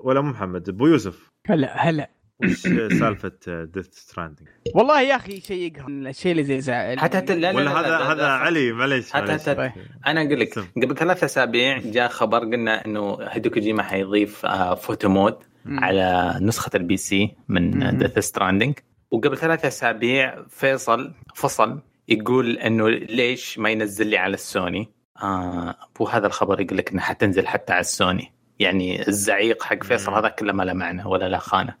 ولا 0.00 0.20
مو 0.20 0.30
محمد 0.30 0.68
أبو 0.68 0.86
يوسف. 0.86 1.30
هلا 1.46 1.88
هلا. 1.88 2.10
وش 2.42 2.60
سالفة 3.00 3.64
Death 3.64 3.86
Stranding؟ 3.92 4.48
والله 4.74 5.02
يا 5.02 5.16
أخي 5.16 5.40
شيء 5.40 5.72
يقهر 5.72 5.88
الشيء 5.88 6.32
اللي 6.32 6.44
زي 6.44 6.60
زعل 6.60 6.98
حتى 6.98 7.16
حتى 7.16 7.34
لا 7.34 7.56
ولا 7.56 7.80
هذا 7.80 7.98
هذا 7.98 8.26
علي 8.26 8.72
معليش 8.72 9.12
حتى 9.12 9.32
حتى 9.32 9.72
أنا 10.06 10.22
أقول 10.22 10.40
لك 10.40 10.58
قبل 10.58 10.96
ثلاث 10.96 11.24
أسابيع 11.24 11.78
جاء 11.78 12.08
خبر 12.08 12.38
قلنا 12.38 12.86
إنه 12.86 13.18
هيدو 13.20 13.50
كوجيما 13.50 13.82
حيضيف 13.82 14.46
photo 14.76 15.08
mode 15.08 15.36
على 15.66 16.38
نسخة 16.42 16.70
ال 16.74 16.96
PC 16.96 17.36
من 17.48 17.98
Death 17.98 18.18
Stranding 18.18 18.78
وقبل 19.10 19.36
ثلاث 19.36 19.64
أسابيع 19.64 20.44
فيصل 20.48 21.14
فصل 21.34 21.82
يقول 22.08 22.58
إنه 22.58 22.88
ليش 22.88 23.58
ما 23.58 23.70
ينزل 23.70 24.06
لي 24.06 24.16
على 24.16 24.34
السوني؟ 24.34 24.88
آه 25.22 25.74
وهذا 26.00 26.26
الخبر 26.26 26.60
يقول 26.60 26.78
لك 26.78 26.92
إنها 26.92 27.04
حتنزل 27.04 27.46
حتى 27.46 27.72
على 27.72 27.80
السوني. 27.80 28.32
يعني 28.58 29.08
الزعيق 29.08 29.62
حق 29.62 29.82
فيصل 29.82 30.14
هذا 30.14 30.28
كله 30.28 30.52
ما 30.52 30.62
له 30.62 30.72
معنى 30.72 31.04
ولا 31.04 31.28
له 31.28 31.38
خانة. 31.38 31.74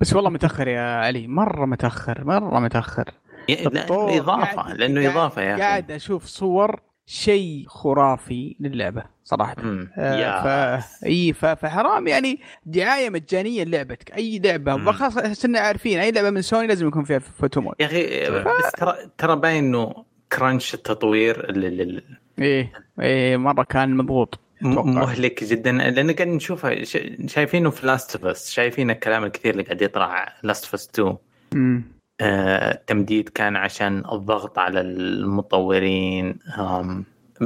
بس 0.00 0.12
والله 0.12 0.30
متأخر 0.30 0.68
يا 0.68 0.80
علي. 0.80 1.26
مرة 1.26 1.66
متأخر 1.66 2.24
مرة 2.24 2.60
متأخر. 2.60 3.10
إضافة 3.50 4.74
لأنه 4.74 5.10
إضافة 5.10 5.42
يا 5.42 5.54
أخي. 5.54 5.62
قاعد 5.62 5.90
أشوف 5.90 6.24
صور 6.24 6.80
شيء 7.06 7.64
خرافي 7.68 8.56
للعبة 8.60 9.02
صراحة. 9.24 9.56
آه 9.98 10.80
ف... 10.80 11.04
إي 11.04 11.32
ف... 11.32 11.46
فحرام 11.46 12.06
يعني 12.06 12.40
دعاية 12.66 13.10
مجانية 13.10 13.64
لعبتك 13.64 14.16
أي 14.16 14.38
لعبة 14.38 14.92
خاصه 14.92 15.32
صرنا 15.32 15.60
عارفين 15.60 15.98
أي 15.98 16.10
لعبة 16.10 16.30
من 16.30 16.42
سوني 16.42 16.66
لازم 16.66 16.88
يكون 16.88 17.04
فيها 17.04 17.18
photo 17.18 17.60
mode 17.60 17.74
يا 17.80 17.86
أخي 17.86 18.26
ف... 18.26 18.48
بس 18.48 18.72
ترى 18.72 18.96
ترى 19.18 19.36
باين 19.36 19.64
إنه 19.64 20.04
crunch 20.32 20.74
التطوير. 20.74 21.46
إيه 22.38 22.72
إيه 23.00 23.36
مرة 23.36 23.62
كان 23.62 23.96
مضغوط 23.96 24.40
مهلك 24.62 25.44
جدا 25.44 25.72
لأن 25.72 26.10
قاعد 26.10 26.28
نشوفها 26.28 26.84
شايفينه 27.26 27.70
في 27.70 27.86
Last 27.86 28.16
of 28.16 28.24
Us 28.26 28.50
شايفين 28.50 28.90
الكلام 28.90 29.24
الكثير 29.24 29.52
اللي 29.52 29.62
قاعد 29.62 29.82
يطلع 29.82 30.32
Last 30.42 30.64
of 30.64 30.74
Us 30.74 30.88
2 30.94 31.16
امم 31.54 31.96
آه، 32.20 32.82
تمديد 32.86 33.28
كان 33.28 33.56
عشان 33.56 34.02
الضغط 34.12 34.58
على 34.58 34.80
المطورين 34.80 36.38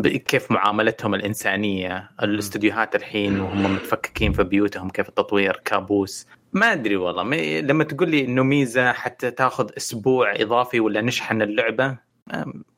كيف 0.04 0.50
معاملتهم 0.50 1.14
الإنسانية 1.14 2.10
الاستديوهات 2.22 2.96
الحين 2.96 3.40
وهم 3.40 3.74
متفككين 3.74 4.32
في 4.32 4.44
بيوتهم 4.44 4.90
كيف 4.90 5.08
التطوير 5.08 5.60
كابوس. 5.64 6.26
ما 6.52 6.72
أدري 6.72 6.96
والله 6.96 7.60
لما 7.60 7.84
تقول 7.84 8.10
لي 8.10 8.24
إنه 8.24 8.42
ميزة 8.42 8.92
حتى 8.92 9.30
تاخذ 9.30 9.70
أسبوع 9.76 10.34
إضافي 10.36 10.80
ولا 10.80 11.00
نشحن 11.00 11.42
اللعبة 11.42 11.98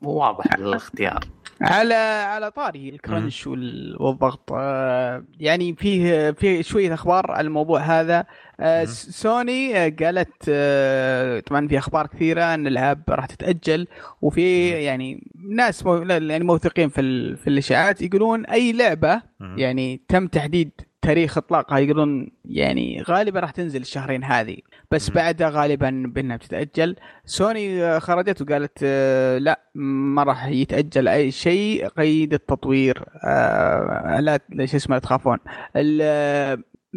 واضح 0.01 0.53
الاختيار 0.53 1.19
على 1.63 1.93
على 2.33 2.51
طاري 2.51 2.89
الكرنش 2.89 3.47
والضغط. 3.47 4.51
آه 4.51 5.23
يعني 5.39 5.75
فيه 5.75 6.31
في 6.31 6.63
شوية 6.63 6.93
أخبار 6.93 7.31
على 7.31 7.47
الموضوع 7.47 7.79
هذا. 7.79 8.25
آه 8.59 8.83
سوني 8.85 9.89
قالت 9.89 10.45
آه 10.49 11.39
طبعا 11.39 11.67
في 11.67 11.77
أخبار 11.77 12.07
كثيرة 12.07 12.43
إن 12.53 12.67
الألعاب 12.67 13.03
راح 13.09 13.25
تتأجل 13.25 13.87
وفي 14.21 14.69
يعني 14.69 15.31
ناس 15.49 15.85
مو 15.85 15.95
يعني 15.95 16.43
موثقين 16.43 16.89
في 16.89 17.35
في 17.35 17.47
الإشاعات 17.47 18.01
يقولون 18.01 18.45
أي 18.45 18.73
لعبة 18.73 19.21
يعني 19.57 20.01
تم 20.07 20.27
تحديد 20.27 20.71
تاريخ 21.01 21.37
إطلاقها 21.37 21.79
يقولون 21.79 22.31
يعني 22.45 23.01
غالبا 23.01 23.39
راح 23.39 23.51
تنزل 23.51 23.81
الشهرين 23.81 24.23
هذه. 24.23 24.57
بس 24.93 25.09
بعدها 25.09 25.49
غالبا 25.49 26.03
بإنها 26.07 26.37
بتتأجل. 26.37 26.95
سوني 27.25 27.99
خرجت 27.99 28.41
وقالت 28.41 28.79
آه 28.83 29.37
لا 29.37 29.59
ما 29.75 30.23
راح 30.23 30.47
يتأجل 30.47 31.07
أي 31.07 31.31
شيء 31.31 31.87
قيد 31.87 32.33
التطوير. 32.33 33.05
آه 33.23 34.19
لا 34.19 34.39
شو 34.65 34.77
اسمه 34.77 34.97
تخافون. 34.97 35.37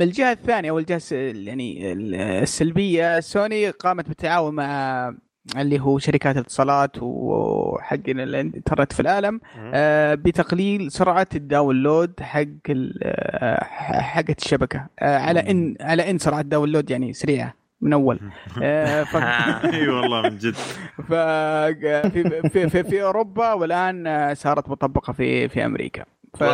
الجهة 0.00 0.32
الثانية 0.32 0.70
أو 0.70 0.78
الجهة 0.78 1.02
يعني 1.10 1.92
السلبية 2.42 3.20
سوني 3.20 3.70
قامت 3.70 4.08
بالتعاون 4.08 4.54
مع 4.54 5.14
اللي 5.56 5.80
هو 5.80 5.98
شركات 5.98 6.36
الاتصالات 6.36 6.96
وحق 7.02 8.08
الانترنت 8.08 8.92
في 8.92 9.00
العالم. 9.00 9.40
آه 9.74 10.14
بتقليل 10.14 10.92
سرعة 10.92 11.28
ال 11.34 11.43
download 11.43 12.12
حق 12.20 12.44
حقت 14.00 14.42
الشبكة. 14.42 14.86
آه 14.98 15.18
على 15.18 15.40
إن 15.40 15.76
على 15.80 16.10
إن 16.10 16.18
سرعة 16.18 16.40
ال 16.40 16.46
download 16.46 16.90
يعني 16.90 17.12
سريعة. 17.12 17.65
من 17.80 17.92
أول. 17.92 18.20
آه 18.62 19.02
ف... 19.02 19.16
إي 19.74 19.88
والله 19.88 20.22
من 20.22 20.38
جد. 20.38 20.54
ف 21.08 21.12
في, 21.12 22.48
في, 22.50 22.68
في, 22.68 22.84
في 22.84 23.02
أوروبا 23.02 23.52
والآن 23.52 24.34
صارت 24.34 24.68
مطبقة 24.68 25.12
في 25.12 25.48
في 25.48 25.64
أمريكا. 25.64 26.04
ف... 26.38 26.44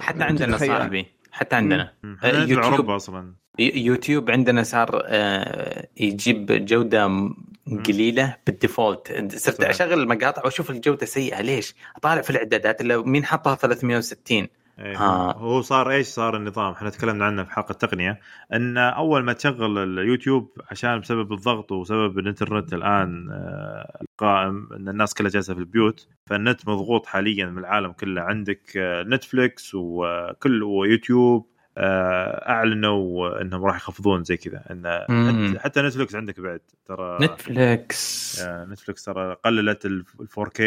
حتى 0.00 0.24
عندنا 0.24 0.56
صاحبي 0.56 1.06
حتى 1.32 1.56
عندنا. 1.56 1.92
يوتيوب 2.24 2.64
اوروبا 2.64 2.96
أصلا. 2.96 3.34
يوتيوب 3.58 4.30
عندنا 4.30 4.62
صار 4.62 5.02
يجيب 5.96 6.46
جودة 6.66 7.30
قليلة 7.86 8.36
بال 8.46 8.63
default. 8.63 9.32
صرت 9.36 9.60
أشغل 9.60 9.92
المقاطع 9.92 10.42
وأشوف 10.44 10.70
الجودة 10.70 11.06
سيئة. 11.06 11.40
ليش؟ 11.40 11.74
أطالع 11.96 12.22
في 12.22 12.30
الإعدادات 12.30 12.80
الا 12.80 13.02
مين 13.02 13.24
حطها 13.24 13.54
360 13.54 14.46
إيه 14.78 14.96
آه. 14.96 15.32
هو 15.32 15.60
صار 15.60 15.90
إيش 15.90 16.06
صار 16.06 16.36
النظام؟ 16.36 16.72
إحنا 16.72 16.90
تكلمنا 16.90 17.24
عنه 17.24 17.44
في 17.44 17.50
حلقه 17.50 17.72
التقنية. 17.72 18.20
إن 18.52 18.78
أول 18.78 19.22
ما 19.22 19.32
تشغل 19.32 19.78
اليوتيوب 19.78 20.58
عشان 20.70 21.00
بسبب 21.00 21.32
الضغط 21.32 21.72
وسبب 21.72 22.18
الإنترنت 22.18 22.72
الآن 22.72 23.28
القائم 24.02 24.68
إن 24.72 24.88
الناس 24.88 25.14
كلها 25.14 25.30
جالسة 25.30 25.54
في 25.54 25.60
البيوت 25.60 26.08
فالنت 26.26 26.68
مضغوط 26.68 27.06
حاليا 27.06 27.46
من 27.46 27.58
العالم 27.58 27.92
كله. 27.92 28.22
عندك 28.22 28.60
نتفليكس 29.06 29.74
وكل 29.74 30.62
ويوتيوب 30.62 31.46
أعلنوا 31.78 33.40
إنهم 33.40 33.64
راح 33.64 33.76
يخفضون 33.76 34.24
زي 34.24 34.36
كذا. 34.36 34.64
إن 34.70 35.58
حتى 35.58 35.82
نتفلكس 35.82 36.14
عندك 36.14 36.40
بعد 36.40 36.60
ترى 36.86 37.18
نتفلكس 37.20 38.42
نتفلكس 38.48 39.04
ترى 39.04 39.36
قللت 39.44 39.86
ال 39.86 40.04
4K 40.06 40.60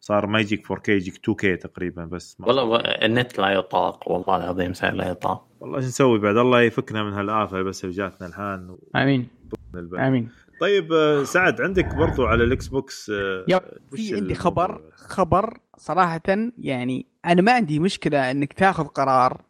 صار 0.00 0.26
ما 0.26 0.40
يجيك 0.40 0.66
4K 0.72 0.88
يجيك 0.88 1.14
2K 1.14 1.58
تقريبا 1.62 2.04
بس 2.04 2.36
والله 2.40 2.76
النت 2.80 3.38
لا 3.38 3.48
يطاق 3.48 4.10
والله 4.10 4.36
العظيم 4.36 4.72
صار 4.72 4.92
لا 4.94 5.08
يطاق 5.10 5.46
والله 5.60 5.76
إيش 5.76 5.84
نسوي 5.86 6.18
بعد 6.18 6.36
الله 6.36 6.60
يفكنا 6.62 7.02
من 7.02 7.12
هالآفة 7.12 7.62
بس 7.62 7.84
اللي 7.84 7.96
جاتنا 7.96 8.26
الحين 8.26 8.76
آمين 8.96 9.28
من 9.74 9.80
البلد. 9.80 10.00
آمين 10.00 10.28
طيب 10.60 10.92
آه، 10.92 11.22
سعد 11.24 11.60
عندك 11.60 11.94
برضو 11.94 12.26
على 12.26 12.44
الإكس 12.44 12.68
بوكس 12.68 13.10
آه، 13.10 13.44
في 13.90 14.16
عندي؟ 14.16 14.34
خبر 14.34 14.80
خبر 14.94 15.58
صراحة 15.76 16.20
يعني 16.58 17.06
أنا 17.24 17.42
ما 17.42 17.52
عندي 17.52 17.78
مشكلة 17.78 18.30
إنك 18.30 18.52
تاخذ 18.52 18.84
قرار. 18.84 19.42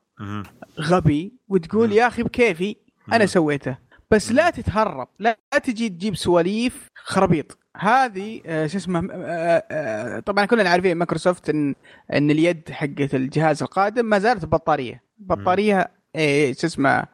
غبي 0.81 1.33
وتقول. 1.49 1.93
يا 1.93 2.07
أخي 2.07 2.23
بكيفي 2.23 2.77
أنا. 3.13 3.27
سويته 3.27 3.79
بس. 4.11 4.33
لا 4.33 4.51
تتهرب 4.51 5.09
لا 5.19 5.39
تجي 5.65 5.89
تجيب 5.89 6.17
سواليف 6.17 6.89
خرابيط 6.95 7.59
هذه 7.79 8.41
آه، 8.47 8.67
شو 8.67 8.79
اسمه 8.79 9.09
آه، 9.13 9.65
آه، 9.71 10.21
طبعا 10.21 10.45
كلنا 10.45 10.71
عارفين 10.71 10.97
مايكروسوفت 10.97 11.51
إن 11.51 11.75
إن 12.13 12.31
اليد 12.31 12.71
حقت 12.71 13.15
الجهاز 13.15 13.63
القادم 13.63 14.05
ما 14.05 14.19
زالت 14.19 14.45
ببطاريه 14.45 15.03
بطارية 15.19 15.91
آه، 16.17 16.53
شو 16.53 16.67
اسمه 16.67 17.05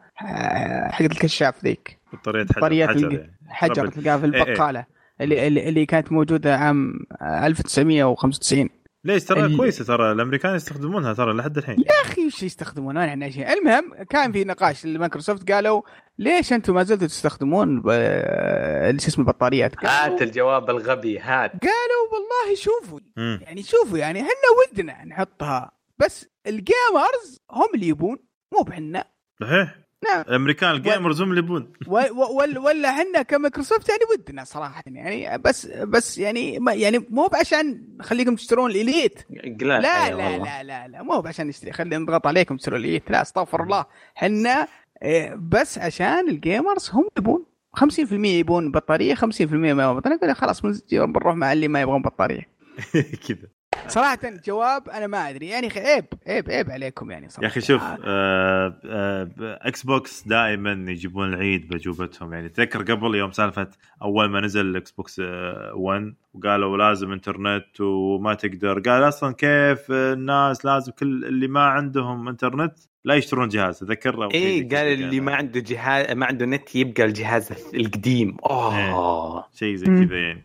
حقت 0.90 1.12
الكشاف 1.12 1.64
ذيك 1.64 1.98
بطارية 2.12 2.44
حجر, 2.44 2.54
بطاريات 2.56 2.88
حجر 2.88 3.12
يعني. 3.12 3.34
حجر. 3.48 3.86
تلقاها 3.88 4.18
في 4.18 4.26
إيه، 4.26 4.34
إيه. 4.34 4.42
البقالة 4.42 4.84
اللي 5.20 5.68
اللي 5.68 5.86
كانت 5.86 6.12
موجودة 6.12 6.56
عام 6.56 7.06
آه، 7.22 7.46
1995 7.46 8.70
ليش 9.04 9.24
ترى 9.24 9.44
ال- 9.44 9.56
كويسة 9.56 9.84
ترى 9.84 10.12
الأمريكان 10.12 10.54
يستخدمونها 10.54 11.12
ترى 11.14 11.32
لحد 11.32 11.58
الحين. 11.58 11.80
يا 11.80 12.02
أخي 12.04 12.26
وش 12.26 12.42
يستخدمون؟ 12.42 12.94
ما 12.94 13.06
نحن 13.14 13.30
شيء 13.30 13.52
المهم 13.52 13.94
كان 14.10 14.32
في 14.32 14.44
نقاش 14.44 14.86
لمايكروسوفت 14.86 15.52
قالوا 15.52 15.82
ليش 16.18 16.52
أنتم 16.52 16.74
ما 16.74 16.82
زلتوا 16.82 17.06
تستخدمون 17.06 17.80
ب- 17.80 17.88
آه، 17.90 18.90
شو 18.90 19.08
اسمه 19.08 19.24
البطاريات؟ 19.24 19.84
هات 19.84 20.22
الجواب 20.22 20.70
الغبي 20.70 21.18
هات. 21.18 21.50
قالوا 21.50 22.04
والله 22.12 22.54
شوفوا 22.56 23.00
مم. 23.16 23.38
يعني 23.42 23.62
شوفوا 23.62 23.98
يعني 23.98 24.20
إحنا 24.20 24.32
ودنا 24.72 25.04
نحطها 25.04 25.72
بس 25.98 26.26
ال 26.46 26.60
gamers 26.60 27.40
هم 27.50 27.68
اللي 27.74 27.88
يبون 27.88 28.18
مو 28.52 28.62
بحنا. 28.62 29.04
صحيح. 29.40 29.83
نعم. 30.04 30.20
الأمريكان 30.28 30.70
ال 30.70 30.78
gamers 30.78 31.22
هم 31.22 31.30
اللي 31.30 31.40
يبون. 31.40 31.72
و- 31.86 31.98
و- 31.98 32.64
ولا 32.66 32.88
إحنا 32.90 33.22
كمايكروسوفت 33.22 33.88
يعني 33.88 34.00
ودنا 34.12 34.44
صراحة 34.44 34.82
يعني. 34.86 35.38
بس 35.38 35.66
بس 35.66 36.18
يعني 36.18 36.58
ما 36.58 36.72
يعني 36.72 37.06
مو 37.10 37.26
بعشان 37.26 37.84
نخليكم 37.98 38.34
تشترون 38.34 38.70
ال 38.70 38.77
Elite. 38.77 39.18
لا 39.30 39.80
لا 39.80 40.10
لا. 40.10 40.38
لا 40.38 40.62
لا 40.62 40.88
لا. 40.88 41.02
مو 41.02 41.22
عشان 41.26 41.46
نشتري. 41.46 41.72
خلينا 41.72 41.98
نضغط 41.98 42.26
عليكم 42.26 42.56
تشتروا 42.56 42.78
ال 42.78 42.83
Elite. 42.83 43.10
لا 43.10 43.22
استغفر 43.22 43.62
الله. 43.62 43.84
إحنا 44.16 44.68
إيه، 45.02 45.34
بس 45.34 45.78
عشان 45.78 46.28
ال 46.28 46.37
gamers 46.37 46.90
هم 46.90 47.08
يبون. 47.18 47.44
50% 47.76 48.12
يبون 48.12 48.70
بطارية 48.70 49.14
50% 49.14 49.20
ما 49.52 49.68
يبون 49.84 49.96
بطارية. 49.96 50.32
خلاص 50.32 50.60
بنروح 50.92 51.34
مع 51.34 51.52
اللي 51.52 51.68
ما 51.68 51.80
يبغون 51.80 52.02
بطارية. 52.02 52.48
كذا. 53.28 53.48
صراحة 53.88 54.18
جواب 54.46 54.88
أنا 54.88 55.06
ما 55.06 55.30
أدري. 55.30 55.48
يعني 55.48 55.68
عيب 55.76 56.04
عيب 56.26 56.50
عيب 56.50 56.70
عليكم 56.70 57.10
يعني 57.10 57.28
صراحة. 57.28 57.42
يا 57.42 57.48
أخي 57.48 57.60
شوف 57.60 57.82
آه 57.82 58.74
آه 58.86 59.28
إكس 59.40 59.82
بوكس 59.82 60.28
دائما 60.28 60.90
يجيبون 60.92 61.34
العيد 61.34 61.68
بجوبتهم 61.68 62.32
يعني 62.32 62.48
تذكر 62.48 62.82
قبل 62.92 63.14
يوم 63.14 63.32
سالفة 63.32 63.68
أول 64.02 64.30
ما 64.30 64.40
نزل 64.40 64.66
الاكس 64.66 64.90
بوكس 64.90 65.20
آه 65.20 65.72
1 65.74 66.14
وقالوا 66.34 66.76
لازم 66.76 67.12
انترنت 67.12 67.80
وما 67.80 68.34
تقدر. 68.34 68.78
قال 68.80 69.08
أصلا 69.08 69.34
كيف؟ 69.34 69.90
الناس 69.90 70.64
لازم 70.64 70.92
كل 70.92 71.24
اللي 71.24 71.48
ما 71.48 71.60
عندهم 71.66 72.28
انترنت 72.28 72.74
لا 73.04 73.14
يشترون 73.14 73.48
جهاز. 73.48 73.78
تذكر؟ 73.78 74.28
كذا 74.28 74.78
قال 74.78 74.92
اللي 74.92 75.20
ما 75.20 75.34
عنده 75.34 75.60
جهاز 75.60 76.10
ما 76.16 76.26
عنده 76.26 76.46
نت 76.46 76.76
يبقى 76.76 77.04
الجهاز 77.04 77.52
القديم. 77.74 78.36
اوه 78.46 79.46
شيء 79.54 79.74
زي. 79.76 79.86
كذا 79.86 80.16
يعني. 80.16 80.44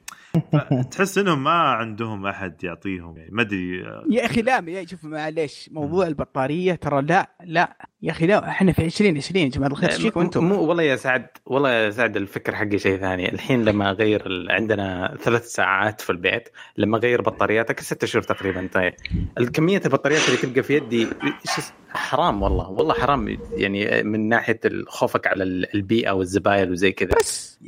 تحس 0.92 1.18
إنهم 1.18 1.44
ما 1.44 1.52
عندهم 1.52 2.26
أحد 2.28 2.64
يعطيهم 2.64 3.18
يعني 3.18 3.30
ما 3.32 3.42
أدري 3.42 3.82
آه، 3.86 4.04
يا 4.10 4.26
أخي 4.26 4.42
لا 4.42 4.64
يا 4.68 4.86
شوف 4.86 5.06
معليش 5.06 5.70
موضوع 5.74 6.08
البطارية 6.08 6.76
ترى 6.76 7.02
لا 7.02 7.30
لا. 7.44 7.78
يا 8.02 8.12
أخي 8.12 8.28
لا 8.28 8.50
إحنا 8.50 8.72
في 8.72 8.86
2020 8.86 9.44
يا 9.44 9.50
جماعة 9.50 9.70
الخير 9.70 9.90
إيش 9.90 10.02
فيكم؟ 10.02 10.20
أنتم؟ 10.20 10.44
مو 10.44 10.62
والله 10.64 10.84
يا 10.84 10.96
سعد 10.96 11.28
والله 11.46 11.72
يا 11.72 11.90
سعد 11.90 12.18
الفكر 12.18 12.56
حقي 12.56 12.78
شيء 12.78 12.98
ثاني. 12.98 13.32
الحين 13.32 13.66
لما 13.66 13.90
أغير 13.90 14.26
ال... 14.26 14.52
عندنا 14.52 15.18
ثلاث 15.22 15.46
ساعات 15.48 16.02
في 16.02 16.10
البيت 16.10 16.50
لما 16.78 16.98
أغير 16.98 17.22
بطارياتك 17.22 17.80
ست 17.80 18.06
شهور 18.06 18.24
تقريبا 18.24 18.70
طيب. 18.74 18.94
الكمية 19.40 19.82
البطاريات 19.86 20.22
اللي 20.30 20.38
تبقى 20.38 20.64
في 20.64 20.76
يدي 20.76 21.08
حرام 21.90 22.42
والله 22.42 22.70
والله 22.70 22.94
حرام. 22.94 23.38
يعني 23.52 24.04
من 24.04 24.30
ناحية 24.30 24.60
خوفك 24.88 25.28
على 25.28 25.44
ال- 25.44 25.76
البيئة 25.76 26.12
والزبايل 26.12 26.72
وزي 26.72 26.92
كذا. 26.92 27.10
بس 27.20 27.60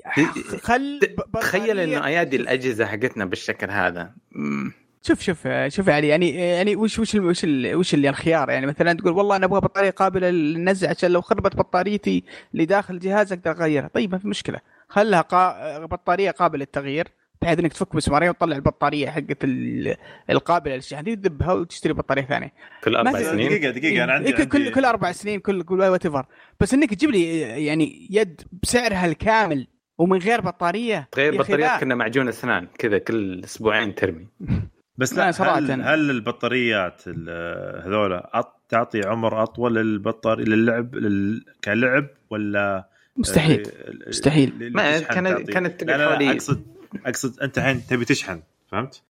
خل 0.61 0.99
تخيل 1.41 1.77
بطارية- 1.77 1.79
إنه 1.79 2.05
أيادي 2.05 2.35
الأجهزة 2.35 2.85
حقتنا 2.85 3.25
بالشكل 3.25 3.69
هذا. 3.71 4.11
مم. 4.31 4.73
شوف 5.03 5.21
شوف 5.21 5.47
شوف 5.67 5.87
يعني 5.87 6.07
يعني 6.07 6.29
يعني 6.35 6.75
وش 6.75 6.99
وش 6.99 7.15
وش 7.15 7.45
وش 7.73 7.93
اللي 7.93 8.09
الخيار؟ 8.09 8.49
يعني 8.49 8.65
مثلا 8.65 8.93
تقول 8.93 9.13
والله 9.13 9.35
أنا 9.35 9.45
أبغى 9.45 9.61
بطارية 9.61 9.89
قابلة 9.89 10.29
للنزع 10.29 10.89
عشان 10.89 11.11
لو 11.11 11.21
خربت 11.21 11.55
بطاريتي 11.55 12.23
اللي 12.53 12.65
داخل 12.65 12.93
الجهاز 12.93 13.33
أقدر 13.33 13.51
أغيرها. 13.51 13.89
طيب 13.93 14.11
ما 14.11 14.17
في 14.17 14.27
مشكلة. 14.27 14.59
خلها 14.89 15.21
قا... 15.21 15.85
بطارية 15.85 16.31
قابلة 16.31 16.59
للتغيير. 16.59 17.07
بحيث 17.41 17.59
إنك 17.59 17.73
تفك 17.73 17.95
مسمارين 17.95 18.29
وتطلع 18.29 18.55
البطارية 18.55 19.09
حقت 19.09 19.43
ال- 19.43 19.95
القابلة 20.29 20.75
للشحن 20.75 21.03
دي 21.03 21.15
تذبها 21.15 21.53
وتشتري 21.53 21.93
بطارية 21.93 22.21
ثانية 22.25 22.53
كل 22.83 22.95
أربع 22.95 23.21
سنين 23.21 23.49
دقيقة 23.49 23.71
دقيقة 23.71 24.03
أنا 24.03 24.13
عندي, 24.13 24.29
إيه، 24.37 24.43
كل 24.43 24.57
عندي 24.59 24.71
كل 24.71 24.85
أربع 24.85 25.11
سنين 25.11 25.39
كل 25.39 25.63
كل 25.63 25.79
whatever 25.81 26.25
بس 26.59 26.73
إنك 26.73 26.93
تجيب 26.93 27.09
لي 27.11 27.39
يعني 27.65 28.07
يد 28.09 28.41
بسعرها 28.63 29.05
الكامل 29.05 29.67
ومن 29.97 30.17
غير 30.17 30.41
بطارية 30.41 31.07
بطاريات 31.17 31.49
لا. 31.71 31.79
كنا 31.79 31.95
معجون 31.95 32.27
اسنان 32.27 32.67
كذا 32.77 32.97
كل 32.97 33.41
أسبوعين 33.43 33.95
ترمي 33.95 34.27
بس 34.97 35.13
لا، 35.17 35.31
صراحة. 35.31 35.57
هل, 35.57 35.71
هل 35.81 36.09
البطاريات 36.09 37.01
ال- 37.07 37.81
هذولا 37.87 38.29
أط- 38.35 38.69
تعطي 38.69 39.01
عمر 39.07 39.43
أطول 39.43 39.75
للبطاري 39.75 40.43
للعب 40.43 40.95
لل... 40.95 41.45
كلعب 41.63 42.07
ولا 42.29 42.89
مستحيل 43.17 43.63
مستحيل. 44.07 44.71
ما 44.73 44.99
كانت؟ 44.99 45.49
كانت 45.51 45.83
لا 45.83 45.91
لا, 45.91 45.97
لا 45.97 46.09
حوالي 46.09 46.31
أقصد 46.31 46.63
أقصد 47.05 47.39
أنت 47.39 47.57
الحين 47.57 47.87
تبي 47.87 48.05
تشحن 48.05 48.41
فهمت؟ 48.71 49.03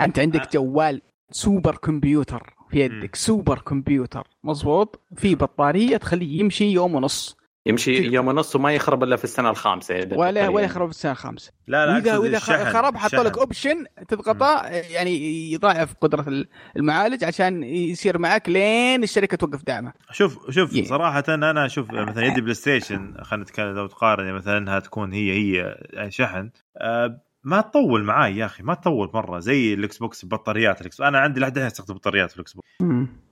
أنت 0.00 0.18
عندك 0.18 0.52
جوال 0.52 1.02
سوبر 1.30 1.76
كمبيوتر 1.76 2.54
في 2.70 2.80
يدك 2.80 3.16
سوبر 3.16 3.58
كمبيوتر 3.58 4.26
مضبوط؟ 4.44 5.00
في 5.16 5.34
بطارية 5.34 5.96
تخليه 5.96 6.40
يمشي 6.40 6.64
يوم 6.64 6.94
ونص. 6.94 7.36
يمشي 7.66 7.92
يوم 7.92 8.28
ونص 8.28 8.56
وما 8.56 8.74
يخرب 8.74 9.02
إلا 9.02 9.16
في 9.16 9.24
السنة 9.24 9.50
الخامسة. 9.50 10.08
ولا. 10.12 10.48
ولا 10.48 10.64
يخرب 10.64 10.90
السنة 10.90 11.12
الخامسة. 11.12 11.52
لا 11.66 11.86
لا 11.86 11.94
واذا 11.94 12.18
وإذا 12.18 12.38
خرب 12.38 12.96
حطوا 12.96 13.24
لك. 13.24 13.38
option 13.38 13.84
تضغطه 14.08 14.66
يعني 14.66 15.52
يضاعف 15.52 15.94
قدرة 16.00 16.44
المعالج 16.76 17.24
عشان 17.24 17.62
يصير 17.62 18.18
معك 18.18 18.48
لين 18.48 19.02
الشركة 19.02 19.36
توقف 19.36 19.62
دعمه. 19.64 19.92
شوف 20.12 20.50
شوف 20.50 20.72
Yeah. 20.72 20.84
صراحة 20.88 21.24
أنا 21.28 21.66
أشوف 21.66 21.90
مثلا 21.90 22.26
يدي 22.26 22.40
بلاي 22.40 22.54
ستيشن 22.54 23.14
خلينا 23.22 23.44
نتكلم 23.44 23.76
لو 23.76 23.86
تقارن 23.86 24.24
يعني 24.24 24.36
مثلا 24.36 24.58
أنها 24.58 24.78
تكون 24.78 25.12
هي 25.12 25.32
هي 25.32 25.76
يعني 25.92 26.10
شحن 26.10 26.50
آه، 26.76 27.20
ما 27.46 27.60
تطول 27.60 28.04
معاي 28.04 28.36
يا 28.36 28.46
أخي 28.46 28.62
ما 28.62 28.74
تطول 28.74 29.10
مرة 29.14 29.38
زي 29.38 29.74
الإكس 29.74 29.98
بوكس 29.98 30.24
بطاريات 30.24 30.80
الإكس 30.80 31.00
أنا 31.00 31.18
عندي 31.18 31.40
لحد 31.40 31.52
الحين 31.56 31.66
أستخدم 31.66 31.94
بطاريات 31.94 32.30
في 32.30 32.36
الإكس 32.36 32.52
بوكس 32.52 32.66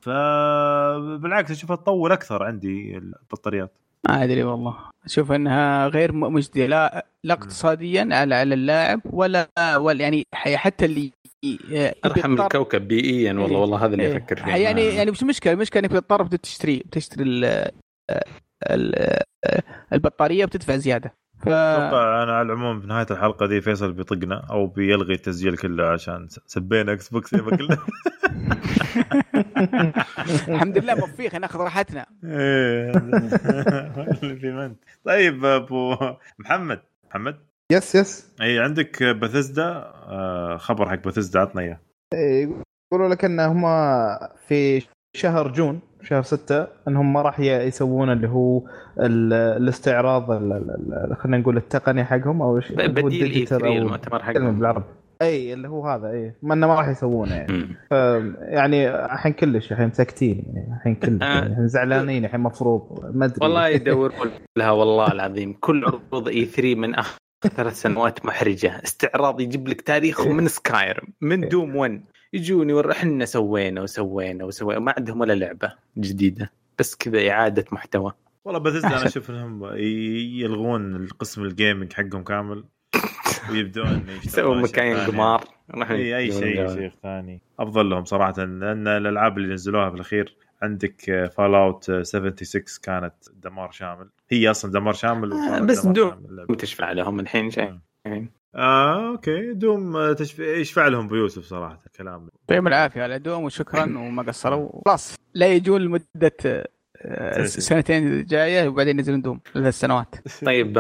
فبالعكس 0.01 1.51
أشوفها 1.51 1.77
تطول 1.77 2.13
أكثر 2.13 2.43
عندي 2.43 2.97
البطاريات. 2.99 3.73
ما 4.09 4.25
أدري 4.25 4.43
والله. 4.43 4.77
أشوف 5.05 5.33
إنها 5.33 5.89
غير 5.89 6.13
مجدية 6.13 6.67
لا 6.67 7.07
لا 7.25 7.35
اقتصاديا 7.35 8.09
على 8.13 8.35
على 8.35 8.55
اللاعب 8.55 9.01
ولا 9.05 9.49
ولا 9.77 10.01
يعني 10.03 10.27
حتى 10.35 10.85
اللي 10.85 11.11
ي- 11.45 11.93
أرحم 12.05 12.41
الكوكب 12.41 12.89
بيئيا 12.89 13.33
والله 13.33 13.49
إيه. 13.57 13.57
والله 13.61 13.85
هذا 13.85 13.93
اللي 13.93 14.07
إيه. 14.07 14.17
أفكر 14.17 14.37
فيه. 14.37 14.53
يعني 14.57 14.85
ما- 14.89 14.91
يعني 14.95 15.11
وش 15.11 15.23
المشكلة؟ 15.23 15.53
المشكلة 15.53 15.81
إنك 15.83 15.91
بتضطر 15.91 16.23
بتشتري 16.23 16.83
ال- 17.19 17.71
ال- 18.71 19.23
البطارية 19.93 20.45
بتدفع 20.45 20.77
زيادة. 20.77 21.15
ف 21.39 21.49
أتوقع 21.49 22.23
أنا 22.23 22.33
على 22.37 22.47
العموم 22.47 22.81
في 22.81 22.87
نهاية 22.87 23.07
الحلقة 23.11 23.47
دي 23.47 23.61
فيصل 23.61 23.93
بيطقنا 23.93 24.47
أو 24.51 24.67
بيلغي 24.67 25.15
التسجيل 25.15 25.57
كله 25.57 25.87
عشان 25.87 26.29
سبينا 26.47 26.93
Xbox 26.93 27.35
كله. 27.35 27.79
الحمد 30.49 30.79
لله 30.79 30.95
موفيق 30.95 31.35
ناخذ 31.35 31.61
راحتنا. 31.61 32.07
إيه. 32.25 32.93
طيب 35.05 35.45
أبو 35.45 35.97
محمد. 36.39 36.81
محمد؟ 37.11 37.37
yes 37.73 37.95
yes 37.95 38.35
اي 38.41 38.59
عندك 38.59 39.03
بثزدا 39.03 39.93
خبر 40.59 40.89
حق 40.91 41.09
بثزدا 41.09 41.41
عطنا 41.41 41.63
إياه. 41.63 41.81
إيه، 42.15 42.49
يقولوا 42.93 43.15
لك 43.15 43.25
ان 43.25 43.41
هم 43.41 43.63
في 44.49 44.83
شهر 45.17 45.49
June. 45.49 45.81
شهر 46.05 46.23
ستة 46.23 46.67
انهم 46.89 47.13
ما 47.13 47.23
راح 47.23 47.41
يسوون 47.41 48.13
اللي 48.13 48.29
هو 48.29 48.59
ال- 49.01 49.33
الاستعراض 49.33 50.31
ال- 50.31 50.53
ال- 50.53 51.11
ال- 51.11 51.17
خلينا 51.17 51.39
نقول 51.39 51.57
التقني 51.57 52.05
حقهم 52.05 52.43
أو 52.43 52.57
إيش؟ 52.57 52.73
بديل 52.73 52.97
E 52.97 53.05
ال 53.05 53.10
digital 53.10 53.47
3 53.59 53.67
أو 53.67 53.73
المؤتمر 53.73 54.23
حقهم. 54.23 54.59
بالعربي. 54.59 54.85
أي 55.23 55.53
اللي 55.55 55.69
هو 55.69 55.89
هذا 55.89 56.11
أي. 56.11 56.35
ما 56.43 56.55
إنه 56.55 56.67
ما 56.67 56.75
راح 56.75 56.89
يسوونه 56.89 57.35
يعني. 57.35 57.69
يعني 58.41 58.89
الحين 59.05 59.33
كلش 59.33 59.73
الحين 59.73 59.93
ساكتين 59.93 60.45
يعني. 60.55 60.75
الحين 60.77 60.95
كلش 60.95 61.23
آه. 61.23 61.27
يعني. 61.27 61.47
الحين 61.47 61.69
زعلانين 61.69 62.25
الحين 62.25 62.41
مفروض. 62.41 63.11
ما 63.15 63.25
أدري. 63.25 63.37
والله 63.43 63.69
يدور 63.69 64.13
لها 64.57 64.71
والله 64.71 65.13
العظيم. 65.13 65.53
كل 65.61 65.85
عروض 65.85 66.29
E 66.29 66.45
3 66.45 66.75
من 66.75 66.95
آخر 66.95 67.19
ثلاث 67.57 67.75
سنوات 67.83 68.27
محرجة. 68.27 68.81
استعراض 68.85 69.41
يجيب 69.41 69.69
لك 69.69 69.81
تاريخهم 69.81 70.37
من 70.37 70.49
Skyrim 70.49 71.07
من 71.21 71.49
Doom 71.49 71.77
1 71.77 72.01
يجوني 72.35 72.73
ور- 72.73 72.91
إحنا 72.93 73.25
سوينا 73.25 73.83
وسوينا 73.83 74.45
وسوينا 74.45 74.81
ما 74.81 74.95
عندهم 74.99 75.21
ولا 75.21 75.33
لعبة 75.33 75.73
جديدة 75.99 76.51
بس 76.79 76.95
كذا 76.97 77.31
إعادة 77.31 77.65
محتوى. 77.73 78.13
والله 78.45 78.61
بثزدا 78.61 78.89
أنا. 78.89 79.07
أشوف 79.07 79.31
إنهم 79.31 79.65
يلغون 80.41 80.97
القسم 80.97 81.43
ال 81.43 81.50
gaming 81.50 81.93
حقهم 81.93 82.23
كامل 82.25 82.65
ويبدون 83.51 84.07
أشياء 84.27 84.55
مكاين. 84.55 84.97
قمار. 84.97 85.45
إي 85.91 86.17
أي 86.17 86.33
شيء 86.33 86.47
يجيبون 86.47 86.75
شيء 86.77 86.91
ثاني. 87.03 87.41
أفضل 87.59 87.91
لهم 87.91 88.05
صراحة 88.05 88.33
لأن 88.45 88.89
الألعاب 88.89 89.39
اللي 89.39 89.55
نزلوها 89.55 89.89
في 89.91 89.95
الأخير 89.97 90.37
عندك 90.63 91.29
Fallout 91.37 91.91
76 91.91 92.65
كانت 92.83 93.15
دمار 93.43 93.71
شامل. 93.71 94.09
هي 94.31 94.51
أصلا 94.51 94.73
دمار 94.73 94.93
شامل 94.95 95.33
آه، 95.33 95.61
بس 95.61 95.87
دمار 95.87 95.95
Doom. 95.95 96.55
تشفع 96.57 96.93
لهم 96.93 97.21
الحين 97.21 97.51
شيء. 97.51 97.79
آه 98.57 99.09
okay. 99.11 99.53
Doom 99.53 100.13
تشف... 100.13 100.39
يشفع 100.39 100.89
لهم 100.89 101.09
بيوسف 101.09 101.45
صراحة 101.45 101.79
الكلام 101.87 102.29
يعطيهم 102.51 102.67
العافية 102.67 103.03
على 103.03 103.19
Doom 103.19 103.45
وشكرا 103.45 103.83
وما 103.99 104.23
قصروا. 104.23 104.83
خلاص. 104.87 105.15
لا 105.35 105.47
يجون 105.53 105.81
لمدة 105.81 106.37
آه، 107.07 107.45
سنتين. 107.45 108.25
جاية 108.25 108.69
وبعدين 108.69 108.99
ينزلون 108.99 109.23
Doom 109.23 109.41
ثلاث 109.55 109.75
سنوات 109.81 110.15
طيب 110.47 110.79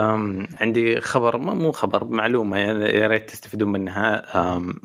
عندي 0.61 1.01
خبر 1.01 1.37
مو 1.39 1.55
مو 1.55 1.73
خبر 1.73 2.05
معلومة 2.05 2.57
يعني 2.59 2.85
يا 2.85 3.07
ريت 3.09 3.31
تستفيدون 3.31 3.73
منها. 3.73 4.23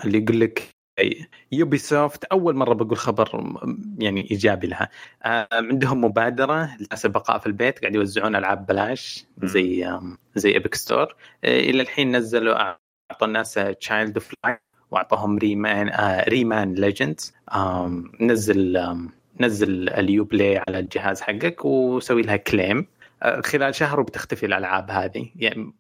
اللي 0.06 0.18
يقول 0.18 0.40
لك 0.40 0.79
Ubisoft 1.52 2.24
أول 2.24 2.56
مرة 2.56 2.74
بقول 2.74 2.98
خبر 2.98 3.56
يعني 4.00 4.32
إيجابي 4.32 4.68
لها. 4.68 4.90
عندهم 5.52 6.04
مبادرة 6.04 6.76
للناس 6.80 7.06
البقاء 7.06 7.40
في 7.40 7.48
البيت 7.48 7.80
قاعد 7.80 7.96
يوزعون 7.96 8.36
ألعاب 8.36 8.66
بلاش 8.66 9.26
زي 9.44 10.00
زي 10.36 10.52
Epic 10.52 10.76
Store 10.76 11.16
إلى 11.44 11.82
الحين 11.82 12.16
نزلوا 12.16 12.56
أعطوا 12.56 13.28
الناس 13.28 13.54
Child 13.54 14.18
of 14.18 14.34
Light 14.44 14.60
وأعطوهم 14.92 15.38
Rayman 15.38 15.90
آه 15.90 16.24
Rayman 16.30 16.74
Legends 16.74 17.34
نزل 18.22 18.78
نزل 19.40 19.90
ال 19.90 20.24
Uplay 20.24 20.58
على 20.58 20.80
الجهاز 20.80 21.22
حقك 21.22 21.66
وسوي 21.66 22.22
لها 22.22 22.36
claim 22.38 22.88
آه، 23.24 23.42
خلال 23.42 23.76
شهر 23.76 24.00
وبتختفي 24.00 24.46
الألعاب 24.46 24.92
هذه. 24.92 25.30
يعني 25.36 25.74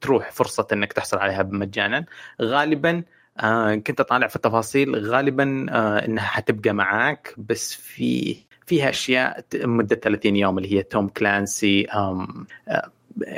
تروح 0.00 0.30
فرصة 0.32 0.66
إنك 0.72 0.92
تحصل 0.92 1.18
عليها 1.18 1.42
مجانا 1.42 2.04
غالبا 2.42 3.02
آه 3.40 3.74
كنت 3.74 4.00
أطالع 4.00 4.26
في 4.26 4.36
التفاصيل. 4.36 4.96
غالبا 4.96 5.66
آه 5.70 6.04
إنها 6.04 6.24
حتبقى 6.24 6.72
معاك 6.72 7.34
بس 7.38 7.74
في 7.74 8.36
فيها 8.66 8.90
أشياء 8.90 9.44
مدة 9.54 9.96
30 9.96 10.36
يوم 10.36 10.58
اللي 10.58 10.72
هي 10.72 10.82
Tom 10.82 11.08
Clancy 11.08 11.86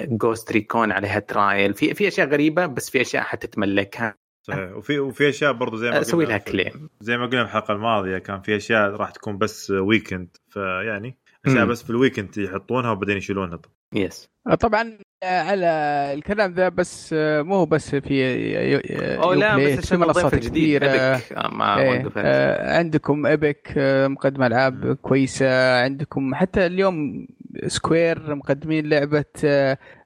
Ghost 0.08 0.52
Recon 0.52 0.92
عليها 0.92 1.18
trial 1.18 1.74
في 1.74 1.94
في 1.94 2.08
أشياء 2.08 2.28
غريبة 2.28 2.66
بس 2.66 2.90
في 2.90 3.00
أشياء 3.00 3.22
حتتملكها. 3.22 4.14
صحيح. 4.46 4.72
وفي 4.76 4.98
وفي 4.98 5.28
أشياء 5.28 5.52
برضو 5.52 5.76
زي 5.76 5.90
ما 5.90 6.00
أسوي 6.00 6.24
قلنا 6.24 6.36
لها 6.36 6.44
claim 6.44 6.88
زي 7.00 7.16
ما 7.16 7.26
قلنا 7.26 7.44
في 7.44 7.50
الحلقة 7.50 7.72
الماضية 7.74 8.18
كان 8.18 8.40
في 8.40 8.56
أشياء 8.56 8.90
راح 8.90 9.10
تكون 9.10 9.38
بس 9.38 9.70
weekend 9.70 10.36
فيعني 10.48 11.18
أشياء 11.46 11.64
مم. 11.64 11.70
بس 11.70 11.82
في 11.82 11.90
ال 11.90 11.96
weekend 11.96 12.38
يحطونها 12.38 12.90
وبعدين 12.90 13.16
يشيلونها. 13.16 13.60
yes 13.94 14.28
طبعا 14.60 14.82
آه، 14.82 14.98
على 15.24 15.66
الكلام 16.14 16.52
ذا 16.54 16.68
بس 16.68 17.14
مو 17.18 17.64
بس 17.64 17.94
في 17.94 19.18
أو 19.22 19.32
لا 19.32 19.56
بس 19.56 19.62
في 19.62 19.78
عشان 19.78 20.00
منصات 20.00 20.34
كثيرة. 20.34 20.86
آه، 20.86 21.78
إيه، 21.78 22.08
آه، 22.16 22.78
عندكم 22.78 23.26
Epic 23.26 23.74
آه، 23.76 24.06
مقدمة 24.08 24.46
ألعاب 24.46 24.86
مم. 24.86 24.94
كويسة 24.94 25.80
عندكم 25.82 26.34
حتى 26.34 26.66
اليوم 26.66 27.26
Square 27.66 28.34
مقدمين 28.34 28.86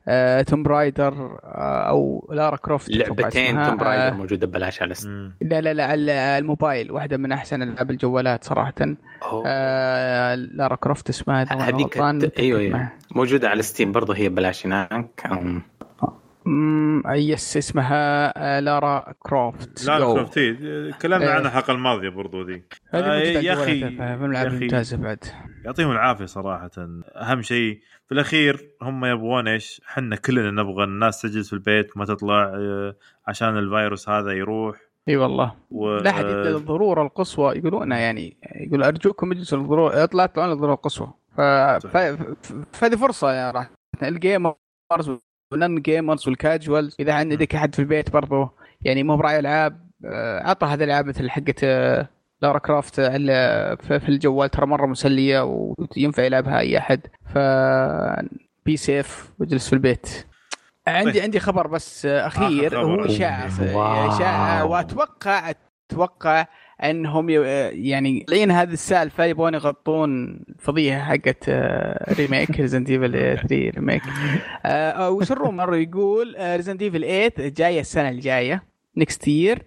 لعبه 0.09 0.43
Tomb 0.43 0.63
Raider 0.63 1.39
أو 1.45 2.29
Lara 2.33 2.57
Croft 2.57 2.91
لعبتين 2.91 3.47
اسمها. 3.59 3.69
Tomb 3.69 3.77
Raider 3.77 4.09
آه، 4.09 4.11
موجودة 4.11 4.47
ببلاش 4.47 4.83
على 4.83 4.95
Steam 4.95 5.13
مم. 5.13 5.35
لا 5.41 5.61
لا 5.61 5.75
لا 5.75 5.85
على 5.87 6.39
الموبايل 6.39 6.91
واحدة 6.93 7.17
من 7.17 7.33
أحسن 7.33 7.63
ألعاب 7.63 7.91
الجوالات 7.91 8.45
صراحة 8.45 8.75
أوه. 9.23 9.43
آه، 9.47 10.35
Lara 10.35 10.75
Croft 10.77 11.09
اسمها 11.09 11.63
هذيك 11.63 11.99
أيوه 12.39 12.61
أيوه. 12.61 12.89
موجودة 13.15 13.49
على 13.49 13.63
Steam 13.63 13.93
برضه 13.93 14.15
هي 14.17 14.29
ببلاش 14.29 14.67
هناك 14.67 15.23
أمم، 16.47 17.03
yes 17.07 17.57
اسمها 17.57 18.33
آه، 18.37 18.61
لارا 18.61 19.15
كروفت 19.19 19.85
لا 19.87 19.99
جو. 19.99 20.15
كروفت 20.15 20.39
تكلمنا 20.99 21.25
إيه. 21.27 21.31
عنها 21.31 21.49
الحلقة 21.49 21.73
الماضيه 21.73 22.09
برضو 22.09 22.43
ذي 22.43 22.63
آه، 22.95 23.19
يا 23.19 23.55
من 24.17 24.37
أخي. 24.37 24.47
الممتازه 24.49 24.97
بعد 24.97 25.25
يعطيهم 25.65 25.91
العافية 25.91 26.25
صراحة 26.25 26.71
أهم 27.17 27.43
شيء 27.43 27.81
في 28.11 28.15
الأخير 28.15 28.71
هم 28.83 29.05
يبغون 29.05 29.49
إيش؟ 29.49 29.83
إحنا 29.89 30.17
كلنا 30.17 30.63
نبغى 30.63 30.85
الناس 30.85 31.23
تجلس 31.23 31.49
في 31.49 31.53
البيت 31.53 31.97
ما 31.97 32.05
تطلع 32.05 32.53
آه، 32.55 32.97
عشان 33.29 33.59
الفيروس 33.59 34.09
هذا 34.09 34.33
يروح. 34.33 34.81
إي 35.09 35.17
والله. 35.17 35.55
و... 35.71 35.97
لا 35.97 36.13
حد 36.13 36.25
يبدا 36.25 36.57
الضرورة 36.57 37.03
القصوى. 37.03 37.59
يقولون 37.59 37.93
يعني 37.93 38.37
يقول 38.57 38.83
أرجوكم 38.83 39.33
اجلسوا 39.33 39.59
الضرورة 39.59 40.05
اطلع 40.05 40.25
اطلعون 40.25 40.53
الضرورة 40.53 40.75
القصوى. 40.75 41.13
ف... 41.37 41.41
ف... 41.41 41.97
فهذه 42.73 42.97
فرصة 42.97 43.33
يا 43.33 43.51
راح. 43.51 43.71
ال 44.03 44.10
gamers 44.10 44.57
وال 45.53 45.65
non 45.65 45.83
gamers 45.83 46.29
وال 46.29 46.44
casuals 46.44 46.97
إذا 47.01 47.13
عندك 47.13 47.55
أحد 47.55 47.75
في 47.75 47.79
البيت 47.79 48.11
برضو 48.11 48.49
يعني 48.81 49.03
مو 49.03 49.17
براعي 49.17 49.39
ألعاب 49.39 49.91
آه، 50.05 50.49
عطى 50.49 50.67
هذه 50.67 50.85
الألعاب 50.85 51.07
مثل 51.07 51.31
حقت 51.31 51.65
آه، 51.65 52.09
Lara 52.43 52.59
Croft 52.59 53.01
على 53.01 53.77
في 53.81 54.09
الجوال 54.09 54.49
ترى 54.49 54.67
مرة 54.67 54.87
مسلية 54.87 55.41
وينفع 55.97 56.23
يلعبها 56.23 56.59
أي 56.59 56.79
أحد 56.79 57.01
ف 57.35 57.39
be 58.67 58.77
safe 58.77 59.31
واجلس 59.39 59.67
في 59.69 59.73
البيت 59.73 60.27
عندي 60.87 61.13
طيب. 61.13 61.23
عندي 61.23 61.41
خبر 61.41 61.67
بس 61.67 62.07
أخير 62.07 62.71
خبر. 62.71 62.85
هو 62.85 63.05
اشاعه. 63.05 63.47
اشاعه 64.17 64.65
واتوقع 64.65 65.53
أتوقع 65.91 66.47
أنهم 66.83 67.31
يعني 67.31 68.25
طالعين 68.29 68.51
هذه 68.51 68.73
السالفة 68.73 69.25
يبغون 69.25 69.55
يغطون 69.55 70.41
فضيحة 70.59 71.01
حقت 71.01 71.51
remake 72.19 72.61
Resident 72.61 72.91
Evil 72.91 73.13
3 73.13 73.47
remake 73.51 74.03
وش 75.01 75.33
ال 75.33 75.40
rumor 75.40 75.75
يقول 75.75 76.37
Resident 76.39 76.83
Evil 76.83 77.01
8 77.01 77.33
جاية 77.39 77.81
السنة 77.81 78.09
الجاية 78.09 78.63
next 78.97 79.29
year 79.29 79.63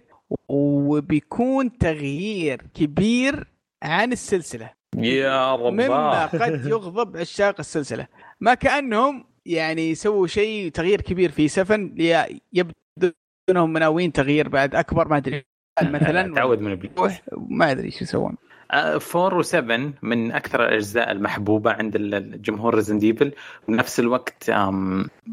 وبيكون 0.48 1.78
تغيير 1.78 2.62
كبير 2.74 3.46
عن 3.82 4.12
السلسلة. 4.12 4.70
يا 4.96 5.56
مما 5.56 5.86
رباه 5.86 6.26
قد 6.26 6.66
يغضب 6.66 7.16
عشاق 7.16 7.54
السلسلة. 7.58 8.06
ما 8.40 8.54
كأنهم 8.54 9.24
يعني 9.46 9.90
يسووا 9.90 10.26
شيء 10.26 10.70
تغيير 10.70 11.00
كبير 11.00 11.30
في 11.30 11.48
7 11.48 11.76
لي- 11.76 12.40
يبدو 12.52 13.12
انهم 13.50 13.72
مناوين 13.72 14.12
تغيير 14.12 14.48
بعد 14.48 14.74
أكبر. 14.74 15.08
ما 15.08 15.16
أدري. 15.16 15.44
مثلا 15.82 16.34
تعود 16.34 16.60
من 16.60 16.72
ابليس 16.72 17.20
ما 17.36 17.70
أدري 17.70 17.86
إيش 17.86 18.02
يسوون. 18.02 18.36
4 18.74 19.42
و7 19.42 19.54
من 20.02 20.32
أكثر 20.32 20.64
الأجزاء 20.68 21.10
المحبوبة 21.12 21.72
عند 21.72 21.96
الجمهور 21.96 22.74
Resident 22.74 22.98
Evil 22.98 23.32
وبنفس 23.68 24.00
الوقت 24.00 24.50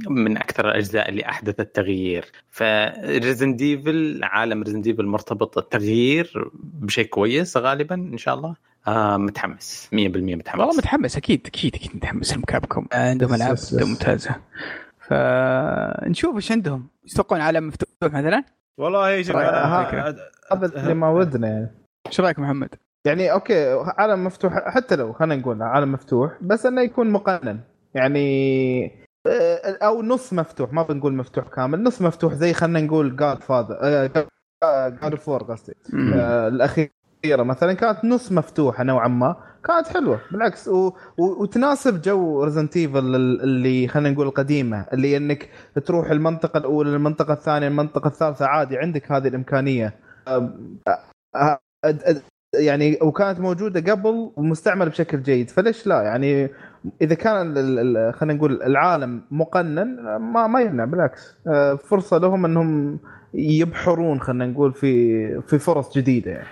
من 0.10 0.38
أكثر 0.38 0.70
الأجزاء 0.70 1.10
اللي 1.10 1.26
احدثت 1.26 1.76
تغيير 1.76 2.26
ف 2.50 2.62
Resident 2.62 3.58
Evil 3.62 4.20
عالم 4.24 4.64
Resident 4.64 4.82
Evil 4.82 5.06
مرتبط 5.06 5.58
التغيير 5.58 6.50
بشيء 6.54 7.06
كويس 7.06 7.58
غالبا 7.58 7.96
إن 7.96 8.18
شاء 8.18 8.36
الله. 8.36 8.56
آه 8.88 9.18
متحمس. 9.18 9.90
100% 9.94 9.96
متحمس. 10.36 10.60
والله 10.60 10.78
متحمس 10.78 11.18
أكيد 11.18 11.48
أكيد 11.48 11.76
أكيد 11.76 11.96
متحمس. 11.96 12.34
لأن 12.38 12.54
Capcom 12.54 12.88
عندهم 12.94 13.34
يس- 13.34 13.42
العاب. 13.74 13.88
ممتازة. 13.90 14.36
فنشوف 15.08 16.36
إيش 16.36 16.52
عندهم. 16.52 16.88
إيش 17.04 17.14
تتوقعون 17.14 17.42
عالم 17.42 17.68
مفتوح 17.68 17.88
مثلا؟ 18.14 18.44
والله 18.78 19.22
شوف 19.22 19.36
أنا 19.36 19.84
فكرة؟ 19.84 20.16
هذا 20.52 20.82
اللي 20.82 20.94
ما 20.94 21.10
ودنا 21.10 21.48
يعني. 21.48 21.72
إيش 22.08 22.20
رأيك 22.20 22.40
محمد؟ 22.40 22.70
يعني 23.06 23.32
okay 23.32 23.84
عالم 23.98 24.24
مفتوح 24.24 24.54
حتى 24.70 24.96
لو 24.96 25.14
خلينا 25.14 25.36
نقول 25.36 25.62
عالم 25.62 25.92
مفتوح 25.92 26.38
بس 26.42 26.66
إنه 26.66 26.82
يكون 26.82 27.10
مقنن 27.10 27.60
يعني 27.94 29.02
آه، 29.28 29.78
أو 29.82 30.02
نص 30.02 30.34
مفتوح 30.34 30.74
ما 30.74 30.84
بنقول 30.84 31.14
مفتوح 31.14 31.48
كامل 31.48 31.84
نص 31.84 32.02
مفتوح 32.02 32.34
زي 32.34 32.54
خلينا 32.54 32.82
نقول 32.82 33.16
God 33.16 33.44
of 33.44 33.69
War 33.69 34.08
جاد 35.02 35.16
فور 35.16 35.44
قصدي 35.44 35.74
آه، 36.14 36.48
الأخيرة 36.48 36.92
مثلا 37.44 37.74
كانت 37.74 38.06
نص 38.06 38.32
مفتوحة 38.32 38.84
نوعا 38.84 39.08
ما 39.08 39.36
كانت 39.64 39.88
حلوة 39.88 40.22
بالعكس. 40.32 40.68
و... 40.68 40.88
و... 41.18 41.42
وتناسب 41.42 42.02
جو 42.02 42.44
ريزنت 42.44 42.78
ايفل 42.78 43.16
اللي 43.16 43.88
خلينا 43.88 44.10
نقول 44.10 44.28
القديمة 44.28 44.86
اللي 44.94 45.18
إنك 45.18 45.50
تروح 45.86 46.10
المنطقة 46.12 46.58
الأولى 46.58 46.90
المنطقة 46.96 47.34
الثانية 47.34 47.68
المنطقة 47.68 48.08
الثالثة 48.08 48.46
عادي 48.46 48.78
عندك 48.78 49.12
هذه 49.12 49.28
الإمكانية. 49.28 50.00
أ- 50.30 50.92
أ- 51.38 51.58
أ- 51.88 52.16
يعني 52.54 53.00
وكانت 53.02 53.40
موجودة 53.40 53.92
قبل 53.92 54.32
ومستعملة 54.36 54.90
بشكل 54.90 55.24
جيد 55.24 55.50
فليش 55.50 55.88
لا؟ 55.88 56.02
يعني 56.02 56.50
إذا 57.02 57.16
كان 57.16 57.54
خلينا 58.14 58.34
نقول 58.34 58.64
العالم 58.64 59.22
مقنن 59.32 60.18
ما 60.18 60.48
ما 60.48 60.62
يمنع 60.62 60.86
بالعكس. 60.86 61.36
أه، 61.48 61.76
فرصة 61.76 62.18
لهم 62.18 62.46
إنهم 62.46 63.00
يبحرون 63.34 64.20
خلينا 64.20 64.46
نقول 64.46 64.74
في 64.74 65.42
في 65.42 65.60
فرص 65.60 65.98
جديدة 65.98 66.32
يعني. 66.32 66.48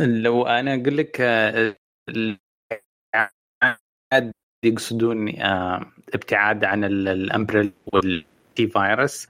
لو 0.00 0.46
أنا 0.46 0.74
أقول 0.74 0.96
لك 0.96 1.20
آه، 1.20 1.74
يقصدون 4.64 5.28
آه، 5.40 5.86
ابتعاد 6.14 6.64
عن 6.64 6.84
ال- 6.84 7.08
الامبريل 7.08 7.72
والتي 7.92 8.68
فيروس 8.68 9.28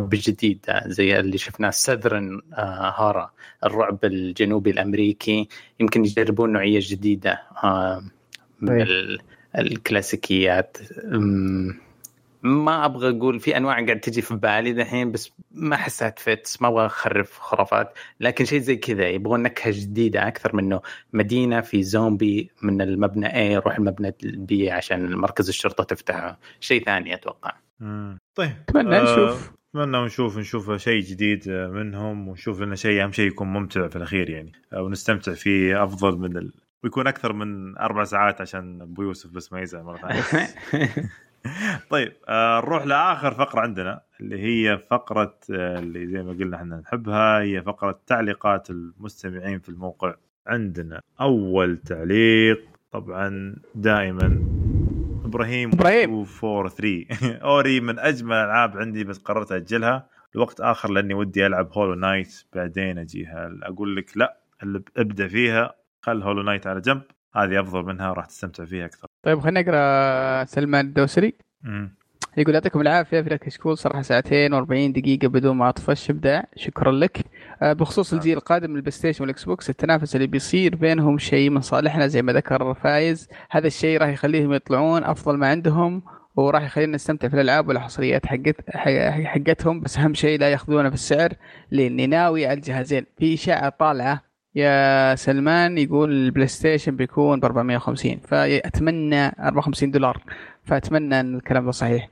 آه، 0.00 0.04
بجديد 0.04 0.64
آه، 0.68 0.88
زي 0.88 1.20
اللي 1.20 1.38
شفناه 1.38 1.70
سذرن 1.70 2.40
هارا 2.54 3.30
الرعب 3.64 4.04
الجنوبي 4.04 4.70
الأمريكي 4.70 5.48
يمكن 5.80 6.04
يجربون 6.04 6.52
نوعية 6.52 6.80
جديدة 6.82 7.42
آه، 7.64 8.02
من 8.60 8.72
أي. 8.72 8.82
ال- 8.82 9.18
الكلاسيكيات. 9.58 10.76
ما 12.42 12.84
أبغى 12.84 13.18
أقول 13.18 13.40
في 13.40 13.56
أنواع 13.56 13.84
قاعد 13.84 14.00
تجي 14.00 14.22
في 14.22 14.34
بالي 14.34 14.72
دحين 14.72 15.12
بس 15.12 15.32
ما 15.50 15.74
احسها 15.74 16.08
تفتس 16.08 16.62
ما 16.62 16.68
أبغى 16.68 16.86
أخرف 16.86 17.38
خرافات. 17.38 17.92
لكن 18.20 18.44
شيء 18.44 18.60
زي 18.60 18.76
كذا 18.76 19.08
يبغون 19.08 19.42
نكهة 19.42 19.72
جديدة 19.76 20.28
أكثر 20.28 20.56
منه 20.56 20.80
مدينة 21.12 21.60
في 21.60 21.82
زومبي 21.82 22.50
من 22.62 22.80
المبنى 22.82 23.28
A 23.28 23.62
روح 23.64 23.76
المبنى 23.78 24.14
B 24.50 24.72
عشان 24.72 25.14
مركز 25.16 25.48
الشرطة 25.48 25.84
تفتحه. 25.84 26.38
شيء 26.60 26.84
ثاني 26.84 27.14
أتوقع. 27.14 27.52
مم. 27.80 28.18
طيب 28.34 28.52
اتمنى 28.68 28.96
آه، 28.96 29.02
نشوف. 29.02 29.52
اتمنى 29.68 30.04
نشوف 30.04 30.38
نشوف 30.38 30.72
شيء 30.72 31.02
جديد 31.02 31.48
منهم 31.50 32.28
ونشوف 32.28 32.60
لنا 32.60 32.74
شيء 32.74 33.02
أهم 33.02 33.12
شيء 33.12 33.26
يكون 33.26 33.48
ممتع 33.48 33.88
في 33.88 33.96
الأخير 33.96 34.30
يعني. 34.30 34.52
ونستمتع 34.72 35.32
فيه 35.32 35.84
أفضل 35.84 36.18
من 36.18 36.36
ال... 36.36 36.52
ويكون 36.84 37.06
أكثر 37.06 37.32
من 37.32 37.78
أربع 37.78 38.04
ساعات 38.04 38.40
عشان 38.40 38.82
أبو 38.82 39.02
يوسف 39.02 39.30
بس 39.30 39.52
ما 39.52 39.60
يزعل 39.60 39.82
مرة 39.82 39.96
ثانية. 39.96 40.46
طيب 41.90 42.12
آه، 42.28 42.60
نروح 42.60 42.86
لآخر 42.86 43.34
فقرة 43.34 43.60
عندنا 43.60 44.00
اللي 44.20 44.42
هي 44.42 44.78
فقرة 44.90 45.38
آه، 45.52 45.78
اللي 45.78 46.06
زي 46.06 46.22
ما 46.22 46.32
قلنا 46.32 46.56
إحنا 46.56 46.76
نحبها 46.76 47.40
هي 47.40 47.62
فقرة 47.62 48.00
تعليقات 48.06 48.70
المستمعين 48.70 49.58
في 49.58 49.68
الموقع 49.68 50.14
عندنا. 50.46 51.00
أول 51.20 51.76
تعليق 51.76 52.68
طبعا 52.92 53.56
دائما 53.74 54.57
إبراهيم 55.28 55.70
إبراهيم. 55.72 56.10
243 56.10 57.04
أوري 57.50 57.80
من 57.80 57.98
أجمل 57.98 58.32
الألعاب 58.32 58.76
عندي 58.78 59.04
بس 59.04 59.18
قررت 59.18 59.52
أجلها. 59.52 60.06
لوقت 60.34 60.60
آخر 60.60 60.90
لأني 60.90 61.14
ودي 61.14 61.46
ألعب 61.46 61.68
هولو 61.72 61.94
نايت 61.94 62.44
بعدين 62.54 62.98
اجيها 62.98 63.50
أقول 63.62 63.96
لك 63.96 64.16
لا 64.16 64.40
اللي 64.62 64.82
ابدأ 64.96 65.28
فيها 65.28 65.74
خل 66.00 66.22
Hollow 66.22 66.42
Knight 66.42 66.66
على 66.66 66.80
جنب. 66.80 67.02
هذه 67.34 67.60
أفضل 67.60 67.82
منها 67.82 68.10
وراح 68.10 68.26
تستمتع 68.26 68.64
فيها 68.64 68.86
أكثر. 68.86 69.06
طيب 69.22 69.40
خلينا 69.40 69.60
نقرا 69.60 70.44
سلمان 70.44 70.86
الدوسري. 70.86 71.34
يقول 72.36 72.54
يعطيكم 72.54 72.80
العافية 72.80 73.20
في 73.20 73.38
كشكول 73.38 73.78
صراحة 73.78 74.02
ساعتين 74.02 74.64
و40 74.64 74.68
دقيقة 74.68 75.28
بدون 75.28 75.56
ما 75.56 75.68
أطفش 75.68 76.10
إبداع. 76.10 76.44
شكرا 76.56 76.92
لك. 76.92 77.18
بخصوص 77.62 78.12
الجيل 78.12 78.36
القادم 78.36 78.70
من 78.70 78.76
البلاي 78.76 78.90
ستيشن 78.92 79.22
وال 79.24 79.44
Xbox 79.44 79.70
التنافس 79.70 80.16
اللي 80.16 80.26
بيصير 80.26 80.76
بينهم 80.76 81.18
شيء 81.18 81.50
من 81.50 81.60
صالحنا 81.60 82.06
زي 82.06 82.22
ما 82.22 82.32
ذكر 82.32 82.74
فايز. 82.74 83.28
هذا 83.50 83.66
الشيء 83.66 84.00
راح 84.00 84.08
يخليهم 84.08 84.52
يطلعون 84.52 85.04
أفضل 85.04 85.36
ما 85.36 85.48
عندهم 85.48 86.02
وراح 86.36 86.62
يخلينا 86.62 86.94
نستمتع 86.94 87.28
في 87.28 87.34
الألعاب 87.34 87.68
والحصريات 87.68 88.26
حقت 88.26 88.56
حق- 88.74 89.10
حقتهم. 89.24 89.80
بس 89.80 89.98
أهم 89.98 90.14
شيء 90.14 90.38
لا 90.40 90.50
يأخذونه 90.50 90.88
في 90.88 90.94
السعر 90.94 91.32
لأني 91.70 92.06
ناوي 92.06 92.46
على 92.46 92.56
الجهازين. 92.56 93.06
في 93.18 93.34
إشاعة 93.34 93.68
طالعة 93.68 94.22
يا 94.54 95.14
سلمان 95.14 95.78
يقول 95.78 96.12
البلاي 96.12 96.46
ستيشن 96.46 96.96
بيكون 96.96 97.40
ب 97.40 97.44
450 97.44 98.20
فأتمنى 98.28 99.26
54 99.26 99.90
دولار 99.90 100.22
فأتمنى 100.64 101.20
إن 101.20 101.34
الكلام 101.34 101.64
ده 101.64 101.70
صحيح. 101.70 102.08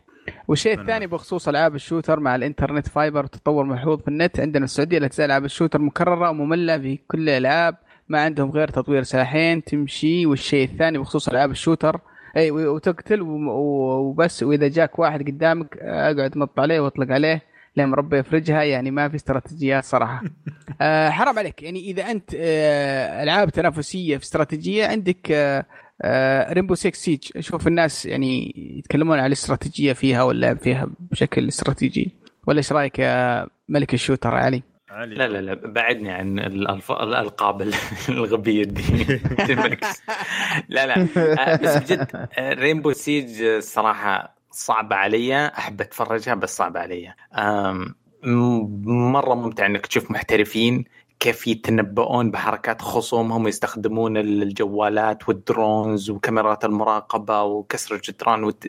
والشيء. 0.48 0.80
الثاني 0.80 1.06
بخصوص 1.06 1.48
ألعاب 1.48 1.74
ال 1.74 1.80
shooter 1.80 2.20
مع 2.20 2.34
الإنترنت 2.34 2.88
fiber 2.88 3.24
وتطور 3.24 3.64
ملحوظ 3.64 4.00
في 4.00 4.08
النت. 4.08 4.40
عندنا 4.40 4.64
السعودية 4.64 4.98
لا 4.98 5.08
تزال 5.08 5.26
ألعاب 5.26 5.44
ال 5.44 5.48
shooter 5.49 5.78
مكررة 5.78 6.30
ومملة 6.30 6.78
في 6.78 6.98
كل 7.08 7.28
الألعاب. 7.28 7.76
ما 8.08 8.20
عندهم 8.20 8.50
غير 8.50 8.68
تطوير 8.68 9.02
سلاحين 9.02 9.64
تمشي 9.64 10.26
والشيء 10.26 10.68
الثاني 10.68 10.98
بخصوص 10.98 11.28
ألعاب 11.28 11.50
ال 11.50 11.56
shooter. 11.56 12.00
إي 12.36 12.50
وتقتل 12.50 13.22
وبس. 13.22 14.42
وإذا 14.42 14.68
جاك 14.68 14.98
واحد 14.98 15.26
قدامك 15.26 15.78
أقعد 15.80 16.38
نط 16.38 16.60
عليه 16.60 16.80
وأطلق 16.80 17.12
عليه 17.12 17.42
لين 17.76 17.94
ربي 17.94 18.18
يفرجها. 18.18 18.62
يعني 18.62 18.90
ما 18.90 19.08
في 19.08 19.16
استراتيجيات 19.16 19.84
صراحة. 19.84 20.22
آه 20.80 21.10
حرام 21.10 21.38
عليك. 21.38 21.62
يعني 21.62 21.80
إذا 21.80 22.10
أنت 22.10 22.30
آه 22.36 23.22
ألعاب 23.22 23.50
تنافسية 23.50 24.16
في 24.16 24.24
استراتيجية 24.24 24.86
عندك 24.86 25.32
آه 25.32 25.66
Rainbow 26.52 26.74
6 26.74 26.90
Siege 26.94 27.30
أشوف 27.36 27.66
الناس 27.66 28.06
يعني 28.06 28.52
يتكلمون 28.78 29.18
عن 29.18 29.26
الاستراتيجية 29.26 29.92
فيها 29.92 30.22
واللعب 30.22 30.58
فيها 30.58 30.88
بشكل 31.10 31.48
استراتيجي. 31.48 32.10
ولا 32.46 32.58
إيش 32.58 32.72
رأيك 32.72 32.98
يا 32.98 33.46
ملك 33.68 33.94
ال 33.94 33.99
shooter 33.99 34.34
علي؟ 34.34 34.62
علي. 34.90 35.14
لا 35.14 35.28
لا 35.28 35.40
لا 35.40 35.54
بعدني 35.54 36.10
عن 36.10 36.38
الألف... 36.38 36.92
الألقاب 36.92 37.62
الغبية 38.08 38.64
دي. 38.64 38.82
لا 40.68 40.86
لا. 40.86 41.06
آه، 41.16 41.56
بس 41.56 41.76
بجد 41.76 42.28
Rainbow 42.38 42.92
Siege 42.92 43.58
صراحة 43.58 44.36
صعبة 44.50 44.96
علي. 44.96 45.46
أحب 45.46 45.80
أتفرجها 45.80 46.34
بس 46.34 46.56
صعبة 46.56 46.80
علي. 46.80 47.14
مرة 48.86 49.34
ممتع 49.34 49.66
إنك 49.66 49.86
تشوف 49.86 50.10
محترفين 50.10 50.84
كيف 51.20 51.46
يتنبؤون 51.46 52.30
بحركات 52.30 52.82
خصومهم 52.82 53.44
ويستخدمون 53.44 54.16
الجوالات 54.16 55.28
وال 55.28 55.49
drones 55.49 56.10
وكاميرات 56.10 56.64
المراقبة 56.64 57.42
وكسر 57.42 57.94
الجدران 57.94 58.44
والت... 58.44 58.66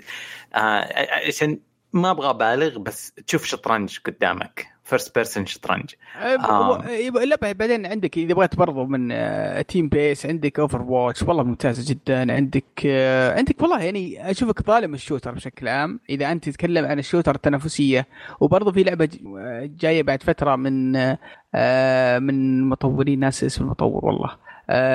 آه، 0.55 1.27
عشان 1.27 1.59
ما 1.93 2.11
أبغى 2.11 2.29
أبالغ 2.29 2.79
بس 2.79 3.11
تشوف 3.11 3.45
شطرنج 3.45 3.99
قدامك. 4.05 4.76
first 4.87 5.15
person 5.15 5.45
شطرنج 5.45 5.93
آه. 6.15 6.37
آه. 6.37 7.25
لا 7.25 7.35
بعدين 7.53 7.85
عندك 7.85 8.17
إذا 8.17 8.33
بغيت 8.33 8.55
برضو 8.55 8.85
من 8.85 9.11
آه 9.11 9.61
team 9.61 9.89
based 9.89 10.25
عندك 10.25 10.59
Overwatch 10.59 11.23
والله 11.23 11.43
ممتازه 11.43 11.93
جدا 11.93 12.33
عندك 12.33 12.85
آه 12.85 13.37
عندك 13.37 13.61
والله 13.61 13.81
يعني 13.83 14.31
أشوفك 14.31 14.61
ظالم 14.61 14.93
ال 14.93 14.98
shooter 14.98 15.31
بشكل 15.31 15.67
عام 15.67 15.99
إذا 16.09 16.31
أنت 16.31 16.49
تتكلم 16.49 16.85
عن 16.85 16.99
ال 16.99 17.04
shooter 17.04 17.35
التنافسية 17.35 18.07
وبرضو 18.39 18.71
في 18.71 18.83
لعبة 18.83 19.09
آه، 19.37 19.69
جاية 19.79 20.03
بعد 20.03 20.23
فترة 20.23 20.55
من 20.55 20.95
آه 21.55 22.19
من 22.19 22.63
مطورين 22.69 23.19
ناس 23.19 23.43
اسم 23.43 23.63
المطور 23.63 24.05
والله 24.05 24.29
آه 24.29 24.46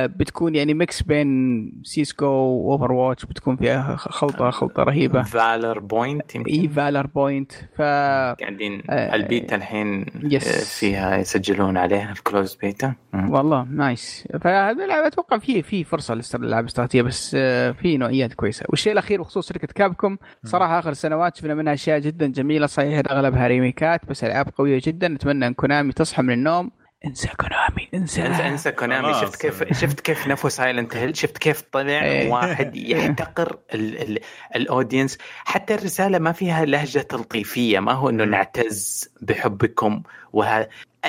بتكون 0.07 0.55
يعني 0.55 0.75
ميكس 0.75 1.03
بين 1.03 1.73
سيسكو 1.85 2.27
واوفر 2.27 2.93
واتش 2.93 3.25
بتكون 3.25 3.57
فيها 3.57 3.97
خلطة 3.97 4.51
خلطة 4.51 4.83
رهيبة. 4.83 5.23
فالر 5.23 5.79
بوينت 5.79 6.37
اي 6.37 6.69
فالر 6.69 7.07
بوينت 7.07 7.53
ف 7.53 7.83
قاعدين 7.83 8.83
آه، 8.91 9.15
البيتا 9.15 9.57
الحين 9.57 10.07
يس. 10.23 10.49
آه، 10.49 10.79
فيها 10.81 11.17
يسجلون 11.17 11.77
عليها 11.77 12.13
الكلوز 12.13 12.55
بيتا 12.55 12.95
والله 13.15 13.63
نايس 13.71 14.29
فهذا 14.41 14.85
اللعبه 14.85 15.07
أتوقع 15.07 15.39
في 15.39 15.63
في 15.63 15.85
فرصة 15.85 16.15
للالعاب 16.15 16.65
الإستراتيجية 16.65 17.03
بس 17.03 17.37
آه، 17.39 17.71
في 17.71 17.97
نوعيات 17.97 18.35
كويسة. 18.35 18.67
والشيء 18.69 18.93
الأخير 18.93 19.21
بخصوص 19.21 19.49
شركة 19.49 19.69
كابكوم 19.75 20.19
صراحة 20.45 20.79
آخر 20.79 20.93
سنوات 20.93 21.37
شفنا 21.37 21.55
منها 21.55 21.73
أشياء 21.73 21.99
جدا 21.99 22.27
جميلة 22.27 22.67
صحيح 22.67 23.03
أغلبها 23.11 23.47
remakeات 23.47 24.01
بس 24.09 24.25
ألعاب 24.25 24.49
قوية 24.59 24.81
جدا. 24.85 25.09
نتمنى 25.09 25.47
إن 25.47 25.55
كونامي 25.55 25.93
تصحى 25.93 26.23
من 26.23 26.33
النوم. 26.35 26.71
انسى 27.07 27.29
كونامي 27.29 27.89
انسى 27.95 28.27
انسى 28.27 28.43
انسى 28.49 28.73
كونامي. 28.73 29.15
شفت 29.15 29.41
كيف 29.43 29.73
شفت 29.81 30.01
كيف 30.01 30.27
نفوا 30.29 30.51
Silent 30.51 30.97
Hill 30.97 31.17
شفت 31.17 31.39
كيف 31.39 31.61
طلع 31.73 32.03
إيه. 32.05 32.31
واحد 32.31 32.77
يحتقر 32.93 33.59
ال- 33.75 34.03
ال- 34.03 34.19
ال 34.57 34.64
audience 34.64 35.19
حتى 35.45 35.75
الرسالة 35.75 36.19
ما 36.19 36.33
فيها 36.33 36.65
لهجة 36.65 36.99
تلطيفية 36.99 37.79
ما 37.81 37.93
هو 37.93 38.09
إنه 38.09 38.25
نعتز 38.25 39.11
بحبكم 39.21 40.03
وه 40.33 40.69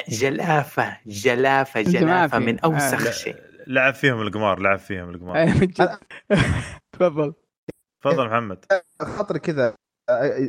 جلافة 0.09 0.97
جلافة 1.05 1.81
جلافة. 1.81 2.39
من 2.39 2.59
أوسخ. 2.59 3.11
شيء 3.11 3.35
لعب 3.67 3.93
فيهم 3.93 4.21
القمار 4.21 4.59
لعب 4.59 4.79
فيهم 4.79 5.09
القمار. 5.09 5.53
تفضل 6.93 7.33
تفضل 8.03 8.27
محمد 8.27 8.65
خاطري 9.01 9.39
كذا 9.39 9.73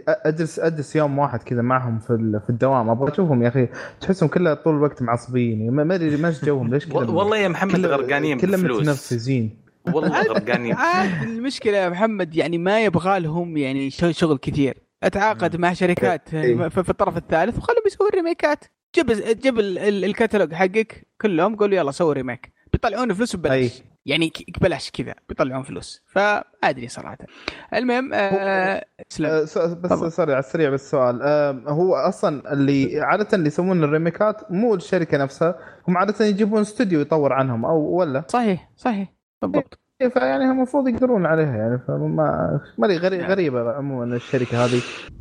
اجلس 0.08 0.58
أجلس 0.58 0.96
يوم 0.96 1.18
واحد 1.18 1.42
كذا 1.42 1.62
معهم 1.62 1.98
في 1.98 2.10
ال- 2.10 2.40
في 2.40 2.50
الدوام. 2.50 2.90
أبغى 2.90 3.12
أشوفهم 3.12 3.42
يا 3.42 3.48
أخي. 3.48 3.68
تحسهم 4.00 4.28
كلها 4.28 4.54
طول 4.54 4.74
الوقت 4.74 5.02
معصبين. 5.02 5.58
يعني 5.58 5.70
ما 5.70 5.84
ما 5.84 5.94
أدري 5.94 6.16
ما 6.16 6.34
جوهم. 6.42 6.74
ليش 6.74 6.86
كلهم 6.86 7.14
والله 7.16 7.36
يا 7.36 7.48
محمد 7.48 7.86
غرقانين 7.86 8.38
كلهم 8.40 8.64
متنفسين. 8.64 9.56
والله 9.94 10.22
غرقانين. 10.22 10.74
عاد 10.74 11.22
المشكلة 11.22 11.76
يا 11.76 11.88
محمد 11.88 12.34
يعني 12.34 12.58
ما 12.58 12.84
يبغى 12.84 13.20
لهم 13.20 13.56
يعني 13.56 13.90
شغ- 13.90 14.10
شغل 14.10 14.38
كثير. 14.38 14.76
أتعاقد 15.02 15.56
مع 15.56 15.72
شركات 15.72 16.34
إيه. 16.34 16.68
في 16.68 16.82
في 16.82 16.90
الطرف 16.90 17.16
الثالث 17.16 17.58
وخلهم 17.58 17.82
يسووا 17.86 18.08
ال 18.08 18.15
remakeات 18.15 18.64
جيب 18.94 19.06
جيب 19.42 19.58
ال- 19.58 19.78
ال- 19.78 20.04
الكتالوج 20.04 20.52
حقك 20.54 21.06
كلهم 21.20 21.56
قول 21.56 21.72
يلا 21.72 21.90
سووا 21.90 22.12
remake. 22.12 22.52
بيطلعون 22.72 23.12
فلوس 23.12 23.36
ببلاش. 23.36 23.82
يعني 24.06 24.32
ببلاش 24.60 24.90
كذا 24.90 25.14
بيطلعون 25.28 25.62
فلوس. 25.62 26.02
فما 26.06 26.44
ادري 26.64 26.88
صراحة. 26.88 27.18
المهم 27.74 28.14
آه 28.14 28.16
آه، 28.18 28.84
س- 29.08 29.22
بس 29.22 29.54
تفضل. 29.54 30.12
sorry 30.12 30.32
على 30.32 30.38
السريع 30.40 30.70
بس 30.70 30.90
سؤال. 30.90 31.22
آه، 31.22 31.50
هو 31.66 31.94
أصلا 31.94 32.52
اللي 32.52 33.00
عادة 33.00 33.28
اللي 33.32 33.46
يسوون 33.46 33.84
ال 33.84 33.93
remakeات 33.93 34.52
مو 34.52 34.74
الشركة 34.74 35.18
نفسها 35.18 35.58
هم 35.88 35.98
عادة 35.98 36.24
يجيبون 36.24 36.60
استوديو 36.60 37.00
يطور 37.00 37.32
عنهم 37.32 37.64
أو 37.64 37.78
ولا؟ 37.80 38.22
صحيح 38.28 38.70
صحيح. 38.76 39.12
بالضبط. 39.42 39.78
فيعني 40.12 40.44
هم 40.44 40.50
المفروض 40.50 40.88
يقدرون 40.88 41.26
عليها 41.26 41.56
يعني 41.56 41.78
فما 41.88 42.60
ما 42.78 42.86
نعم. 43.18 43.30
غريبة 43.30 43.72
عموما 43.72 44.16
الشركة 44.16 44.64
هذه. 44.64 44.80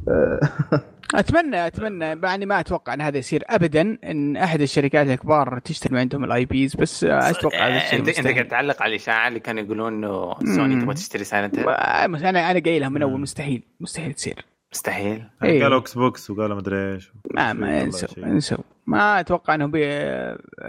آه، 0.10 0.40
اتمنى 1.14 1.68
أتمنى 1.68 2.06
يعني 2.24 2.46
ما 2.46 2.60
أتوقع 2.60 2.94
إن 2.94 3.02
هذا 3.02 3.18
يصير 3.18 3.44
ابدا 3.50 3.98
إن 4.04 4.38
أحد 4.38 4.62
الشركات 4.62 5.08
الكبار 5.08 5.60
تشتري 5.60 5.94
من 5.94 6.00
عندهم 6.00 6.24
ال 6.24 6.46
IPs 6.46 6.76
بس 6.76 7.04
أتوقع 7.04 7.68
هذا 7.68 7.78
الشيء 7.78 8.00
انت 8.00 8.08
أنت. 8.20 8.28
قاعد 8.28 8.48
تعلق 8.48 8.82
على 8.82 8.90
الاشاعه 8.90 9.28
اللي 9.28 9.40
كانوا 9.40 9.64
يقولون 9.64 9.94
إنه 9.94 10.34
سوني. 10.56 10.82
تبغى 10.82 10.94
تشتري 10.96 11.24
Silent 11.24 11.56
Hill 11.60 11.66
ما- 11.66 12.30
أنا 12.30 12.52
أنا 12.52 12.60
قايلها 12.60 12.90
من 12.90 13.02
أول. 13.02 13.22
مستحيل 13.22 13.64
مستحيل 13.80 14.14
تصير 14.14 14.46
مستحيل 14.74 15.24
إيه. 15.44 15.64
قالوا 15.64 15.80
Xbox 15.80 16.30
وقالوا 16.30 16.56
مدري 16.58 16.94
إيش 16.94 17.12
ما 17.36 17.54
ما 17.54 17.82
انسوا. 17.82 18.26
انسوا 18.26 18.58
ما 18.88 19.20
أتوقع 19.20 19.56
إنهم 19.56 19.72
بي 19.72 19.88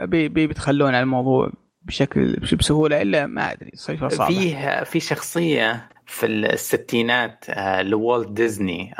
بي 0.06 0.28
بي 0.28 0.46
بيتخلون 0.46 0.94
عن 0.94 1.02
الموضوع 1.02 1.50
بشكل 1.82 2.36
بسهولة 2.58 3.02
إلا 3.02 3.26
ما 3.26 3.52
أدري 3.52 3.70
صيفه 3.74 4.08
صعبة 4.08 4.34
فيه 4.34 4.82
في 4.84 5.00
شخصية 5.00 5.88
في 6.06 6.26
الستينات 6.26 7.44
آه، 7.48 7.82
لوالت 7.82 8.28
ديزني 8.28 8.94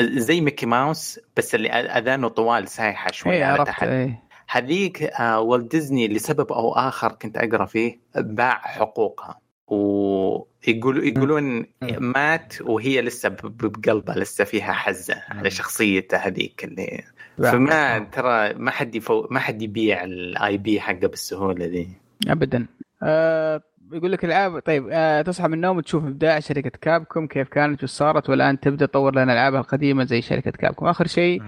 زي 0.00 0.40
ميكي 0.40 0.66
ماوس 0.66 1.20
بس 1.36 1.54
اللي 1.54 1.68
أذانه 1.70 2.28
طوال 2.28 2.68
سايحة 2.68 3.10
شوي 3.12 3.32
اي 3.32 3.42
على 3.44 3.64
تحت. 3.64 3.82
اي 3.82 4.14
هذيك 4.48 5.02
آه، 5.02 5.40
والت 5.40 5.70
ديزني 5.70 6.08
لسبب 6.08 6.52
أو 6.52 6.72
آخر 6.72 7.12
كنت 7.12 7.36
أقرأ 7.36 7.66
فيه 7.66 8.00
باع 8.16 8.58
حقوقها. 8.58 9.40
ويقولوا 9.68 11.04
يقولون 11.04 11.66
مات 11.98 12.60
وهي 12.60 13.02
لسه 13.02 13.28
بقلبها 13.42 14.16
لسه 14.16 14.44
فيها 14.44 14.72
حزة 14.72 15.22
على 15.28 15.50
شخصيته 15.50 16.16
هذيك 16.16 16.64
اللي 16.64 17.02
فما 17.38 17.98
ترى 17.98 18.54
ما 18.54 18.70
حد 18.70 18.94
يفو 18.94 19.26
ما 19.30 19.40
حد 19.40 19.62
يبيع 19.62 20.04
ال 20.04 20.58
IP 20.58 20.80
حقه 20.80 21.06
بالسهولة 21.06 21.66
دي 21.66 21.88
ابدا. 22.28 22.66
آه 23.02 23.62
يقول 23.92 24.12
لك 24.12 24.24
العاب 24.24 24.58
طيب 24.58 24.88
آه 24.90 25.22
تصحى 25.22 25.48
من 25.48 25.54
النوم 25.54 25.76
وتشوف 25.76 26.04
إبداع 26.04 26.40
شركة 26.40 26.70
كابكوم 26.80 27.26
كيف 27.26 27.48
كانت 27.48 27.84
وش 27.84 27.90
صارت 27.90 28.30
والآن 28.30 28.60
تبدأ 28.60 28.86
تطور 28.86 29.14
لنا 29.14 29.32
ألعابها 29.32 29.60
القديمة 29.60 30.04
زي 30.04 30.22
شركة 30.22 30.50
كابكوم. 30.50 30.88
آخر 30.88 31.06
شيء 31.06 31.42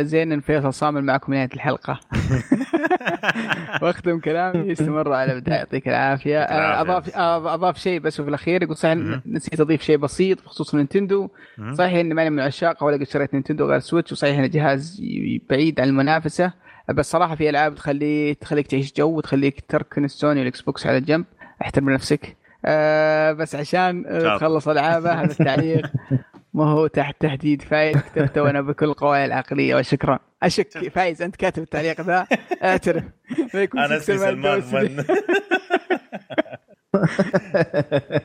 زين 0.00 0.32
إن 0.32 0.40
فيصل 0.40 0.74
صامل 0.74 1.04
معكم 1.04 1.34
نهاية 1.34 1.48
الحلقة. 1.54 2.00
واختم 3.82 4.20
كلامي 4.20 4.72
استمر 4.72 5.12
على 5.12 5.32
الابداع 5.32 5.56
يعطيك 5.56 5.88
العافية. 5.88 6.38
آه،. 6.38 6.80
أضاف 6.80 7.16
آه، 7.16 7.54
أضاف 7.54 7.78
شيء 7.78 8.00
بس 8.00 8.20
في 8.20 8.28
الأخير 8.28 8.62
يقول 8.62 8.76
صحيح. 8.76 8.98
نسيت 9.26 9.60
أضيف 9.60 9.82
شيء 9.82 9.96
بسيط 9.96 10.44
بخصوص 10.44 10.74
نينتندو. 10.74 11.28
صحيح 11.72 11.94
إني 11.94 12.14
ماني 12.14 12.30
من 12.30 12.40
عشاقها 12.40 12.86
ولا 12.86 12.96
قد 12.96 13.02
شريت 13.02 13.34
نينتندو 13.34 13.66
غير 13.66 13.78
سويتش 13.78 14.12
وصحيح 14.12 14.38
انه 14.38 14.46
جهاز 14.46 15.02
بعيد 15.50 15.80
عن 15.80 15.88
المنافسة. 15.88 16.52
بس 16.94 17.10
صراحة 17.10 17.34
في 17.34 17.50
ألعاب 17.50 17.74
تخلي 17.74 18.34
تخليك 18.34 18.66
تعيش 18.66 18.92
جو 18.96 19.16
وتخليك 19.16 19.64
تركن 19.68 20.04
السوني 20.04 20.40
والإكس 20.40 20.60
بوكس 20.60 20.86
على 20.86 21.00
جنب. 21.00 21.24
احترم 21.62 21.90
نفسك 21.90 22.36
آه 22.66 23.32
بس 23.32 23.54
عشان 23.54 24.04
آه. 24.06 24.36
تخلص 24.36 24.68
ألعابه 24.68 25.12
هذا 25.12 25.30
التعليق 25.32 25.86
ما 26.54 26.64
هو 26.64 26.86
تحت 26.86 27.16
تهديد 27.20 27.62
فايز. 27.62 27.96
كتبته 27.96 28.42
وأنا 28.42 28.60
بكل 28.60 28.92
قواي 28.94 29.24
العقلية 29.24 29.74
وشكرا. 29.74 30.18
أشك 30.42 30.88
فايز 30.88 31.22
أنت 31.22 31.36
كاتب 31.36 31.62
التعليق 31.62 32.00
ذا. 32.00 32.26
اعترف 32.64 33.04
أنا 33.74 33.96
اسمي 33.96 34.18
سلمان. 34.18 34.62
من. 34.72 35.04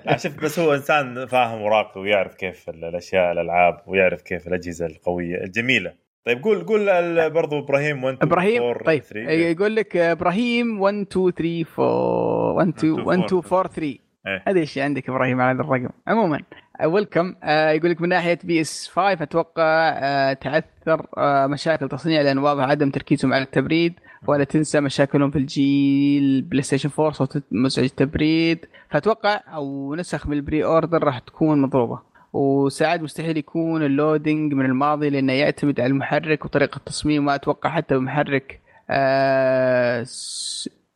شوف 0.17 0.43
بس 0.43 0.59
هو 0.59 0.73
إنسان 0.73 1.25
فاهم 1.25 1.61
وراقي 1.61 2.01
ويعرف 2.01 2.35
كيف 2.35 2.69
ال- 2.69 2.85
الأشياء 2.85 3.31
الألعاب 3.31 3.81
ويعرف 3.87 4.21
كيف 4.21 4.47
الأجهزة 4.47 4.85
القوية 4.85 5.43
الجميلة. 5.43 5.93
طيب 6.29 6.43
قول 6.43 6.63
قول 6.63 7.29
برضو 7.29 7.59
إبراهيم 7.59 8.03
1 8.03 8.15
2 8.15 8.31
إبراهيم 8.31 8.63
4 8.63 8.83
طيب 8.83 9.03
3 9.03 9.31
يقول 9.31 9.75
لك 9.75 9.97
إبراهيم 9.97 10.81
1 10.81 10.95
2 11.11 11.31
3 11.31 11.65
4 11.79 12.53
1 12.53 12.67
2 12.67 12.93
1 12.93 13.23
2 13.23 13.41
4 13.53 13.67
3 13.67 13.81
إيه. 14.27 14.43
هذا 14.47 14.59
إيش 14.59 14.77
عندك 14.77 15.09
إبراهيم 15.09 15.41
على 15.41 15.55
هذا 15.55 15.61
الرقم؟ 15.61 15.89
عموما 16.07 16.39
welcome 16.85 17.35
يقول 17.43 17.91
لك 17.91 18.01
من 18.01 18.09
ناحية 18.09 18.39
PS5 18.43 19.23
أتوقع 19.23 19.63
آه، 19.63 20.33
تعثر 20.33 21.07
آه، 21.17 21.47
مشاكل 21.47 21.89
تصنيع 21.89 22.21
لأن 22.21 22.37
واضح 22.37 22.63
عدم 22.63 22.89
تركيزهم 22.89 23.33
على 23.33 23.43
التبريد 23.43 23.93
ولا 24.27 24.43
تنسى 24.43 24.81
مشاكلهم 24.81 25.31
في 25.31 25.37
الجيل 25.37 26.41
بلاي 26.41 26.61
ستيشن 26.63 26.89
4 26.99 27.11
صوت 27.11 27.43
مزعج 27.51 27.85
التبريد. 27.85 28.65
فأتوقع 28.89 29.41
أو 29.53 29.95
نسخ 29.95 30.27
من 30.27 30.33
ال 30.33 30.65
pre-order 30.65 31.03
راح 31.03 31.19
تكون 31.19 31.61
مضروبة. 31.61 32.08
وساعات 32.33 33.01
مستحيل 33.01 33.37
يكون 33.37 33.83
ال 33.85 33.94
loading 33.94 34.53
من 34.53 34.65
الماضي 34.65 35.09
لأنه 35.09 35.33
يعتمد 35.33 35.79
على 35.79 35.89
المحرك 35.89 36.45
وطريقة 36.45 36.77
التصميم 36.77 37.25
ما 37.25 37.35
أتوقع 37.35 37.69
حتى 37.69 37.95
بمحرك. 37.95 38.59
آه 38.89 40.05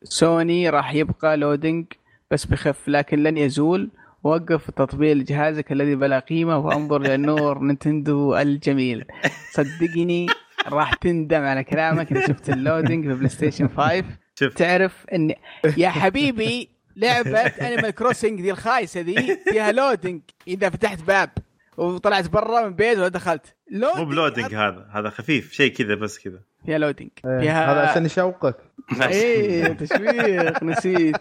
سوني 0.03 0.69
راح 0.69 0.93
يبقى 0.93 1.37
loading 1.37 1.85
بس 2.31 2.45
بخف 2.45 2.87
لكن 2.87 3.23
لن 3.23 3.37
يزول. 3.37 3.89
وقف 4.23 4.71
تطبيق 4.71 5.13
لجهازك 5.13 5.71
الذي 5.71 5.95
بلا 5.95 6.19
قيمة 6.19 6.57
وأنظر 6.57 7.01
للنور 7.01 7.59
نينتندو 7.63 8.35
الجميل. 8.41 9.05
صدقني 9.51 10.27
راح 10.67 10.93
تندم 10.93 11.41
على 11.41 11.63
كلامك 11.63 12.11
إذا 12.11 12.27
شفت 12.27 12.49
ال 12.49 12.57
loading 12.57 13.07
في 13.07 13.13
بلاي 13.13 13.29
ستيشن 13.29 13.67
5 13.67 14.03
شوف. 14.39 14.53
تعرف 14.53 15.05
إن 15.13 15.33
يا 15.77 15.89
حبيبي 15.89 16.69
لعبة 16.95 17.39
انيمال 17.39 17.91
كروسنج 17.91 18.41
دي 18.41 18.51
الخايسة 18.51 19.01
دي 19.01 19.37
فيها 19.51 19.71
loading 19.71 20.21
إذا 20.47 20.69
فتحت 20.69 21.01
باب 21.03 21.29
وطلعت 21.77 22.29
برا 22.29 22.67
من 22.67 22.73
بيت 22.75 22.97
ولا 22.97 23.07
دخلت. 23.07 23.55
loading 23.71 23.97
مو 23.97 24.05
ب 24.05 24.12
loading 24.12 24.55
هذا. 24.55 24.87
هذا 24.91 25.09
خفيف 25.09 25.51
شيء 25.51 25.71
كذا 25.73 25.95
بس 25.95 26.19
كذا. 26.19 26.39
فيها 26.65 26.77
loading 26.77 27.09
إيه، 27.25 27.39
فيها 27.39 27.71
هذا 27.73 27.89
عشان 27.91 28.05
يشوقك. 28.05 28.55
إيه 29.01 29.67
تشويق 29.73 30.63
نسيت. 30.63 31.15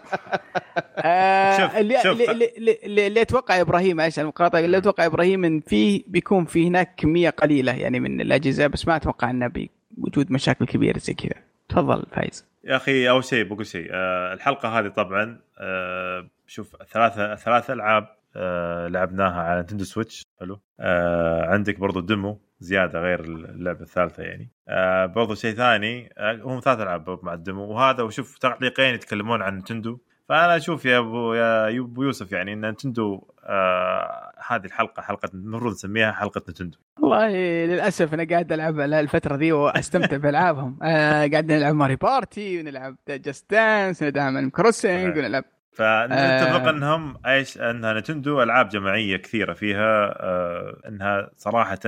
آه 0.97 1.57
شوف- 1.57 1.75
اللي, 1.75 1.97
شوف. 2.03 2.21
اللي, 2.29 2.77
اللي, 2.83 3.21
أتوقع 3.21 3.55
يا 3.55 3.61
إبراهيم 3.61 3.97
معلش 3.97 4.19
على 4.19 4.23
المقاطعة 4.23 4.59
اللي 4.59 4.77
أتوقع 4.77 5.03
يا 5.03 5.07
إبراهيم 5.09 5.45
إن 5.45 5.59
في 5.59 6.03
بيكون 6.07 6.45
في 6.45 6.67
هناك 6.67 6.93
كمية 6.97 7.29
قليلة 7.29 7.71
يعني 7.71 7.99
من 7.99 8.21
الأجهزة 8.21 8.67
بس 8.67 8.87
ما 8.87 8.95
أتوقع 8.95 9.29
انه 9.29 9.51
بوجود 9.97 10.31
مشاكل 10.31 10.65
كبيرة 10.65 10.97
زي 10.99 11.13
كذا. 11.13 11.41
تفضل 11.73 12.05
فايز. 12.11 12.47
يا 12.63 12.75
أخي 12.75 13.09
أول 13.09 13.23
شيء 13.23 13.43
بقول 13.43 13.65
شيء 13.65 13.87
آه 13.91 14.33
الحلقة 14.33 14.79
هذه 14.79 14.87
طبعا 14.87 15.39
آه 15.59 16.29
شوف 16.47 16.75
ثلاثة 16.91 17.35
ثلاث 17.35 17.69
ألعاب 17.69 18.07
آه 18.35 18.87
لعبناها 18.87 19.41
على 19.41 19.61
نتندو 19.61 19.83
سويتش 19.83 20.23
حلو؟ 20.39 20.61
آه 20.79 21.45
عندك 21.45 21.79
برضو 21.79 21.99
demo 21.99 22.41
زيادة 22.59 22.99
غير 22.99 23.19
اللعبة 23.23 23.81
الثالثة 23.81 24.23
يعني. 24.23 24.51
آه 24.67 25.05
برضو 25.05 25.35
شيء 25.35 25.55
ثاني 25.55 26.13
آه 26.17 26.41
هم 26.43 26.59
ثلاث 26.59 26.79
ألعاب 26.79 27.19
مع 27.23 27.33
ال 27.33 27.39
demo 27.39 27.63
وهذا 27.63 28.03
وشوف 28.03 28.37
تعليقين 28.37 28.93
يتكلمون 28.93 29.41
عن 29.41 29.57
نتندو. 29.57 29.99
فأنا 30.29 30.55
أشوف 30.55 30.85
يا 30.85 30.97
ابو 30.97 31.33
يا 31.33 31.79
أبو 31.79 32.03
يوسف 32.03 32.31
يعني 32.31 32.53
إن 32.53 32.69
نتندو 32.69 33.27
آه 33.43 34.31
هذه 34.47 34.65
الحلقة 34.65 35.01
حلقة 35.01 35.29
المفروض 35.33 35.73
نسميها 35.73 36.11
حلقة 36.11 36.41
نتندو. 36.49 36.77
والله 36.99 37.29
للأسف 37.65 38.13
أنا 38.13 38.27
قاعد 38.29 38.51
ألعب 38.51 38.79
الفترة 38.79 39.35
ذي 39.35 39.51
وأستمتع 39.51 40.17
بألعابهم. 40.17 40.79
آه 40.83 41.27
قاعد 41.27 41.51
نلعب 41.51 41.75
ماري 41.75 41.95
بارتي 41.95 42.59
ونلعب 42.59 42.95
جاست 43.09 43.51
دانس 43.51 44.03
ونلعب 44.03 44.49
كروسنج 44.49 45.17
ونلعب 45.17 45.43
فنتفق 45.71 46.67
آه. 46.67 46.69
أنهم 46.69 47.17
إيش؟ 47.25 47.57
أنها 47.57 47.93
نتندو 47.93 48.43
ألعاب 48.43 48.69
جماعية 48.69 49.17
كثيرة 49.17 49.53
فيها 49.53 50.13
آه 50.23 50.81
إنها 50.87 51.29
صراحة 51.37 51.79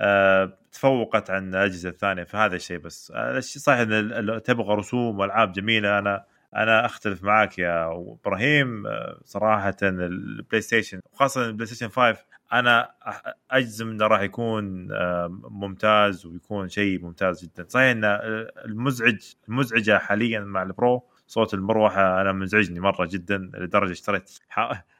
آه 0.00 0.58
تفوقت 0.72 1.30
عن 1.30 1.48
الأجهزة 1.48 1.88
الثانية 1.88 2.24
في 2.24 2.36
هذا 2.36 2.56
الشيء 2.56 2.78
بس. 2.78 3.12
آه 3.14 3.38
الشيء 3.38 3.62
صحيح 3.62 3.80
إن 3.80 4.40
تبغى 4.44 4.74
رسوم 4.74 5.18
وألعاب 5.18 5.52
جميلة 5.52 5.98
أنا 5.98 6.24
أنا 6.56 6.86
أختلف 6.86 7.22
معك 7.22 7.58
يا 7.58 7.92
إبراهيم 7.92 8.82
صراحة 9.24 9.76
البلاي 9.82 10.60
ستيشن 10.60 11.00
وخاصه 11.12 11.46
البلاي 11.46 11.66
ستيشن 11.66 11.88
5 11.88 12.16
أنا 12.52 12.90
أجزم 13.50 13.90
إنه 13.90 14.06
راح 14.06 14.20
يكون 14.20 14.92
آه، 14.92 15.28
ممتاز 15.50 16.26
ويكون 16.26 16.68
شيء 16.68 17.02
ممتاز 17.02 17.44
جدا. 17.44 17.66
صحيح 17.68 17.90
إن 17.90 18.04
آه، 18.04 18.52
المزعج 18.64 19.34
المزعجة 19.48 19.98
حاليا 19.98 20.40
مع 20.40 20.62
البرو 20.62 21.02
صوت 21.26 21.54
المروحة 21.54 22.20
أنا 22.20 22.32
مزعجني 22.32 22.80
مرة 22.80 23.08
جدا 23.10 23.50
لدرجة 23.54 23.92
اشتريت. 23.92 24.30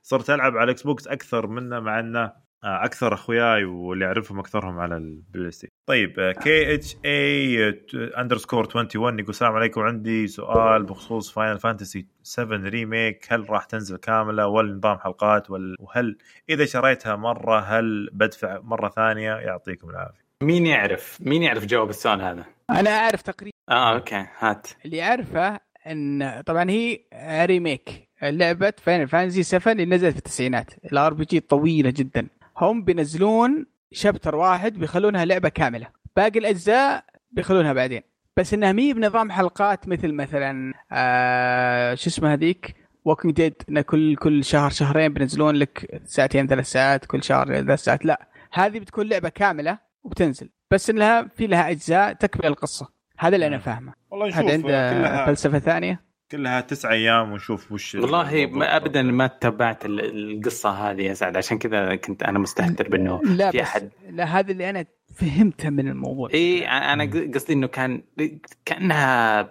صرت 0.02 0.30
ألعب 0.30 0.56
على 0.56 0.64
الاكس 0.64 0.82
بوكس 0.82 1.06
أكثر 1.08 1.46
منه 1.46 1.80
مع 1.80 2.00
إنه 2.00 2.32
أكثر 2.64 3.14
أخوياي 3.14 3.64
واللي 3.64 4.04
أعرفهم 4.04 4.38
أكثرهم 4.38 4.78
على 4.78 4.96
البلاي 4.96 5.50
ستيشن 5.50 5.72
طيب 5.86 6.32
KHA 6.42 7.68
underscore 8.18 8.60
21 8.60 9.18
يقول 9.18 9.30
السلام 9.30 9.52
عليكم 9.52 9.80
عندي 9.80 10.26
سؤال 10.26 10.82
بخصوص 10.82 11.32
فاينل 11.32 11.58
فانتسي 11.58 12.06
7 12.22 12.68
remake 12.68 13.26
هل 13.28 13.50
راح 13.50 13.64
تنزل 13.64 13.96
كاملة؟ 13.96 14.46
ولا 14.46 14.74
نظام 14.74 14.98
حلقات؟ 14.98 15.50
ولا 15.50 15.76
وهل 15.80 16.18
إذا 16.48 16.64
شريتها 16.64 17.16
مرة 17.16 17.60
هل 17.60 18.10
بدفع 18.12 18.60
مرة 18.60 18.88
ثانية؟ 18.88 19.34
يعطيكم 19.34 19.90
العافية. 19.90 20.22
مين 20.42 20.66
يعرف؟ 20.66 21.18
مين 21.20 21.42
يعرف 21.42 21.66
جواب 21.66 21.90
السؤال 21.90 22.22
هذا؟ 22.22 22.44
أنا 22.70 22.90
أعرف 22.90 23.22
تقريبا. 23.22 23.56
آه 23.68 23.94
okay 23.94 24.26
هات. 24.38 24.68
اللي 24.84 24.96
يعرفه 24.96 25.60
إن 25.86 26.42
طبعا 26.46 26.70
هي 26.70 27.00
remake 27.44 28.08
لعبه 28.22 28.72
فاينل 28.78 29.08
فانتسي 29.08 29.42
7 29.42 29.72
اللي 29.72 29.84
نزلت 29.84 30.12
في 30.12 30.18
التسعينات. 30.18 30.70
ال 30.92 31.14
RPG 31.14 31.40
طويلة 31.40 31.90
جدا. 31.90 32.28
هم 32.56 32.84
بينزلون 32.84 33.66
chapter 33.92 34.34
واحد 34.34 34.78
بيخلونها 34.78 35.24
لعبة 35.24 35.48
كاملة. 35.48 35.86
باقي 36.16 36.38
الأجزاء 36.38 37.04
بيخلونها 37.30 37.72
بعدين. 37.72 38.02
بس 38.36 38.54
إنها 38.54 38.72
مي 38.72 38.92
بنظام 38.92 39.30
حلقات 39.30 39.88
مثل 39.88 40.12
مثلا 40.12 40.74
آه 40.92 41.94
شو 41.94 42.10
اسمه 42.10 42.32
هذيك؟ 42.32 42.74
ووكينج 43.04 43.34
ديد 43.34 43.62
إن 43.68 43.80
كل 43.80 44.16
كل 44.16 44.44
شهر 44.44 44.70
شهرين 44.70 45.12
بينزلون 45.12 45.54
لك 45.54 46.00
ساعتين 46.04 46.46
ثلاث 46.46 46.66
ساعات 46.66 47.06
كل 47.06 47.22
شهر 47.22 47.46
ثلاث 47.46 47.80
ساعات. 47.80 48.04
لا 48.04 48.28
هذه 48.52 48.78
بتكون 48.78 49.08
لعبة 49.08 49.28
كاملة 49.28 49.78
وبتنزل. 50.04 50.50
بس 50.70 50.90
إنها 50.90 51.22
في 51.22 51.46
لها 51.46 51.70
أجزاء 51.70 52.12
تكمل 52.12 52.46
القصة. 52.46 52.88
هذا 53.18 53.34
اللي 53.34 53.46
أنا 53.46 53.58
فاهمه. 53.58 53.92
والله 54.10 54.40
هذا 54.40 54.52
عنده 54.52 55.26
فلسفة 55.26 55.58
ثانية؟ 55.58 56.11
كلها 56.32 56.60
تسع 56.60 56.90
أيام 56.92 57.32
ونشوف 57.32 57.72
وش 57.72 57.94
والله 57.94 58.46
ما 58.46 58.76
ابدا 58.76 59.02
ما 59.02 59.26
تبعت 59.26 59.84
ال- 59.86 60.34
القصة 60.36 60.70
هذه 60.70 61.02
يا 61.02 61.14
سعد. 61.14 61.36
عشان 61.36 61.58
كذا 61.58 61.96
كنت 61.96 62.22
أنا 62.22 62.38
مستهتر 62.38 62.88
بأنه 62.88 63.20
لا 63.24 63.50
في 63.50 63.58
بس 63.58 63.62
احد 63.62 63.90
لا 64.10 64.24
هذا 64.24 64.52
اللي 64.52 64.70
أنا 64.70 64.84
فهمته 65.14 65.70
من 65.70 65.88
الموضوع. 65.88 66.28
اي 66.34 66.68
أنا 66.68 67.04
ق- 67.04 67.34
قصدي 67.34 67.52
إنه 67.52 67.66
كان 67.66 68.02
كأنها 68.64 69.42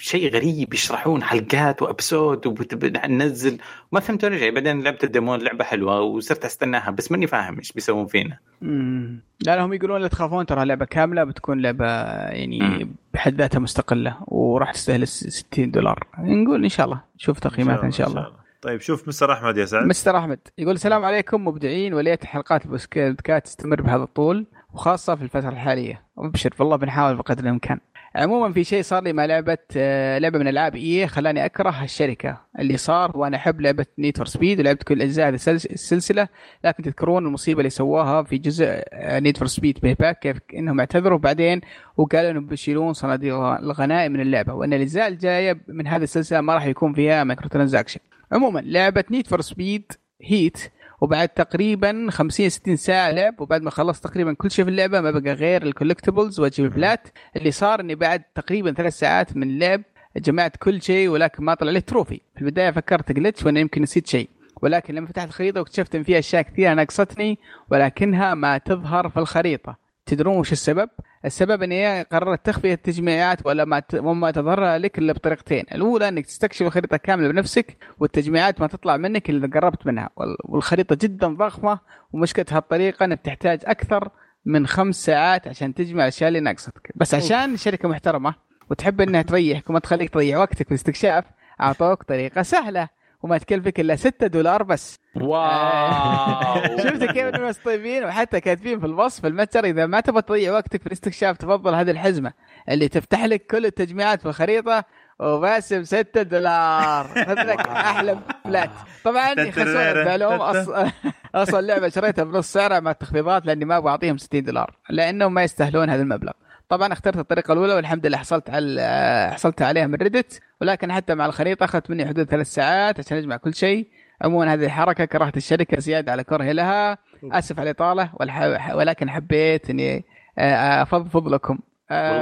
شيء 0.00 0.34
غريب 0.34 0.74
يشرحون 0.74 1.22
حلقات 1.22 1.82
وأبسود 1.82 2.46
وننزل 2.46 3.58
ما 3.92 4.00
فهمت 4.00 4.24
ولا 4.24 4.38
شيء. 4.38 4.54
بعدين 4.54 4.82
لعبت 4.82 5.04
الديمون 5.04 5.40
لعبة 5.40 5.64
حلوة 5.64 6.00
وصرت 6.00 6.44
أستناها 6.44 6.90
بس 6.90 7.12
ماني 7.12 7.26
فاهم 7.26 7.58
إيش 7.58 7.72
بيسوون 7.72 8.06
فينا. 8.06 8.38
مم. 8.62 9.20
لا 9.40 9.64
هم 9.64 9.72
يقولون 9.72 10.00
لا 10.00 10.08
تخافون 10.08 10.46
ترى 10.46 10.64
لعبة 10.64 10.84
كاملة 10.84 11.24
بتكون 11.24 11.60
لعبة 11.60 11.86
يعني 12.28 12.58
مم. 12.60 12.94
بحد 13.14 13.34
ذاتها 13.34 13.58
مستقلة 13.58 14.16
وراح 14.26 14.72
تستاهل 14.72 15.08
60 15.08 15.70
دولار. 15.70 16.06
نقول 16.18 16.62
إن 16.62 16.68
شاء 16.68 16.86
الله 16.86 17.00
نشوف 17.16 17.38
تقييماتها 17.38 17.84
إن 17.84 17.90
شاء 17.90 18.08
الله. 18.08 18.32
طيب 18.62 18.80
شوف 18.80 19.08
Mr. 19.08 19.32
أحمد 19.32 19.56
يا 19.56 19.64
سعد. 19.64 19.86
Mr. 19.86 20.18
أحمد 20.18 20.38
يقول 20.58 20.74
السلام 20.74 21.04
عليكم 21.04 21.44
مبدعين 21.44 21.94
وليت 21.94 22.24
حلقات 22.24 22.64
البودكاست 22.64 23.44
تستمر 23.44 23.82
بهذا 23.82 24.02
الطول 24.02 24.46
وخاصة 24.72 25.14
في 25.14 25.22
الفترة 25.22 25.48
الحالية. 25.48 26.02
وابشر 26.16 26.50
والله 26.58 26.76
بنحاول 26.76 27.16
بقدر 27.16 27.44
الإمكان. 27.44 27.78
عموما 28.16 28.52
في 28.52 28.64
شيء 28.64 28.82
صار 28.82 29.02
لي 29.02 29.12
مع 29.12 29.24
لعبة 29.24 29.58
آه، 29.76 30.18
لعبة 30.18 30.38
من 30.38 30.48
ألعاب 30.48 30.76
EA 30.76 31.06
خلاني 31.06 31.44
أكره 31.44 31.84
الشركة. 31.84 32.40
اللي 32.58 32.76
صار 32.76 33.18
وأنا 33.18 33.36
أحب 33.36 33.60
لعبة 33.60 33.86
نيد 33.98 34.16
فور 34.16 34.26
سبيد 34.26 34.60
ولعبت 34.60 34.82
كل 34.82 35.02
أجزاء 35.02 35.28
هذه 35.28 35.34
السلس- 35.34 35.66
السلسلة 35.66 36.28
لكن 36.64 36.82
تذكرون 36.82 37.26
المصيبة 37.26 37.58
اللي 37.60 37.70
سووها 37.70 38.22
في 38.22 38.38
جزء 38.38 38.82
نيد 38.94 39.36
فور 39.36 39.46
سبيد 39.46 39.78
باك 40.00 40.18
كيف 40.18 40.36
إنهم 40.54 40.80
اعتذروا 40.80 41.18
بعدين 41.18 41.60
وقالوا 41.96 42.30
إنهم 42.30 42.46
بيشيلون 42.46 42.92
صناديق 42.92 43.34
الغنائم 43.34 44.12
من 44.12 44.20
اللعبة. 44.20 44.54
وإن 44.54 44.72
الإجزاء 44.72 45.08
الجاية 45.08 45.60
من 45.68 45.86
هذه 45.86 46.02
السلسلة 46.02 46.40
ما 46.40 46.54
راح 46.54 46.66
يكون 46.66 46.92
فيها 46.92 47.24
microtransaction 47.24 48.00
عموما 48.32 48.60
لعبة 48.60 49.04
نيد 49.10 49.26
فور 49.26 49.40
سبيد 49.40 49.92
هيت 50.22 50.58
وبعد 51.00 51.28
تقريبا 51.28 52.06
50 52.10 52.48
60 52.48 52.76
ساعة 52.76 53.10
لعب 53.10 53.40
وبعد 53.40 53.62
ما 53.62 53.70
خلصت 53.70 54.04
تقريبا 54.04 54.32
كل 54.32 54.50
شيء 54.50 54.64
في 54.64 54.70
اللعبة 54.70 55.00
ما 55.00 55.10
بقى 55.10 55.32
غير 55.32 55.62
ال 55.62 55.68
collectibles 55.68 56.40
والجبلات 56.40 57.08
اللي 57.36 57.50
صار 57.50 57.80
إني 57.80 57.94
بعد 57.94 58.22
تقريبا 58.34 58.72
ثلاث 58.72 58.98
ساعات 58.98 59.36
من 59.36 59.42
اللعب 59.42 59.82
جمعت 60.16 60.56
كل 60.56 60.82
شيء 60.82 61.08
ولكن 61.08 61.44
ما 61.44 61.54
طلع 61.54 61.70
لي 61.70 61.80
trophy 61.80 62.20
في 62.34 62.40
البداية 62.40 62.70
فكرت 62.70 63.12
glitch 63.12 63.44
وأنا 63.44 63.60
يمكن 63.60 63.82
نسيت 63.82 64.06
شيء. 64.06 64.28
ولكن 64.62 64.94
لما 64.94 65.06
فتحت 65.06 65.28
الخريطة 65.28 65.60
واكتشفت 65.60 65.94
إن 65.94 66.02
فيها 66.02 66.18
أشياء 66.18 66.42
كثيرة 66.42 66.74
ناقصتني 66.74 67.38
ولكنها 67.70 68.34
ما 68.34 68.58
تظهر 68.58 69.08
في 69.08 69.16
الخريطة. 69.16 69.76
تدرون 70.06 70.36
وش 70.36 70.52
السبب؟ 70.52 70.88
السبب 71.24 71.62
إن 71.62 71.72
EA 71.72 72.06
قررت 72.12 72.46
تخفي 72.46 72.72
التجميعات 72.72 73.46
ولا 73.46 73.64
ما 73.64 73.80
ت... 73.80 73.94
وما 73.94 74.30
تظهر 74.30 74.76
لك 74.76 74.98
إلا 74.98 75.12
بطريقتين، 75.12 75.64
الأولى 75.72 76.08
إنك 76.08 76.26
تستكشف 76.26 76.62
الخريطة 76.62 76.96
كاملة 76.96 77.28
بنفسك 77.28 77.76
والتجميعات 77.98 78.60
ما 78.60 78.66
تطلع 78.66 78.96
منك 78.96 79.30
إلا 79.30 79.46
إذا 79.46 79.60
قربت 79.60 79.86
منها، 79.86 80.10
وال- 80.16 80.36
والخريطة 80.44 80.96
جدا 81.02 81.28
ضخمة 81.28 81.78
ومشكله 82.12 82.46
هالطريقه 82.50 83.04
إنك 83.04 83.20
تحتاج 83.20 83.60
أكثر 83.64 84.08
من 84.44 84.66
خمس 84.66 85.04
ساعات 85.04 85.48
عشان 85.48 85.74
تجمع 85.74 86.02
الاشياء 86.02 86.28
اللي 86.28 86.40
ناقصتك، 86.40 86.92
بس 86.94 87.14
عشان 87.14 87.56
شركة 87.56 87.88
محترمة 87.88 88.34
وتحب 88.70 89.00
إنها 89.00 89.22
تريحك 89.22 89.70
وما 89.70 89.78
تخليك 89.78 90.10
تضيع 90.10 90.38
وقتك 90.38 90.64
في 90.64 90.70
الاستكشاف 90.70 91.24
أعطوك 91.60 92.02
طريقة 92.02 92.42
سهلة. 92.42 92.88
وما 93.24 93.38
تكلفك 93.38 93.80
إلا 93.80 93.96
6 93.96 94.26
دولار 94.26 94.62
بس. 94.62 94.98
واو. 95.14 96.78
شفت 96.84 97.04
كيف 97.04 97.34
الناس 97.34 97.58
طيبين 97.58 98.04
وحتى 98.04 98.40
كاتبين 98.40 98.80
في 98.80 98.86
الوصف 98.86 99.26
المتجر 99.26 99.64
إذا 99.64 99.86
ما 99.86 100.00
تبغى 100.00 100.22
تضيع 100.22 100.52
وقتك 100.52 100.80
في 100.80 100.86
الاستكشاف 100.86 101.36
تفضل 101.36 101.74
هذه 101.74 101.90
الحزمة 101.90 102.32
اللي 102.68 102.88
تفتح 102.88 103.24
لك 103.24 103.46
كل 103.46 103.66
التجميعات 103.66 104.20
في 104.20 104.28
الخريطة 104.28 104.84
وبس 105.20 105.72
ب 105.72 105.82
6 105.82 106.22
دولار 106.22 107.06
لك 107.50 107.60
أحلى 107.68 108.18
فلات 108.44 108.70
طبعا 109.04 109.30
يخسرون 109.40 110.04
فعلهم 110.04 110.40
أصلا 110.40 110.90
أصلا 111.34 111.60
اللعبة 111.60 111.88
شريتها 111.88 112.24
بنص 112.24 112.52
سعرها 112.52 112.80
مع 112.80 112.90
التخفيضات 112.90 113.46
لأني 113.46 113.64
ما 113.64 113.76
أبغى 113.76 113.90
أعطيهم 113.90 114.18
60 114.18 114.42
دولار 114.42 114.76
لأنهم 114.90 115.34
ما 115.34 115.42
يستاهلون 115.42 115.90
هذا 115.90 116.02
المبلغ. 116.02 116.32
طبعا 116.68 116.92
اخترت 116.92 117.16
الطريقة 117.16 117.52
الأولى 117.52 117.74
والحمد 117.74 118.06
لله 118.06 118.18
حصلت 118.18 118.50
على 118.50 119.30
حصلت 119.34 119.62
عليها 119.62 119.86
من 119.86 119.94
ريدت 119.94 120.40
ولكن 120.60 120.92
حتى 120.92 121.14
مع 121.14 121.26
الخريطة 121.26 121.64
أخذت 121.64 121.90
مني 121.90 122.06
حدود 122.06 122.26
ثلاث 122.30 122.46
ساعات 122.46 122.98
عشان 122.98 123.16
أجمع 123.18 123.36
كل 123.36 123.54
شيء. 123.54 123.88
عموما 124.22 124.52
هذه 124.54 124.64
الحركة 124.64 125.04
كرهت 125.04 125.36
الشركة 125.36 125.80
زيادة 125.80 126.12
على 126.12 126.24
كرهي 126.24 126.52
لها. 126.52 126.98
آسف 127.32 127.58
على 127.60 127.70
الإطالة. 127.70 128.10
والح- 128.22 128.74
ولكن 128.74 129.10
حبيت 129.10 129.70
إني 129.70 130.04
آه، 130.38 130.82
افضفض 130.82 131.28
لكم. 131.28 131.58
آه، 131.90 132.12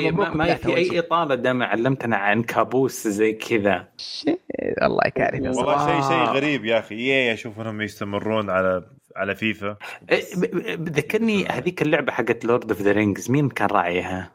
والله 0.00 0.10
مبروك 0.10 0.36
ما, 0.36 0.54
في. 0.54 0.76
أي 0.76 0.98
إطالة 0.98 1.34
دام 1.34 1.62
علمتنا 1.62 2.16
عن 2.16 2.42
كابوس 2.42 3.08
زي 3.08 3.32
كذا. 3.32 3.88
الله 4.82 5.00
يكارك 5.06 5.40
والله 5.42 5.86
شيء 5.86 6.08
شيء 6.08 6.24
غريب 6.34 6.64
يا 6.64 6.78
أخي. 6.78 6.94
اي 6.94 7.32
أشوف 7.32 7.60
إنهم 7.60 7.80
يستمرون 7.82 8.50
على 8.50 8.82
على 9.18 9.34
فيفا 9.34 9.76
إيه، 10.10 10.22
ذكرني 10.82 11.46
هذيك 11.46 11.82
اللعبة 11.82 12.12
حقت 12.12 12.44
لورد 12.44 12.70
اوف 12.70 12.82
ذا 12.82 12.92
رينجز 12.92 13.30
مين 13.30 13.48
كان 13.48 13.68
راعيها؟ 13.68 14.30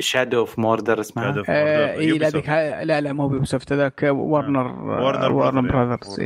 شادو 0.00 0.38
اوف 0.38 0.58
موردر 0.58 1.00
اسمها 1.00 1.32
Shadow 1.32 1.36
of 1.36 1.44
آه،. 1.48 1.98
اي 1.98 2.18
لا. 2.18 2.28
ذيك 2.28 2.48
ها- 2.48 2.84
لا 2.84 3.00
لا 3.00 3.12
مو 3.12 3.28
بيوسفت 3.28 3.72
ذاك 3.72 4.02
وارنر 4.02 4.68
Warner 4.68 5.30
وارنر 5.30 5.68
Brother. 5.68 5.72
براذرز. 5.72 6.20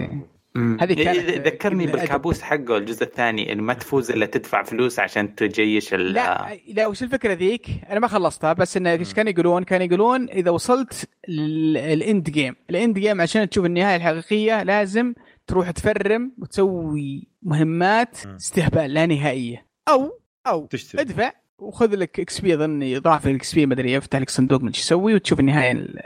هذه 0.57 0.99
إيه، 0.99 1.43
ذكرني 1.43 1.87
بالكابوس 1.87 2.43
حقه 2.43 2.77
الجزء 2.77 3.03
الثاني 3.03 3.53
اللي 3.53 3.63
ما 3.63 3.75
تفوز 3.75 4.11
إلا 4.11 4.27
تدفع 4.27 4.63
فلوس 4.63 4.99
عشان 4.99 5.35
تجيش 5.35 5.95
ال 5.95 6.13
لا 6.13 6.49
لا 6.69 6.87
وش 6.87 7.03
الفكرة 7.03 7.33
ذيك؟ 7.33 7.67
أنا 7.91 8.01
ما 8.01 8.09
خلصتها 8.09 8.53
بس 8.53 8.77
إنه 8.77 8.91
إيش 8.91 9.15
كانوا 9.15 9.33
يقولون؟ 9.33 9.63
كانوا 9.65 9.87
يقولون 9.87 10.29
إذا 10.29 10.51
وصلت 10.51 11.09
لل 11.28 11.69
end 11.69 12.31
game، 12.31 12.57
ال 12.70 12.78
end 12.78 12.99
game 12.99 13.20
عشان 13.21 13.49
تشوف 13.49 13.65
النهاية 13.67 13.97
الحقيقية 13.97 14.63
لازم 14.63 15.15
تروح 15.51 15.70
تفرم 15.70 16.32
وتسوي 16.39 17.28
مهمات. 17.43 18.27
استهبال 18.27 18.94
لا 18.94 19.06
نهائية. 19.06 19.66
أو 19.89 20.18
أو 20.47 20.66
تشتري. 20.66 21.02
ادفع 21.02 21.32
وخذ 21.59 21.97
لك 21.97 22.20
XP 22.20 22.55
اظني 22.55 22.98
ضعف 22.98 23.27
ال 23.27 23.55
XP 23.55 23.66
مدري 23.66 23.93
يفتح 23.93 24.18
لك 24.18 24.31
صندوق 24.31 24.60
من 24.60 24.66
إيش 24.66 24.78
يسوي 24.78 25.14
وتشوف 25.14 25.40
النهاية 25.40 25.72
ال- 25.72 26.01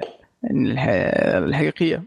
الح- 0.51 0.89
الحقيقية 1.37 2.03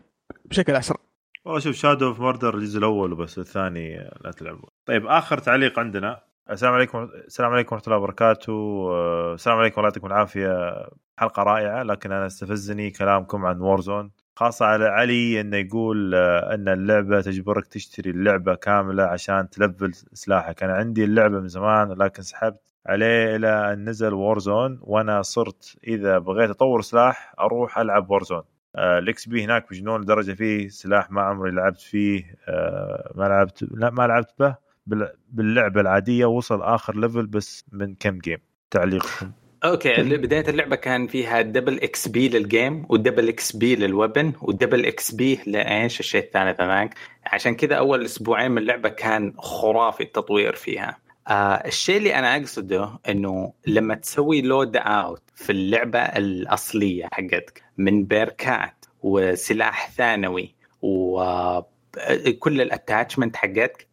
بشكل 0.45 0.75
أسرع. 0.75 0.97
والله 1.45 1.59
شوف 1.59 1.75
Shadow 1.75 2.07
of 2.07 2.19
Mordor 2.19 2.55
الجزء 2.55 2.79
الأول 2.79 3.13
وبس 3.13 3.39
الثاني 3.39 3.97
لا 4.21 4.31
تلعبوا 4.31 4.69
طيب 4.85 5.05
آخر 5.05 5.37
تعليق 5.37 5.79
عندنا. 5.79 6.19
السلام 6.51 6.73
عليكم 6.73 7.09
السلام 7.27 7.51
عليكم 7.51 7.75
ورحمة 7.75 7.87
الله 7.87 7.97
وبركاته. 8.03 8.53
آه، 8.91 9.33
السلام 9.33 9.57
عليكم 9.57 9.75
الله 9.77 9.87
يعطيكم 9.87 10.07
العافية. 10.07 10.73
حلقة 11.19 11.43
رائعة 11.43 11.83
لكن 11.83 12.11
أنا 12.11 12.25
استفزني 12.25 12.91
كلامكم 12.91 13.45
عن 13.45 13.61
Warzone 13.61 14.11
خاصة 14.37 14.65
على 14.65 14.85
علي 14.85 15.41
إنه 15.41 15.57
يقول 15.57 16.15
آه، 16.15 16.53
إن 16.53 16.67
اللعبة 16.67 17.21
تجبرك 17.21 17.67
تشتري 17.67 18.09
اللعبة 18.09 18.55
كاملة 18.55 19.03
عشان 19.03 19.49
تلفل 19.49 19.93
سلاحك، 19.93 20.63
أنا 20.63 20.73
عندي 20.73 21.03
اللعبة 21.03 21.39
من 21.39 21.47
زمان 21.47 21.91
لكن 21.91 22.23
سحبت 22.23 22.59
عليه 22.85 23.35
إلى 23.35 23.73
أن 23.73 23.89
نزل 23.89 24.13
Warzone 24.13 24.79
وأنا 24.81 25.21
صرت 25.21 25.75
إذا 25.87 26.17
بغيت 26.17 26.49
أطور 26.49 26.81
سلاح 26.81 27.33
أروح 27.39 27.77
ألعب 27.77 28.09
Warzone. 28.09 28.41
آه، 28.75 28.99
ال 28.99 29.27
XP 29.27 29.43
هناك 29.43 29.71
مجنون 29.71 30.01
لدرجه 30.01 30.31
فيه 30.33 30.67
سلاح 30.69 31.11
ما 31.11 31.21
عمري 31.21 31.51
لعبت 31.51 31.81
فيه 31.81 32.35
آه، 32.47 33.11
ما 33.15 33.23
لعبت 33.23 33.63
لا 33.71 33.89
ما 33.89 34.07
لعبت 34.07 34.33
به. 34.39 34.55
بال- 34.87 35.13
باللعبة 35.29 35.81
العادية 35.81 36.25
وصل 36.25 36.61
آخر 36.61 36.97
level 36.97 37.27
بس 37.27 37.65
من 37.71 37.95
كم 37.95 38.17
game 38.17 38.37
تعليقكم. 38.71 39.31
okay 39.67 40.03
بداية 40.17 40.49
اللعبة 40.49 40.75
كان 40.75 41.07
فيها 41.07 41.41
double 41.41 41.81
XP 41.83 42.29
لل 42.29 42.48
game 42.48 42.85
و 42.89 42.95
double 42.95 43.29
XP 43.29 43.75
لل 43.75 43.90
weapon 43.90 44.33
و 44.41 44.48
double 44.48 44.85
XP 44.85 45.39
لإيش؟ 45.45 45.99
الشيء 45.99 46.23
الثالث 46.23 46.61
هذاك 46.61 46.95
عشان 47.25 47.55
كذا 47.55 47.75
أول 47.75 48.05
أسبوعين 48.05 48.51
من 48.51 48.57
اللعبة 48.57 48.89
كان 48.89 49.33
خرافي 49.37 50.03
التطوير 50.03 50.55
فيها. 50.55 50.97
آه 51.27 51.31
الشيء 51.67 51.97
اللي 51.97 52.15
أنا 52.15 52.35
أقصده 52.35 52.99
إنه 53.09 53.53
لما 53.67 53.95
تسوي 53.95 54.41
loadout 54.41 55.21
في 55.35 55.49
اللعبة 55.51 55.99
الأصلية 55.99 57.05
حقتك 57.11 57.63
من 57.77 58.03
بيركات 58.03 58.85
وسلاح 59.03 59.89
ثانوي 59.91 60.55
وكل 60.81 62.61
ال 62.61 62.68
attachment 62.68 63.35
حقتك 63.35 63.86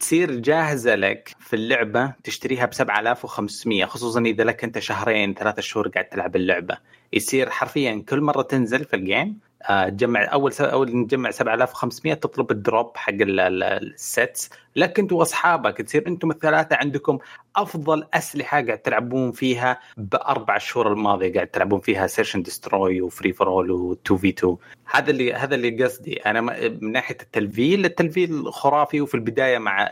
تصير 0.00 0.34
جاهزة 0.34 0.94
لك 0.94 1.36
في 1.40 1.56
اللعبة 1.56 2.14
تشتريها 2.24 2.66
ب 2.66 2.74
7500 2.74 3.84
خصوصا 3.84 4.20
إذا 4.20 4.44
لك 4.44 4.64
أنت 4.64 4.78
شهرين 4.78 5.34
ثلاثة 5.34 5.62
شهور 5.62 5.88
قاعد 5.88 6.04
تلعب 6.04 6.36
اللعبة. 6.36 6.78
يصير 7.12 7.50
حرفيا 7.50 8.04
كل 8.08 8.20
مرة 8.20 8.42
تنزل 8.42 8.84
في 8.84 8.96
ال 8.96 9.04
game 9.04 9.38
تجمع 9.68 10.32
أول. 10.32 10.52
أول 10.60 10.96
نجمع 10.96 11.30
7500 11.30 12.14
تطلب 12.14 12.50
ال 12.50 12.59
drop 12.59 12.96
حق 12.96 13.10
ال- 13.12 13.40
ال- 13.40 13.62
sets 13.62 14.50
لك 14.76 14.98
انت 14.98 15.12
واصحابك 15.12 15.76
تصير 15.78 16.06
أنتم 16.08 16.30
الثلاثة 16.30 16.76
عندكم 16.76 17.18
أفضل 17.56 18.04
أسلحة 18.14 18.60
قاعد 18.66 18.78
تلعبون 18.78 19.32
فيها 19.32 19.80
بأربع 19.96 20.58
شهور 20.58 20.92
الماضية 20.92 21.32
قاعد 21.34 21.46
تلعبون 21.46 21.80
فيها 21.80 22.06
search 22.06 22.30
and 22.30 22.42
destroy 22.42 23.00
و 23.00 23.06
free 23.06 23.32
for 23.32 23.48
all 23.48 23.96
و2 24.08 24.14
في 24.14 24.28
2 24.28 24.56
هذا 24.84 25.10
اللي 25.10 25.34
هذا 25.34 25.54
اللي 25.54 25.84
قصدي 25.84 26.16
أنا 26.16 26.40
من 26.40 26.92
ناحية 26.92 27.16
التلفيل 27.22 27.84
التلفيل 27.84 28.52
خرافي 28.52 29.00
وفي 29.00 29.14
البداية 29.14 29.58
مع 29.58 29.90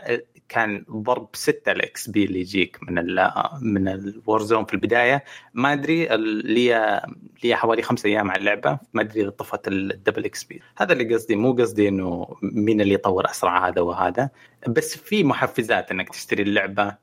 كان 0.51 0.85
ضرب 0.91 1.29
ستة 1.33 1.71
ال 1.71 2.09
XP 2.09 2.25
اللي 2.25 2.39
يجيك 2.39 2.79
من 2.81 2.97
ال 2.97 3.31
من 3.61 3.87
ال 3.87 3.97
Warzone 3.97 4.65
في 4.65 4.73
البداية. 4.73 5.23
ما 5.53 5.73
أدري 5.73 6.07
لي 6.43 7.01
لي 7.43 7.55
حوالي 7.55 7.81
خمس 7.81 8.05
أيام 8.05 8.31
على 8.31 8.39
اللعبة. 8.39 8.79
ما 8.93 9.01
أدري 9.01 9.21
إذا 9.21 9.29
طفت 9.29 9.67
ال 9.67 10.25
double 10.25 10.43
XP 10.43 10.61
هذا 10.77 10.93
اللي 10.93 11.13
قصدي. 11.13 11.35
مو 11.35 11.53
قصدي 11.53 11.87
إنه 11.87 12.27
مين 12.41 12.81
اللي 12.81 12.93
يطور 12.93 13.25
أسرع 13.25 13.67
هذا 13.67 13.81
وهذا. 13.81 14.29
بس 14.67 14.97
في 14.97 15.23
محفزات 15.23 15.91
إنك 15.91 16.09
تشتري 16.09 16.43
اللعبة. 16.43 16.97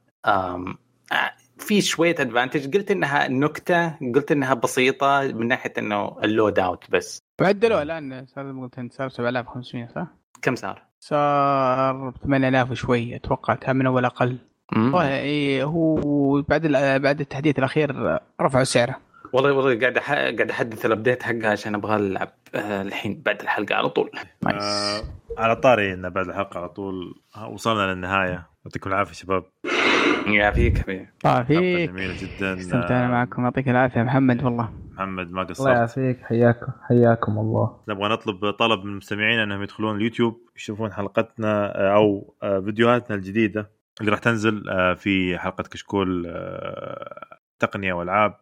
في 1.59 1.81
شوية 1.81 2.15
advantage 2.19 2.77
قلت 2.77 2.91
إنها 2.91 3.29
نكتة 3.29 3.89
قلت 4.15 4.33
إنها 4.33 4.55
بسيطة 4.55 5.21
من 5.21 5.49
ناحية 5.49 5.73
إنه 5.79 6.17
ال 6.25 6.59
loadout 6.59 6.91
بس. 6.91 7.19
وعدلوه 7.41 7.83
الآن 7.83 8.27
صار 8.27 8.61
قلت 8.61 8.79
انت 8.79 8.93
صار 8.93 9.09
7500 9.09 9.89
صح؟ 9.89 10.07
كم 10.43 10.57
صار؟ 10.57 10.88
صار 11.01 12.13
8000 12.23 12.71
وشوي 12.71 13.17
أتوقع 13.17 13.55
كان 13.55 13.77
من 13.77 13.87
أول 13.87 14.05
أقل. 14.05 14.37
والله 14.77 15.19
إيه 15.19 15.65
هو 15.65 16.43
بعد 16.43 16.65
ال- 16.65 16.99
بعد 17.03 17.21
التحديث 17.21 17.59
الأخير 17.59 18.19
رفعوا 18.41 18.65
سعره. 18.65 18.97
والله 19.33 19.53
والله 19.53 19.81
قاعد 19.81 19.97
أح... 19.99 20.13
قاعد 20.13 20.51
أحدث 20.51 20.87
ال 20.87 20.92
update 20.92 21.23
حقها 21.23 21.51
عشان 21.51 21.75
أبغى 21.75 21.97
ألعب 21.97 22.29
آه، 22.55 22.83
الحين 22.83 23.23
بعد 23.27 23.41
الحلقة 23.41 23.75
على 23.75 23.89
طول. 23.89 24.11
nice 24.45 24.63
آه 24.63 25.03
على 25.43 25.57
طاري 25.57 25.95
ان 25.95 26.09
بعد 26.11 26.29
الحلقة 26.29 26.59
على 26.59 26.69
طول. 26.69 26.95
وصلنا 27.51 27.93
للنهاية. 27.93 28.47
يعطيكم 28.65 28.91
العافية 28.91 29.13
شباب. 29.13 29.45
يعافيك 30.27 30.79
حبيبي. 30.79 31.09
طه 31.21 31.31
حلقة 31.35 31.45
فيك 31.45 31.91
جميلة 31.91 32.15
جدا. 32.23 32.59
استمتعنا 32.59 33.05
آه، 33.07 33.09
معكم. 33.11 33.45
يعطيك 33.45 33.69
العافية 33.69 34.03
محمد 34.03 34.45
والله. 34.45 34.69
محمد 34.99 35.31
ما 35.31 35.43
الله 35.43 35.55
قصرت. 35.55 35.67
يعافيك 35.67 36.23
حياكم 36.23 36.73
حياكم 36.83 37.39
الله. 37.39 37.77
نبغى 37.89 38.09
نطلب 38.09 38.51
طلب 38.51 38.85
من 38.85 38.93
المستمعين 38.93 39.39
انهم 39.39 39.63
يدخلون 39.63 39.97
اليوتيوب 39.97 40.41
يشوفون 40.57 40.93
حلقتنا 40.93 41.81
آه، 41.81 41.95
أو 41.95 42.35
آه، 42.43 42.61
فيديوهاتنا 42.61 43.17
الجديدة 43.17 43.71
اللي 44.01 44.11
راح 44.11 44.19
تنزل 44.19 44.69
آه، 44.69 44.95
في 44.95 45.39
حلقة 45.39 45.63
كشكول 45.63 46.37
تقنية 47.59 47.93
والعاب 47.93 48.35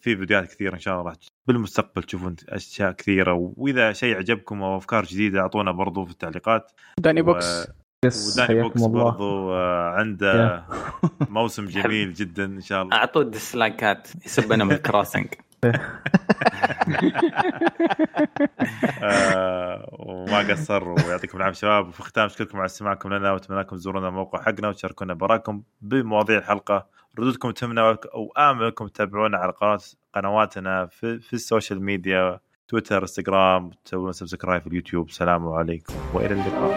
في 0.00 0.16
فيديوهات 0.16 0.48
كثيرة 0.48 0.74
إن 0.74 0.78
شاء 0.78 0.94
الله 0.94 1.10
راح 1.10 1.16
بالمستقبل 1.46 2.02
تشوفون 2.02 2.36
أشياء 2.48 2.92
كثيرة 2.92 3.52
وإذا 3.56 3.92
شيء 3.92 4.16
عجبكم 4.16 4.62
أو 4.62 4.76
أفكار 4.76 5.04
جديدة 5.04 5.40
أعطونا 5.40 5.70
برضو 5.70 6.04
في 6.04 6.10
التعليقات. 6.10 6.72
داني 7.00 7.22
بوكس. 7.22 7.68
يس 8.04 8.38
وداني 8.38 8.62
بوكس 8.62 8.82
الله. 8.82 9.04
برضو 9.04 9.54
عنده 9.54 10.64
موسم 11.28 11.66
جميل 11.76 12.12
جدا 12.12 12.44
إن 12.44 12.60
شاء 12.60 12.82
الله. 12.82 12.96
أعطوه 12.96 13.24
ديسلايكات 13.24 14.08
يسبنا 14.26 14.64
من 14.64 14.72
الكروسنج 14.72 15.26
آه، 19.02 19.88
وما 19.92 20.38
قصر 20.38 20.88
ويعطيكم 20.88 21.38
العافية 21.38 21.58
شباب. 21.58 21.88
وفي 21.88 22.00
الختام 22.00 22.24
أشكركم 22.24 22.58
على 22.58 22.66
استماعكم 22.66 23.14
لنا 23.14 23.32
وأتمنى 23.32 23.60
لكم 23.60 23.76
تزورونا 23.76 24.08
الموقع 24.08 24.42
حقنا 24.42 24.68
وتشاركونا 24.68 25.14
براكم 25.14 25.62
بمواضيع 25.80 26.38
الحلقة. 26.38 26.86
ردودكم 27.18 27.50
تهمنا 27.50 27.98
وامل 28.14 28.64
انكم 28.64 28.86
تتابعونا 28.86 29.38
على 29.38 29.52
قنوات 29.52 29.84
قنواتنا 30.14 30.86
في, 30.86 31.18
في 31.20 31.32
السوشيال 31.32 31.82
ميديا 31.82 32.40
تويتر 32.68 33.02
إنستغرام 33.02 33.70
تسوون 33.84 34.12
سبسكرايب 34.12 34.62
في 34.62 34.66
اليوتيوب. 34.66 35.08
السلام 35.08 35.48
عليكم 35.48 35.94
وإلى 36.14 36.32
اللقاء. 36.32 36.76